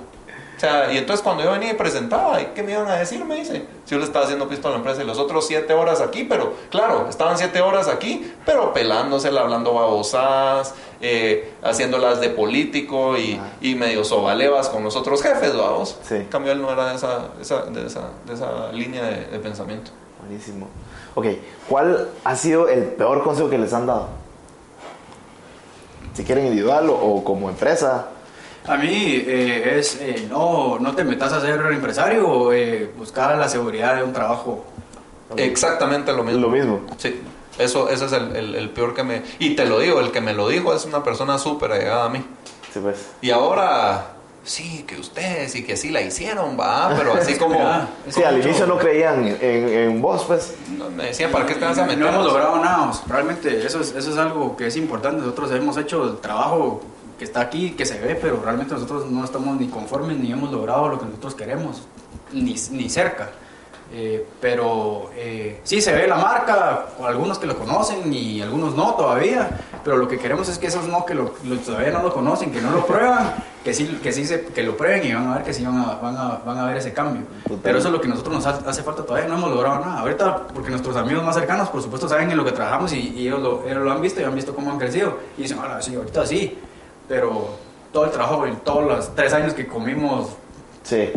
O 0.56 0.60
sea, 0.62 0.94
y 0.94 0.98
entonces 1.00 1.24
cuando 1.24 1.44
yo 1.44 1.52
venía 1.54 1.72
y 1.72 1.74
presentaba, 1.74 2.40
¿y 2.40 2.52
¿qué 2.54 2.62
me 2.62 2.74
iban 2.74 2.88
a 2.88 2.94
decir? 2.96 3.26
Me 3.26 3.34
dice. 3.36 3.66
Si 3.86 3.96
yo 3.96 3.98
le 3.98 4.04
estaba 4.04 4.26
haciendo 4.26 4.48
pisto 4.48 4.68
a 4.68 4.72
la 4.72 4.78
empresa 4.78 5.02
y 5.02 5.08
los 5.08 5.18
otros 5.18 5.48
siete 5.48 5.74
horas 5.74 6.02
aquí, 6.02 6.24
pero 6.24 6.54
claro, 6.70 7.08
estaban 7.10 7.36
siete 7.40 7.62
horas 7.62 7.88
aquí, 7.88 8.32
pero 8.46 8.72
pelándosela, 8.72 9.42
hablando 9.42 9.74
babosadas, 9.74 10.76
eh, 11.02 11.52
haciéndolas 11.64 12.22
de 12.22 12.30
político 12.30 13.18
y, 13.18 13.42
y 13.60 13.74
medio 13.74 14.04
sobalevas 14.04 14.70
con 14.70 14.84
los 14.84 14.96
otros 14.96 15.24
jefes, 15.24 15.58
vamos. 15.58 15.98
Sí. 16.08 16.14
En 16.18 16.26
cambio, 16.28 16.52
él 16.52 16.62
no 16.62 16.72
era 16.72 16.90
de 16.90 16.96
esa, 16.96 17.30
esa- 17.42 17.64
de 17.64 17.88
esa, 17.88 18.02
de 18.28 18.34
esa 18.36 18.72
línea 18.72 19.04
de, 19.06 19.26
de 19.26 19.40
pensamiento. 19.40 19.90
Buenísimo. 20.20 20.68
Ok, 21.16 21.26
¿cuál 21.68 22.08
ha 22.24 22.36
sido 22.36 22.68
el 22.70 22.84
peor 22.84 23.24
consejo 23.24 23.50
que 23.50 23.58
les 23.58 23.74
han 23.74 23.88
dado? 23.88 24.10
Si 26.14 26.24
quieren 26.24 26.46
individual 26.48 26.90
o, 26.90 26.94
o 26.96 27.24
como 27.24 27.50
empresa. 27.50 28.08
A 28.68 28.78
mí 28.78 28.90
eh, 29.26 29.78
es, 29.80 29.96
eh, 30.02 30.28
no, 30.30 30.78
no 30.80 30.94
te 30.94 31.04
metas 31.04 31.34
a 31.34 31.42
ser 31.42 31.60
empresario 31.72 32.28
o 32.28 32.54
eh, 32.54 32.92
buscar 32.98 33.38
la 33.38 33.50
seguridad 33.50 33.96
de 33.96 34.04
un 34.04 34.14
trabajo. 34.14 34.64
Exactamente 35.38 36.12
lo 36.14 36.24
mismo. 36.24 36.42
lo 36.42 36.50
mismo. 36.50 36.82
Sí, 36.98 37.22
eso, 37.58 37.90
ese 37.90 38.06
es 38.06 38.12
el, 38.14 38.36
el- 38.36 38.56
el 38.56 38.70
peor 38.70 38.94
que 38.94 39.04
me... 39.04 39.24
Y 39.40 39.56
te 39.56 39.66
lo 39.66 39.80
digo, 39.80 40.00
el 40.00 40.12
que 40.12 40.22
me 40.22 40.34
lo 40.34 40.48
dijo 40.48 40.74
es 40.74 40.86
una 40.86 41.04
persona 41.04 41.38
súper 41.38 41.72
allegada 41.72 42.06
a 42.06 42.10
mí. 42.10 42.20
Sí, 42.74 42.80
pues. 42.82 42.98
Y 43.22 43.32
ahora, 43.32 44.08
sí, 44.44 44.84
que 44.88 45.00
ustedes 45.00 45.56
y 45.56 45.64
que 45.64 45.78
sí 45.78 45.90
la 45.90 46.02
hicieron, 46.02 46.60
va, 46.60 46.94
pero 46.98 47.14
así 47.14 47.36
como... 47.38 47.60
Sí, 48.10 48.24
al 48.24 48.42
inicio 48.42 48.66
no 48.66 48.78
creían 48.78 49.26
en, 49.26 49.70
en 49.70 50.02
vos, 50.02 50.24
pues. 50.26 50.56
no, 50.78 50.90
Me 50.90 51.06
decía, 51.06 51.32
¿para 51.32 51.46
qué 51.46 51.56
te 51.56 51.66
vas 51.66 51.78
a 51.78 51.84
meter? 51.84 52.00
No 52.00 52.10
hemos 52.10 52.26
logrado 52.26 52.58
nada. 52.64 52.92
Realmente 53.08 53.66
eso 53.66 53.80
es, 53.80 53.94
eso 53.96 54.12
es 54.12 54.18
algo 54.18 54.56
que 54.56 54.68
es 54.68 54.76
importante. 54.78 55.22
Nosotros 55.22 55.52
hemos 55.52 55.78
hecho 55.78 56.04
el 56.06 56.18
trabajo 56.18 56.82
que 57.18 57.26
está 57.26 57.42
aquí, 57.42 57.72
que 57.72 57.86
se 57.86 58.00
ve, 58.00 58.16
pero 58.16 58.42
realmente 58.44 58.74
nosotros 58.74 59.06
no 59.12 59.24
estamos 59.24 59.60
ni 59.60 59.68
conformes 59.68 60.18
ni 60.18 60.32
hemos 60.32 60.52
logrado 60.52 60.90
lo 60.90 61.00
que 61.00 61.06
nosotros 61.06 61.36
queremos, 61.36 61.84
ni, 62.32 62.56
ni 62.72 62.90
cerca. 62.90 63.30
Eh, 63.94 64.26
pero 64.40 65.10
eh, 65.18 65.60
sí 65.66 65.82
se 65.82 65.92
ve 65.94 66.08
la 66.08 66.16
marca, 66.16 66.86
algunos 67.04 67.38
que 67.38 67.46
lo 67.46 67.58
conocen 67.58 68.14
y 68.14 68.42
algunos 68.42 68.74
no 68.74 68.94
todavía, 68.94 69.50
pero 69.84 69.98
lo 69.98 70.08
que 70.08 70.18
queremos 70.18 70.48
es 70.48 70.58
que 70.58 70.68
esos 70.68 70.88
no 70.88 71.06
que 71.06 71.14
lo, 71.14 71.34
lo- 71.44 71.58
todavía 71.58 71.92
no 71.92 72.02
lo 72.02 72.14
conocen, 72.14 72.52
que 72.54 72.62
no 72.62 72.72
lo 72.72 72.86
prueban, 72.86 73.34
que 73.66 73.74
sí, 73.74 74.00
que 74.02 74.14
sí 74.14 74.24
se, 74.26 74.46
que 74.46 74.64
lo 74.64 74.78
prueben 74.78 75.06
y 75.06 75.14
van 75.14 75.28
a 75.28 75.34
ver 75.36 75.44
que 75.44 75.54
sí 75.54 75.66
van 75.66 75.78
a, 75.78 75.96
van 75.96 76.16
a, 76.16 76.40
van 76.46 76.58
a 76.60 76.66
ver 76.68 76.78
ese 76.78 76.94
cambio. 76.94 77.24
Total. 77.44 77.60
Pero 77.64 77.80
eso 77.80 77.88
es 77.90 77.94
lo 77.94 78.00
que 78.00 78.08
nosotros 78.08 78.34
nos 78.34 78.46
ha- 78.46 78.70
hace 78.70 78.82
falta 78.82 79.04
todavía, 79.06 79.28
no 79.28 79.36
hemos 79.36 79.52
logrado 79.52 79.82
nada. 79.84 80.00
Ahorita, 80.00 80.48
porque 80.54 80.70
nuestros 80.70 80.96
amigos 80.96 81.26
más 81.26 81.36
cercanos, 81.36 81.68
por 81.68 81.82
supuesto, 81.82 82.08
saben 82.08 82.32
en 82.32 82.38
lo 82.38 82.46
que 82.46 82.54
trabajamos 82.54 82.94
y, 82.94 83.10
y 83.10 83.28
ellos, 83.28 83.42
lo, 83.42 83.66
ellos 83.68 83.84
lo 83.84 83.92
han 83.92 84.00
visto 84.02 84.22
y 84.22 84.24
han 84.24 84.34
visto 84.36 84.56
cómo 84.56 84.72
han 84.72 84.80
crecido. 84.80 85.18
Y 85.38 85.42
dicen, 85.42 85.60
hola, 85.60 85.82
sí, 85.82 85.94
ahorita 85.96 86.26
sí. 86.26 86.58
Pero 87.10 87.50
todo 87.92 88.06
el 88.06 88.12
trabajo 88.12 88.48
y 88.48 88.54
todos 88.64 88.86
los 88.86 89.14
tres 89.16 89.34
años 89.34 89.54
que 89.54 89.68
comimos, 89.68 90.30
Sí. 90.84 91.10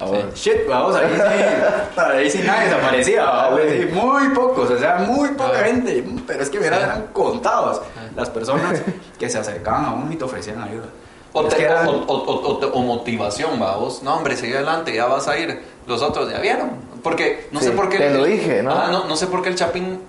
Ahora. 0.00 0.26
shit, 0.34 0.66
vamos, 0.68 0.94
ahí 0.96 1.08
sí, 1.14 1.20
ahí 2.00 2.30
sí 2.30 2.38
nadie 2.46 2.66
desaparecía, 2.66 3.24
vamos, 3.24 3.60
sí, 3.68 3.88
muy 3.92 4.28
pocos, 4.30 4.70
o 4.70 4.78
sea, 4.78 4.96
muy 4.98 5.30
poca 5.30 5.58
gente. 5.64 6.04
Pero 6.26 6.42
es 6.42 6.50
que, 6.50 6.60
mira, 6.60 6.76
eran 6.76 7.06
contados 7.12 7.82
las 8.14 8.30
personas 8.30 8.80
que 9.18 9.28
se 9.28 9.38
acercaban 9.38 9.84
a 9.84 9.92
uno 9.94 10.12
y 10.12 10.16
te 10.16 10.24
ofrecían 10.24 10.62
ayuda. 10.62 10.86
O, 11.32 11.42
Es 11.42 11.48
te- 11.50 11.56
que 11.56 11.64
eran- 11.64 11.86
o- 11.88 11.90
o- 11.92 12.24
o- 12.24 12.48
o 12.52 12.58
te- 12.58 12.66
o 12.66 12.78
motivación, 12.80 13.60
va, 13.60 13.76
vos. 13.76 14.02
No, 14.02 14.14
hombre, 14.16 14.36
sigue 14.36 14.56
adelante, 14.56 14.94
ya 14.94 15.06
vas 15.06 15.28
a 15.28 15.36
ir. 15.38 15.62
Los 15.86 16.00
otros 16.02 16.30
ya 16.30 16.38
vieron. 16.38 16.70
Porque, 17.02 17.48
no 17.52 17.60
Sí, 17.60 17.66
sé 17.66 17.72
por 17.72 17.88
qué... 17.88 17.98
te 17.98 18.14
lo 18.14 18.24
dije, 18.24 18.62
¿no? 18.62 18.72
Ah, 18.72 18.88
no, 18.90 19.04
no 19.04 19.16
sé 19.16 19.26
por 19.26 19.42
qué 19.42 19.48
el 19.50 19.54
Chapín... 19.54 20.00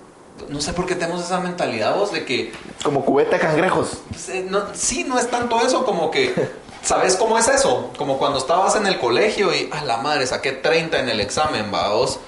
No 0.48 0.60
sé 0.60 0.72
por 0.72 0.86
qué 0.86 0.94
tenemos 0.94 1.22
esa 1.22 1.38
mentalidad, 1.40 1.94
vos, 1.96 2.12
de 2.12 2.24
que... 2.24 2.52
Como 2.82 3.04
cubeta 3.04 3.32
de 3.32 3.38
cangrejos. 3.40 3.98
pues, 4.08 4.28
eh, 4.30 4.46
no- 4.48 4.64
sí, 4.72 5.04
no 5.04 5.18
es 5.18 5.28
tanto 5.30 5.60
eso 5.60 5.84
como 5.84 6.10
que... 6.10 6.32
¿Sabes 6.82 7.16
cómo 7.16 7.38
es 7.38 7.48
eso? 7.48 7.90
Como 7.96 8.18
cuando 8.18 8.38
estabas 8.38 8.74
en 8.76 8.86
el 8.86 8.98
colegio 8.98 9.54
y... 9.54 9.68
A 9.72 9.84
la 9.84 9.98
madre, 9.98 10.26
saqué 10.26 10.52
30 10.52 11.00
en 11.00 11.08
el 11.08 11.20
examen, 11.20 11.70
va, 11.72 11.92
vos. 11.92 12.18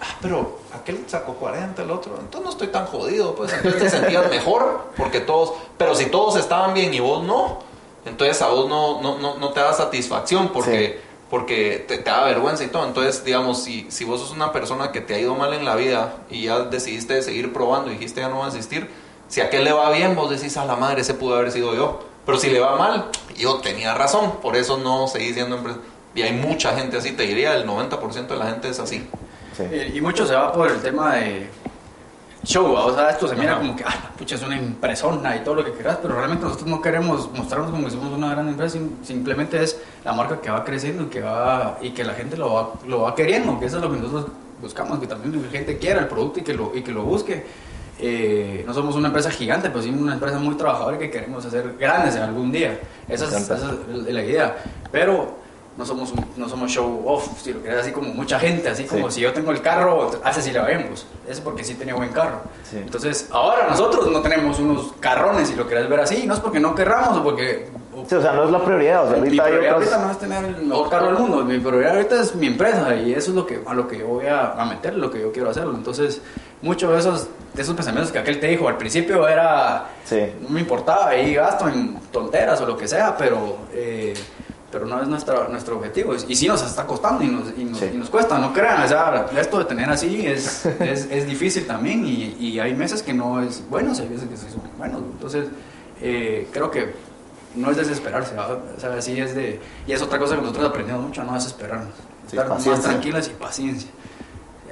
Ah, 0.00 0.16
pero 0.22 0.58
aquel 0.72 1.04
sacó 1.08 1.34
40, 1.34 1.82
el 1.82 1.90
otro. 1.90 2.14
Entonces 2.18 2.42
no 2.42 2.50
estoy 2.50 2.68
tan 2.68 2.86
jodido, 2.86 3.34
pues. 3.34 3.52
Entonces 3.52 3.82
te 3.82 3.90
sentías 3.90 4.28
mejor 4.30 4.92
porque 4.96 5.20
todos... 5.20 5.54
Pero 5.76 5.94
si 5.94 6.06
todos 6.06 6.36
estaban 6.36 6.74
bien 6.74 6.94
y 6.94 7.00
vos 7.00 7.24
no, 7.24 7.58
entonces 8.06 8.40
a 8.42 8.48
vos 8.48 8.68
no, 8.68 9.02
no, 9.02 9.18
no, 9.18 9.36
no 9.36 9.50
te 9.50 9.60
da 9.60 9.72
satisfacción 9.72 10.48
porque, 10.48 11.00
porque 11.28 11.84
te, 11.86 11.98
te 11.98 12.10
da 12.10 12.24
vergüenza 12.24 12.64
y 12.64 12.68
todo. 12.68 12.86
Entonces, 12.86 13.24
digamos, 13.24 13.62
si, 13.62 13.90
si 13.90 14.04
vos 14.04 14.20
sos 14.20 14.30
una 14.30 14.52
persona 14.52 14.92
que 14.92 15.00
te 15.00 15.14
ha 15.14 15.18
ido 15.18 15.34
mal 15.34 15.52
en 15.54 15.64
la 15.64 15.74
vida 15.74 16.16
y 16.30 16.44
ya 16.44 16.60
decidiste 16.60 17.20
seguir 17.22 17.52
probando 17.52 17.90
y 17.90 17.94
dijiste 17.94 18.20
ya 18.20 18.28
no 18.28 18.38
vas 18.38 18.54
a 18.54 18.58
asistir, 18.58 18.88
si 19.28 19.40
a 19.42 19.44
aquel 19.44 19.64
le 19.64 19.72
va 19.72 19.90
bien, 19.90 20.14
vos 20.14 20.30
decís 20.30 20.56
a 20.56 20.64
la 20.64 20.76
madre, 20.76 21.02
ese 21.02 21.14
pudo 21.14 21.36
haber 21.36 21.52
sido 21.52 21.74
yo. 21.74 22.07
Pero 22.28 22.38
si 22.38 22.50
le 22.50 22.60
va 22.60 22.76
mal, 22.76 23.06
yo 23.38 23.54
tenía 23.62 23.94
razón, 23.94 24.32
por 24.42 24.54
eso 24.54 24.76
no 24.76 25.08
seguí 25.08 25.32
siendo 25.32 25.56
empresa. 25.56 25.78
Y 26.14 26.20
hay 26.20 26.34
mucha 26.34 26.76
gente 26.76 26.98
así, 26.98 27.12
te 27.12 27.22
diría, 27.22 27.54
el 27.56 27.66
90% 27.66 28.26
de 28.26 28.36
la 28.36 28.48
gente 28.50 28.68
es 28.68 28.78
así. 28.78 29.08
Sí. 29.56 29.62
Y, 29.94 29.96
y 29.96 30.00
mucho 30.02 30.26
se 30.26 30.34
va 30.34 30.52
por 30.52 30.70
el 30.70 30.76
tema 30.82 31.14
de 31.14 31.48
show, 32.44 32.70
¿va? 32.74 32.84
o 32.84 32.94
sea, 32.94 33.08
esto 33.08 33.28
se 33.28 33.34
mira 33.34 33.52
Ajá. 33.52 33.60
como 33.60 33.74
que, 33.76 33.82
ah, 33.82 34.10
pucha, 34.18 34.34
es 34.34 34.42
una 34.42 34.56
impresona 34.58 35.36
y 35.36 35.40
todo 35.40 35.54
lo 35.54 35.64
que 35.64 35.72
quieras, 35.72 36.00
pero 36.02 36.16
realmente 36.16 36.44
nosotros 36.44 36.68
no 36.68 36.82
queremos 36.82 37.32
mostrarnos 37.32 37.70
como 37.70 37.86
que 37.86 37.92
somos 37.92 38.12
una 38.12 38.30
gran 38.32 38.46
empresa, 38.46 38.74
sim- 38.76 39.02
simplemente 39.02 39.62
es 39.62 39.80
la 40.04 40.12
marca 40.12 40.38
que 40.42 40.50
va 40.50 40.62
creciendo 40.64 41.04
y 41.04 41.06
que, 41.06 41.22
va, 41.22 41.78
y 41.80 41.92
que 41.92 42.04
la 42.04 42.12
gente 42.12 42.36
lo 42.36 42.52
va, 42.52 42.72
lo 42.86 43.00
va 43.00 43.14
queriendo, 43.14 43.58
que 43.58 43.64
eso 43.64 43.78
es 43.78 43.82
lo 43.82 43.90
que 43.90 43.96
nosotros 44.00 44.26
buscamos, 44.60 44.98
que 44.98 45.06
también 45.06 45.42
la 45.42 45.50
gente 45.50 45.78
quiera 45.78 46.00
el 46.00 46.08
producto 46.08 46.40
y 46.40 46.42
que 46.42 46.52
lo, 46.52 46.72
y 46.74 46.82
que 46.82 46.92
lo 46.92 47.04
busque. 47.04 47.46
Eh, 47.98 48.64
no 48.66 48.72
somos 48.74 48.94
una 48.96 49.08
empresa 49.08 49.30
gigante, 49.30 49.68
pero 49.70 49.82
sí 49.82 49.90
una 49.90 50.14
empresa 50.14 50.38
muy 50.38 50.54
trabajadora 50.54 50.98
que 50.98 51.10
queremos 51.10 51.44
hacer 51.44 51.74
grandes 51.78 52.16
en 52.16 52.22
algún 52.22 52.50
día. 52.52 52.78
Esa 53.08 53.24
es, 53.26 53.32
esa 53.32 53.54
es 53.56 54.14
la 54.14 54.22
idea. 54.22 54.56
Pero 54.92 55.36
no 55.76 55.84
somos, 55.86 56.10
un- 56.12 56.24
no 56.36 56.48
somos 56.48 56.70
show 56.70 57.02
off, 57.06 57.40
si 57.42 57.52
lo 57.52 57.62
querés 57.62 57.80
así 57.80 57.92
como 57.92 58.12
mucha 58.12 58.38
gente, 58.40 58.68
así 58.68 58.84
como 58.84 59.10
si 59.10 59.20
yo 59.20 59.32
tengo 59.32 59.50
el 59.52 59.62
carro, 59.62 60.10
hace 60.24 60.42
si 60.42 60.50
la 60.52 60.62
vemos. 60.62 61.06
Es 61.28 61.40
porque 61.40 61.62
sí 61.62 61.74
tenía 61.74 61.94
buen 61.94 62.10
carro. 62.10 62.40
Sí. 62.68 62.78
Entonces, 62.78 63.28
ahora 63.30 63.68
nosotros 63.68 64.10
no 64.10 64.20
tenemos 64.20 64.58
unos 64.58 64.92
carrones, 65.00 65.48
si 65.48 65.54
lo 65.54 65.66
querés 65.68 65.88
ver 65.88 66.00
así, 66.00 66.26
no 66.26 66.34
es 66.34 66.40
porque 66.40 66.58
no 66.60 66.74
querramos 66.74 67.18
o 67.18 67.22
porque... 67.22 67.68
o- 68.02 68.08
Sí, 68.08 68.14
o 68.14 68.22
sea, 68.22 68.32
no 68.32 68.44
es 68.44 68.50
la 68.50 68.64
prioridad. 68.64 69.04
O 69.06 69.08
sea, 69.10 69.16
mi 69.18 69.24
ahorita 69.26 69.44
hay 69.44 69.50
prioridad 69.52 69.76
otras... 69.76 69.92
ahorita 69.92 70.06
no 70.06 70.12
es 70.12 70.18
tener 70.18 70.44
el 70.44 70.66
mejor 70.66 70.90
carro 70.90 71.06
del 71.06 71.14
mundo, 71.18 71.44
mi 71.44 71.58
prioridad 71.58 71.92
ahorita 71.96 72.20
es 72.20 72.34
mi 72.34 72.46
empresa 72.46 72.94
y 72.96 73.12
eso 73.12 73.30
es 73.30 73.36
lo 73.36 73.46
que, 73.46 73.60
a 73.66 73.74
lo 73.74 73.86
que 73.88 73.98
yo 73.98 74.06
voy 74.08 74.26
a, 74.26 74.52
a 74.52 74.64
meter, 74.66 74.94
lo 74.96 75.10
que 75.10 75.20
yo 75.20 75.32
quiero 75.32 75.50
hacerlo. 75.50 75.74
Entonces, 75.74 76.20
muchos 76.62 76.92
de 76.92 76.98
esos, 76.98 77.28
de 77.54 77.62
esos 77.62 77.74
pensamientos 77.74 78.12
que 78.12 78.18
aquel 78.18 78.40
te 78.40 78.46
dijo 78.48 78.68
al 78.68 78.76
principio 78.76 79.26
era, 79.28 79.86
Sí. 80.04 80.20
no 80.42 80.48
me 80.50 80.60
importaba, 80.60 81.08
ahí 81.08 81.34
gasto 81.34 81.68
en 81.68 81.98
tonteras 82.12 82.60
o 82.60 82.66
lo 82.66 82.76
que 82.76 82.86
sea, 82.88 83.16
pero, 83.16 83.58
eh, 83.72 84.14
pero 84.70 84.84
no 84.84 85.00
es 85.00 85.08
nuestra, 85.08 85.48
nuestro 85.48 85.76
objetivo. 85.78 86.14
Y 86.28 86.34
sí 86.36 86.46
nos 86.46 86.62
está 86.62 86.84
costando 86.86 87.24
y 87.24 87.28
nos, 87.28 87.44
y 87.56 87.64
nos, 87.64 87.78
Sí. 87.78 87.90
y 87.94 87.96
nos 87.96 88.10
cuesta, 88.10 88.38
no 88.38 88.52
crean, 88.52 88.82
o 88.82 88.88
sea, 88.88 89.26
esto 89.38 89.58
de 89.58 89.64
tener 89.64 89.88
así 89.88 90.26
es, 90.26 90.66
es, 90.80 91.08
es 91.10 91.26
difícil 91.26 91.66
también 91.66 92.04
y, 92.06 92.36
y 92.38 92.60
hay 92.60 92.74
meses 92.74 93.02
que 93.02 93.14
no 93.14 93.40
es 93.42 93.62
bueno, 93.70 93.92
hay 93.92 94.08
veces 94.08 94.28
que 94.28 94.36
sí 94.36 94.46
son 94.52 94.62
buenos. 94.76 95.00
Entonces, 95.12 95.46
eh, 96.02 96.48
creo 96.52 96.70
que 96.70 96.94
no 97.54 97.70
es 97.70 97.76
desesperarse, 97.76 98.34
¿verdad? 98.34 98.58
o 98.76 98.80
sea, 98.80 99.00
sí 99.02 99.18
es 99.20 99.34
de... 99.34 99.60
Y 99.86 99.92
es 99.92 100.02
otra 100.02 100.18
cosa 100.18 100.34
que 100.36 100.42
nosotros 100.42 100.68
aprendimos 100.68 101.02
mucho, 101.02 101.24
no 101.24 101.34
desesperarnos. 101.34 101.94
Sí, 102.28 102.36
estar 102.36 102.48
más 102.48 102.58
paciencia. 102.58 102.90
tranquilas 102.90 103.26
y 103.28 103.30
paciencia. 103.30 103.90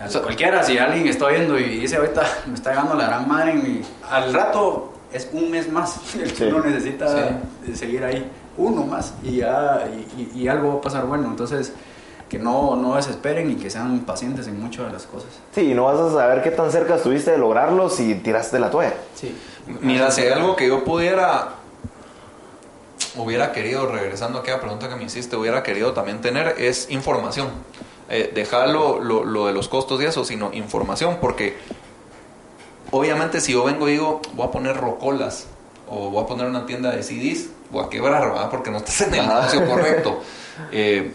O 0.04 0.10
sea, 0.10 0.20
cualquiera, 0.22 0.62
si 0.62 0.76
alguien 0.76 1.06
está 1.08 1.28
viendo 1.28 1.58
y 1.58 1.80
dice 1.80 1.96
ahorita 1.96 2.22
me 2.48 2.54
está 2.54 2.70
llegando 2.70 2.94
la 2.94 3.06
gran 3.06 3.26
madre, 3.28 3.52
en 3.52 3.62
mi- 3.62 3.80
al 4.10 4.32
rato 4.34 4.92
es 5.10 5.28
un 5.32 5.50
mes 5.50 5.70
más 5.72 6.14
el 6.14 6.28
que 6.32 6.36
Sí. 6.36 6.44
uno 6.44 6.60
necesita 6.60 7.40
Sí. 7.64 7.74
seguir 7.74 8.04
ahí, 8.04 8.30
uno 8.58 8.84
más, 8.84 9.14
y, 9.22 9.36
ya, 9.36 9.88
y, 10.18 10.20
y- 10.36 10.42
y 10.42 10.48
algo 10.48 10.68
va 10.68 10.74
a 10.74 10.80
pasar 10.82 11.06
bueno. 11.06 11.28
Entonces, 11.28 11.72
que 12.28 12.38
no, 12.38 12.76
no 12.76 12.96
desesperen 12.96 13.50
y 13.52 13.54
que 13.54 13.70
sean 13.70 14.00
pacientes 14.00 14.46
en 14.48 14.60
muchas 14.60 14.86
de 14.88 14.92
las 14.92 15.04
cosas. 15.06 15.30
Sí, 15.54 15.70
y 15.70 15.74
no 15.74 15.84
vas 15.84 15.98
a 15.98 16.10
saber 16.12 16.42
qué 16.42 16.50
tan 16.50 16.70
cerca 16.70 16.96
estuviste 16.96 17.30
de 17.30 17.38
lograrlo 17.38 17.88
si 17.88 18.16
tiraste 18.16 18.58
la 18.58 18.68
toalla. 18.70 18.94
Sí. 19.14 19.34
Mira, 19.80 20.10
si 20.10 20.22
hay 20.22 20.32
algo 20.32 20.56
que 20.56 20.66
yo 20.68 20.84
pudiera, 20.84 21.48
hubiera 23.16 23.52
querido, 23.52 23.86
regresando 23.86 24.38
a 24.38 24.42
aquella 24.42 24.60
pregunta 24.60 24.88
que 24.88 24.96
me 24.96 25.04
hiciste, 25.04 25.36
hubiera 25.36 25.62
querido 25.62 25.92
también 25.92 26.20
tener, 26.20 26.56
es 26.58 26.90
información. 26.90 27.48
Eh, 28.08 28.30
dejar 28.34 28.68
lo, 28.68 29.00
lo- 29.00 29.24
lo 29.24 29.46
de 29.46 29.52
los 29.52 29.68
costos 29.68 30.00
y 30.00 30.04
eso, 30.04 30.24
sino 30.24 30.52
información, 30.52 31.18
porque 31.20 31.56
obviamente 32.90 33.40
si 33.40 33.52
yo 33.52 33.64
vengo 33.64 33.88
y 33.88 33.92
digo, 33.92 34.20
voy 34.34 34.46
a 34.46 34.50
poner 34.50 34.76
rocolas 34.76 35.46
o 35.88 36.10
voy 36.10 36.22
a 36.22 36.26
poner 36.26 36.46
una 36.46 36.66
tienda 36.66 36.90
de 36.92 37.02
CDs, 37.02 37.48
voy 37.70 37.84
a 37.84 37.88
quebrar, 37.88 38.28
¿verdad? 38.28 38.50
Porque 38.50 38.70
no 38.70 38.78
estás 38.78 39.00
en 39.02 39.14
el 39.14 39.26
negocio 39.26 39.66
correcto. 39.66 40.20
Eh, 40.72 41.12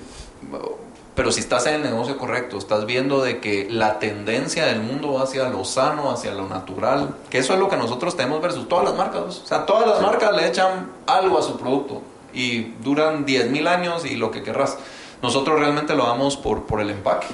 pero 1.16 1.32
si 1.32 1.41
estás 1.41 1.66
en 1.68 1.76
el 1.76 1.84
negocio 1.84 2.18
correcto, 2.18 2.57
estás 2.57 2.86
viendo 2.86 3.22
de 3.22 3.39
que 3.39 3.68
la 3.70 3.99
tendencia 3.99 4.66
del 4.66 4.80
mundo 4.80 5.14
va 5.14 5.24
hacia 5.24 5.49
lo 5.49 5.66
sano, 5.66 6.09
hacia 6.09 6.34
lo 6.34 6.47
natural, 6.47 7.16
que 7.30 7.38
eso 7.38 7.53
es 7.53 7.59
lo 7.59 7.68
que 7.68 7.76
nosotros 7.76 8.16
tenemos 8.16 8.41
versus 8.41 8.70
todas 8.70 8.86
las 8.86 8.95
marcas. 8.95 9.41
O 9.43 9.45
sea, 9.45 9.66
todas 9.66 9.88
las 9.88 10.01
marcas 10.01 10.34
le 10.36 10.47
echan 10.47 10.89
algo 11.07 11.38
a 11.38 11.41
su 11.41 11.57
producto 11.57 12.01
y 12.34 12.74
duran 12.82 13.26
10.000 13.26 13.68
años 13.68 14.05
y 14.05 14.16
lo 14.16 14.32
que 14.32 14.41
querrás. 14.41 14.78
Nosotros 15.22 15.59
realmente 15.59 15.95
lo 15.95 16.05
damos 16.05 16.38
por, 16.38 16.64
por 16.64 16.80
el 16.80 16.89
empaque. 16.89 17.28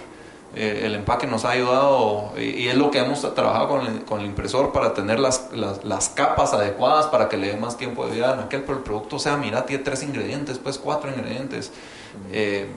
Eh, 0.55 0.81
el 0.85 0.95
empaque 0.95 1.27
nos 1.27 1.45
ha 1.45 1.51
ayudado 1.51 2.31
y, 2.35 2.41
y 2.41 2.67
es 2.69 2.75
lo 2.75 2.89
que 2.89 2.97
hemos 2.97 3.21
trabajado 3.35 3.67
con 3.67 3.85
el, 3.85 4.05
con 4.05 4.21
el 4.21 4.25
impresor 4.25 4.71
para 4.71 4.95
tener 4.95 5.19
las, 5.19 5.49
las, 5.51 5.83
las 5.83 6.09
capas 6.09 6.53
adecuadas 6.53 7.05
para 7.07 7.29
que 7.29 7.37
le 7.37 7.49
dé 7.49 7.57
más 7.57 7.77
tiempo 7.77 8.07
de 8.07 8.15
vida 8.15 8.33
en 8.33 8.39
aquel, 8.39 8.63
pero 8.63 8.79
el 8.79 8.83
producto, 8.83 9.17
o 9.17 9.19
sea, 9.19 9.37
mira, 9.37 9.67
tiene 9.67 9.83
tres 9.83 10.01
ingredientes, 10.01 10.57
pues 10.57 10.79
cuatro 10.79 11.11
ingredientes. 11.11 11.71
Eh, 12.31 12.67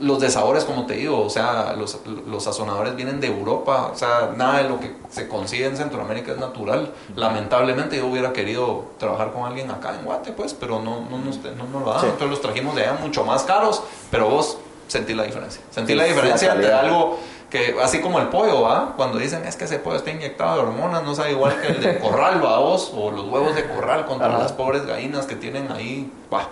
los 0.00 0.20
de 0.20 0.30
sabores, 0.30 0.64
como 0.64 0.86
te 0.86 0.94
digo, 0.94 1.22
o 1.22 1.30
sea, 1.30 1.74
los, 1.76 1.98
los 2.26 2.44
sazonadores 2.44 2.96
vienen 2.96 3.20
de 3.20 3.28
Europa, 3.28 3.90
o 3.92 3.96
sea, 3.96 4.32
nada 4.36 4.58
de 4.62 4.68
lo 4.68 4.78
que 4.78 4.94
se 5.10 5.26
consigue 5.28 5.66
en 5.66 5.76
Centroamérica 5.76 6.32
es 6.32 6.38
natural. 6.38 6.92
Lamentablemente 7.16 7.96
yo 7.96 8.06
hubiera 8.06 8.32
querido 8.32 8.84
trabajar 8.98 9.32
con 9.32 9.44
alguien 9.44 9.70
acá 9.70 9.94
en 9.98 10.04
Guate, 10.04 10.32
pues, 10.32 10.54
pero 10.54 10.80
no, 10.80 11.00
no, 11.10 11.18
nos, 11.18 11.38
no 11.38 11.64
nos 11.72 11.82
lo 11.82 11.90
dan. 11.90 12.00
Sí. 12.00 12.06
Entonces 12.06 12.30
los 12.30 12.40
trajimos 12.40 12.74
de 12.74 12.82
allá 12.82 12.98
mucho 13.00 13.24
más 13.24 13.42
caros, 13.44 13.82
pero 14.10 14.28
vos 14.28 14.58
sentí 14.88 15.14
la 15.14 15.22
diferencia. 15.22 15.62
Sentí 15.70 15.92
Sí, 15.92 15.98
la 15.98 16.04
diferencia 16.04 16.48
calidad. 16.48 16.80
algo 16.80 17.18
que, 17.48 17.76
así 17.82 18.00
como 18.00 18.18
el 18.18 18.28
pollo, 18.28 18.62
¿va? 18.62 18.92
Cuando 18.96 19.18
dicen 19.18 19.44
es 19.44 19.56
que 19.56 19.64
ese 19.64 19.78
pollo 19.78 19.96
está 19.96 20.10
inyectado 20.10 20.56
de 20.56 20.62
hormonas, 20.62 21.02
no 21.04 21.14
sabe 21.14 21.32
igual 21.32 21.60
que 21.60 21.68
el 21.68 21.80
de 21.80 21.98
corral, 22.00 22.44
¿va 22.44 22.58
vos? 22.58 22.92
O 22.94 23.10
los 23.10 23.26
huevos 23.28 23.54
de 23.54 23.64
corral 23.66 24.04
contra 24.06 24.28
Ajá. 24.28 24.38
las 24.38 24.52
pobres 24.52 24.84
gallinas 24.86 25.26
que 25.26 25.36
tienen 25.36 25.70
ahí, 25.72 26.12
va. 26.32 26.48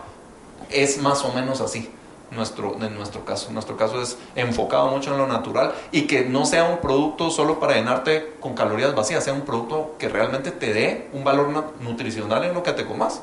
Es 0.70 0.98
más 0.98 1.24
o 1.24 1.32
menos 1.32 1.60
así 1.60 1.90
nuestro, 2.30 2.76
en 2.82 2.94
nuestro 2.94 3.24
caso. 3.24 3.50
Nuestro 3.52 3.76
caso 3.76 4.00
es 4.02 4.18
enfocado 4.36 4.88
mucho 4.88 5.12
en 5.12 5.18
lo 5.18 5.26
natural 5.26 5.72
y 5.92 6.02
que 6.02 6.24
no 6.24 6.44
sea 6.44 6.64
un 6.64 6.78
producto 6.78 7.30
solo 7.30 7.58
para 7.60 7.74
llenarte 7.74 8.34
con 8.40 8.54
calorías 8.54 8.94
vacías, 8.94 9.24
sea 9.24 9.32
un 9.32 9.42
producto 9.42 9.94
que 9.98 10.08
realmente 10.08 10.50
te 10.50 10.72
dé 10.72 11.08
un 11.12 11.24
valor 11.24 11.48
na- 11.50 11.64
nutricional 11.80 12.44
en 12.44 12.54
lo 12.54 12.62
que 12.62 12.72
te 12.72 12.84
comas. 12.84 13.22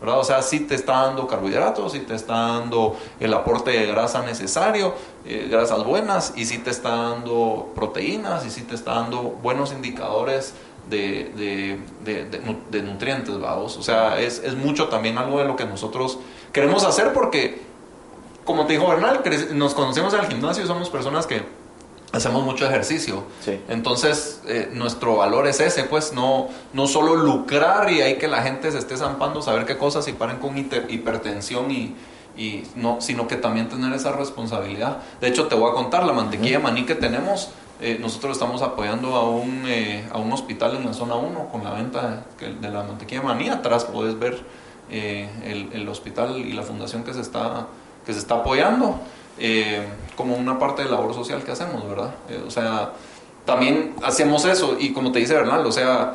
¿verdad? 0.00 0.18
O 0.18 0.24
sea, 0.24 0.42
si 0.42 0.60
te 0.60 0.74
está 0.74 1.06
dando 1.06 1.26
carbohidratos, 1.26 1.92
si 1.92 2.00
te 2.00 2.14
está 2.14 2.34
dando 2.34 2.94
el 3.20 3.32
aporte 3.32 3.70
de 3.70 3.86
grasa 3.86 4.20
necesario, 4.22 4.92
eh, 5.24 5.48
grasas 5.50 5.82
buenas, 5.84 6.34
y 6.36 6.44
si 6.44 6.58
te 6.58 6.68
está 6.68 6.90
dando 6.90 7.70
proteínas, 7.74 8.44
y 8.44 8.50
si 8.50 8.62
te 8.62 8.74
está 8.74 8.96
dando 8.96 9.22
buenos 9.22 9.72
indicadores 9.72 10.52
de, 10.90 11.78
de, 12.04 12.58
de 12.70 12.82
nutrientes, 12.82 13.40
vamos. 13.40 13.78
O 13.78 13.82
sea, 13.82 14.20
es, 14.20 14.42
es 14.44 14.54
mucho 14.54 14.88
también 14.88 15.16
algo 15.16 15.38
de 15.38 15.46
lo 15.46 15.56
que 15.56 15.64
nosotros 15.64 16.18
queremos 16.52 16.84
hacer 16.84 17.14
porque 17.14 17.62
como 18.44 18.66
te 18.66 18.74
dijo 18.74 18.88
Bernal, 18.88 19.22
nos 19.52 19.74
conocemos 19.74 20.12
en 20.14 20.20
el 20.20 20.26
gimnasio 20.26 20.66
somos 20.66 20.90
personas 20.90 21.26
que 21.26 21.42
hacemos 22.12 22.44
mucho 22.44 22.64
ejercicio. 22.66 23.24
Sí. 23.44 23.60
Entonces, 23.68 24.40
eh, 24.46 24.70
nuestro 24.72 25.16
valor 25.16 25.46
es 25.48 25.58
ese, 25.60 25.84
pues, 25.84 26.12
no, 26.12 26.48
no 26.72 26.86
solo 26.86 27.16
lucrar 27.16 27.90
y 27.90 28.02
hay 28.02 28.18
que 28.18 28.28
la 28.28 28.42
gente 28.42 28.70
se 28.70 28.78
esté 28.78 28.96
zampando, 28.96 29.42
saber 29.42 29.66
qué 29.66 29.76
cosas 29.76 30.06
y 30.08 30.12
paren 30.12 30.38
con 30.38 30.54
hiper- 30.56 30.86
hipertensión 30.88 31.70
y, 31.72 31.96
y 32.36 32.62
no, 32.76 33.00
sino 33.00 33.26
que 33.26 33.36
también 33.36 33.68
tener 33.68 33.92
esa 33.92 34.12
responsabilidad. 34.12 34.98
De 35.20 35.26
hecho, 35.28 35.48
te 35.48 35.56
voy 35.56 35.70
a 35.70 35.74
contar, 35.74 36.04
la 36.04 36.12
mantequilla 36.12 36.58
de 36.58 36.62
maní 36.62 36.84
que 36.84 36.94
tenemos, 36.94 37.50
eh, 37.80 37.98
nosotros 38.00 38.32
estamos 38.32 38.62
apoyando 38.62 39.16
a 39.16 39.28
un, 39.28 39.64
eh, 39.66 40.08
a 40.12 40.18
un 40.18 40.32
hospital 40.32 40.76
en 40.76 40.86
la 40.86 40.92
zona 40.94 41.16
1 41.16 41.48
con 41.50 41.64
la 41.64 41.70
venta 41.72 42.24
de, 42.38 42.54
de 42.54 42.68
la 42.70 42.84
mantequilla 42.84 43.22
de 43.22 43.26
maní. 43.26 43.48
Atrás 43.48 43.84
puedes 43.86 44.16
ver 44.16 44.40
eh, 44.90 45.28
el, 45.44 45.70
el 45.72 45.88
hospital 45.88 46.36
y 46.38 46.52
la 46.52 46.62
fundación 46.62 47.02
que 47.02 47.12
se 47.12 47.20
está, 47.20 47.66
que 48.06 48.12
se 48.12 48.18
está 48.18 48.36
apoyando 48.36 48.98
eh, 49.38 49.84
como 50.16 50.36
una 50.36 50.58
parte 50.58 50.84
de 50.84 50.90
labor 50.90 51.14
social 51.14 51.42
que 51.42 51.52
hacemos, 51.52 51.88
¿verdad? 51.88 52.14
Eh, 52.28 52.42
o 52.46 52.50
sea, 52.50 52.92
también 53.44 53.94
hacemos 54.02 54.44
eso 54.44 54.76
y 54.78 54.92
como 54.92 55.12
te 55.12 55.18
dice 55.18 55.34
Bernal, 55.34 55.66
o 55.66 55.72
sea, 55.72 56.14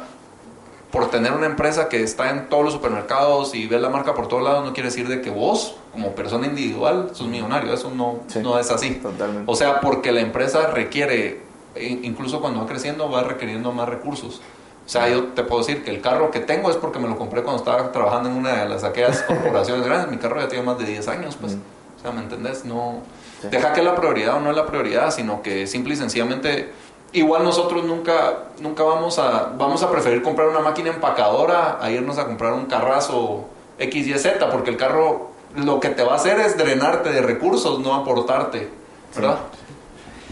por 0.91 1.11
tener 1.11 1.33
una 1.33 1.45
empresa 1.45 1.87
que 1.89 2.01
está 2.01 2.31
en 2.31 2.49
todos 2.49 2.63
los 2.63 2.73
supermercados 2.73 3.53
y 3.53 3.67
ves 3.67 3.79
la 3.79 3.89
marca 3.89 4.15
por 4.15 4.27
todos 4.27 4.41
lados, 4.41 4.65
no 4.65 4.73
quiere 4.73 4.89
decir 4.89 5.07
de 5.07 5.21
que 5.21 5.29
vos, 5.29 5.75
como 5.91 6.13
persona 6.15 6.47
individual, 6.47 7.11
sos 7.13 7.27
millonario. 7.27 7.71
Eso 7.73 7.91
no, 7.95 8.21
Sí, 8.27 8.39
no 8.39 8.57
es 8.57 8.71
así. 8.71 8.95
totalmente. 8.95 9.43
O 9.45 9.55
sea, 9.55 9.81
porque 9.81 10.11
la 10.11 10.21
empresa 10.21 10.65
requiere, 10.67 11.41
e- 11.75 11.99
incluso 12.03 12.41
cuando 12.41 12.61
va 12.61 12.65
creciendo, 12.65 13.07
va 13.11 13.21
requiriendo 13.21 13.71
más 13.71 13.87
recursos. 13.87 14.41
O 14.83 14.89
sea, 14.89 15.07
yo 15.09 15.25
te 15.25 15.43
puedo 15.43 15.61
decir 15.61 15.83
que 15.83 15.91
el 15.91 16.01
carro 16.01 16.31
que 16.31 16.39
tengo 16.39 16.71
es 16.71 16.77
porque 16.77 16.97
me 16.97 17.07
lo 17.07 17.19
compré 17.19 17.43
cuando 17.43 17.59
estaba 17.61 17.91
trabajando 17.91 18.29
en 18.29 18.35
una 18.37 18.63
de 18.63 18.69
las 18.69 18.83
aquellas 18.83 19.21
corporaciones 19.27 19.85
grandes. 19.85 20.09
Mi 20.09 20.17
carro 20.17 20.39
ya 20.41 20.47
tiene 20.47 20.63
más 20.65 20.79
de 20.79 20.85
10 20.85 21.07
años, 21.07 21.37
pues. 21.39 21.55
O 21.99 22.01
sea, 22.01 22.11
¿me 22.11 22.21
entendés? 22.21 22.65
No. 22.65 23.01
Sí. 23.41 23.47
Deja 23.51 23.73
que 23.73 23.83
la 23.83 23.95
prioridad 23.95 24.37
o 24.37 24.39
no 24.39 24.49
es 24.49 24.55
la 24.55 24.65
prioridad, 24.65 25.11
sino 25.11 25.41
que 25.41 25.67
simple 25.67 25.93
y 25.93 25.97
sencillamente. 25.97 26.71
Igual 27.11 27.43
nosotros 27.43 27.83
nunca, 27.85 28.45
nunca 28.59 28.83
vamos 28.83 29.17
a, 29.17 29.51
vamos 29.57 29.81
a 29.81 29.89
preferir 29.91 30.21
comprar 30.21 30.47
una 30.47 30.59
máquina 30.59 30.89
empacadora 30.89 31.79
a 31.81 31.89
irnos 31.89 32.19
a 32.19 32.25
comprar 32.25 32.53
un 32.53 32.65
carrazo 32.67 33.45
XYZ, 33.79 34.27
porque 34.51 34.69
el 34.69 34.77
carro 34.77 35.31
lo 35.55 35.79
que 35.79 35.89
te 35.89 36.03
va 36.03 36.13
a 36.13 36.15
hacer 36.17 36.39
es 36.39 36.55
drenarte 36.57 37.11
de 37.11 37.21
recursos, 37.21 37.79
no 37.79 37.95
aportarte, 37.95 38.69
¿verdad? 39.15 39.39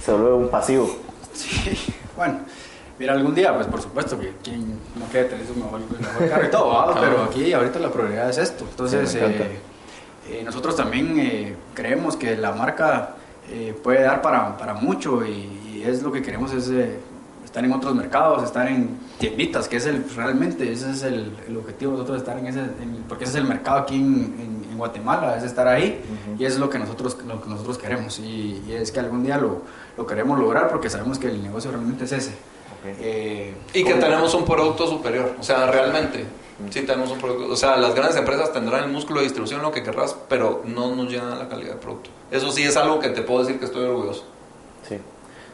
Se 0.03 0.11
vuelve 0.11 0.33
un 0.33 0.49
pasivo. 0.49 0.95
Sí, 1.33 1.77
bueno, 2.15 2.39
mira, 2.99 3.13
algún 3.13 3.33
día, 3.33 3.55
pues 3.55 3.67
por 3.67 3.81
supuesto 3.81 4.19
que 4.19 4.33
quien 4.43 4.79
no 4.95 5.05
quiere 5.11 5.29
tener 5.29 5.47
su 5.47 5.55
mejor, 5.55 5.79
mejor 5.99 6.29
carro 6.29 6.45
y 6.45 6.51
todo, 6.51 6.93
pero 6.99 7.23
aquí 7.23 7.53
ahorita 7.53 7.79
la 7.79 7.89
prioridad 7.89 8.29
es 8.29 8.37
esto. 8.37 8.65
Entonces, 8.69 9.09
Sí. 9.11 9.19
Eh, 10.29 10.41
nosotros 10.43 10.75
también 10.75 11.17
eh, 11.19 11.55
creemos 11.73 12.15
que 12.15 12.35
la 12.35 12.51
marca 12.53 13.15
eh, 13.49 13.75
puede 13.83 14.01
dar 14.01 14.21
para, 14.21 14.57
para 14.57 14.73
mucho 14.73 15.25
y, 15.25 15.59
y 15.75 15.83
es 15.85 16.01
lo 16.03 16.11
que 16.11 16.21
queremos 16.21 16.51
es 16.53 16.69
eh, 16.69 16.99
estar 17.45 17.63
en 17.63 17.71
otros 17.71 17.95
mercados, 17.95 18.43
estar 18.43 18.67
en 18.67 18.97
tienditas, 19.19 19.67
que 19.69 19.77
es 19.77 19.85
el 19.85 20.03
realmente, 20.15 20.71
ese 20.71 20.91
es 20.91 21.01
el, 21.03 21.31
el 21.47 21.57
objetivo 21.57 21.91
de 21.93 21.97
nosotros, 21.99 22.19
estar 22.19 22.37
en 22.37 22.47
ese, 22.47 22.59
en- 22.59 23.05
porque 23.07 23.23
ese 23.23 23.33
es 23.37 23.43
el 23.43 23.45
mercado 23.47 23.77
aquí 23.79 23.95
en, 23.95 24.35
en- 24.39 24.67
en 24.71 24.77
Guatemala, 24.77 25.37
es 25.37 25.43
estar 25.43 25.67
ahí 25.67 26.01
y 26.37 26.43
es 26.45 26.59
lo 26.59 26.69
que 26.69 26.77
nosotros, 26.77 27.17
lo 27.25 27.41
que 27.41 27.49
nosotros 27.49 27.77
queremos 27.77 28.19
y, 28.19 28.61
y 28.67 28.73
es 28.73 28.91
que 28.91 28.99
algún 28.99 29.23
día 29.23 29.37
lo, 29.37 29.61
lo 29.97 30.05
queremos 30.05 30.37
lograr 30.37 30.69
porque 30.69 30.89
sabemos 30.89 31.17
que 31.17 31.27
el 31.27 31.41
negocio 31.41 31.71
realmente 31.71 32.03
es 32.03 32.11
ese. 32.11 32.31
Eh, 32.85 33.53
Y 33.73 33.83
que 33.83 33.93
tenemos 33.95 34.33
un 34.33 34.45
producto 34.45 34.85
superior, 34.87 35.35
o 35.39 35.43
sea, 35.43 35.71
realmente. 35.71 36.25
Sí, 36.69 36.81
tenemos 36.81 37.11
un 37.11 37.19
producto. 37.19 37.53
O 37.53 37.55
sea, 37.55 37.77
las 37.77 37.93
grandes 37.93 38.17
empresas 38.17 38.51
tendrán 38.51 38.83
el 38.83 38.89
músculo 38.89 39.19
de 39.19 39.25
distribución, 39.25 39.61
lo 39.61 39.71
que 39.71 39.83
querrás, 39.83 40.15
pero 40.27 40.61
no 40.65 40.95
nos 40.95 41.09
llegan 41.09 41.31
a 41.31 41.35
la 41.35 41.47
calidad 41.47 41.73
de 41.73 41.79
producto. 41.79 42.09
Eso 42.31 42.51
sí 42.51 42.63
es 42.63 42.75
algo 42.77 42.99
que 42.99 43.09
te 43.09 43.21
puedo 43.21 43.41
decir 43.41 43.59
que 43.59 43.65
estoy 43.65 43.85
orgulloso. 43.85 44.23
Sí. 44.87 44.97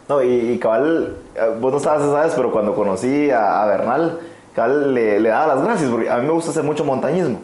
No, 0.07 0.21
y, 0.23 0.51
y 0.51 0.59
cabal, 0.59 1.17
eh, 1.35 1.55
vos 1.59 1.71
no 1.71 1.77
estabas, 1.77 2.03
¿sabes? 2.03 2.33
Pero 2.35 2.51
cuando 2.51 2.73
conocí 2.73 3.29
a, 3.31 3.63
a 3.63 3.65
Bernal, 3.65 4.19
cabal 4.55 4.93
le, 4.93 5.19
le 5.19 5.29
daba 5.29 5.55
las 5.55 5.63
gracias, 5.63 5.89
porque 5.89 6.09
a 6.09 6.17
mí 6.17 6.25
me 6.27 6.33
gusta 6.33 6.51
hacer 6.51 6.63
mucho 6.63 6.85
montañismo. 6.85 7.39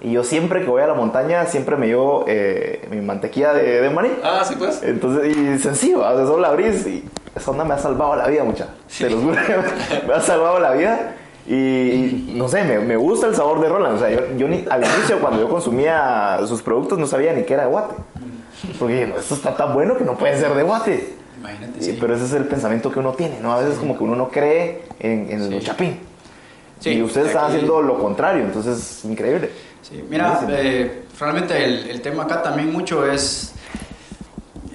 Y 0.00 0.12
yo 0.12 0.22
siempre 0.22 0.60
que 0.62 0.66
voy 0.68 0.82
a 0.82 0.86
la 0.86 0.94
montaña, 0.94 1.46
siempre 1.46 1.76
me 1.76 1.86
llevo 1.86 2.24
eh, 2.26 2.86
mi 2.90 3.00
mantequilla 3.00 3.54
de, 3.54 3.80
de 3.80 3.90
maní. 3.90 4.10
Ah, 4.22 4.42
sí, 4.44 4.54
pues. 4.58 4.82
Entonces, 4.82 5.34
y 5.34 5.58
sencillo, 5.58 6.00
o 6.00 6.16
sea, 6.16 6.26
solo 6.26 6.40
la 6.40 6.48
abrís 6.48 6.86
y 6.86 7.08
esa 7.34 7.50
onda 7.50 7.64
me 7.64 7.72
ha 7.74 7.78
salvado 7.78 8.14
la 8.16 8.26
vida, 8.26 8.44
mucha. 8.44 8.68
Te 8.98 9.08
lo 9.08 9.18
juro, 9.18 9.36
me 10.06 10.14
ha 10.14 10.20
salvado 10.20 10.58
la 10.58 10.72
vida. 10.72 11.14
Y, 11.46 12.32
no 12.36 12.48
sé, 12.48 12.64
me, 12.64 12.78
me 12.78 12.96
gusta 12.96 13.26
el 13.26 13.34
sabor 13.34 13.60
de 13.60 13.68
Roland. 13.68 13.96
O 13.96 13.98
sea, 13.98 14.10
yo, 14.10 14.20
yo 14.36 14.48
ni, 14.48 14.64
al 14.70 14.84
inicio, 14.84 15.20
cuando 15.20 15.40
yo 15.40 15.48
consumía 15.48 16.38
sus 16.46 16.62
productos, 16.62 16.98
no 16.98 17.06
sabía 17.06 17.32
ni 17.32 17.42
que 17.44 17.54
era 17.54 17.64
de 17.64 17.70
guate. 17.70 17.94
Porque 18.78 19.06
no, 19.06 19.16
esto 19.18 19.34
está 19.34 19.56
tan 19.56 19.74
bueno 19.74 19.96
que 19.96 20.04
no 20.04 20.16
puede 20.16 20.38
ser 20.38 20.54
de 20.54 20.62
guate. 20.62 21.14
Imagínate, 21.38 21.80
Sí, 21.80 21.92
sí. 21.92 21.98
Pero 22.00 22.14
ese 22.14 22.24
es 22.24 22.32
el 22.32 22.44
pensamiento 22.46 22.90
que 22.90 22.98
uno 22.98 23.12
tiene, 23.12 23.40
¿no? 23.40 23.52
A 23.52 23.60
veces 23.60 23.78
como 23.78 23.98
que 23.98 24.04
uno 24.04 24.16
no 24.16 24.28
cree 24.30 24.82
en, 25.00 25.26
en 25.30 25.48
Sí. 25.48 25.54
el 25.54 25.62
chapín. 25.62 25.98
Sí, 26.80 26.90
y 26.90 27.02
ustedes 27.02 27.28
están 27.28 27.46
haciendo 27.50 27.80
lo 27.82 27.98
contrario, 27.98 28.44
entonces 28.44 28.78
es 28.78 29.04
increíble. 29.04 29.50
Sí, 29.82 30.02
mira, 30.08 30.40
eh, 30.50 31.04
realmente 31.18 31.62
el, 31.62 31.90
el 31.90 32.00
tema 32.00 32.24
acá 32.24 32.42
también 32.42 32.72
mucho 32.72 33.06
es 33.10 33.52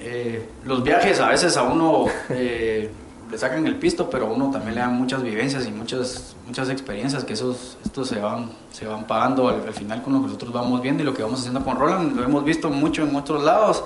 eh, 0.00 0.44
los 0.64 0.82
viajes 0.82 1.20
a 1.20 1.28
veces 1.28 1.56
a 1.56 1.62
uno 1.64 2.06
eh, 2.30 2.90
le 3.30 3.38
sacan 3.38 3.66
el 3.66 3.76
pisto, 3.76 4.08
pero 4.08 4.26
a 4.26 4.30
uno 4.30 4.50
también 4.50 4.74
le 4.76 4.80
dan 4.80 4.94
muchas 4.94 5.22
vivencias 5.22 5.66
y 5.66 5.70
muchas 5.72 6.34
muchas 6.50 6.68
experiencias 6.68 7.22
que 7.22 7.34
esos 7.34 7.78
estos 7.84 8.08
se 8.08 8.18
van 8.18 8.50
se 8.72 8.84
van 8.84 9.06
pagando 9.06 9.46
al, 9.48 9.62
al 9.68 9.72
final 9.72 10.02
con 10.02 10.14
lo 10.14 10.18
que 10.20 10.26
nosotros 10.26 10.52
vamos 10.52 10.82
viendo 10.82 11.00
y 11.04 11.06
lo 11.06 11.14
que 11.14 11.22
vamos 11.22 11.38
haciendo 11.38 11.62
con 11.64 11.76
Roland 11.78 12.16
lo 12.16 12.24
hemos 12.24 12.42
visto 12.44 12.68
mucho 12.70 13.04
en 13.04 13.14
otros 13.14 13.44
lados. 13.44 13.84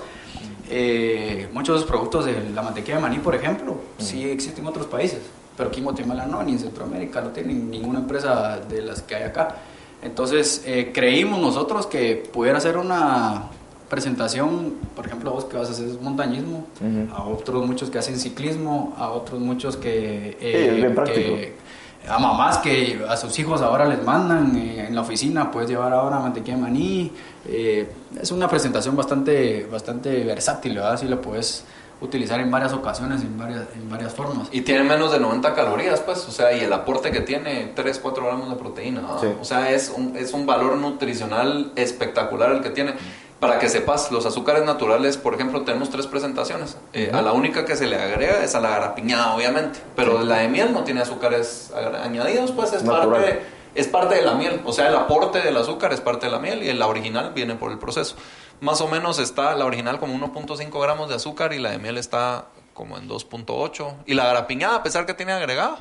Eh, 0.71 1.47
muchos 1.53 1.85
productos 1.85 2.25
de 2.25 2.49
la 2.55 2.63
mantequilla 2.63 2.97
de 2.97 3.03
maní, 3.03 3.19
por 3.19 3.35
ejemplo, 3.35 3.77
sí 3.99 4.25
existen 4.25 4.65
en 4.65 4.69
otros 4.69 4.87
países, 4.87 5.21
pero 5.59 5.69
aquí 5.69 5.81
en 5.81 5.85
Guatemala 5.85 6.25
no, 6.25 6.43
ni 6.43 6.53
en 6.53 6.59
Centroamérica 6.59 7.21
no 7.21 7.29
tiene 7.29 7.53
ninguna 7.53 7.99
empresa 7.99 8.59
de 8.67 8.81
las 8.81 9.03
que 9.03 9.15
hay 9.15 9.25
acá. 9.25 9.57
Entonces 10.03 10.63
eh, 10.65 10.91
creímos 10.95 11.39
nosotros 11.39 11.87
que 11.87 12.17
pudiera 12.33 12.59
ser 12.61 12.79
una 12.79 13.43
presentación, 13.91 14.73
por 14.97 15.07
ejemplo, 15.07 15.33
vos 15.33 15.45
que 15.45 15.59
vas 15.59 15.69
a 15.69 15.73
hacer 15.73 15.87
montañismo, 16.01 16.65
Ujú. 16.81 17.15
a 17.15 17.25
otros 17.27 17.67
muchos 17.67 17.91
que 17.91 17.99
hacen 17.99 18.19
ciclismo, 18.19 18.95
a 18.97 19.11
otros 19.11 19.41
muchos 19.41 19.77
que, 19.77 20.39
Sí, 20.41 20.47
es 20.47 20.77
bien 20.77 20.95
práctico. 20.95 21.35
que- 21.37 21.64
a 22.09 22.19
mamás 22.19 22.59
que 22.59 23.05
a 23.09 23.17
sus 23.17 23.39
hijos 23.39 23.63
ahora 23.63 23.87
les 23.87 24.03
mandan 24.03 24.57
eh, 24.57 24.87
en 24.89 24.95
la 24.95 25.01
oficina, 25.01 25.51
puedes 25.51 25.71
llevar 25.71 25.93
ahora 25.93 26.19
mantequilla 26.19 26.57
de 26.57 26.63
maní. 26.63 27.13
eh, 27.47 27.91
es 28.21 28.31
una 28.31 28.49
presentación 28.49 28.97
bastante, 28.97 29.67
bastante 29.71 30.25
versátil, 30.25 30.77
¿verdad? 30.77 30.99
Si 30.99 31.09
lo 31.09 31.21
puedes 31.21 31.65
utilizar 32.01 32.41
en 32.41 32.51
varias 32.51 32.73
ocasiones, 32.73 33.23
en 33.23 33.39
varias, 33.39 33.65
en 33.75 33.89
varias 33.89 34.13
formas. 34.13 34.49
Y 34.53 34.61
tiene 34.61 34.85
menos 34.85 35.13
de 35.13 35.21
90 35.21 35.55
calorías, 35.55 36.01
pues, 36.01 36.27
o 36.29 36.31
sea, 36.31 36.53
y 36.53 36.61
el 36.61 36.73
aporte 36.73 37.11
que 37.11 37.21
tiene, 37.21 37.73
3, 37.75 37.99
4 37.99 38.25
gramos 38.25 38.51
de 38.51 38.57
proteína. 38.57 39.03
O 39.41 39.45
sea, 39.45 39.71
es 39.71 39.93
un, 39.95 40.17
es 40.17 40.33
un 40.33 40.47
valor 40.47 40.77
nutricional 40.77 41.73
espectacular 41.77 42.53
el 42.53 42.63
que 42.63 42.71
tiene. 42.71 42.95
Para 43.41 43.59
que 43.59 43.69
sepas, 43.69 44.11
los 44.11 44.25
azúcares 44.27 44.65
naturales, 44.65 45.17
por 45.19 45.35
ejemplo, 45.35 45.63
tenemos 45.63 45.91
tres 45.91 46.07
presentaciones. 46.07 46.79
Eh, 46.93 47.11
A 47.13 47.21
la 47.21 47.33
única 47.33 47.65
que 47.65 47.77
se 47.77 47.87
le 47.87 48.01
agrega 48.01 48.43
es 48.43 48.55
a 48.55 48.61
la 48.61 48.71
garapiñada, 48.71 49.35
obviamente. 49.35 49.81
Pero 49.97 50.23
la 50.23 50.39
de 50.39 50.49
miel 50.49 50.73
no 50.73 50.85
tiene 50.85 51.03
azúcares 51.03 51.73
añadidos, 52.03 52.53
pues 52.53 52.73
es 52.73 52.83
Natural. 52.85 53.11
parte, 53.23 53.43
es 53.75 53.87
parte 53.89 54.15
de 54.15 54.23
la 54.23 54.35
miel. 54.35 54.63
O 54.65 54.73
sea, 54.73 54.89
el 54.89 54.95
aporte 54.95 55.41
del 55.43 55.57
azúcar 55.57 55.93
es 55.93 56.01
parte 56.01 56.27
de 56.27 56.33
la 56.33 56.39
miel 56.39 56.63
y 56.63 56.73
la 56.73 56.87
original 56.87 57.33
viene 57.35 57.55
por 57.57 57.71
el 57.71 57.79
proceso. 57.79 58.17
Más 58.61 58.81
o 58.81 58.89
menos 58.89 59.19
está 59.19 59.55
la 59.55 59.67
original 59.67 59.99
como 59.99 60.15
1.5 60.15 60.81
gramos 60.81 61.09
de 61.11 61.17
azúcar 61.17 61.53
y 61.53 61.59
la 61.59 61.71
de 61.73 61.79
miel 61.79 61.99
está 61.99 62.47
como 62.73 62.97
en 62.97 63.09
2.8. 63.09 63.95
Y 64.07 64.15
la 64.15 64.25
garapiñada, 64.27 64.77
a 64.77 64.83
pesar 64.83 65.05
que 65.07 65.13
tiene 65.13 65.33
agregado, 65.33 65.79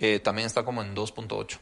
eh, 0.00 0.18
también 0.18 0.44
está 0.46 0.64
como 0.64 0.82
en 0.82 0.94
2.8. 0.94 1.58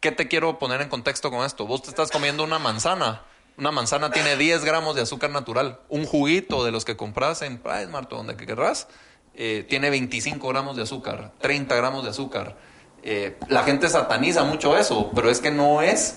¿Qué 0.00 0.12
te 0.12 0.28
quiero 0.28 0.58
poner 0.58 0.80
en 0.80 0.88
contexto 0.88 1.30
con 1.30 1.44
esto? 1.44 1.66
Vos 1.66 1.82
te 1.82 1.90
estás 1.90 2.10
comiendo 2.10 2.42
una 2.42 2.58
manzana. 2.58 3.22
Una 3.58 3.70
manzana 3.70 4.10
tiene 4.10 4.36
10 4.36 4.64
gramos 4.64 4.96
de 4.96 5.02
azúcar 5.02 5.30
natural. 5.30 5.80
Un 5.88 6.06
juguito 6.06 6.64
de 6.64 6.72
los 6.72 6.84
que 6.84 6.96
compras 6.96 7.42
en 7.42 7.58
PriceMart 7.58 8.12
o 8.12 8.16
donde 8.16 8.36
que 8.36 8.46
querrás, 8.46 8.88
eh, 9.34 9.66
tiene 9.68 9.90
25 9.90 10.48
gramos 10.48 10.76
de 10.76 10.82
azúcar, 10.82 11.32
30 11.40 11.74
gramos 11.76 12.04
de 12.04 12.10
azúcar. 12.10 12.56
Eh, 13.02 13.36
la 13.48 13.62
gente 13.64 13.88
sataniza 13.88 14.44
mucho 14.44 14.76
eso, 14.76 15.10
pero 15.14 15.30
es 15.30 15.40
que 15.40 15.50
no 15.50 15.82
es 15.82 16.16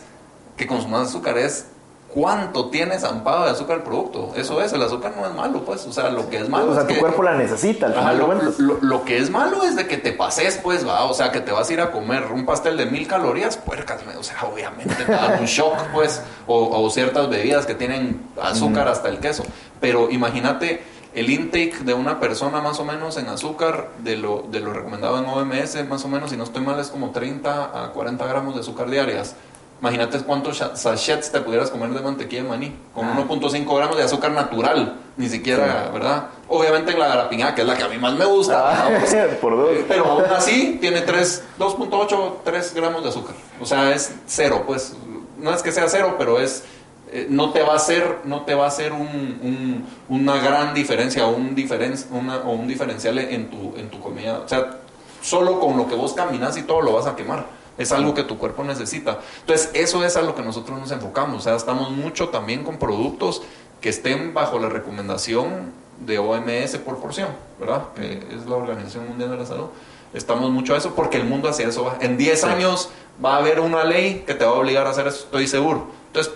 que 0.56 0.68
consumas 0.68 1.10
azúcar, 1.10 1.38
es 1.38 1.68
cuánto 2.16 2.70
tiene 2.70 2.98
zampado 2.98 3.44
de 3.46 3.52
azúcar 3.52 3.78
el 3.78 3.84
producto. 3.84 4.32
Eso 4.36 4.62
es, 4.62 4.72
el 4.74 4.82
azúcar 4.82 5.14
no 5.16 5.28
es 5.28 5.34
malo, 5.36 5.64
pues. 5.66 5.86
O 5.86 5.92
sea, 5.92 6.10
lo 6.10 6.30
que 6.30 6.38
es 6.38 6.50
malo 6.50 6.72
o 6.72 6.74
sea, 6.74 6.82
es 6.84 6.88
tu 6.88 6.94
que- 6.96 7.00
cuerpo 7.02 7.22
la 7.22 7.36
necesita, 7.36 7.88
Ajá, 7.88 8.14
lo, 8.14 8.34
lo- 8.58 8.78
lo 8.82 9.04
que 9.04 9.18
es 9.18 9.30
malo 9.30 9.64
es 9.64 9.76
de 9.76 9.86
que 9.86 9.98
te 9.98 10.14
pases, 10.14 10.58
pues, 10.64 10.88
va. 10.88 11.04
O 11.04 11.14
sea, 11.14 11.32
que 11.32 11.42
te 11.42 11.52
vas 11.52 11.70
a 11.70 11.74
ir 11.74 11.82
a 11.82 11.92
comer 11.92 12.24
un 12.34 12.46
pastel 12.46 12.78
de 12.78 12.86
mil 12.86 13.06
calorías, 13.08 13.58
puercas. 13.58 14.02
O 14.18 14.24
sea, 14.24 14.38
obviamente 14.52 14.96
te 14.96 15.12
da 15.12 15.38
un 15.40 15.46
shock, 15.46 15.78
pues. 15.94 16.22
O, 16.48 16.82
o 16.82 16.90
ciertas 16.90 17.30
bebidas 17.30 17.66
que 17.66 17.76
tienen 17.76 18.22
azúcar 18.42 18.88
hasta 18.88 19.10
el 19.10 19.20
queso. 19.20 19.44
Pero 19.82 20.10
imagínate 20.10 20.82
el 21.14 21.30
intake 21.30 21.80
de 21.84 21.94
una 21.94 22.20
persona 22.20 22.60
más 22.62 22.80
o 22.80 22.86
menos 22.86 23.18
en 23.18 23.28
azúcar, 23.30 23.90
de 24.00 24.18
lo, 24.18 24.44
de 24.52 24.60
lo 24.60 24.74
recomendado 24.74 25.18
en 25.20 25.26
OMS, 25.26 25.86
más 25.88 26.04
o 26.04 26.08
menos, 26.10 26.30
si 26.32 26.38
no 26.38 26.44
estoy 26.44 26.62
mal, 26.62 26.78
es 26.80 26.88
como 26.88 27.12
30 27.12 27.86
a 27.86 27.92
40 27.92 28.26
gramos 28.26 28.54
de 28.56 28.62
azúcar 28.62 28.90
diarias. 28.90 29.36
Imagínate 29.82 30.18
cuántos 30.20 30.58
sachets 30.76 31.32
te 31.32 31.42
pudieras 31.42 31.70
comer 31.70 31.90
de 31.90 32.02
mantequilla 32.02 32.44
de 32.44 32.50
maní, 32.50 32.76
con 32.94 33.06
1.5 33.08 33.76
gramos 33.76 33.98
de 33.98 34.04
azúcar 34.04 34.32
natural, 34.32 34.96
ni 35.18 35.28
siquiera, 35.30 35.90
¿verdad? 35.94 36.28
Obviamente 36.48 36.94
en 36.94 37.00
la 37.00 37.08
garapiñada, 37.08 37.54
que 37.54 37.62
es 37.62 37.68
la 37.68 37.76
que 37.76 37.84
a 37.84 37.90
mí 37.90 37.98
más 37.98 38.14
me 38.14 38.26
gusta, 38.26 38.56
Ah. 38.86 38.90
Pues, 39.00 39.14
por 39.42 39.56
dos. 39.56 39.70
eh, 39.72 39.86
pero 39.88 40.06
aún 40.06 40.24
así 40.36 40.78
tiene 40.80 41.02
3, 41.02 41.44
2.8, 41.60 42.34
3 42.44 42.74
gramos 42.74 43.04
de 43.04 43.10
azúcar. 43.10 43.36
O 43.60 43.66
sea, 43.66 43.94
es 43.94 44.14
cero, 44.26 44.64
pues. 44.66 44.94
No 45.38 45.54
es 45.54 45.62
que 45.62 45.72
sea 45.72 45.88
cero, 45.90 46.16
pero 46.18 46.40
es. 46.40 46.64
eh, 47.12 47.28
no 47.30 47.52
te 47.52 47.62
va 47.62 47.74
a 47.74 47.76
hacer, 47.76 48.20
no 48.24 48.42
te 48.44 48.56
va 48.56 48.66
a 48.66 48.68
hacer 48.70 48.92
un, 48.94 49.02
un- 49.02 49.86
una 50.10 50.38
gran 50.38 50.74
diferencia 50.74 51.28
o 51.28 51.36
un, 51.36 51.54
diferen, 51.54 51.94
una, 52.12 52.38
o 52.38 52.54
un 52.54 52.68
diferencial 52.68 53.20
en 53.20 53.50
tu, 53.52 53.74
en 53.78 53.90
tu 53.90 54.00
comida. 54.00 54.40
O 54.44 54.48
sea, 54.48 54.78
solo 55.22 55.60
con 55.60 55.78
lo 55.78 55.88
que 55.88 55.96
vos 55.96 56.14
caminas 56.14 56.56
y 56.58 56.64
todo 56.64 56.82
lo 56.82 56.94
vas 56.94 57.06
a 57.08 57.16
quemar. 57.16 57.46
Es 57.78 57.92
algo 57.92 58.14
que 58.14 58.24
tu 58.24 58.38
cuerpo 58.38 58.64
necesita. 58.64 59.20
Entonces, 59.42 59.72
eso 59.74 60.04
es 60.06 60.16
a 60.16 60.22
lo 60.22 60.36
que 60.36 60.42
nosotros 60.42 60.80
nos 60.80 60.92
enfocamos. 60.92 61.38
O 61.38 61.42
sea, 61.42 61.56
estamos 61.56 61.92
mucho 61.92 62.30
también 62.30 62.64
con 62.64 62.78
productos 62.78 63.42
que 63.82 63.90
estén 63.90 64.34
bajo 64.34 64.60
la 64.60 64.70
recomendación 64.70 65.74
de 66.00 66.20
OMS 66.20 66.78
por 66.78 66.98
porción, 66.98 67.30
¿verdad? 67.60 67.84
Que 67.96 68.26
es 68.36 68.46
la 68.48 68.56
Organización 68.56 69.08
Mundial 69.08 69.32
de 69.32 69.38
la 69.38 69.46
Salud. 69.46 69.68
Estamos 70.14 70.50
mucho 70.50 70.74
a 70.74 70.78
eso 70.78 70.96
porque 70.96 71.18
el 71.18 71.26
mundo 71.26 71.50
hacia 71.50 71.68
eso 71.68 71.84
va. 71.84 71.98
En 72.00 72.18
10 72.18 72.44
años 72.46 72.90
va 73.24 73.36
a 73.36 73.38
haber 73.38 73.60
una 73.60 73.84
ley 73.84 74.24
que 74.26 74.34
te 74.34 74.46
va 74.46 74.52
a 74.52 74.54
obligar 74.56 74.88
a 74.88 74.92
hacer 74.92 75.08
eso, 75.08 75.26
estoy 75.26 75.48
seguro. 75.48 75.88
Entonces, 76.08 76.34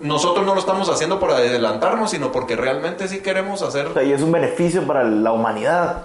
nosotros 0.00 0.44
no 0.44 0.54
lo 0.54 0.60
estamos 0.60 0.88
haciendo 0.88 1.20
por 1.20 1.30
adelantarnos, 1.30 2.10
sino 2.10 2.32
porque 2.32 2.56
realmente 2.56 3.06
sí 3.08 3.20
queremos 3.20 3.62
hacer 3.62 3.86
O 3.86 3.94
sea, 3.94 4.02
y 4.02 4.12
es 4.12 4.20
un 4.20 4.32
beneficio 4.32 4.86
para 4.86 5.04
la 5.04 5.32
humanidad. 5.32 6.02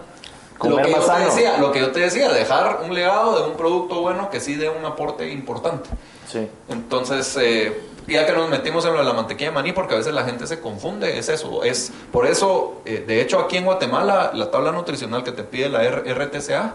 Lo 0.67 0.77
que, 0.77 0.89
yo 0.91 0.99
te 0.99 1.05
sano. 1.05 1.25
decía, 1.25 1.57
lo 1.57 1.71
que 1.71 1.79
yo 1.79 1.91
te 1.91 1.99
decía, 2.01 2.29
dejar 2.29 2.81
un 2.83 2.93
legado 2.93 3.41
de 3.43 3.49
un 3.49 3.55
producto 3.57 4.01
bueno 4.01 4.29
que 4.29 4.39
sí 4.39 4.55
dé 4.55 4.69
un 4.69 4.83
aporte 4.85 5.29
importante. 5.31 5.89
Sí. 6.27 6.47
Entonces, 6.69 7.37
eh, 7.41 7.81
ya 8.07 8.25
que 8.25 8.33
nos 8.33 8.49
metimos 8.49 8.83
en 8.85 8.93
lo 8.93 8.99
de 8.99 9.05
la 9.05 9.13
mantequilla 9.13 9.49
de 9.51 9.55
maní, 9.55 9.71
porque 9.71 9.93
a 9.93 9.97
veces 9.97 10.13
la 10.13 10.23
gente 10.23 10.47
se 10.47 10.59
confunde, 10.59 11.17
es 11.17 11.29
eso. 11.29 11.63
Es, 11.63 11.91
por 12.11 12.25
eso, 12.25 12.81
eh, 12.85 13.03
de 13.07 13.21
hecho, 13.21 13.39
aquí 13.39 13.57
en 13.57 13.65
Guatemala, 13.65 14.31
la 14.33 14.49
tabla 14.51 14.71
nutricional 14.71 15.23
que 15.23 15.31
te 15.31 15.43
pide 15.43 15.69
la 15.69 15.83
R- 15.83 16.13
RTCA 16.13 16.73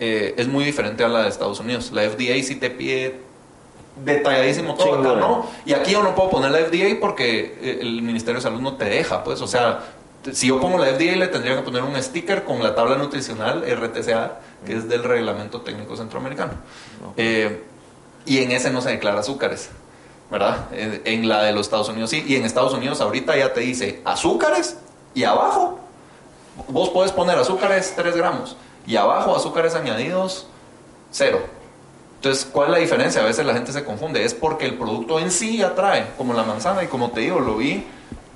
eh, 0.00 0.34
es 0.36 0.48
muy 0.48 0.64
diferente 0.64 1.04
a 1.04 1.08
la 1.08 1.22
de 1.22 1.28
Estados 1.28 1.60
Unidos. 1.60 1.92
La 1.92 2.02
FDA 2.02 2.42
sí 2.42 2.56
te 2.56 2.70
pide 2.70 3.20
detalladísimo 4.02 4.74
todo, 4.74 4.94
acá 5.00 5.20
no. 5.20 5.46
Y 5.66 5.74
aquí 5.74 5.92
yo 5.92 6.02
no 6.02 6.14
puedo 6.14 6.30
poner 6.30 6.50
la 6.50 6.58
FDA 6.60 6.98
porque 7.00 7.78
el 7.80 8.00
Ministerio 8.02 8.36
de 8.36 8.42
Salud 8.42 8.60
no 8.60 8.74
te 8.76 8.86
deja, 8.86 9.22
pues, 9.22 9.40
o 9.42 9.46
sea, 9.46 9.80
si 10.32 10.48
yo 10.48 10.60
pongo 10.60 10.78
la 10.78 10.86
FDA 10.86 11.16
le 11.16 11.28
tendría 11.28 11.56
que 11.56 11.62
poner 11.62 11.82
un 11.82 12.00
sticker 12.00 12.44
con 12.44 12.62
la 12.62 12.74
tabla 12.74 12.96
nutricional 12.96 13.62
RTCA, 13.62 14.38
que 14.64 14.74
es 14.76 14.88
del 14.88 15.02
Reglamento 15.02 15.62
Técnico 15.62 15.96
Centroamericano. 15.96 16.52
Eh, 17.16 17.64
y 18.24 18.38
en 18.38 18.52
ese 18.52 18.70
no 18.70 18.80
se 18.80 18.90
declara 18.90 19.20
azúcares, 19.20 19.70
¿verdad? 20.30 20.68
En, 20.72 21.02
en 21.04 21.28
la 21.28 21.42
de 21.42 21.52
los 21.52 21.66
Estados 21.66 21.88
Unidos 21.88 22.10
sí, 22.10 22.24
y 22.26 22.36
en 22.36 22.44
Estados 22.44 22.72
Unidos 22.72 23.00
ahorita 23.00 23.36
ya 23.36 23.52
te 23.52 23.60
dice 23.60 24.00
azúcares 24.04 24.76
y 25.14 25.24
abajo 25.24 25.80
vos 26.68 26.90
podés 26.90 27.10
poner 27.10 27.36
azúcares 27.36 27.94
3 27.96 28.16
gramos 28.16 28.56
y 28.86 28.96
abajo 28.96 29.34
azúcares 29.34 29.74
añadidos 29.74 30.46
0. 31.10 31.40
Entonces, 32.16 32.44
¿cuál 32.44 32.68
es 32.68 32.72
la 32.72 32.78
diferencia? 32.78 33.20
A 33.20 33.24
veces 33.24 33.44
la 33.44 33.52
gente 33.52 33.72
se 33.72 33.84
confunde. 33.84 34.24
Es 34.24 34.32
porque 34.32 34.64
el 34.64 34.78
producto 34.78 35.18
en 35.18 35.32
sí 35.32 35.60
atrae, 35.60 36.06
como 36.16 36.34
la 36.34 36.44
manzana. 36.44 36.84
Y 36.84 36.86
como 36.86 37.10
te 37.10 37.20
digo, 37.20 37.40
lo 37.40 37.56
vi 37.56 37.84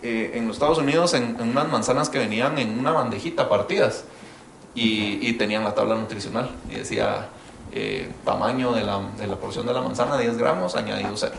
eh, 0.02 0.32
en 0.34 0.46
los 0.46 0.56
Estados 0.56 0.78
Unidos 0.78 1.14
en, 1.14 1.36
en 1.40 1.48
unas 1.50 1.68
manzanas 1.68 2.08
que 2.08 2.18
venían 2.18 2.58
en 2.58 2.78
una 2.78 2.92
bandejita 2.92 3.48
partidas. 3.48 4.04
y, 4.74 5.26
y 5.26 5.32
tenían 5.34 5.64
la 5.64 5.74
tabla 5.74 5.94
nutricional 5.94 6.50
y 6.70 6.74
decía 6.74 7.28
eh, 7.72 8.10
tamaño 8.24 8.72
de 8.72 8.84
la, 8.84 9.00
de 9.18 9.26
la 9.26 9.36
porción 9.36 9.66
de 9.66 9.72
la 9.72 9.80
manzana 9.80 10.18
10 10.18 10.36
gramos 10.36 10.76
añadido 10.76 11.12
cero. 11.16 11.34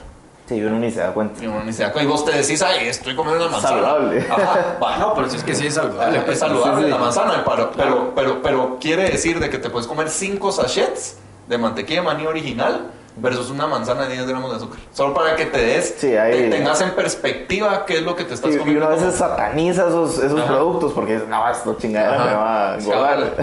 Sí, 0.47 0.61
uno 0.63 0.79
ni 0.79 0.89
se 0.89 1.01
da 1.01 1.13
cuenta. 1.13 1.43
Y 1.43 1.47
uno 1.47 1.61
ni 1.63 1.73
se 1.73 1.83
da 1.83 1.91
cuenta. 1.91 2.09
Y 2.09 2.11
vos 2.11 2.23
te 2.25 2.31
decís, 2.31 2.61
ay, 2.61 2.87
estoy 2.87 3.15
comiendo 3.15 3.43
una 3.43 3.51
manzana. 3.51 3.81
Saludable. 3.81 4.25
Ajá, 4.29 4.77
va, 4.81 4.97
No, 4.97 5.13
pero 5.13 5.29
si 5.29 5.35
es 5.37 5.43
que 5.43 5.53
sí 5.53 5.67
es 5.67 5.73
saludable. 5.73 6.17
es 6.19 6.23
pues. 6.23 6.39
saludable 6.45 6.79
sí, 6.79 6.85
sí. 6.85 6.91
la 6.91 6.97
manzana, 6.97 7.43
pero, 7.45 7.71
pero, 7.75 8.13
pero, 8.15 8.41
pero 8.41 8.77
quiere 8.79 9.09
decir 9.09 9.39
de 9.39 9.49
que 9.49 9.57
te 9.57 9.69
puedes 9.69 9.87
comer 9.87 10.09
5 10.09 10.51
sachets 10.53 11.17
de 11.49 11.57
mantequilla 11.57 11.99
de 11.99 12.05
maní 12.05 12.25
original 12.25 12.91
versus 13.19 13.49
una 13.49 13.65
manzana 13.67 14.03
de 14.07 14.13
10 14.13 14.27
gramos 14.27 14.51
de 14.51 14.57
azúcar. 14.57 14.79
Solo 14.93 15.13
para 15.13 15.35
que 15.35 15.45
te 15.47 15.57
des, 15.57 15.95
Sí, 15.97 16.15
ahí- 16.15 16.33
te 16.33 16.49
tengas 16.49 16.79
en 16.81 16.91
perspectiva 16.91 17.85
qué 17.85 17.97
es 17.97 18.03
lo 18.03 18.15
que 18.15 18.23
te 18.25 18.33
estás 18.35 18.51
Y, 18.51 18.55
y 18.55 18.57
comiendo. 18.59 18.85
uno 18.85 18.93
a 18.93 18.97
veces 18.97 19.15
sataniza 19.15 19.87
esos, 19.87 20.19
esos 20.19 20.39
Ajá. 20.39 20.47
productos 20.53 20.93
porque 20.93 21.15
dice, 21.15 21.25
no, 21.27 21.49
esto 21.49 21.75
chingadera 21.79 22.15
Ajá. 22.15 22.25
me 22.25 22.33
va 22.35 22.73
a 22.73 22.77
engordar. 22.77 23.33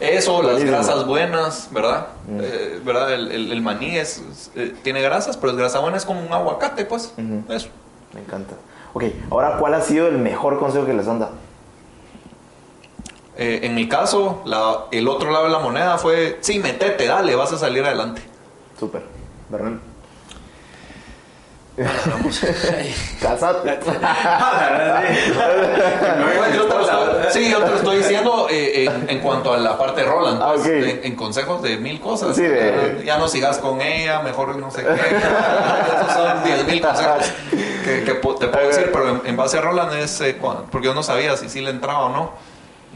Eso, 0.00 0.42
las 0.42 0.62
grasas 0.64 1.06
buenas, 1.06 1.68
¿verdad? 1.70 2.08
Mm. 2.28 2.40
Eh, 2.42 2.80
¿verdad? 2.84 3.12
El, 3.12 3.30
el- 3.32 3.52
el 3.52 3.62
maní 3.62 3.96
es, 3.96 4.18
es, 4.30 4.50
eh, 4.56 4.74
tiene 4.82 5.00
grasas, 5.02 5.36
pero 5.36 5.52
es 5.52 5.58
grasa 5.58 5.78
buena, 5.78 5.96
es 5.96 6.04
como 6.04 6.20
un 6.20 6.32
aguacate, 6.32 6.84
pues. 6.84 7.12
Eso. 7.48 7.68
Me 8.12 8.20
encanta. 8.20 8.54
Ok, 8.92 9.04
ahora, 9.30 9.56
¿cuál 9.58 9.74
ha 9.74 9.80
sido 9.82 10.08
el 10.08 10.18
mejor 10.18 10.58
consejo 10.58 10.84
que 10.84 10.92
les 10.94 11.06
han 11.06 11.20
dado? 11.20 11.32
Eh, 13.36 13.60
en 13.62 13.74
mi 13.74 13.88
caso, 13.88 14.42
la- 14.44 14.86
el 14.90 15.08
otro 15.08 15.30
lado 15.30 15.44
de 15.44 15.50
la 15.50 15.60
moneda 15.60 15.96
fue, 15.98 16.38
sí, 16.40 16.58
metete, 16.58 17.06
dale, 17.06 17.34
vas 17.36 17.52
a 17.52 17.58
salir 17.58 17.84
adelante. 17.84 18.20
Súper. 18.78 19.02
Ay. 19.52 19.80
Casate. 23.22 23.78
Bueno, 26.36 26.54
yo 26.54 26.64
te 26.66 26.74
lo 26.74 26.80
estoy- 26.82 27.32
sí, 27.32 27.50
yo 27.50 27.58
te 27.62 27.70
lo 27.70 27.76
estoy 27.76 27.96
diciendo 27.98 28.46
eh, 28.50 28.84
en, 28.84 29.08
en 29.08 29.18
cuanto 29.20 29.52
a 29.54 29.58
la 29.58 29.78
parte 29.78 30.02
de 30.02 30.06
Roland, 30.08 30.40
Ah, 30.42 30.52
pues, 30.54 30.60
ok. 30.66 30.66
en, 30.66 31.00
en 31.04 31.16
consejos 31.16 31.62
de 31.62 31.78
mil 31.78 32.00
cosas. 32.00 32.36
Sí, 32.36 32.42
de- 32.42 33.02
Ya 33.04 33.18
no 33.18 33.28
sigas 33.28 33.58
con 33.58 33.80
ella, 33.80 34.20
mejor 34.20 34.56
no 34.56 34.70
sé 34.70 34.82
qué. 34.82 34.88
Esos 34.90 36.12
son 36.12 36.44
diez 36.44 36.66
mil 36.66 36.80
consejos 36.82 37.32
que, 37.84 38.00
te 38.02 38.14
puedo 38.14 38.38
decir, 38.68 38.90
pero 38.92 39.08
en, 39.10 39.22
en 39.24 39.36
base 39.36 39.58
a 39.58 39.60
Roland 39.62 39.92
es 39.94 40.20
eh, 40.20 40.36
porque 40.70 40.86
yo 40.86 40.94
no 40.94 41.02
sabía 41.02 41.36
si 41.36 41.48
sí 41.48 41.60
le 41.60 41.70
entraba 41.70 42.06
o 42.06 42.08
no. 42.10 42.32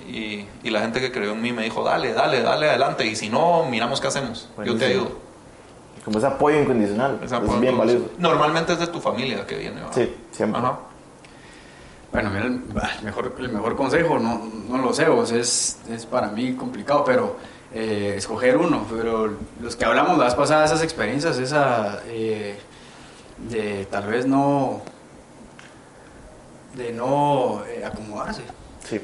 Y, 0.08 0.46
y 0.62 0.70
la 0.70 0.80
gente 0.80 1.00
que 1.00 1.10
creyó 1.10 1.32
en 1.32 1.40
mí 1.40 1.52
me 1.52 1.62
dijo, 1.62 1.82
dale, 1.82 2.12
dale, 2.12 2.42
dale 2.42 2.68
adelante. 2.68 3.06
Y 3.06 3.16
si 3.16 3.30
no, 3.30 3.64
miramos 3.64 4.00
qué 4.00 4.08
hacemos. 4.08 4.48
Yo 4.64 4.76
te 4.76 4.86
ayudo. 4.86 5.23
Como 6.04 6.18
ese 6.18 6.26
apoyo 6.26 6.60
incondicional. 6.60 7.18
Esa 7.22 7.38
es 7.38 7.42
por- 7.44 7.60
bien 7.60 7.78
valioso. 7.78 8.10
Normalmente 8.18 8.72
es 8.74 8.78
de 8.78 8.86
tu 8.88 9.00
familia 9.00 9.46
que 9.46 9.56
viene. 9.56 9.80
¿va? 9.82 9.92
Sí, 9.92 10.14
siempre. 10.32 10.60
Ajá. 10.60 10.78
Bueno, 12.12 12.30
mira, 12.30 12.44
el, 12.44 12.60
mejor, 13.02 13.34
el 13.38 13.48
mejor 13.48 13.74
consejo, 13.74 14.18
no, 14.18 14.40
no 14.68 14.78
lo 14.78 14.92
sé, 14.92 15.08
vos, 15.08 15.32
es, 15.32 15.78
es 15.90 16.06
para 16.06 16.28
mí 16.28 16.54
complicado, 16.54 17.02
pero 17.04 17.36
eh, 17.72 18.14
escoger 18.16 18.56
uno. 18.56 18.84
Pero 18.94 19.32
los 19.60 19.74
que 19.74 19.84
hablamos 19.84 20.16
la 20.18 20.26
vez 20.26 20.34
pasada, 20.34 20.64
esas 20.64 20.82
experiencias, 20.82 21.38
esa 21.38 22.00
eh, 22.06 22.56
de 23.50 23.86
tal 23.90 24.06
vez 24.06 24.26
no, 24.26 24.82
de 26.76 26.92
no 26.92 27.62
eh, 27.66 27.84
acomodarse. 27.84 28.42
Sí. 28.88 29.00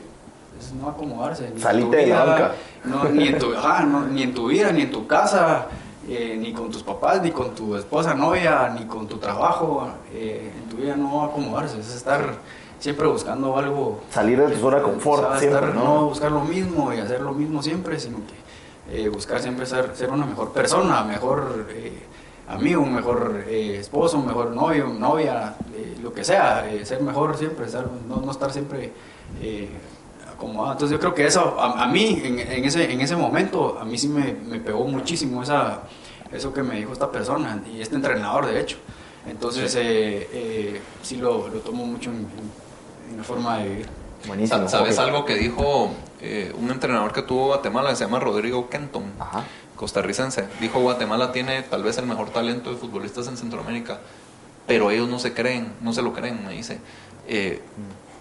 Es 0.58 0.72
no 0.74 0.90
acomodarse. 0.90 1.50
Salite 1.58 1.96
de 1.96 2.06
la 2.08 2.24
banca. 2.24 2.52
no, 2.84 3.04
ni, 3.08 3.28
en 3.28 3.38
tu, 3.38 3.54
ajá, 3.54 3.82
no, 3.84 4.06
ni 4.06 4.22
en 4.22 4.34
tu 4.34 4.48
vida, 4.48 4.70
ni 4.72 4.82
en 4.82 4.90
tu 4.90 5.06
casa, 5.06 5.66
eh, 6.08 6.36
ni 6.38 6.52
con 6.52 6.70
tus 6.70 6.82
papás, 6.82 7.22
ni 7.22 7.30
con 7.30 7.54
tu 7.54 7.76
esposa, 7.76 8.14
novia, 8.14 8.68
ni 8.78 8.86
con 8.86 9.06
tu 9.06 9.18
trabajo. 9.18 9.88
eh, 10.12 10.52
en 10.62 10.68
tu 10.68 10.76
vida 10.76 10.96
no 10.96 11.22
acomodarse, 11.24 11.78
es 11.80 11.94
estar 11.94 12.34
siempre 12.78 13.06
buscando 13.06 13.56
algo. 13.56 14.00
Salir 14.10 14.38
de 14.40 14.48
tu 14.54 14.60
zona 14.60 14.78
de 14.78 14.82
confort 14.82 15.38
siempre, 15.38 15.60
estar- 15.68 15.74
¿no? 15.74 16.06
buscar 16.06 16.32
lo 16.32 16.40
mismo 16.40 16.92
y 16.92 16.98
hacer 16.98 17.20
lo 17.20 17.32
mismo 17.32 17.62
siempre, 17.62 17.98
sino 18.00 18.18
que 18.26 19.02
eh, 19.04 19.08
buscar 19.08 19.40
siempre 19.40 19.66
ser, 19.66 19.94
ser 19.94 20.10
una 20.10 20.26
mejor 20.26 20.52
persona, 20.52 21.04
mejor 21.04 21.66
eh, 21.70 22.02
amigo, 22.48 22.82
un 22.82 22.92
mejor 22.94 23.44
eh, 23.46 23.76
esposo, 23.78 24.18
un 24.18 24.26
mejor 24.26 24.50
novio, 24.50 24.86
novia, 24.88 25.54
lo 26.02 26.12
que 26.12 26.24
sea, 26.24 26.64
ser 26.84 27.00
mejor 27.02 27.36
siempre, 27.36 27.66
estar- 27.66 27.86
no, 28.08 28.16
no 28.16 28.30
estar 28.32 28.50
siempre 28.50 28.92
acomodado. 30.40 30.72
Entonces 30.72 30.96
yo 30.96 31.00
creo 31.00 31.14
que 31.14 31.26
eso, 31.26 31.60
a, 31.60 31.84
a 31.84 31.86
mí, 31.88 32.20
en, 32.24 32.38
en 32.38 32.64
ese, 32.64 32.90
en 32.90 33.00
ese 33.00 33.14
momento, 33.16 33.78
a 33.80 33.84
mí 33.84 33.98
sí 33.98 34.08
me, 34.08 34.32
me 34.32 34.58
pegó 34.58 34.84
muchísimo 34.86 35.42
esa, 35.42 35.82
eso 36.32 36.52
que 36.52 36.62
me 36.62 36.76
dijo 36.76 36.92
esta 36.92 37.10
persona 37.10 37.62
y 37.72 37.80
este 37.80 37.94
entrenador, 37.96 38.46
de 38.46 38.60
hecho. 38.60 38.78
Entonces, 39.28 39.74
eh, 39.76 40.28
eh, 40.32 40.80
sí 41.02 41.16
lo, 41.16 41.48
lo 41.48 41.60
tomo 41.60 41.84
mucho 41.86 42.10
en, 42.10 42.16
en- 42.16 42.70
en 43.12 43.16
la 43.18 43.24
forma 43.24 43.58
de 43.58 43.68
vivir. 43.68 43.86
Buenísimo. 44.26 44.60
Sa- 44.60 44.68
¿Sabes 44.78 44.98
algo 44.98 45.24
que 45.24 45.34
dijo 45.34 45.90
eh, 46.20 46.52
un 46.58 46.70
entrenador 46.70 47.12
que 47.12 47.22
tuvo 47.22 47.46
Guatemala 47.48 47.90
que 47.90 47.96
se 47.96 48.04
llama 48.04 48.18
Rodrigo 48.20 48.68
Kenton? 48.70 49.04
Ajá. 49.18 49.44
costarricense. 49.76 50.44
Dijo 50.60 50.78
Guatemala 50.80 51.32
tiene 51.32 51.62
tal 51.62 51.82
vez 51.82 51.96
el 51.98 52.06
mejor 52.06 52.28
talento 52.30 52.70
de 52.70 52.76
futbolistas 52.76 53.26
en 53.28 53.36
Centroamérica, 53.38 54.00
pero 54.66 54.90
ellos 54.90 55.08
no 55.08 55.18
se 55.18 55.32
creen, 55.32 55.72
no 55.80 55.92
se 55.94 56.02
lo 56.02 56.12
creen, 56.12 56.44
me 56.46 56.52
dice. 56.52 56.78
Eh, 57.26 57.62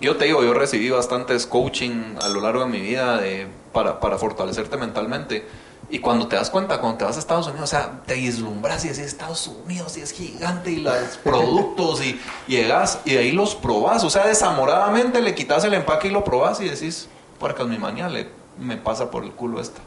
yo 0.02 0.16
te 0.18 0.26
digo, 0.26 0.44
yo 0.44 0.54
recibí 0.54 0.90
bastantes 0.90 1.46
coaching 1.46 2.16
a 2.22 2.28
lo 2.30 2.42
largo 2.42 2.62
de 2.62 2.68
mi 2.68 2.80
vida 2.80 3.18
de, 3.18 3.48
para, 3.74 4.00
para 4.00 4.18
fortalecerte 4.18 4.78
mentalmente. 4.78 5.46
Y 5.92 6.00
cuando 6.00 6.28
te 6.28 6.36
das 6.36 6.52
cuenta, 6.52 6.80
cuando 6.80 7.00
te 7.00 7.06
vas 7.06 7.16
a 7.16 7.20
Estados 7.20 7.48
Unidos, 7.48 7.64
o 7.64 7.68
sea, 7.68 8.02
te 8.06 8.14
vislumbras 8.14 8.86
y 8.86 8.90
decís 8.90 9.06
Estados 9.06 9.48
Unidos 9.48 9.98
y 9.98 10.02
es 10.02 10.12
gigante 10.12 10.72
y 10.72 10.78
los 10.78 10.94
productos 11.24 12.06
y 12.06 12.20
llegas 12.48 13.00
y 13.06 13.14
de 13.14 13.20
ahí 13.20 13.32
los 13.32 13.56
probás. 13.56 14.04
O 14.04 14.10
sea, 14.10 14.28
desamoradamente 14.28 15.20
le 15.22 15.34
quitas 15.34 15.64
el 15.64 15.74
empaque 15.74 16.10
y 16.10 16.12
lo 16.12 16.24
probás 16.24 16.62
y 16.62 16.70
decís, 16.70 17.08
puercas 17.40 17.68
mi 17.68 17.80
manía, 17.80 18.08
le, 18.08 18.28
me 18.60 18.78
pasa 18.78 19.10
por 19.10 19.24
el 19.24 19.32
culo 19.32 19.62
esta. 19.62 19.80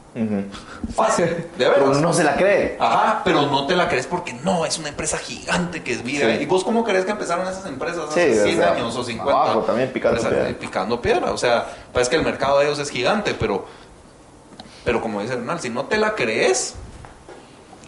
Fácil, 0.95 1.27
de 1.27 1.47
Pero 1.59 1.71
veras. 1.87 2.01
no 2.01 2.13
se 2.13 2.25
la 2.25 2.37
cree. 2.37 2.77
Ajá, 2.81 3.23
pero 3.25 3.43
no 3.43 3.67
te 3.67 3.77
la 3.77 3.89
crees 3.89 4.07
porque 4.07 4.33
no, 4.33 4.65
es 4.67 4.79
una 4.79 4.89
empresa 4.89 5.19
gigante 5.19 5.83
que 5.83 5.93
es 5.93 6.03
vida. 6.03 6.27
Sí. 6.37 6.43
¿Y 6.43 6.47
vos 6.47 6.65
cómo 6.65 6.85
crees 6.85 7.05
que 7.05 7.11
empezaron 7.13 7.47
esas 7.47 7.67
empresas 7.67 8.13
Sí, 8.13 8.21
hace 8.21 8.41
o 8.41 8.45
100 8.45 8.57
sea, 8.57 8.73
años 8.73 8.97
o 8.97 9.05
50? 9.05 9.33
abajo 9.33 9.61
también 9.61 9.93
picando 9.93 10.19
Empresas, 10.19 10.45
piedra. 10.45 10.59
Picando 10.59 11.01
piedra. 11.03 11.33
O 11.33 11.39
sea, 11.39 11.67
parece 11.93 12.11
que 12.11 12.17
el 12.17 12.25
mercado 12.25 12.59
de 12.59 12.67
ellos 12.67 12.79
es 12.79 12.91
gigante, 12.91 13.35
pero, 13.35 13.67
pero 14.85 15.01
como 15.01 15.21
dice 15.21 15.35
Hernán, 15.35 15.61
si 15.61 15.71
no 15.71 15.85
te 15.85 15.97
la 15.99 16.15
crees. 16.15 16.75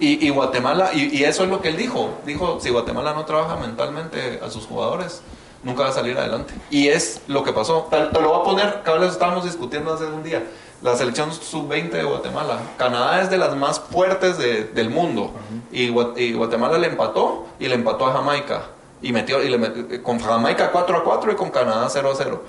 Y, 0.01 0.27
y 0.27 0.31
Guatemala, 0.31 0.91
y, 0.93 1.17
y 1.17 1.25
eso 1.25 1.45
es 1.45 1.51
lo 1.51 1.61
que 1.61 1.69
él 1.69 1.77
dijo. 1.77 2.19
Dijo, 2.27 2.59
si 2.61 2.71
Guatemala 2.71 3.15
no 3.15 3.25
trabaja 3.27 3.57
mentalmente 3.57 4.41
a 4.45 4.51
sus 4.51 4.67
jugadores, 4.67 5.23
nunca 5.63 5.85
va 5.85 5.91
a 5.91 5.93
salir 5.93 6.19
adelante. 6.19 6.53
Y 6.69 6.89
es 6.89 7.21
lo 7.29 7.45
que 7.45 7.53
pasó. 7.53 7.87
Te, 7.91 7.99
te 8.07 8.21
lo 8.21 8.29
voy 8.31 8.41
a 8.41 8.43
poner, 8.43 9.05
estábamos 9.09 9.45
discutiendo 9.45 9.95
hace 9.95 10.05
un 10.07 10.23
día. 10.25 10.43
La 10.85 10.95
selección 10.97 11.33
sub-20 11.33 11.91
de 11.93 12.05
Guatemala. 12.05 12.59
Canadá 12.77 13.23
es 13.23 13.31
de 13.31 13.39
las 13.39 13.57
más 13.57 13.81
fuertes 13.81 14.37
de- 14.37 14.65
del 14.65 14.91
mundo. 14.91 15.31
y, 15.73 15.89
Gua- 15.89 16.13
y 16.17 16.35
Guatemala 16.35 16.77
le 16.79 16.87
empató 16.89 17.47
y 17.59 17.67
le 17.69 17.75
empató 17.75 18.07
a 18.07 18.13
Jamaica. 18.13 18.67
Y 19.01 19.13
metió, 19.13 19.43
y 19.43 19.49
le 19.49 19.59
met- 19.59 20.03
con 20.03 20.19
Jamaica 20.21 20.71
4 20.71 20.99
a 20.99 21.03
4 21.05 21.33
y 21.33 21.37
con 21.37 21.51
Canadá 21.51 21.89
0 21.89 22.11
a 22.13 22.15
0. 22.15 22.45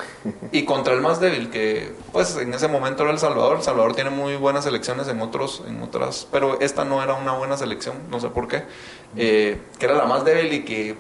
Y 0.52 0.64
contra 0.66 0.94
el 0.94 1.02
más 1.02 1.20
débil, 1.22 1.50
que 1.50 1.94
pues 2.12 2.36
en 2.36 2.54
ese 2.54 2.68
momento 2.68 3.04
era 3.04 3.12
El 3.14 3.20
Salvador. 3.20 3.56
El 3.58 3.64
Salvador 3.64 3.96
tiene 3.96 4.10
muy 4.10 4.36
buenas 4.36 4.66
selecciones 4.66 5.08
en 5.08 5.22
otros, 5.22 5.64
en 5.68 5.82
otras, 5.82 6.28
pero 6.32 6.60
esta 6.60 6.84
no 6.86 7.02
era 7.02 7.14
una 7.14 7.32
buena 7.34 7.56
selección, 7.58 7.96
no 8.12 8.20
sé 8.20 8.28
por 8.30 8.48
qué. 8.50 8.64
Eh, 9.16 9.62
que 9.80 9.86
era 9.86 9.96
la 9.96 10.06
más 10.06 10.24
débil 10.26 10.52
y 10.54 10.66
que 10.66 10.96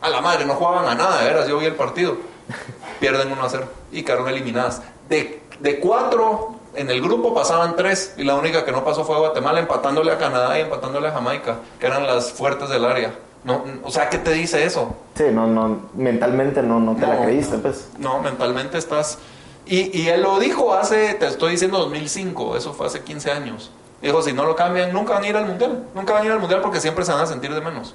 a 0.00 0.08
la 0.10 0.20
madre 0.20 0.44
no 0.46 0.54
jugaban 0.54 0.86
a 0.88 0.94
nada, 0.96 1.18
de 1.20 1.26
veras, 1.26 1.46
yo 1.48 1.58
vi 1.58 1.66
el 1.66 1.74
partido. 1.76 2.16
Pierden 3.00 3.30
1 3.32 3.42
a 3.42 3.48
0 3.48 3.64
y 3.92 4.02
quedaron 4.02 4.28
eliminadas. 4.28 4.82
De, 5.08 5.42
de 5.60 5.78
cuatro 5.80 6.56
en 6.74 6.90
el 6.90 7.00
grupo 7.02 7.34
pasaban 7.34 7.76
tres 7.76 8.14
y 8.16 8.24
la 8.24 8.34
única 8.34 8.64
que 8.64 8.72
no 8.72 8.84
pasó 8.84 9.04
fue 9.04 9.18
Guatemala 9.18 9.60
empatándole 9.60 10.10
a 10.12 10.18
Canadá 10.18 10.58
y 10.58 10.62
empatándole 10.62 11.08
a 11.08 11.12
Jamaica, 11.12 11.56
que 11.78 11.86
eran 11.86 12.06
las 12.06 12.32
fuertes 12.32 12.68
del 12.70 12.84
área. 12.84 13.12
No, 13.44 13.64
o 13.82 13.90
sea, 13.90 14.08
¿qué 14.08 14.18
te 14.18 14.32
dice 14.32 14.64
eso? 14.64 14.94
Sí, 15.16 15.24
no, 15.32 15.46
no, 15.48 15.82
mentalmente 15.94 16.62
no, 16.62 16.78
no 16.78 16.94
te 16.94 17.06
la 17.06 17.16
No. 17.16 17.22
creíste, 17.24 17.58
pues. 17.58 17.88
No, 17.98 18.20
mentalmente 18.20 18.78
estás... 18.78 19.18
Y, 19.66 19.96
y 19.96 20.08
él 20.08 20.22
lo 20.22 20.38
dijo 20.38 20.74
hace, 20.74 21.14
te 21.14 21.26
estoy 21.26 21.52
diciendo 21.52 21.78
2005, 21.78 22.56
eso 22.56 22.72
fue 22.72 22.86
hace 22.86 23.02
15 23.02 23.30
años. 23.32 23.70
Dijo, 24.00 24.22
si 24.22 24.32
no 24.32 24.44
lo 24.44 24.56
cambian, 24.56 24.92
nunca 24.92 25.14
van 25.14 25.24
a 25.24 25.28
ir 25.28 25.36
al 25.36 25.46
Mundial. 25.46 25.84
Nunca 25.94 26.12
van 26.12 26.22
a 26.22 26.26
ir 26.26 26.32
al 26.32 26.40
Mundial 26.40 26.60
porque 26.60 26.80
siempre 26.80 27.04
se 27.04 27.12
van 27.12 27.20
a 27.20 27.26
sentir 27.26 27.52
de 27.54 27.60
menos. 27.60 27.94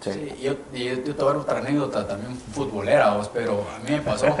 Sí. 0.00 0.12
Sí, 0.12 0.36
yo, 0.42 0.52
yo, 0.72 0.94
yo 1.04 1.14
te 1.14 1.22
voy 1.22 1.24
a 1.24 1.26
dar 1.32 1.36
otra 1.36 1.58
anécdota 1.58 2.06
también 2.06 2.36
futbolera, 2.52 3.14
vos, 3.14 3.30
pero 3.32 3.64
a 3.74 3.78
mí 3.84 3.90
me 3.90 4.00
pasó. 4.00 4.26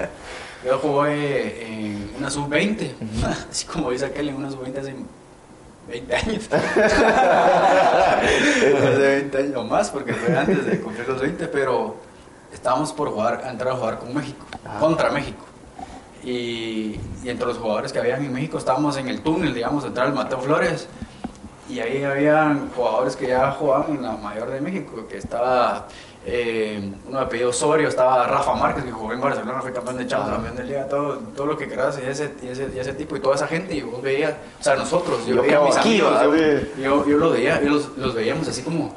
Yo 0.66 0.78
jugué 0.78 1.66
en 1.66 2.10
una 2.18 2.30
sub-20, 2.30 2.92
así 3.50 3.66
como 3.66 3.90
dice 3.90 4.06
aquel, 4.06 4.28
en 4.30 4.36
una 4.36 4.50
sub-20 4.50 4.78
hace 4.78 4.94
20 5.88 6.16
años. 6.16 6.48
hace 6.52 6.68
20 8.98 9.38
años 9.38 9.56
o 9.56 9.64
más, 9.64 9.90
porque 9.90 10.14
fue 10.14 10.36
antes 10.36 10.64
de 10.66 10.80
cumplir 10.80 11.06
los 11.08 11.20
20, 11.20 11.46
pero 11.48 11.96
estábamos 12.52 12.92
por 12.92 13.10
jugar, 13.10 13.42
a 13.44 13.50
entrar 13.50 13.72
a 13.74 13.76
jugar 13.76 13.98
con 13.98 14.14
México, 14.14 14.44
Ah. 14.64 14.78
contra 14.80 15.10
México. 15.10 15.44
Y, 16.24 16.98
y 17.22 17.28
entre 17.28 17.46
los 17.46 17.58
jugadores 17.58 17.92
que 17.92 17.98
habían 18.00 18.24
en 18.24 18.32
México 18.32 18.58
estábamos 18.58 18.96
en 18.96 19.08
el 19.08 19.20
túnel, 19.22 19.54
digamos, 19.54 19.84
entrar 19.84 20.06
al 20.08 20.14
Mateo 20.14 20.40
Flores. 20.40 20.88
y 21.68 21.78
ahí 21.80 22.02
habían 22.04 22.70
jugadores 22.70 23.14
que 23.16 23.26
ya 23.28 23.50
jugaban 23.52 23.94
en 23.96 24.02
la 24.02 24.12
mayor 24.16 24.50
de 24.50 24.60
México, 24.60 25.06
que 25.08 25.18
estaba 25.18 25.86
eh, 26.28 26.92
uno 27.06 27.18
de 27.18 27.24
apellido 27.24 27.50
Osorio, 27.50 27.86
estaba 27.86 28.26
Rafa 28.26 28.54
Márquez, 28.54 28.82
que 28.82 28.90
jugó 28.90 29.12
en 29.12 29.20
Barcelona, 29.20 29.60
fue 29.62 29.72
campeón 29.72 29.98
de 29.98 30.08
Champions, 30.08 30.34
campeón 30.34 30.56
de 30.56 30.64
Liga, 30.64 30.88
todo, 30.88 31.18
todo 31.36 31.46
lo 31.46 31.56
que 31.56 31.68
quieras, 31.68 32.00
y 32.02 32.08
ese, 32.08 32.32
y, 32.42 32.48
ese, 32.48 32.68
y 32.74 32.78
ese 32.80 32.94
tipo, 32.94 33.16
y 33.16 33.20
toda 33.20 33.36
esa 33.36 33.46
gente, 33.46 33.76
y 33.76 33.82
vos 33.82 34.02
veías, 34.02 34.34
o 34.58 34.62
sea, 34.62 34.74
nosotros, 34.74 35.24
yo, 35.24 35.36
Yo 35.36 35.42
veía 35.42 35.58
a 35.58 35.64
mis 35.64 35.76
aquí, 35.76 36.00
amigos, 36.00 36.20
yo, 36.76 36.82
yo, 36.82 37.06
yo 37.06 37.18
los 37.18 37.32
veía, 37.32 37.62
yo 37.62 37.70
los, 37.70 37.96
los 37.96 38.12
veíamos 38.12 38.48
así 38.48 38.62
como, 38.62 38.92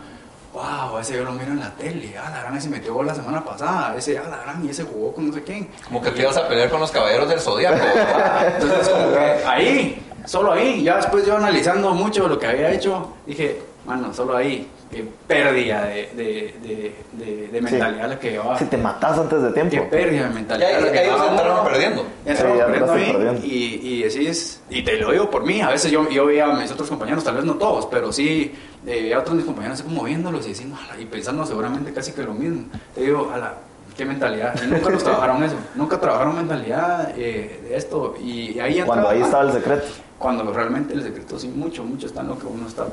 wow, 0.53 0.97
ese 0.99 1.17
yo 1.17 1.23
lo 1.23 1.33
miro 1.33 1.51
en 1.51 1.59
la 1.59 1.69
tele, 1.75 2.15
ah, 2.17 2.31
la 2.31 2.41
gran, 2.41 2.57
ese 2.57 2.67
metió 2.67 2.95
gol 2.95 3.05
la 3.05 3.13
semana 3.13 3.45
pasada, 3.45 3.95
ese, 3.95 4.17
ah, 4.17 4.23
la 4.27 4.37
gran, 4.37 4.65
y 4.65 4.69
ese 4.69 4.83
jugó 4.83 5.13
con 5.13 5.27
no 5.27 5.33
sé 5.33 5.43
quién. 5.43 5.69
Como 5.85 6.01
que 6.01 6.09
te 6.09 6.23
ibas 6.23 6.35
a 6.37 6.47
pelear 6.47 6.71
con 6.71 6.79
los 6.79 6.89
caballeros 6.89 7.29
del 7.29 7.39
zodiaco. 7.39 7.77
Entonces, 8.55 8.89
como 8.89 9.11
que 9.11 9.19
ahí, 9.45 10.03
solo 10.25 10.53
ahí, 10.53 10.83
ya 10.83 10.95
después 10.95 11.27
yo 11.27 11.37
analizando 11.37 11.93
mucho 11.93 12.27
lo 12.27 12.39
que 12.39 12.47
había 12.47 12.71
hecho, 12.71 13.13
dije, 13.27 13.68
mano, 13.85 14.13
solo 14.13 14.35
ahí, 14.35 14.67
qué 14.91 15.05
pérdida 15.27 15.83
de, 15.85 16.09
de, 16.15 16.55
de, 16.61 16.95
de, 17.25 17.47
de 17.47 17.61
mentalidad 17.61 18.09
la 18.09 18.19
que 18.19 18.31
llevaba. 18.31 18.57
Si 18.59 18.65
te 18.65 18.77
matas 18.77 19.17
antes 19.17 19.41
de 19.41 19.51
tiempo. 19.51 19.71
Qué 19.75 19.81
pérdida 19.81 20.25
de 20.25 20.31
Y 20.31 20.33
mentalidad. 20.33 20.75
ahí, 20.75 20.83
la 20.83 20.91
que 20.91 20.99
ahí 20.99 21.05
llevaba 21.05 21.23
se 21.25 21.31
entraron 21.31 21.65
perdiendo. 21.65 22.05
Ya 22.25 22.35
Sí, 22.35 22.43
ya 22.57 22.65
perdiendo 22.65 22.93
ahí, 22.93 23.11
perdiendo. 23.13 23.45
Y, 23.45 23.79
y 23.83 24.03
decís, 24.03 24.61
y 24.69 24.83
te 24.83 24.97
lo 24.97 25.11
digo 25.11 25.29
por 25.29 25.45
mí, 25.45 25.61
a 25.61 25.69
veces 25.69 25.91
yo, 25.91 26.07
yo 26.09 26.25
veía 26.25 26.45
a 26.45 26.53
mis 26.53 26.71
otros 26.71 26.89
compañeros, 26.89 27.23
tal 27.23 27.35
vez 27.35 27.45
no 27.45 27.55
todos, 27.55 27.85
pero 27.87 28.11
sí 28.11 28.53
eh, 28.85 29.01
veía 29.01 29.17
a 29.17 29.19
otros 29.19 29.33
de 29.33 29.37
mis 29.37 29.45
compañeros 29.45 29.79
así 29.79 29.87
como 29.87 30.03
viéndolos 30.03 30.45
y 30.45 30.49
diciendo, 30.49 30.77
y 30.99 31.05
pensando 31.05 31.45
seguramente 31.45 31.91
casi 31.93 32.11
que 32.11 32.23
lo 32.23 32.33
mismo. 32.33 32.65
Te 32.95 33.01
digo, 33.01 33.31
ala, 33.33 33.53
qué 33.97 34.05
mentalidad. 34.05 34.55
Y 34.63 34.67
nunca 34.67 34.89
nos 34.89 35.03
trabajaron 35.03 35.43
eso, 35.43 35.55
nunca 35.75 35.99
trabajaron 35.99 36.35
mentalidad 36.35 37.13
eh, 37.17 37.59
de 37.69 37.75
esto. 37.75 38.15
Y, 38.21 38.51
y 38.51 38.59
ahí 38.59 38.81
Cuando 38.85 38.93
entraba- 39.07 39.11
ahí 39.11 39.21
estaba 39.21 39.43
el 39.43 39.53
secreto. 39.53 39.85
cuando 40.17 40.51
realmente 40.53 40.93
el 40.93 41.03
secreto 41.03 41.37
sí 41.39 41.47
mucho, 41.47 41.83
mucho 41.83 42.07
está 42.07 42.21
en 42.21 42.27
lo 42.29 42.37
que 42.39 42.45
uno 42.47 42.67
está 42.67 42.87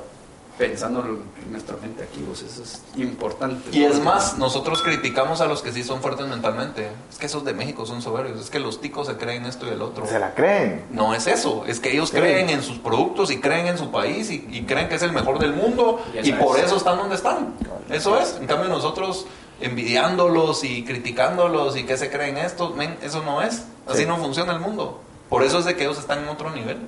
pensando 0.59 1.01
en 1.01 1.51
nuestra 1.53 1.77
mente 1.83 2.03
aquí, 2.03 2.20
pues 2.27 2.43
eso 2.43 2.62
es 2.62 2.81
importante. 2.97 3.69
Y 3.77 3.85
es 3.85 4.01
más, 4.03 4.39
nosotros 4.39 4.83
criticamos 4.83 5.41
a 5.41 5.47
los 5.47 5.61
que 5.62 5.70
sí 5.73 5.83
son 5.85 6.01
fuertes 6.01 6.27
mentalmente. 6.27 6.89
Es 7.11 7.19
que 7.19 7.27
esos 7.27 7.45
de 7.45 7.53
México 7.53 7.85
son 7.85 8.01
soberbios. 8.03 8.41
Es 8.41 8.49
que 8.51 8.59
los 8.59 8.81
ticos 8.81 9.07
se 9.07 9.16
creen 9.16 9.45
esto 9.45 9.66
y 9.66 9.70
el 9.70 9.83
otro. 9.83 10.07
Se 10.07 10.19
la 10.19 10.35
creen. 10.35 10.85
No 10.91 11.15
es 11.15 11.27
eso, 11.27 11.65
es 11.66 11.78
que 11.81 11.93
ellos 11.93 12.11
creen 12.11 12.49
en 12.51 12.62
sus 12.62 12.78
productos 12.78 13.31
y 13.31 13.39
creen 13.41 13.66
en 13.66 13.77
su 13.78 13.91
país 13.91 14.31
y, 14.31 14.47
y 14.51 14.62
creen 14.65 14.89
que 14.89 14.95
es 14.95 15.03
el 15.03 15.12
mejor 15.12 15.39
del 15.39 15.53
mundo 15.53 16.01
Y 16.23 16.33
por 16.33 16.59
es. 16.59 16.65
eso 16.66 16.77
están 16.77 16.97
donde 16.99 17.16
están. 17.16 17.55
Eso 17.91 18.19
es. 18.19 18.37
En 18.41 18.47
cambio 18.47 18.69
nosotros 18.69 19.27
envidiándolos 19.61 20.65
y 20.65 20.85
criticándolos 20.85 21.77
y 21.77 21.85
que 21.85 21.97
se 21.97 22.11
creen 22.11 22.39
esto, 22.39 22.70
men, 22.70 22.97
eso 23.03 23.23
no 23.23 23.43
es. 23.43 23.65
Así 23.87 24.01
Sí. 24.03 24.07
no 24.07 24.16
funciona 24.16 24.53
el 24.53 24.61
mundo. 24.61 25.01
Por 25.28 25.43
eso 25.43 25.59
es 25.59 25.65
de 25.65 25.77
que 25.77 25.85
ellos 25.85 25.99
están 25.99 26.20
en 26.20 26.28
otro 26.28 26.51
nivel. 26.51 26.78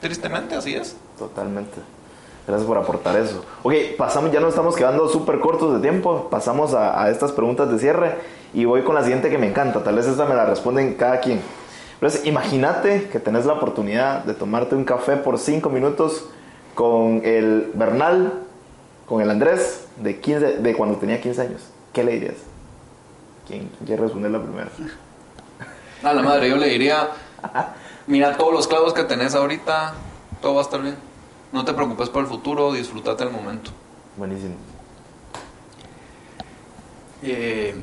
Tristemente, 0.00 0.54
así 0.56 0.74
es. 0.74 0.96
Totalmente. 1.18 1.80
Gracias 2.46 2.66
por 2.66 2.76
aportar 2.76 3.16
eso. 3.16 3.44
Ok, 3.62 3.74
pasamos, 3.96 4.32
ya 4.32 4.40
nos 4.40 4.50
estamos 4.50 4.74
quedando 4.74 5.08
súper 5.08 5.38
cortos 5.38 5.74
de 5.74 5.80
tiempo. 5.80 6.28
Pasamos 6.30 6.74
a, 6.74 7.02
a 7.02 7.10
estas 7.10 7.32
preguntas 7.32 7.70
de 7.70 7.78
cierre 7.78 8.16
y 8.52 8.64
voy 8.64 8.82
con 8.82 8.94
la 8.94 9.02
siguiente 9.02 9.30
que 9.30 9.38
me 9.38 9.48
encanta. 9.48 9.82
Tal 9.84 9.94
vez 9.94 10.06
esta 10.06 10.24
me 10.24 10.34
la 10.34 10.44
responden 10.44 10.94
cada 10.94 11.20
quien. 11.20 11.40
Entonces, 11.94 12.26
imagínate 12.26 13.08
que 13.10 13.20
tenés 13.20 13.46
la 13.46 13.52
oportunidad 13.52 14.24
de 14.24 14.34
tomarte 14.34 14.74
un 14.74 14.84
café 14.84 15.16
por 15.16 15.38
5 15.38 15.70
minutos 15.70 16.24
con 16.74 17.20
el 17.24 17.70
Bernal, 17.74 18.40
con 19.06 19.22
el 19.22 19.30
Andrés, 19.30 19.86
de, 19.98 20.18
15, 20.18 20.58
de 20.58 20.74
cuando 20.74 20.98
tenía 20.98 21.20
15 21.20 21.40
años. 21.42 21.62
¿Qué 21.92 22.02
le 22.02 22.14
dirías? 22.14 22.38
¿Quién 23.46 23.70
quiere 23.86 24.02
responder 24.02 24.32
la 24.32 24.40
primera? 24.40 24.68
A 26.02 26.12
la 26.12 26.22
madre, 26.22 26.48
yo 26.48 26.56
le 26.56 26.66
diría, 26.68 27.08
mira 28.08 28.36
todos 28.36 28.52
los 28.52 28.66
clavos 28.66 28.92
que 28.92 29.04
tenés 29.04 29.36
ahorita, 29.36 29.94
todo 30.40 30.54
va 30.54 30.62
a 30.62 30.64
estar 30.64 30.82
bien. 30.82 30.96
No 31.52 31.64
te 31.64 31.72
preocupes 31.74 32.08
por 32.08 32.22
el 32.22 32.28
futuro, 32.28 32.72
disfrútate 32.72 33.24
el 33.24 33.30
momento. 33.30 33.70
Buenísimo. 34.16 34.54
Eh, 37.22 37.74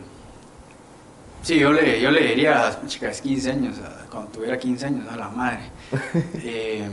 sí, 1.43 1.59
yo 1.59 1.71
le, 1.71 2.01
yo 2.01 2.11
le 2.11 2.21
diría 2.27 2.59
a 2.61 2.65
las 2.65 2.87
chicas 2.87 3.21
15 3.21 3.51
años, 3.51 3.77
a- 3.79 4.05
cuando 4.09 4.31
tuviera 4.31 4.57
15 4.57 4.85
años, 4.87 5.07
a 5.11 5.15
la 5.15 5.29
madre. 5.29 5.59
Eh, 6.43 6.87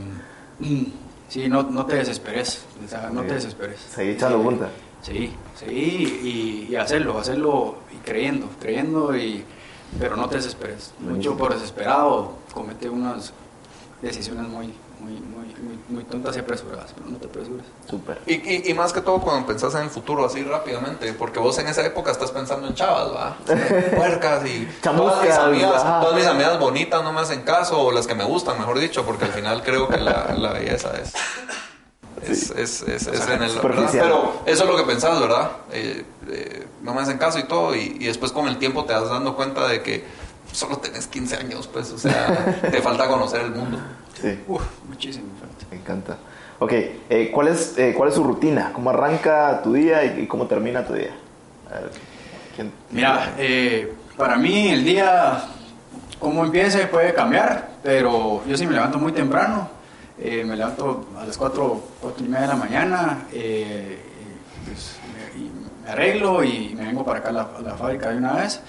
mm, 0.61 0.85
sí, 1.29 1.49
no, 1.49 1.63
no 1.65 1.85
te 1.87 1.97
desesperes, 1.97 2.65
o 2.85 2.89
sea, 2.89 3.11
no 3.11 3.23
te 3.23 3.35
desesperes. 3.35 3.81
Seguí 3.81 4.11
echando 4.13 4.39
Sí, 4.39 4.45
punta. 4.45 4.69
Sí, 5.03 5.33
sí, 5.55 5.67
y, 5.71 6.73
y 6.73 6.77
hacerlo, 6.77 7.19
hacerlo 7.19 7.77
y 7.95 7.97
creyendo, 8.05 8.49
creyendo, 8.61 9.17
y, 9.17 9.45
pero 9.99 10.17
no 10.17 10.29
te 10.29 10.37
desesperes. 10.37 10.93
Mucho 11.01 11.37
por 11.37 11.53
desesperado 11.55 12.33
comete 12.53 12.89
unas 12.89 13.33
decisiones 14.03 14.49
muy, 14.49 14.73
muy, 15.01 15.13
muy, 15.13 15.47
muy, 15.63 15.79
muy 15.89 16.05
tontas 16.05 16.37
y 16.37 16.41
apresuradas, 16.41 16.93
pero 16.95 17.11
no 17.11 17.19
te 17.19 17.27
apresures. 17.27 17.65
Súper. 17.89 18.21
Y, 18.27 18.35
y, 18.35 18.71
y 18.71 18.75
más 18.75 18.93
que 18.93 19.01
todo 19.01 19.21
cuando 19.21 19.47
pensás 19.47 19.75
en 19.75 19.83
el 19.83 19.91
futuro 19.91 20.25
así 20.25 20.43
rápidamente, 20.43 21.13
porque 21.13 21.39
vos 21.39 21.59
en 21.59 21.69
esa 21.69 21.85
época 21.85 22.11
estás 22.11 22.31
pensando 22.31 22.67
en 22.67 22.75
chavas, 22.75 23.15
¿va? 23.15 23.37
Puercas 23.97 24.47
y 24.47 24.67
todas 24.83 25.23
mis, 25.23 25.35
amigas, 25.35 25.83
todas 25.83 26.15
mis 26.15 26.27
amigas 26.27 26.59
bonitas 26.59 27.03
no 27.03 27.13
me 27.13 27.21
hacen 27.21 27.43
caso, 27.43 27.81
o 27.81 27.93
las 27.93 28.07
que 28.07 28.15
me 28.15 28.25
gustan, 28.25 28.59
mejor 28.59 28.79
dicho, 28.79 29.05
porque 29.05 29.27
al 29.27 29.33
final 29.33 29.63
creo 29.63 29.89
que 29.89 29.99
la, 29.99 30.35
la 30.37 30.53
belleza 30.53 30.93
es... 31.01 31.13
Es, 32.23 32.51
es, 32.51 32.83
es, 32.83 33.07
es 33.07 33.29
en 33.29 33.43
el. 33.43 33.53
Pero 33.61 34.33
eso 34.47 34.65
es 34.65 34.69
lo 34.69 34.77
que 34.77 34.83
pensás, 34.85 35.21
¿verdad? 35.21 35.51
Eh, 35.71 36.03
eh, 36.29 36.67
no 36.83 36.95
me 36.95 37.03
hacen 37.03 37.19
caso 37.19 37.39
y 37.39 37.45
todo, 37.45 37.77
y, 37.77 37.99
y 38.01 38.07
después 38.07 38.33
con 38.33 38.49
el 38.49 38.57
tiempo 38.57 38.85
te 38.85 38.95
das 38.95 39.11
dando 39.11 39.37
cuenta 39.37 39.69
de 39.69 39.83
que 39.83 40.05
solo 40.57 40.79
tenés 40.79 41.07
15 41.07 41.37
años, 41.37 41.69
pues, 41.73 41.91
o 41.93 41.99
sea, 41.99 42.61
te 42.71 42.81
falta 42.81 43.07
conocer 43.09 43.43
el 43.43 43.51
mundo. 43.53 43.79
Sí. 44.21 44.39
Uf, 44.49 44.63
muchísimo 44.89 45.27
falta. 45.39 45.67
Me 45.71 45.77
encanta. 45.77 46.17
Ok, 46.59 46.73
eh, 46.73 47.31
¿cuál, 47.33 47.49
es, 47.49 47.77
eh, 47.77 47.93
¿cuál 47.97 48.09
es 48.09 48.15
su 48.15 48.25
rutina? 48.25 48.73
¿Cómo 48.73 48.89
arranca 48.91 49.61
tu 49.63 49.75
día 49.75 50.05
y, 50.05 50.23
y 50.23 50.27
cómo 50.27 50.47
termina 50.47 50.85
tu 50.87 50.95
día? 50.95 51.11
A 51.71 51.75
ver, 51.81 51.91
¿quién- 52.55 52.73
Mira, 52.91 53.35
eh, 53.37 53.93
para 54.17 54.37
mí 54.37 54.69
el 54.71 54.83
día, 54.83 55.45
como 56.19 56.45
empiece, 56.47 56.87
puede 56.87 57.13
cambiar, 57.13 57.73
pero 57.83 58.43
yo 58.47 58.57
sí 58.57 58.67
me 58.67 58.73
levanto 58.73 58.99
muy 58.99 59.13
temprano. 59.13 59.69
eh, 60.19 60.43
me 60.47 60.57
levanto 60.57 61.09
a 61.19 61.27
las 61.27 61.37
4, 61.37 61.79
4 62.01 62.25
y 62.25 62.29
media 62.31 62.43
de 62.43 62.49
la 62.49 62.57
mañana, 62.57 63.27
eh, 63.35 63.99
y, 64.63 64.67
pues, 64.71 64.97
me, 65.13 65.39
y 65.43 65.51
me 65.85 65.91
arreglo 65.91 66.43
y 66.43 66.75
me 66.75 66.87
vengo 66.87 67.05
para 67.05 67.19
acá 67.19 67.29
a 67.29 67.33
la, 67.33 67.43
a 67.59 67.61
la 67.61 67.75
fábrica 67.75 68.09
de 68.09 68.17
una 68.17 68.33
vez. 68.33 68.63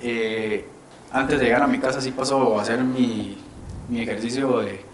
Eh, 0.00 0.68
antes 1.14 1.38
de 1.38 1.44
llegar 1.46 1.62
a 1.62 1.66
mi 1.66 1.78
casa 1.78 2.00
sí 2.00 2.10
paso 2.10 2.58
a 2.58 2.62
hacer 2.62 2.82
mi, 2.82 3.38
mi 3.88 4.00
ejercicio 4.02 4.58
de, 4.60 4.84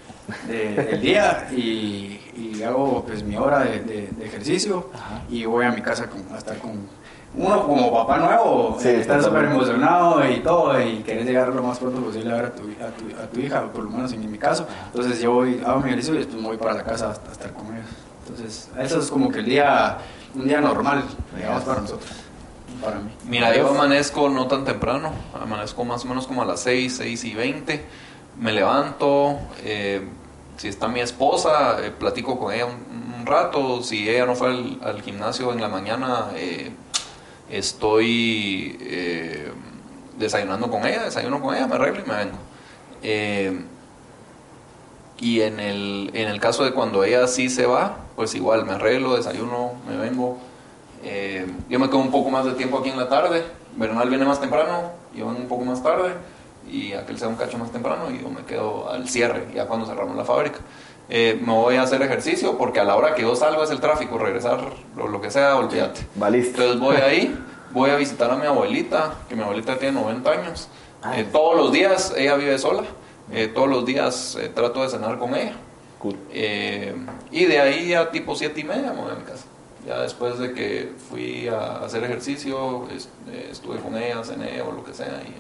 de- 0.47 0.75
del 0.85 1.01
día 1.01 1.49
y, 1.51 2.21
y 2.37 2.63
hago 2.63 3.05
pues 3.07 3.23
mi 3.25 3.37
hora 3.37 3.61
de, 3.61 3.81
de- 3.81 4.25
ejercicio 4.25 4.91
y 5.31 5.45
voy 5.47 5.65
a 5.65 5.73
mi 5.73 5.81
casa 5.81 6.07
con- 6.09 6.25
a 6.35 6.39
estar 6.39 6.59
con 6.59 6.73
uno 7.33 7.63
como 7.65 7.93
papá 7.93 8.19
nuevo, 8.19 8.77
Sí, 8.81 8.89
eh, 8.89 9.01
estar 9.01 9.23
súper 9.23 9.45
emocionado 9.45 10.29
y 10.29 10.41
todo 10.41 10.81
y 10.83 10.97
querer 11.05 11.25
llegar 11.25 11.49
lo 11.55 11.63
más 11.63 11.79
pronto 11.79 12.01
posible 12.03 12.33
a 12.33 12.35
ver 12.35 12.45
a 12.47 12.51
tu, 12.55 12.63
a 12.65 12.89
tu, 12.91 13.23
a 13.23 13.27
tu 13.31 13.41
hija, 13.41 13.63
por 13.73 13.85
lo 13.85 13.91
menos 13.91 14.13
en, 14.13 14.31
mi 14.31 14.37
caso. 14.37 14.67
Entonces 14.87 15.21
yo 15.23 15.33
voy, 15.33 15.63
hago 15.65 15.79
mi 15.81 15.87
ejercicio 15.91 16.15
y 16.15 16.19
después 16.19 16.41
me 16.43 16.49
voy 16.49 16.57
para 16.57 16.75
la 16.75 16.83
casa 16.83 17.11
hasta 17.11 17.31
estar 17.33 17.53
con 17.53 17.67
ellos. 17.69 17.89
Entonces 18.29 18.69
eso 18.81 18.99
es 18.99 19.11
como 19.11 19.31
que 19.31 19.39
el 19.39 19.45
día, 19.47 19.99
un 20.35 20.47
día 20.49 20.61
normal, 20.61 21.05
digamos, 21.37 21.63
para 21.63 21.81
nosotros, 21.83 22.11
para 22.83 22.99
mí. 22.99 23.11
Mira, 23.27 23.57
yo 23.57 23.69
amanezco 23.69 24.29
no 24.29 24.47
tan 24.47 24.65
temprano, 24.65 25.13
amanezco 25.41 25.85
más 25.85 26.05
o 26.05 26.09
menos 26.09 26.27
como 26.27 26.43
a 26.43 26.45
las 26.45 26.61
6, 26.61 26.97
6 26.99 27.25
y 27.25 27.35
20. 27.35 27.85
Me 28.39 28.53
levanto, 28.53 29.39
eh, 29.65 30.07
si 30.57 30.69
está 30.69 30.89
mi 30.89 31.01
esposa, 31.01 31.85
eh, 31.85 31.91
platico 31.91 32.39
con 32.39 32.53
ella 32.53 32.67
un, 32.67 33.15
un 33.21 33.27
rato. 33.27 33.83
Si 33.83 34.09
ella 34.09 34.27
no 34.27 34.35
fue 34.35 34.49
al, 34.49 34.79
al 34.83 35.03
gimnasio 35.03 35.53
en 35.53 35.61
la 35.61 35.69
mañana, 35.69 36.29
eh, 36.35 36.71
estoy 37.51 38.79
eh, 38.81 39.53
desayunando 40.19 40.71
con 40.71 40.87
ella, 40.87 41.05
desayuno 41.05 41.41
con 41.41 41.55
ella, 41.55 41.67
me 41.67 41.75
arreglo 41.75 42.01
y 42.05 42.09
me 42.09 42.17
vengo. 42.17 42.39
Y 45.21 45.43
en 45.43 45.61
el, 45.61 46.11
en 46.15 46.29
el 46.29 46.41
caso 46.41 46.65
de 46.65 46.73
cuando 46.73 47.05
ella 47.05 47.27
sí 47.27 47.51
se 47.51 47.67
va, 47.67 47.99
pues 48.17 48.35
igual 48.35 48.65
me 48.65 48.73
arreglo, 48.73 49.17
desayuno, 49.17 49.73
me 49.87 49.97
vengo. 49.99 50.39
Eh, 51.03 51.47
yo 51.69 51.79
me 51.79 51.87
quedo 51.87 51.99
un 51.99 52.11
poco 52.11 52.31
más 52.31 52.45
de 52.45 52.53
tiempo 52.53 52.79
aquí 52.79 52.91
en 52.91 52.99
la 52.99 53.09
tarde. 53.09 53.45
Bernal 53.77 54.09
viene 54.09 54.25
más 54.25 54.41
temprano, 54.41 54.91
yo 55.15 55.27
vengo 55.27 55.41
un 55.41 55.49
poco 55.49 55.65
más 55.65 55.83
tarde. 55.83 56.13
Y 56.71 56.93
aquel 56.93 57.19
sea 57.19 57.29
un 57.29 57.37
cacho 57.37 57.59
más 57.59 57.73
temprano 57.73 58.11
y 58.11 58.23
yo 58.23 58.29
me 58.29 58.43
quedo 58.43 58.89
al 58.91 59.09
cierre, 59.09 59.47
ya 59.55 59.67
cuando 59.67 59.87
cerramos 59.87 60.17
la 60.17 60.25
fábrica. 60.25 60.61
Eh, 61.09 61.41
me 61.45 61.53
voy 61.53 61.75
a 61.75 61.83
hacer 61.83 62.01
ejercicio 62.03 62.57
porque 62.57 62.79
a 62.79 62.85
la 62.85 62.95
hora 62.95 63.17
que 63.17 63.23
yo 63.23 63.35
salgo 63.35 63.65
es 63.65 63.71
el 63.71 63.81
tráfico, 63.81 64.17
regresar 64.17 64.61
o 64.97 65.09
lo 65.09 65.21
que 65.21 65.31
sea, 65.31 65.57
olvídate. 65.57 66.03
Entonces 66.51 66.79
voy 66.79 66.97
ahí, 67.05 67.37
voy 67.73 67.91
a 67.91 67.97
visitar 67.97 68.31
a 68.31 68.37
mi 68.37 68.47
abuelita, 68.47 69.15
que 69.29 69.35
mi 69.35 69.43
abuelita 69.43 69.77
tiene 69.77 70.01
90 70.01 70.31
años. 70.31 70.69
Ay. 71.03 71.23
Eh, 71.23 71.27
todos 71.33 71.57
los 71.57 71.73
días, 71.73 72.15
ella 72.17 72.37
vive 72.37 72.57
sola, 72.59 72.85
eh, 73.33 73.49
todos 73.49 73.69
los 73.69 73.85
días 73.85 74.39
trato 74.55 74.83
de 74.83 74.89
cenar 74.89 75.19
con 75.19 75.35
ella. 75.35 75.55
Cool. 75.99 76.17
Y 76.33 77.45
de 77.45 77.61
ahí 77.61 77.93
a 77.93 78.11
tipo 78.11 78.35
siete 78.37 78.61
y 78.61 78.65
media 78.65 78.93
me 78.93 79.03
voy 79.03 79.11
a 79.11 79.17
mi 79.17 79.25
casa. 79.25 79.45
Ya 79.87 80.01
después 80.01 80.39
de 80.39 80.53
que 80.53 80.93
fui 81.11 81.49
a 81.49 81.77
hacer 81.85 82.05
ejercicio, 82.05 82.85
eh, 83.29 83.49
estuve 83.51 83.79
con 83.79 83.97
ella, 83.97 84.23
cené 84.23 84.61
o 84.63 84.73
lo 84.73 84.85
que 84.85 84.93
sea. 84.93 85.23
Y 85.25 85.35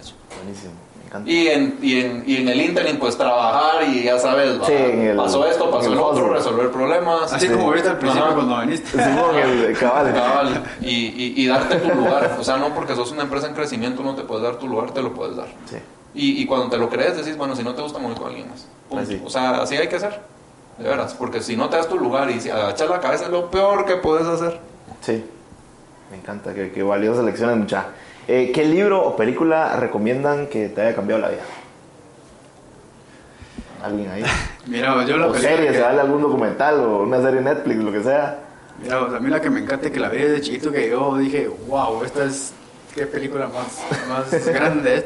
eso. 0.00 0.14
Buenísimo, 0.42 0.72
me 0.98 1.06
encanta. 1.06 1.30
Y 1.30 1.48
en, 1.48 1.78
y, 1.82 2.00
en, 2.00 2.24
y 2.26 2.36
en 2.38 2.48
el 2.48 2.60
interim, 2.62 2.98
pues 2.98 3.18
trabajar 3.18 3.84
y 3.88 4.04
ya 4.04 4.18
sabes, 4.18 4.58
Sí, 4.66 4.72
en 4.72 5.00
el- 5.08 5.16
pasó 5.16 5.46
esto, 5.46 5.66
en 5.66 5.70
pasó 5.70 5.86
el 5.88 5.92
el 5.92 5.98
otro, 5.98 6.32
resolver 6.32 6.70
problemas. 6.70 7.32
Así 7.32 7.48
como 7.48 7.70
viste 7.70 7.88
al 7.90 7.98
principio 7.98 8.24
Ajá. 8.26 8.34
cuando 8.34 8.60
viniste. 8.62 8.90
Simón, 9.04 9.36
el 9.36 9.78
cabal. 9.78 10.14
Cabal, 10.14 10.64
y, 10.80 10.88
y, 10.88 11.34
y 11.36 11.46
darte 11.46 11.76
tu 11.76 11.88
lugar. 11.94 12.38
O 12.40 12.44
sea, 12.44 12.56
no 12.56 12.74
porque 12.74 12.94
sos 12.96 13.12
una 13.12 13.22
empresa 13.24 13.46
en 13.46 13.54
crecimiento 13.54 14.02
no 14.02 14.14
te 14.14 14.22
puedes 14.22 14.42
dar 14.42 14.56
tu 14.56 14.68
lugar, 14.68 14.92
te 14.92 15.02
lo 15.02 15.12
puedes 15.12 15.36
dar. 15.36 15.48
Sí. 15.66 15.76
Y, 16.14 16.40
y 16.42 16.46
cuando 16.46 16.70
te 16.70 16.78
lo 16.78 16.88
crees, 16.88 17.14
decís, 17.18 17.36
bueno, 17.36 17.54
si 17.54 17.62
no 17.62 17.74
te 17.74 17.82
gusta, 17.82 17.98
voy 17.98 18.14
con 18.14 18.28
alguien 18.28 18.48
más. 18.48 18.66
Punto. 18.88 19.02
Así. 19.04 19.20
O 19.22 19.28
sea, 19.28 19.50
así 19.60 19.76
hay 19.76 19.88
que 19.88 20.00
ser. 20.00 20.18
De 20.78 20.88
veras. 20.88 21.14
Porque 21.14 21.40
si 21.42 21.56
no 21.56 21.68
te 21.68 21.76
das 21.76 21.88
tu 21.88 21.98
lugar 21.98 22.30
y 22.30 22.40
si 22.40 22.50
agachas 22.50 22.88
la 22.90 23.00
cabeza 23.00 23.24
es 23.24 23.30
lo 23.30 23.50
peor 23.50 23.84
que 23.86 23.96
puedes 23.96 24.26
hacer. 24.26 24.58
Sí, 25.00 25.24
me 26.10 26.16
encanta, 26.18 26.52
qué, 26.54 26.70
qué 26.72 26.82
valiosas 26.82 27.24
lecciones, 27.24 27.56
mucha. 27.56 27.86
Eh, 28.28 28.50
¿Qué 28.52 28.64
libro 28.64 29.02
o 29.06 29.16
película 29.16 29.76
recomiendan 29.76 30.48
que 30.48 30.68
te 30.68 30.80
haya 30.82 30.94
cambiado 30.96 31.22
la 31.22 31.28
vida? 31.28 31.42
¿Alguien 33.82 34.10
ahí? 34.10 34.24
Mira, 34.66 35.04
yo 35.04 35.16
la 35.16 35.28
O 35.28 35.32
película 35.32 35.56
serie, 35.56 35.68
que- 35.70 35.76
se 35.76 35.82
vale 35.82 36.00
algún 36.00 36.22
documental 36.22 36.80
o 36.80 37.02
una 37.02 37.20
serie 37.22 37.40
Netflix, 37.40 37.76
lo 37.78 37.92
que 37.92 38.02
sea. 38.02 38.38
Mira, 38.82 39.00
pues, 39.00 39.14
a 39.14 39.20
mí 39.20 39.30
la 39.30 39.40
que 39.40 39.48
me 39.50 39.60
encanta 39.60 39.88
y 39.88 39.90
que 39.90 40.00
la 40.00 40.08
vi 40.08 40.18
desde 40.18 40.40
chiquito 40.42 40.70
que 40.72 40.90
yo 40.90 41.16
dije, 41.16 41.48
wow, 41.68 42.02
esta 42.04 42.24
es 42.24 42.52
qué 42.94 43.06
película 43.06 43.48
más, 43.48 43.80
más 44.08 44.46
grande 44.52 44.96
es. 44.96 45.04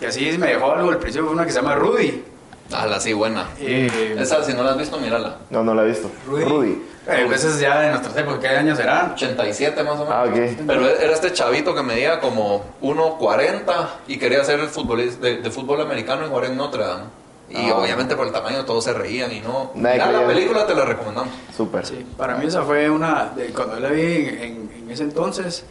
Y 0.00 0.04
así 0.06 0.38
me 0.38 0.46
dejó 0.48 0.72
algo 0.72 0.90
al 0.90 0.98
principio, 0.98 1.26
fue 1.26 1.34
una 1.34 1.44
que 1.44 1.50
se 1.52 1.60
llama 1.60 1.74
Rudy. 1.74 2.24
Ah, 2.72 2.86
la 2.86 3.00
sí, 3.00 3.12
buena. 3.12 3.48
Eh, 3.58 4.16
Esa, 4.18 4.42
si 4.44 4.52
no 4.54 4.62
la 4.62 4.72
has 4.72 4.78
visto, 4.78 4.98
mírala. 4.98 5.36
No, 5.50 5.62
no 5.64 5.74
la 5.74 5.82
he 5.82 5.86
visto. 5.88 6.10
Rudy. 6.26 6.44
Rudy. 6.44 6.82
Eh, 7.08 7.24
pues 7.26 7.42
es 7.44 7.58
ya 7.58 7.80
de 7.80 7.90
nuestras 7.90 8.16
épocas, 8.16 8.38
¿qué 8.40 8.48
años 8.48 8.76
serán? 8.78 9.12
87 9.12 9.82
más 9.82 9.94
o 9.94 10.04
menos. 10.04 10.12
Ah, 10.14 10.24
ok. 10.28 10.64
Pero 10.66 10.86
era 10.88 11.12
este 11.12 11.32
chavito 11.32 11.74
que 11.74 11.82
medía 11.82 12.20
como 12.20 12.62
1.40 12.82 13.88
y 14.06 14.18
quería 14.18 14.44
ser 14.44 14.60
el 14.60 14.68
futbolista 14.68 15.20
de, 15.26 15.38
de 15.38 15.50
fútbol 15.50 15.80
americano 15.80 16.24
y 16.24 16.28
jugar 16.28 16.44
en 16.46 16.56
Notre 16.56 16.84
Dame. 16.84 17.04
Y 17.48 17.68
Ah. 17.70 17.74
obviamente 17.78 18.14
por 18.14 18.26
el 18.28 18.32
tamaño 18.32 18.64
todos 18.64 18.84
se 18.84 18.92
reían 18.92 19.32
y 19.32 19.40
no. 19.40 19.72
Mira, 19.74 20.12
la 20.12 20.24
película 20.26 20.66
te 20.66 20.74
la 20.74 20.84
recomendamos. 20.84 21.32
Súper. 21.56 21.84
Sí, 21.84 22.06
para 22.16 22.36
mí 22.36 22.46
esa 22.46 22.62
fue 22.62 22.88
una, 22.88 23.32
de, 23.34 23.46
cuando 23.46 23.74
yo 23.74 23.80
la 23.80 23.88
vi 23.88 24.02
en, 24.02 24.28
en- 24.38 24.70
en 24.84 24.90
ese 24.90 25.02
entonces, 25.02 25.64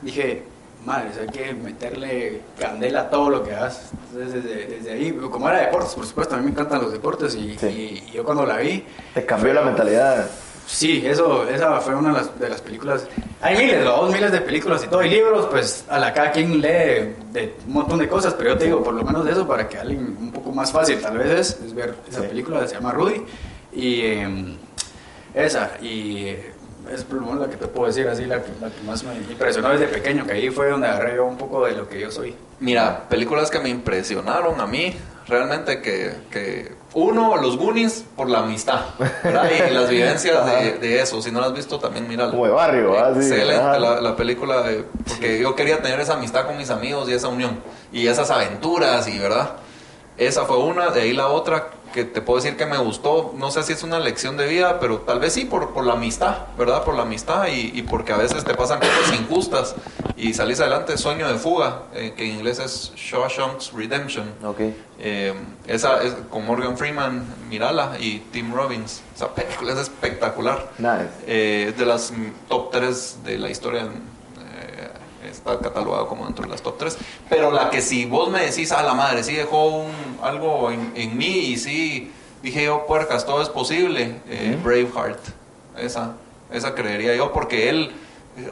dije, 0.00 0.42
madre, 0.84 1.10
o 1.10 1.12
sea, 1.14 1.22
hay 1.22 1.28
que 1.28 1.54
meterle 1.54 2.40
candela 2.58 3.02
a 3.02 3.10
todo 3.10 3.30
lo 3.30 3.42
que 3.44 3.54
hagas. 3.54 3.90
Entonces, 4.12 4.42
desde, 4.44 4.66
desde 4.66 4.92
ahí, 4.92 5.12
como 5.30 5.48
era 5.48 5.60
deportes, 5.60 5.94
por 5.94 6.06
supuesto, 6.06 6.34
a 6.34 6.38
mí 6.38 6.44
me 6.44 6.50
encantan 6.50 6.82
los 6.82 6.92
deportes 6.92 7.34
y, 7.34 7.56
Sí. 7.58 7.66
y- 7.66 8.08
y 8.08 8.12
yo 8.12 8.24
cuando 8.24 8.44
la 8.46 8.56
vi... 8.58 8.84
Te 9.14 9.24
cambió 9.24 9.52
fue- 9.52 9.54
la 9.60 9.62
mentalidad. 9.66 10.26
Sí, 10.66 11.02
eso, 11.04 11.46
esa 11.48 11.80
fue 11.80 11.94
una 11.94 12.10
de 12.10 12.14
las, 12.14 12.38
de 12.38 12.48
las 12.48 12.60
películas. 12.60 13.04
Hay 13.40 13.56
miles, 13.58 13.84
dos 13.84 14.12
miles 14.12 14.30
de 14.30 14.40
películas 14.40 14.82
y 14.84 14.86
todo, 14.86 15.02
y 15.02 15.10
libros, 15.10 15.46
pues 15.50 15.84
a 15.88 15.98
la 15.98 16.12
cada 16.14 16.30
quien 16.30 16.60
lee 16.60 17.14
de 17.32 17.54
un 17.66 17.72
montón 17.72 17.98
de 17.98 18.08
cosas, 18.08 18.32
pero 18.34 18.50
yo 18.50 18.58
te 18.58 18.66
digo, 18.66 18.82
por 18.82 18.94
lo 18.94 19.02
menos 19.02 19.24
de 19.24 19.32
eso, 19.32 19.46
para 19.46 19.68
que 19.68 19.76
alguien 19.78 20.16
un 20.20 20.30
poco 20.30 20.52
más 20.52 20.70
fácil 20.70 21.00
tal 21.00 21.18
vez 21.18 21.30
es, 21.30 21.60
es 21.66 21.74
ver 21.74 21.96
esa 22.08 22.22
Sí. 22.22 22.28
película, 22.28 22.66
se 22.68 22.76
llama 22.76 22.92
Rudy, 22.92 23.22
y 23.72 24.00
eh, 24.02 24.56
esa, 25.34 25.72
y 25.82 26.36
es 26.94 27.04
por 27.04 27.18
lo 27.20 27.26
menos 27.26 27.40
la 27.42 27.48
que 27.48 27.56
te 27.56 27.66
puedo 27.66 27.86
decir 27.86 28.06
así, 28.08 28.24
la 28.26 28.42
que, 28.42 28.50
la 28.60 28.68
que 28.70 28.82
más 28.86 29.02
me 29.04 29.14
impresionó 29.16 29.70
desde 29.70 29.86
pequeño, 29.88 30.26
que 30.26 30.32
ahí 30.32 30.50
fue 30.50 30.70
donde 30.70 30.86
agarré 30.88 31.16
yo 31.16 31.24
un 31.24 31.36
poco 31.36 31.64
de 31.64 31.72
lo 31.72 31.88
que 31.88 32.00
yo 32.00 32.10
soy. 32.10 32.34
Mira, 32.60 33.04
películas 33.08 33.50
que 33.50 33.58
me 33.58 33.68
impresionaron 33.68 34.60
a 34.60 34.66
mí, 34.66 34.94
realmente 35.26 35.80
que, 35.80 36.14
que 36.30 36.72
uno, 36.94 37.36
los 37.38 37.56
Goonies, 37.56 38.04
por 38.16 38.28
la 38.28 38.40
amistad, 38.40 38.80
¿verdad? 39.24 39.50
Y 39.68 39.72
las 39.72 39.88
vivencias 39.88 40.44
de, 40.46 40.72
de 40.78 41.00
eso. 41.00 41.22
Si 41.22 41.30
no 41.32 41.40
las 41.40 41.50
has 41.50 41.56
visto, 41.56 41.78
también 41.78 42.06
mírala. 42.08 42.30
Como 42.30 42.44
de 42.46 42.52
barrio, 42.52 42.94
Excelente 43.16 43.80
la 43.80 44.14
película, 44.16 44.62
de- 44.62 44.84
porque 45.08 45.40
yo 45.40 45.54
quería 45.56 45.80
tener 45.80 45.98
esa 46.00 46.14
amistad 46.14 46.46
con 46.46 46.56
mis 46.58 46.70
amigos 46.70 47.08
y 47.08 47.12
esa 47.14 47.28
unión, 47.28 47.58
y 47.92 48.06
esas 48.06 48.30
aventuras, 48.30 49.08
y 49.08 49.18
verdad. 49.18 49.52
Esa 50.18 50.44
fue 50.44 50.58
una, 50.58 50.90
de 50.90 51.00
ahí 51.00 51.12
la 51.14 51.28
otra 51.28 51.68
que 51.92 52.04
te 52.04 52.20
puedo 52.22 52.40
decir 52.40 52.56
que 52.56 52.66
me 52.66 52.78
gustó, 52.78 53.32
no 53.36 53.50
sé 53.50 53.62
si 53.62 53.72
es 53.74 53.82
una 53.82 54.00
lección 54.00 54.36
de 54.36 54.46
vida, 54.46 54.80
pero 54.80 54.98
tal 55.00 55.20
vez 55.20 55.32
sí 55.34 55.44
por, 55.44 55.70
por 55.72 55.84
la 55.84 55.92
amistad, 55.92 56.38
¿verdad? 56.58 56.82
Por 56.84 56.94
la 56.96 57.02
amistad 57.02 57.46
y, 57.48 57.70
y 57.78 57.82
porque 57.82 58.12
a 58.12 58.16
veces 58.16 58.42
te 58.44 58.54
pasan 58.54 58.80
cosas 58.80 59.20
injustas 59.20 59.74
y 60.16 60.34
salís 60.34 60.60
adelante, 60.60 60.96
Sueño 60.98 61.28
de 61.28 61.34
Fuga, 61.38 61.82
eh, 61.94 62.14
que 62.16 62.24
en 62.24 62.36
inglés 62.38 62.58
es 62.58 62.92
Shawshank's 62.96 63.72
Redemption. 63.72 64.32
Ok. 64.44 64.60
Eh, 65.04 65.34
esa 65.66 66.02
es 66.02 66.14
con 66.30 66.46
Morgan 66.46 66.76
Freeman, 66.78 67.24
Mirala 67.48 67.96
y 67.98 68.18
Tim 68.32 68.54
Robbins. 68.54 69.02
Esa 69.14 69.28
película 69.34 69.72
es 69.72 69.78
espectacular. 69.80 70.70
Nice. 70.78 71.08
Eh, 71.26 71.66
es 71.70 71.78
de 71.78 71.86
las 71.86 72.12
top 72.48 72.70
3 72.70 73.18
de 73.24 73.38
la 73.38 73.50
historia. 73.50 73.82
eh, 73.82 73.88
está 75.32 75.58
catalogado 75.58 76.06
como 76.08 76.24
dentro 76.26 76.44
de 76.44 76.50
las 76.50 76.62
top 76.62 76.78
3. 76.78 76.96
Pero 77.28 77.50
la 77.50 77.70
que 77.70 77.80
si 77.82 78.04
vos 78.04 78.30
me 78.30 78.40
decís, 78.40 78.70
a 78.72 78.82
la 78.82 78.94
madre, 78.94 79.22
sí 79.24 79.32
dejó 79.34 79.66
un- 79.68 80.18
algo 80.22 80.70
en, 80.70 80.92
en 80.94 81.16
mí 81.16 81.26
y 81.26 81.56
sí 81.56 82.12
dije 82.42 82.64
yo, 82.64 82.86
puercas, 82.86 83.24
todo 83.26 83.42
es 83.42 83.48
posible. 83.48 84.20
eh, 84.28 84.58
Braveheart. 84.62 85.18
Esa, 85.78 86.14
esa 86.52 86.74
creería 86.74 87.14
yo, 87.16 87.32
porque 87.32 87.68
él 87.70 87.92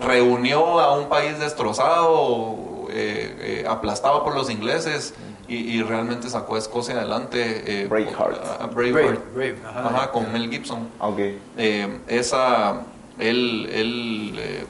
reunió 0.01 0.79
a 0.81 0.97
un 0.99 1.09
país 1.09 1.39
destrozado, 1.39 2.57
eh, 2.91 3.63
eh, 3.63 3.67
aplastado 3.69 4.25
por 4.25 4.35
los 4.35 4.51
ingleses. 4.51 5.15
Y, 5.49 5.57
y 5.57 5.83
realmente 5.83 6.31
sacó 6.31 6.55
a 6.55 6.59
Escocia 6.59 6.95
adelante. 6.95 7.65
eh, 7.83 7.87
Braveheart. 7.89 8.45
a- 8.45 8.65
a 8.65 8.67
Brave, 8.69 8.93
Braveheart. 8.93 9.35
Brave, 9.35 9.57
ajá. 9.67 9.87
Ajá, 9.89 10.11
con 10.13 10.33
Mel 10.33 10.49
Gibson. 10.49 10.89
Ok. 11.01 11.19
Eh, 11.57 11.99
esa, 12.07 12.83
él, 13.19 13.69
él 13.73 14.39
eh, 14.39 14.65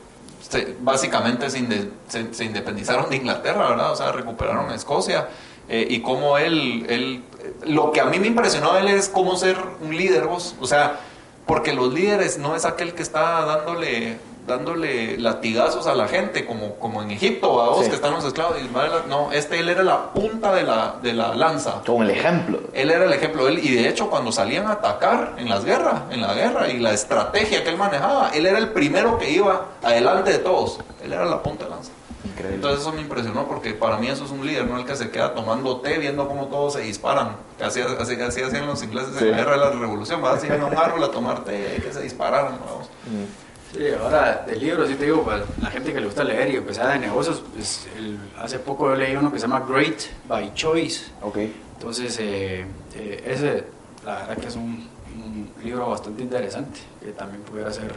se- 0.51 0.77
básicamente 0.81 1.49
se, 1.49 1.61
inde- 1.61 1.89
se- 2.09 2.35
se 2.35 2.45
independizaron 2.45 3.09
de 3.09 3.17
Inglaterra, 3.17 3.71
¿verdad? 3.71 3.93
O 3.93 3.97
sea, 3.97 4.13
recuperaron 4.13 4.69
a 4.71 4.75
Escocia. 4.75 5.29
eh, 5.73 5.87
y 5.89 6.01
cómo 6.01 6.37
él, 6.37 6.85
él, 6.91 7.23
lo 7.65 7.93
que 7.93 8.01
a 8.01 8.05
mí 8.07 8.19
me 8.19 8.27
impresionó 8.27 8.73
de 8.75 8.81
él 8.81 8.89
es 8.89 9.09
cómo 9.09 9.37
ser 9.37 9.57
un 9.81 9.97
líder, 9.97 10.27
vos. 10.27 10.57
O 10.61 10.67
sea, 10.67 10.99
porque 11.47 11.73
los 11.73 11.95
líderes 11.95 12.39
no 12.39 12.57
es 12.57 12.65
aquel 12.65 12.93
que 12.93 13.03
está 13.03 13.45
dándole 13.45 14.19
dándole 14.47 15.17
latigazos 15.19 15.87
a 15.87 15.95
la 15.95 16.09
gente 16.09 16.45
como, 16.45 16.75
como 16.77 17.03
en 17.03 17.11
Egipto 17.11 17.61
a 17.63 17.71
vos 17.71 17.85
Sí. 17.85 17.91
que 17.91 17.97
están 17.97 18.13
los 18.13 18.25
esclavos 18.25 18.61
Ismael 18.61 18.91
no 19.09 19.31
este 19.33 19.59
él 19.61 19.69
era 19.69 19.83
la 19.83 20.13
punta 20.13 20.53
de 20.53 20.63
la, 20.65 20.97
de 21.03 21.13
la 21.13 21.35
lanza 21.35 21.83
Con 21.87 22.03
el 22.03 22.11
ejemplo. 22.11 22.61
él 22.73 22.91
era 22.91 23.05
el 23.05 23.13
ejemplo 23.13 23.47
él 23.49 23.59
y 23.59 23.75
de 23.75 23.89
hecho 23.89 24.11
cuando 24.11 24.33
salían 24.33 24.67
a 24.67 24.73
atacar 24.73 25.35
en 25.39 25.49
las 25.49 25.65
guerras, 25.65 26.03
en 26.11 26.21
la 26.23 26.35
guerra 26.35 26.69
y 26.69 26.79
la 26.79 26.93
estrategia 26.93 27.63
que 27.63 27.71
él 27.71 27.77
manejaba, 27.77 28.31
él 28.35 28.47
era 28.47 28.59
el 28.59 28.71
primero 28.71 29.19
que 29.19 29.31
iba 29.31 29.67
adelante 29.83 30.33
de 30.33 30.39
todos. 30.39 30.79
Él 31.03 31.13
era 31.13 31.25
la 31.25 31.43
punta 31.43 31.65
de 31.65 31.71
lanza. 31.71 31.93
Increíble. 32.25 32.57
Entonces 32.57 32.81
eso 32.81 32.93
me 32.93 33.01
impresionó 33.01 33.47
porque 33.47 33.73
para 33.73 33.97
mí 33.97 34.09
eso 34.09 34.25
es 34.25 34.31
un 34.31 34.47
líder, 34.47 34.67
no 34.67 34.79
el 34.79 34.85
que 34.85 34.95
se 34.97 35.11
queda 35.11 35.35
tomando 35.35 35.79
té 35.81 35.97
viendo 35.99 36.29
cómo 36.29 36.47
todos 36.47 36.75
se 36.75 36.81
disparan. 36.81 37.37
Así, 37.63 37.81
así, 37.81 38.15
así 38.21 38.43
hacían 38.43 38.67
los 38.67 38.83
ingleses 38.83 39.15
Sí. 39.17 39.25
en 39.25 39.31
la 39.31 39.37
guerra 39.39 39.53
de 39.53 39.59
la 39.59 39.71
revolución, 39.71 40.21
vas 40.21 40.43
a 40.43 40.47
ir 40.47 40.53
a 40.53 40.65
un 40.67 40.77
árbol 40.77 41.03
a 41.05 41.11
tomar 41.11 41.45
té 41.45 41.77
y 41.79 41.81
que 41.81 41.93
se 41.93 42.03
dispararan. 42.03 42.59
vamos. 42.67 42.89
Mm. 43.07 43.50
Sí, 43.73 43.87
ahora 44.03 44.45
de 44.47 44.57
libros, 44.57 44.89
sí 44.89 44.95
te 44.97 45.05
digo, 45.05 45.23
para 45.25 45.45
la 45.63 45.71
gente 45.71 45.93
que 45.93 46.01
le 46.01 46.07
gusta 46.07 46.25
leer 46.25 46.53
y 46.55 46.61
que 46.61 46.75
sea 46.75 46.89
de 46.89 46.99
negocios, 46.99 47.43
pues, 47.55 47.87
el- 47.97 48.19
hace 48.39 48.59
poco 48.59 48.89
yo 48.91 48.97
leí 48.97 49.15
uno 49.15 49.31
que 49.33 49.39
se 49.39 49.47
llama 49.47 49.61
Great 49.69 50.01
by 50.27 50.53
Choice. 50.55 51.07
Ok. 51.23 51.39
Entonces, 51.77 52.19
eh, 52.21 52.67
eh, 52.97 53.23
ese, 53.27 53.65
la 54.05 54.17
verdad 54.17 54.37
que 54.39 54.49
es 54.49 54.57
un, 54.57 54.89
un 55.15 55.51
libro 55.63 55.89
bastante 55.89 56.23
interesante, 56.23 56.81
que 57.01 57.13
también 57.13 57.43
pudiera 57.43 57.73
ser, 57.73 57.93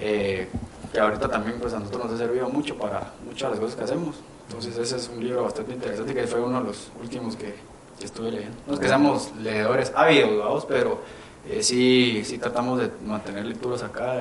eh, 0.00 0.48
que 0.92 0.98
ahorita 0.98 1.28
también 1.28 1.58
pues 1.60 1.72
a 1.72 1.78
nosotros 1.78 2.06
nos 2.06 2.14
ha 2.14 2.18
servido 2.18 2.48
mucho 2.48 2.76
para 2.76 3.12
muchas 3.24 3.42
de 3.50 3.56
las 3.56 3.60
cosas 3.60 3.76
que 3.76 3.84
hacemos. 3.84 4.16
Entonces, 4.48 4.76
ese 4.76 4.96
es 4.96 5.08
un 5.08 5.22
libro 5.22 5.44
bastante 5.44 5.72
interesante 5.72 6.12
que 6.12 6.26
fue 6.26 6.40
uno 6.40 6.60
de 6.60 6.66
los 6.66 6.90
últimos 7.00 7.36
que, 7.36 7.54
que 7.98 8.04
estuve 8.06 8.32
leyendo. 8.32 8.56
No 8.66 8.74
es 8.74 8.80
que 8.80 8.88
seamos 8.88 9.30
leedores 9.40 9.92
ávidos, 9.94 10.36
vamos, 10.44 10.66
pero 10.66 11.00
sí, 11.60 12.22
sí 12.24 12.38
tratamos 12.38 12.80
de 12.80 12.90
mantener 13.06 13.44
lecturas 13.46 13.84
acá. 13.84 14.20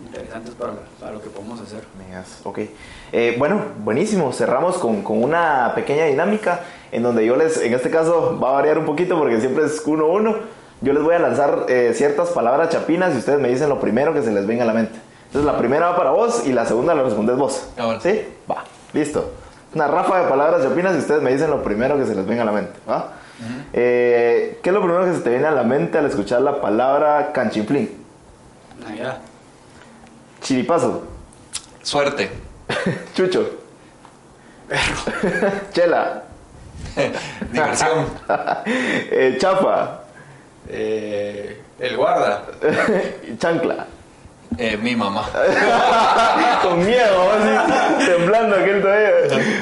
Interesantes 0.00 0.54
para, 0.54 0.72
para 1.00 1.12
lo 1.12 1.22
que 1.22 1.28
podemos 1.28 1.60
hacer. 1.60 1.84
Amigas, 1.98 2.40
ok. 2.44 2.58
Eh, 3.12 3.36
bueno, 3.38 3.60
buenísimo. 3.84 4.32
Cerramos 4.32 4.78
con, 4.78 5.02
con 5.02 5.22
una 5.22 5.72
pequeña 5.74 6.04
dinámica 6.04 6.60
en 6.92 7.02
donde 7.02 7.24
yo 7.26 7.36
les, 7.36 7.58
en 7.58 7.74
este 7.74 7.90
caso 7.90 8.38
va 8.42 8.50
a 8.50 8.52
variar 8.52 8.78
un 8.78 8.84
poquito 8.84 9.18
porque 9.18 9.40
siempre 9.40 9.64
es 9.64 9.82
uno 9.86 10.06
uno. 10.06 10.36
Yo 10.80 10.92
les 10.92 11.02
voy 11.02 11.14
a 11.14 11.18
lanzar 11.18 11.66
eh, 11.68 11.92
ciertas 11.94 12.30
palabras 12.30 12.68
chapinas 12.70 13.14
y 13.14 13.18
ustedes 13.18 13.40
me 13.40 13.48
dicen 13.48 13.68
lo 13.68 13.80
primero 13.80 14.12
que 14.12 14.22
se 14.22 14.32
les 14.32 14.46
venga 14.46 14.64
a 14.64 14.66
la 14.66 14.74
mente. 14.74 14.98
Entonces 15.26 15.50
la 15.50 15.58
primera 15.58 15.90
va 15.90 15.96
para 15.96 16.10
vos 16.10 16.46
y 16.46 16.52
la 16.52 16.66
segunda 16.66 16.94
la 16.94 17.02
respondes 17.02 17.36
vos. 17.36 17.68
Ah, 17.78 17.86
bueno. 17.86 18.00
¿Sí? 18.00 18.26
Va, 18.50 18.64
listo. 18.92 19.32
Una 19.74 19.88
rafa 19.88 20.20
de 20.20 20.28
palabras 20.28 20.62
chapinas 20.62 20.94
y 20.94 20.98
ustedes 20.98 21.22
me 21.22 21.32
dicen 21.32 21.50
lo 21.50 21.62
primero 21.62 21.96
que 21.96 22.06
se 22.06 22.14
les 22.14 22.26
venga 22.26 22.42
a 22.42 22.46
la 22.46 22.52
mente. 22.52 22.72
¿va? 22.88 23.14
Eh, 23.72 24.60
¿Qué 24.62 24.70
es 24.70 24.74
lo 24.74 24.80
primero 24.80 25.04
que 25.04 25.14
se 25.14 25.20
te 25.20 25.30
viene 25.30 25.46
a 25.46 25.50
la 25.50 25.64
mente 25.64 25.98
al 25.98 26.06
escuchar 26.06 26.42
la 26.42 26.60
palabra 26.60 27.32
canchinflín? 27.32 27.90
Navidad, 28.80 29.18
Chiripazo, 30.44 31.02
Suerte, 31.82 32.30
chucho, 33.16 33.48
chela, 35.72 36.22
diversión, 37.52 38.06
Eh, 38.66 39.36
chafa, 39.40 40.00
eh, 40.68 41.62
el 41.80 41.96
guarda, 41.96 42.42
chancla. 43.38 43.86
eh, 44.58 44.76
mi 44.76 44.94
mamá. 44.94 45.28
Con 46.62 46.84
miedo, 46.84 47.30
así, 47.32 48.06
temblando 48.06 48.56
aquel 48.56 48.82
todavía. 48.82 49.10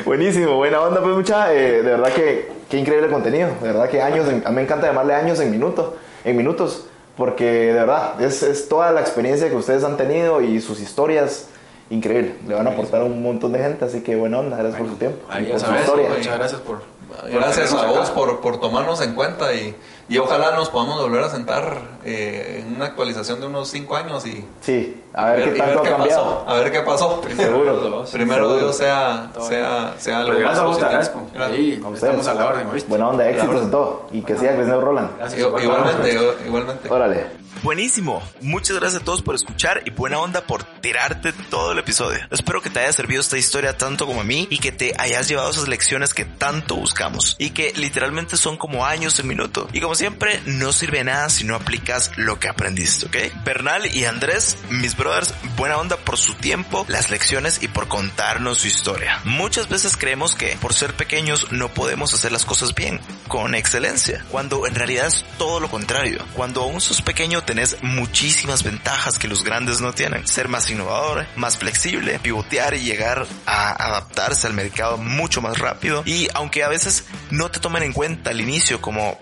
Buenísimo, 0.04 0.56
buena 0.56 0.80
onda, 0.80 1.00
pues 1.00 1.14
mucha, 1.14 1.52
eh, 1.54 1.82
de 1.82 1.90
verdad 1.92 2.12
que 2.12 2.50
qué 2.68 2.78
increíble 2.78 3.08
contenido, 3.08 3.50
de 3.60 3.68
verdad 3.68 3.88
que 3.88 4.02
años, 4.02 4.28
en- 4.28 4.42
a 4.44 4.50
mí 4.50 4.56
me 4.56 4.62
encanta 4.62 4.88
llamarle 4.88 5.14
años 5.14 5.38
en 5.40 5.50
minutos, 5.52 5.94
en 6.24 6.36
minutos, 6.36 6.86
porque 7.16 7.44
de 7.44 7.72
verdad 7.72 8.20
es, 8.22 8.42
es 8.42 8.68
toda 8.68 8.90
la 8.92 9.00
experiencia 9.00 9.48
que 9.48 9.56
ustedes 9.56 9.84
han 9.84 9.96
tenido 9.96 10.40
y 10.40 10.60
sus 10.60 10.80
historias, 10.80 11.48
increíble, 11.90 12.36
le 12.46 12.54
van 12.54 12.66
a 12.66 12.70
aportar 12.70 13.02
a 13.02 13.04
un 13.04 13.22
montón 13.22 13.52
de 13.52 13.58
gente, 13.58 13.84
así 13.84 14.00
que 14.00 14.16
buena 14.16 14.38
onda, 14.38 14.56
gracias 14.56 14.80
por 14.80 14.90
su 14.90 14.96
tiempo, 14.96 15.18
Ahí 15.28 15.44
y 15.44 15.46
ya 15.46 15.52
por 15.52 15.60
su 15.60 15.66
sabes, 15.66 15.80
historia. 15.82 16.08
muchas 16.16 16.38
gracias 16.38 16.60
por... 16.62 16.92
Gracias 17.30 17.74
a 17.74 17.86
vos 17.86 18.08
por, 18.10 18.40
por 18.40 18.58
tomarnos 18.58 19.02
en 19.02 19.14
cuenta 19.14 19.52
y, 19.54 19.76
y 20.12 20.18
ojalá 20.18 20.54
nos 20.54 20.68
podamos 20.68 21.00
volver 21.00 21.24
a 21.24 21.30
sentar 21.30 21.78
eh, 22.04 22.62
en 22.66 22.76
una 22.76 22.84
actualización 22.84 23.40
de 23.40 23.46
unos 23.46 23.70
5 23.70 23.96
años 23.96 24.26
y, 24.26 24.44
Sí, 24.60 25.02
a 25.14 25.30
ver, 25.30 25.54
qué 25.54 25.58
tanto 25.58 25.80
ha 25.80 25.82
qué 25.82 25.88
cambiado. 25.88 26.44
pasó. 26.44 26.50
A 26.50 26.54
ver 26.60 26.70
qué 26.70 26.80
pasó. 26.80 27.22
Seguro. 27.34 28.04
Primero 28.12 28.44
Seguro. 28.48 28.58
Dios 28.58 28.76
sea, 28.76 29.30
sea, 29.40 29.94
sea 29.96 30.18
algo 30.18 30.38
gracias, 30.38 30.56
más 30.58 30.64
vos 30.64 30.78
te 30.78 30.84
agradezco. 30.84 31.26
A 31.34 31.94
estamos 31.94 32.26
a 32.26 32.34
la 32.34 32.46
orden. 32.46 32.68
Buena 32.88 33.08
onda, 33.08 33.24
A 33.24 33.30
éxitos 33.30 33.62
en 33.62 33.70
todo, 33.70 34.06
y 34.12 34.20
que 34.20 34.36
siga 34.36 34.50
creciendo 34.54 34.82
Roland. 34.82 35.16
Gracias, 35.16 35.40
Igualmente, 35.40 36.20
igualmente. 36.46 36.90
Órale. 36.90 37.42
Buenísimo. 37.62 38.20
Muchas 38.40 38.76
gracias 38.80 39.02
a 39.02 39.04
todos 39.04 39.22
por 39.22 39.36
escuchar 39.36 39.82
y 39.84 39.90
buena 39.90 40.18
onda 40.18 40.40
por 40.40 40.64
tirarte 40.64 41.32
todo 41.48 41.70
el 41.70 41.78
episodio. 41.78 42.18
Espero 42.32 42.60
que 42.60 42.70
te 42.70 42.80
haya 42.80 42.92
servido 42.92 43.20
esta 43.20 43.38
historia 43.38 43.76
tanto 43.78 44.04
como 44.04 44.22
a 44.22 44.24
mí 44.24 44.48
y 44.50 44.58
que 44.58 44.72
te 44.72 44.94
hayas 44.98 45.28
llevado 45.28 45.50
esas 45.50 45.68
lecciones 45.68 46.12
que 46.12 46.24
tanto 46.24 46.74
buscamos 46.74 47.36
y 47.38 47.50
que 47.50 47.72
literalmente 47.76 48.36
son 48.36 48.56
como 48.56 48.84
años 48.84 49.16
en 49.20 49.28
minuto. 49.28 49.68
Y 49.72 49.80
como 49.80 49.94
siempre, 50.02 50.42
no 50.46 50.72
sirve 50.72 51.04
nada 51.04 51.30
si 51.30 51.44
no 51.44 51.54
aplicas 51.54 52.10
lo 52.16 52.40
que 52.40 52.48
aprendiste, 52.48 53.06
¿ok? 53.06 53.44
Bernal 53.44 53.86
y 53.94 54.04
Andrés, 54.04 54.56
mis 54.68 54.96
brothers, 54.96 55.32
buena 55.56 55.76
onda 55.76 55.96
por 55.96 56.18
su 56.18 56.34
tiempo, 56.34 56.84
las 56.88 57.08
lecciones 57.08 57.62
y 57.62 57.68
por 57.68 57.86
contarnos 57.86 58.58
su 58.58 58.66
historia. 58.66 59.20
Muchas 59.22 59.68
veces 59.68 59.96
creemos 59.96 60.34
que 60.34 60.56
por 60.60 60.74
ser 60.74 60.94
pequeños 60.94 61.52
no 61.52 61.68
podemos 61.68 62.14
hacer 62.14 62.32
las 62.32 62.44
cosas 62.44 62.74
bien, 62.74 63.00
con 63.28 63.54
excelencia, 63.54 64.24
cuando 64.28 64.66
en 64.66 64.74
realidad 64.74 65.06
es 65.06 65.24
todo 65.38 65.60
lo 65.60 65.70
contrario. 65.70 66.18
Cuando 66.34 66.62
aún 66.62 66.80
sos 66.80 67.00
pequeño 67.00 67.44
tenés 67.44 67.80
muchísimas 67.82 68.64
ventajas 68.64 69.20
que 69.20 69.28
los 69.28 69.44
grandes 69.44 69.80
no 69.80 69.92
tienen. 69.92 70.26
Ser 70.26 70.48
más 70.48 70.68
innovador, 70.68 71.28
más 71.36 71.58
flexible, 71.58 72.18
pivotear 72.18 72.74
y 72.74 72.80
llegar 72.80 73.24
a 73.46 73.70
adaptarse 73.70 74.48
al 74.48 74.54
mercado 74.54 74.98
mucho 74.98 75.40
más 75.40 75.58
rápido. 75.58 76.02
Y 76.06 76.26
aunque 76.34 76.64
a 76.64 76.68
veces 76.68 77.04
no 77.30 77.52
te 77.52 77.60
tomen 77.60 77.84
en 77.84 77.92
cuenta 77.92 78.30
al 78.30 78.40
inicio 78.40 78.80
como 78.80 79.16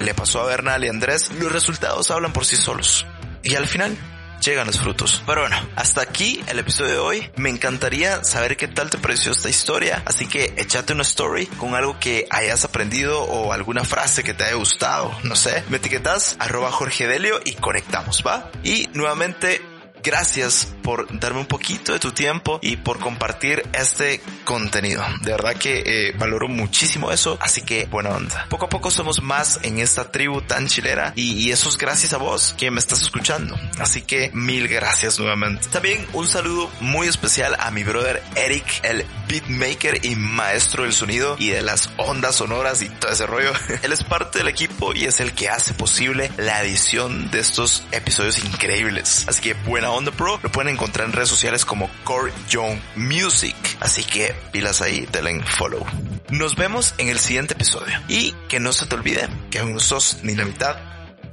le 0.00 0.14
pasó 0.14 0.40
a 0.40 0.46
Bernal 0.46 0.84
y 0.84 0.88
Andrés, 0.88 1.30
los 1.38 1.52
resultados 1.52 2.10
hablan 2.10 2.32
por 2.32 2.44
sí 2.44 2.56
solos. 2.56 3.06
Y 3.42 3.54
al 3.54 3.66
final 3.66 3.96
llegan 4.40 4.66
los 4.66 4.78
frutos. 4.78 5.22
Pero 5.26 5.42
bueno, 5.42 5.56
hasta 5.76 6.02
aquí 6.02 6.40
el 6.46 6.58
episodio 6.58 6.92
de 6.92 6.98
hoy. 6.98 7.30
Me 7.36 7.50
encantaría 7.50 8.22
saber 8.24 8.56
qué 8.56 8.68
tal 8.68 8.90
te 8.90 8.98
pareció 8.98 9.32
esta 9.32 9.48
historia. 9.48 10.02
Así 10.04 10.26
que 10.26 10.54
échate 10.56 10.92
una 10.92 11.02
story 11.02 11.46
con 11.46 11.74
algo 11.74 11.98
que 11.98 12.26
hayas 12.30 12.64
aprendido 12.64 13.22
o 13.22 13.52
alguna 13.52 13.84
frase 13.84 14.22
que 14.22 14.34
te 14.34 14.44
haya 14.44 14.54
gustado. 14.54 15.12
No 15.22 15.36
sé, 15.36 15.64
me 15.68 15.78
etiquetas 15.78 16.36
arroba 16.38 16.70
Jorge 16.70 17.06
Delio 17.06 17.40
y 17.44 17.54
conectamos, 17.54 18.22
¿va? 18.26 18.50
Y 18.62 18.88
nuevamente 18.94 19.60
gracias 20.06 20.72
por 20.84 21.18
darme 21.18 21.40
un 21.40 21.46
poquito 21.46 21.92
de 21.92 21.98
tu 21.98 22.12
tiempo 22.12 22.60
y 22.62 22.76
por 22.76 23.00
compartir 23.00 23.64
este 23.72 24.20
contenido. 24.44 25.04
De 25.22 25.32
verdad 25.32 25.56
que 25.56 25.82
eh, 25.84 26.14
valoro 26.16 26.46
muchísimo 26.46 27.10
eso, 27.10 27.36
así 27.40 27.62
que 27.62 27.86
buena 27.86 28.10
onda. 28.10 28.46
Poco 28.48 28.66
a 28.66 28.68
poco 28.68 28.92
somos 28.92 29.20
más 29.20 29.58
en 29.64 29.80
esta 29.80 30.12
tribu 30.12 30.42
tan 30.42 30.68
chilera 30.68 31.12
y, 31.16 31.32
y 31.32 31.50
eso 31.50 31.68
es 31.68 31.76
gracias 31.76 32.12
a 32.12 32.18
vos 32.18 32.54
que 32.56 32.70
me 32.70 32.78
estás 32.78 33.02
escuchando. 33.02 33.58
Así 33.80 34.02
que 34.02 34.30
mil 34.32 34.68
gracias 34.68 35.18
nuevamente. 35.18 35.66
También 35.72 36.06
un 36.12 36.28
saludo 36.28 36.70
muy 36.78 37.08
especial 37.08 37.56
a 37.58 37.72
mi 37.72 37.82
brother 37.82 38.22
Eric, 38.36 38.64
el 38.84 39.04
beatmaker 39.28 40.06
y 40.06 40.14
maestro 40.14 40.84
del 40.84 40.92
sonido 40.92 41.34
y 41.38 41.48
de 41.48 41.62
las 41.62 41.90
ondas 41.96 42.36
sonoras 42.36 42.80
y 42.82 42.88
todo 42.88 43.10
ese 43.10 43.26
rollo. 43.26 43.50
Él 43.82 43.92
es 43.92 44.04
parte 44.04 44.38
del 44.38 44.48
equipo 44.48 44.94
y 44.94 45.06
es 45.06 45.18
el 45.18 45.32
que 45.32 45.48
hace 45.48 45.74
posible 45.74 46.30
la 46.36 46.62
edición 46.62 47.28
de 47.32 47.40
estos 47.40 47.82
episodios 47.90 48.38
increíbles. 48.44 49.24
Así 49.26 49.42
que 49.42 49.54
buena 49.54 49.90
onda, 49.90 49.95
bro. 50.04 50.38
Lo 50.42 50.50
pueden 50.50 50.74
encontrar 50.74 51.06
en 51.06 51.12
redes 51.12 51.28
sociales 51.28 51.64
como 51.64 51.90
Core 52.04 52.32
Young 52.48 52.78
Music. 52.96 53.56
Así 53.80 54.04
que 54.04 54.34
pilas 54.52 54.82
ahí, 54.82 55.06
denle 55.10 55.42
follow. 55.42 55.84
Nos 56.30 56.56
vemos 56.56 56.94
en 56.98 57.08
el 57.08 57.18
siguiente 57.18 57.54
episodio. 57.54 57.98
Y 58.08 58.32
que 58.48 58.60
no 58.60 58.72
se 58.72 58.86
te 58.86 58.94
olvide 58.94 59.28
que 59.50 59.60
aún 59.60 59.74
no 59.74 59.80
sos 59.80 60.18
ni 60.22 60.34
la 60.34 60.44
mitad 60.44 60.76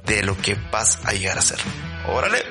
de 0.04 0.22
lo 0.22 0.36
que 0.36 0.56
vas 0.70 1.00
a 1.04 1.12
llegar 1.12 1.38
a 1.38 1.42
ser. 1.42 1.58
Órale. 2.06 2.42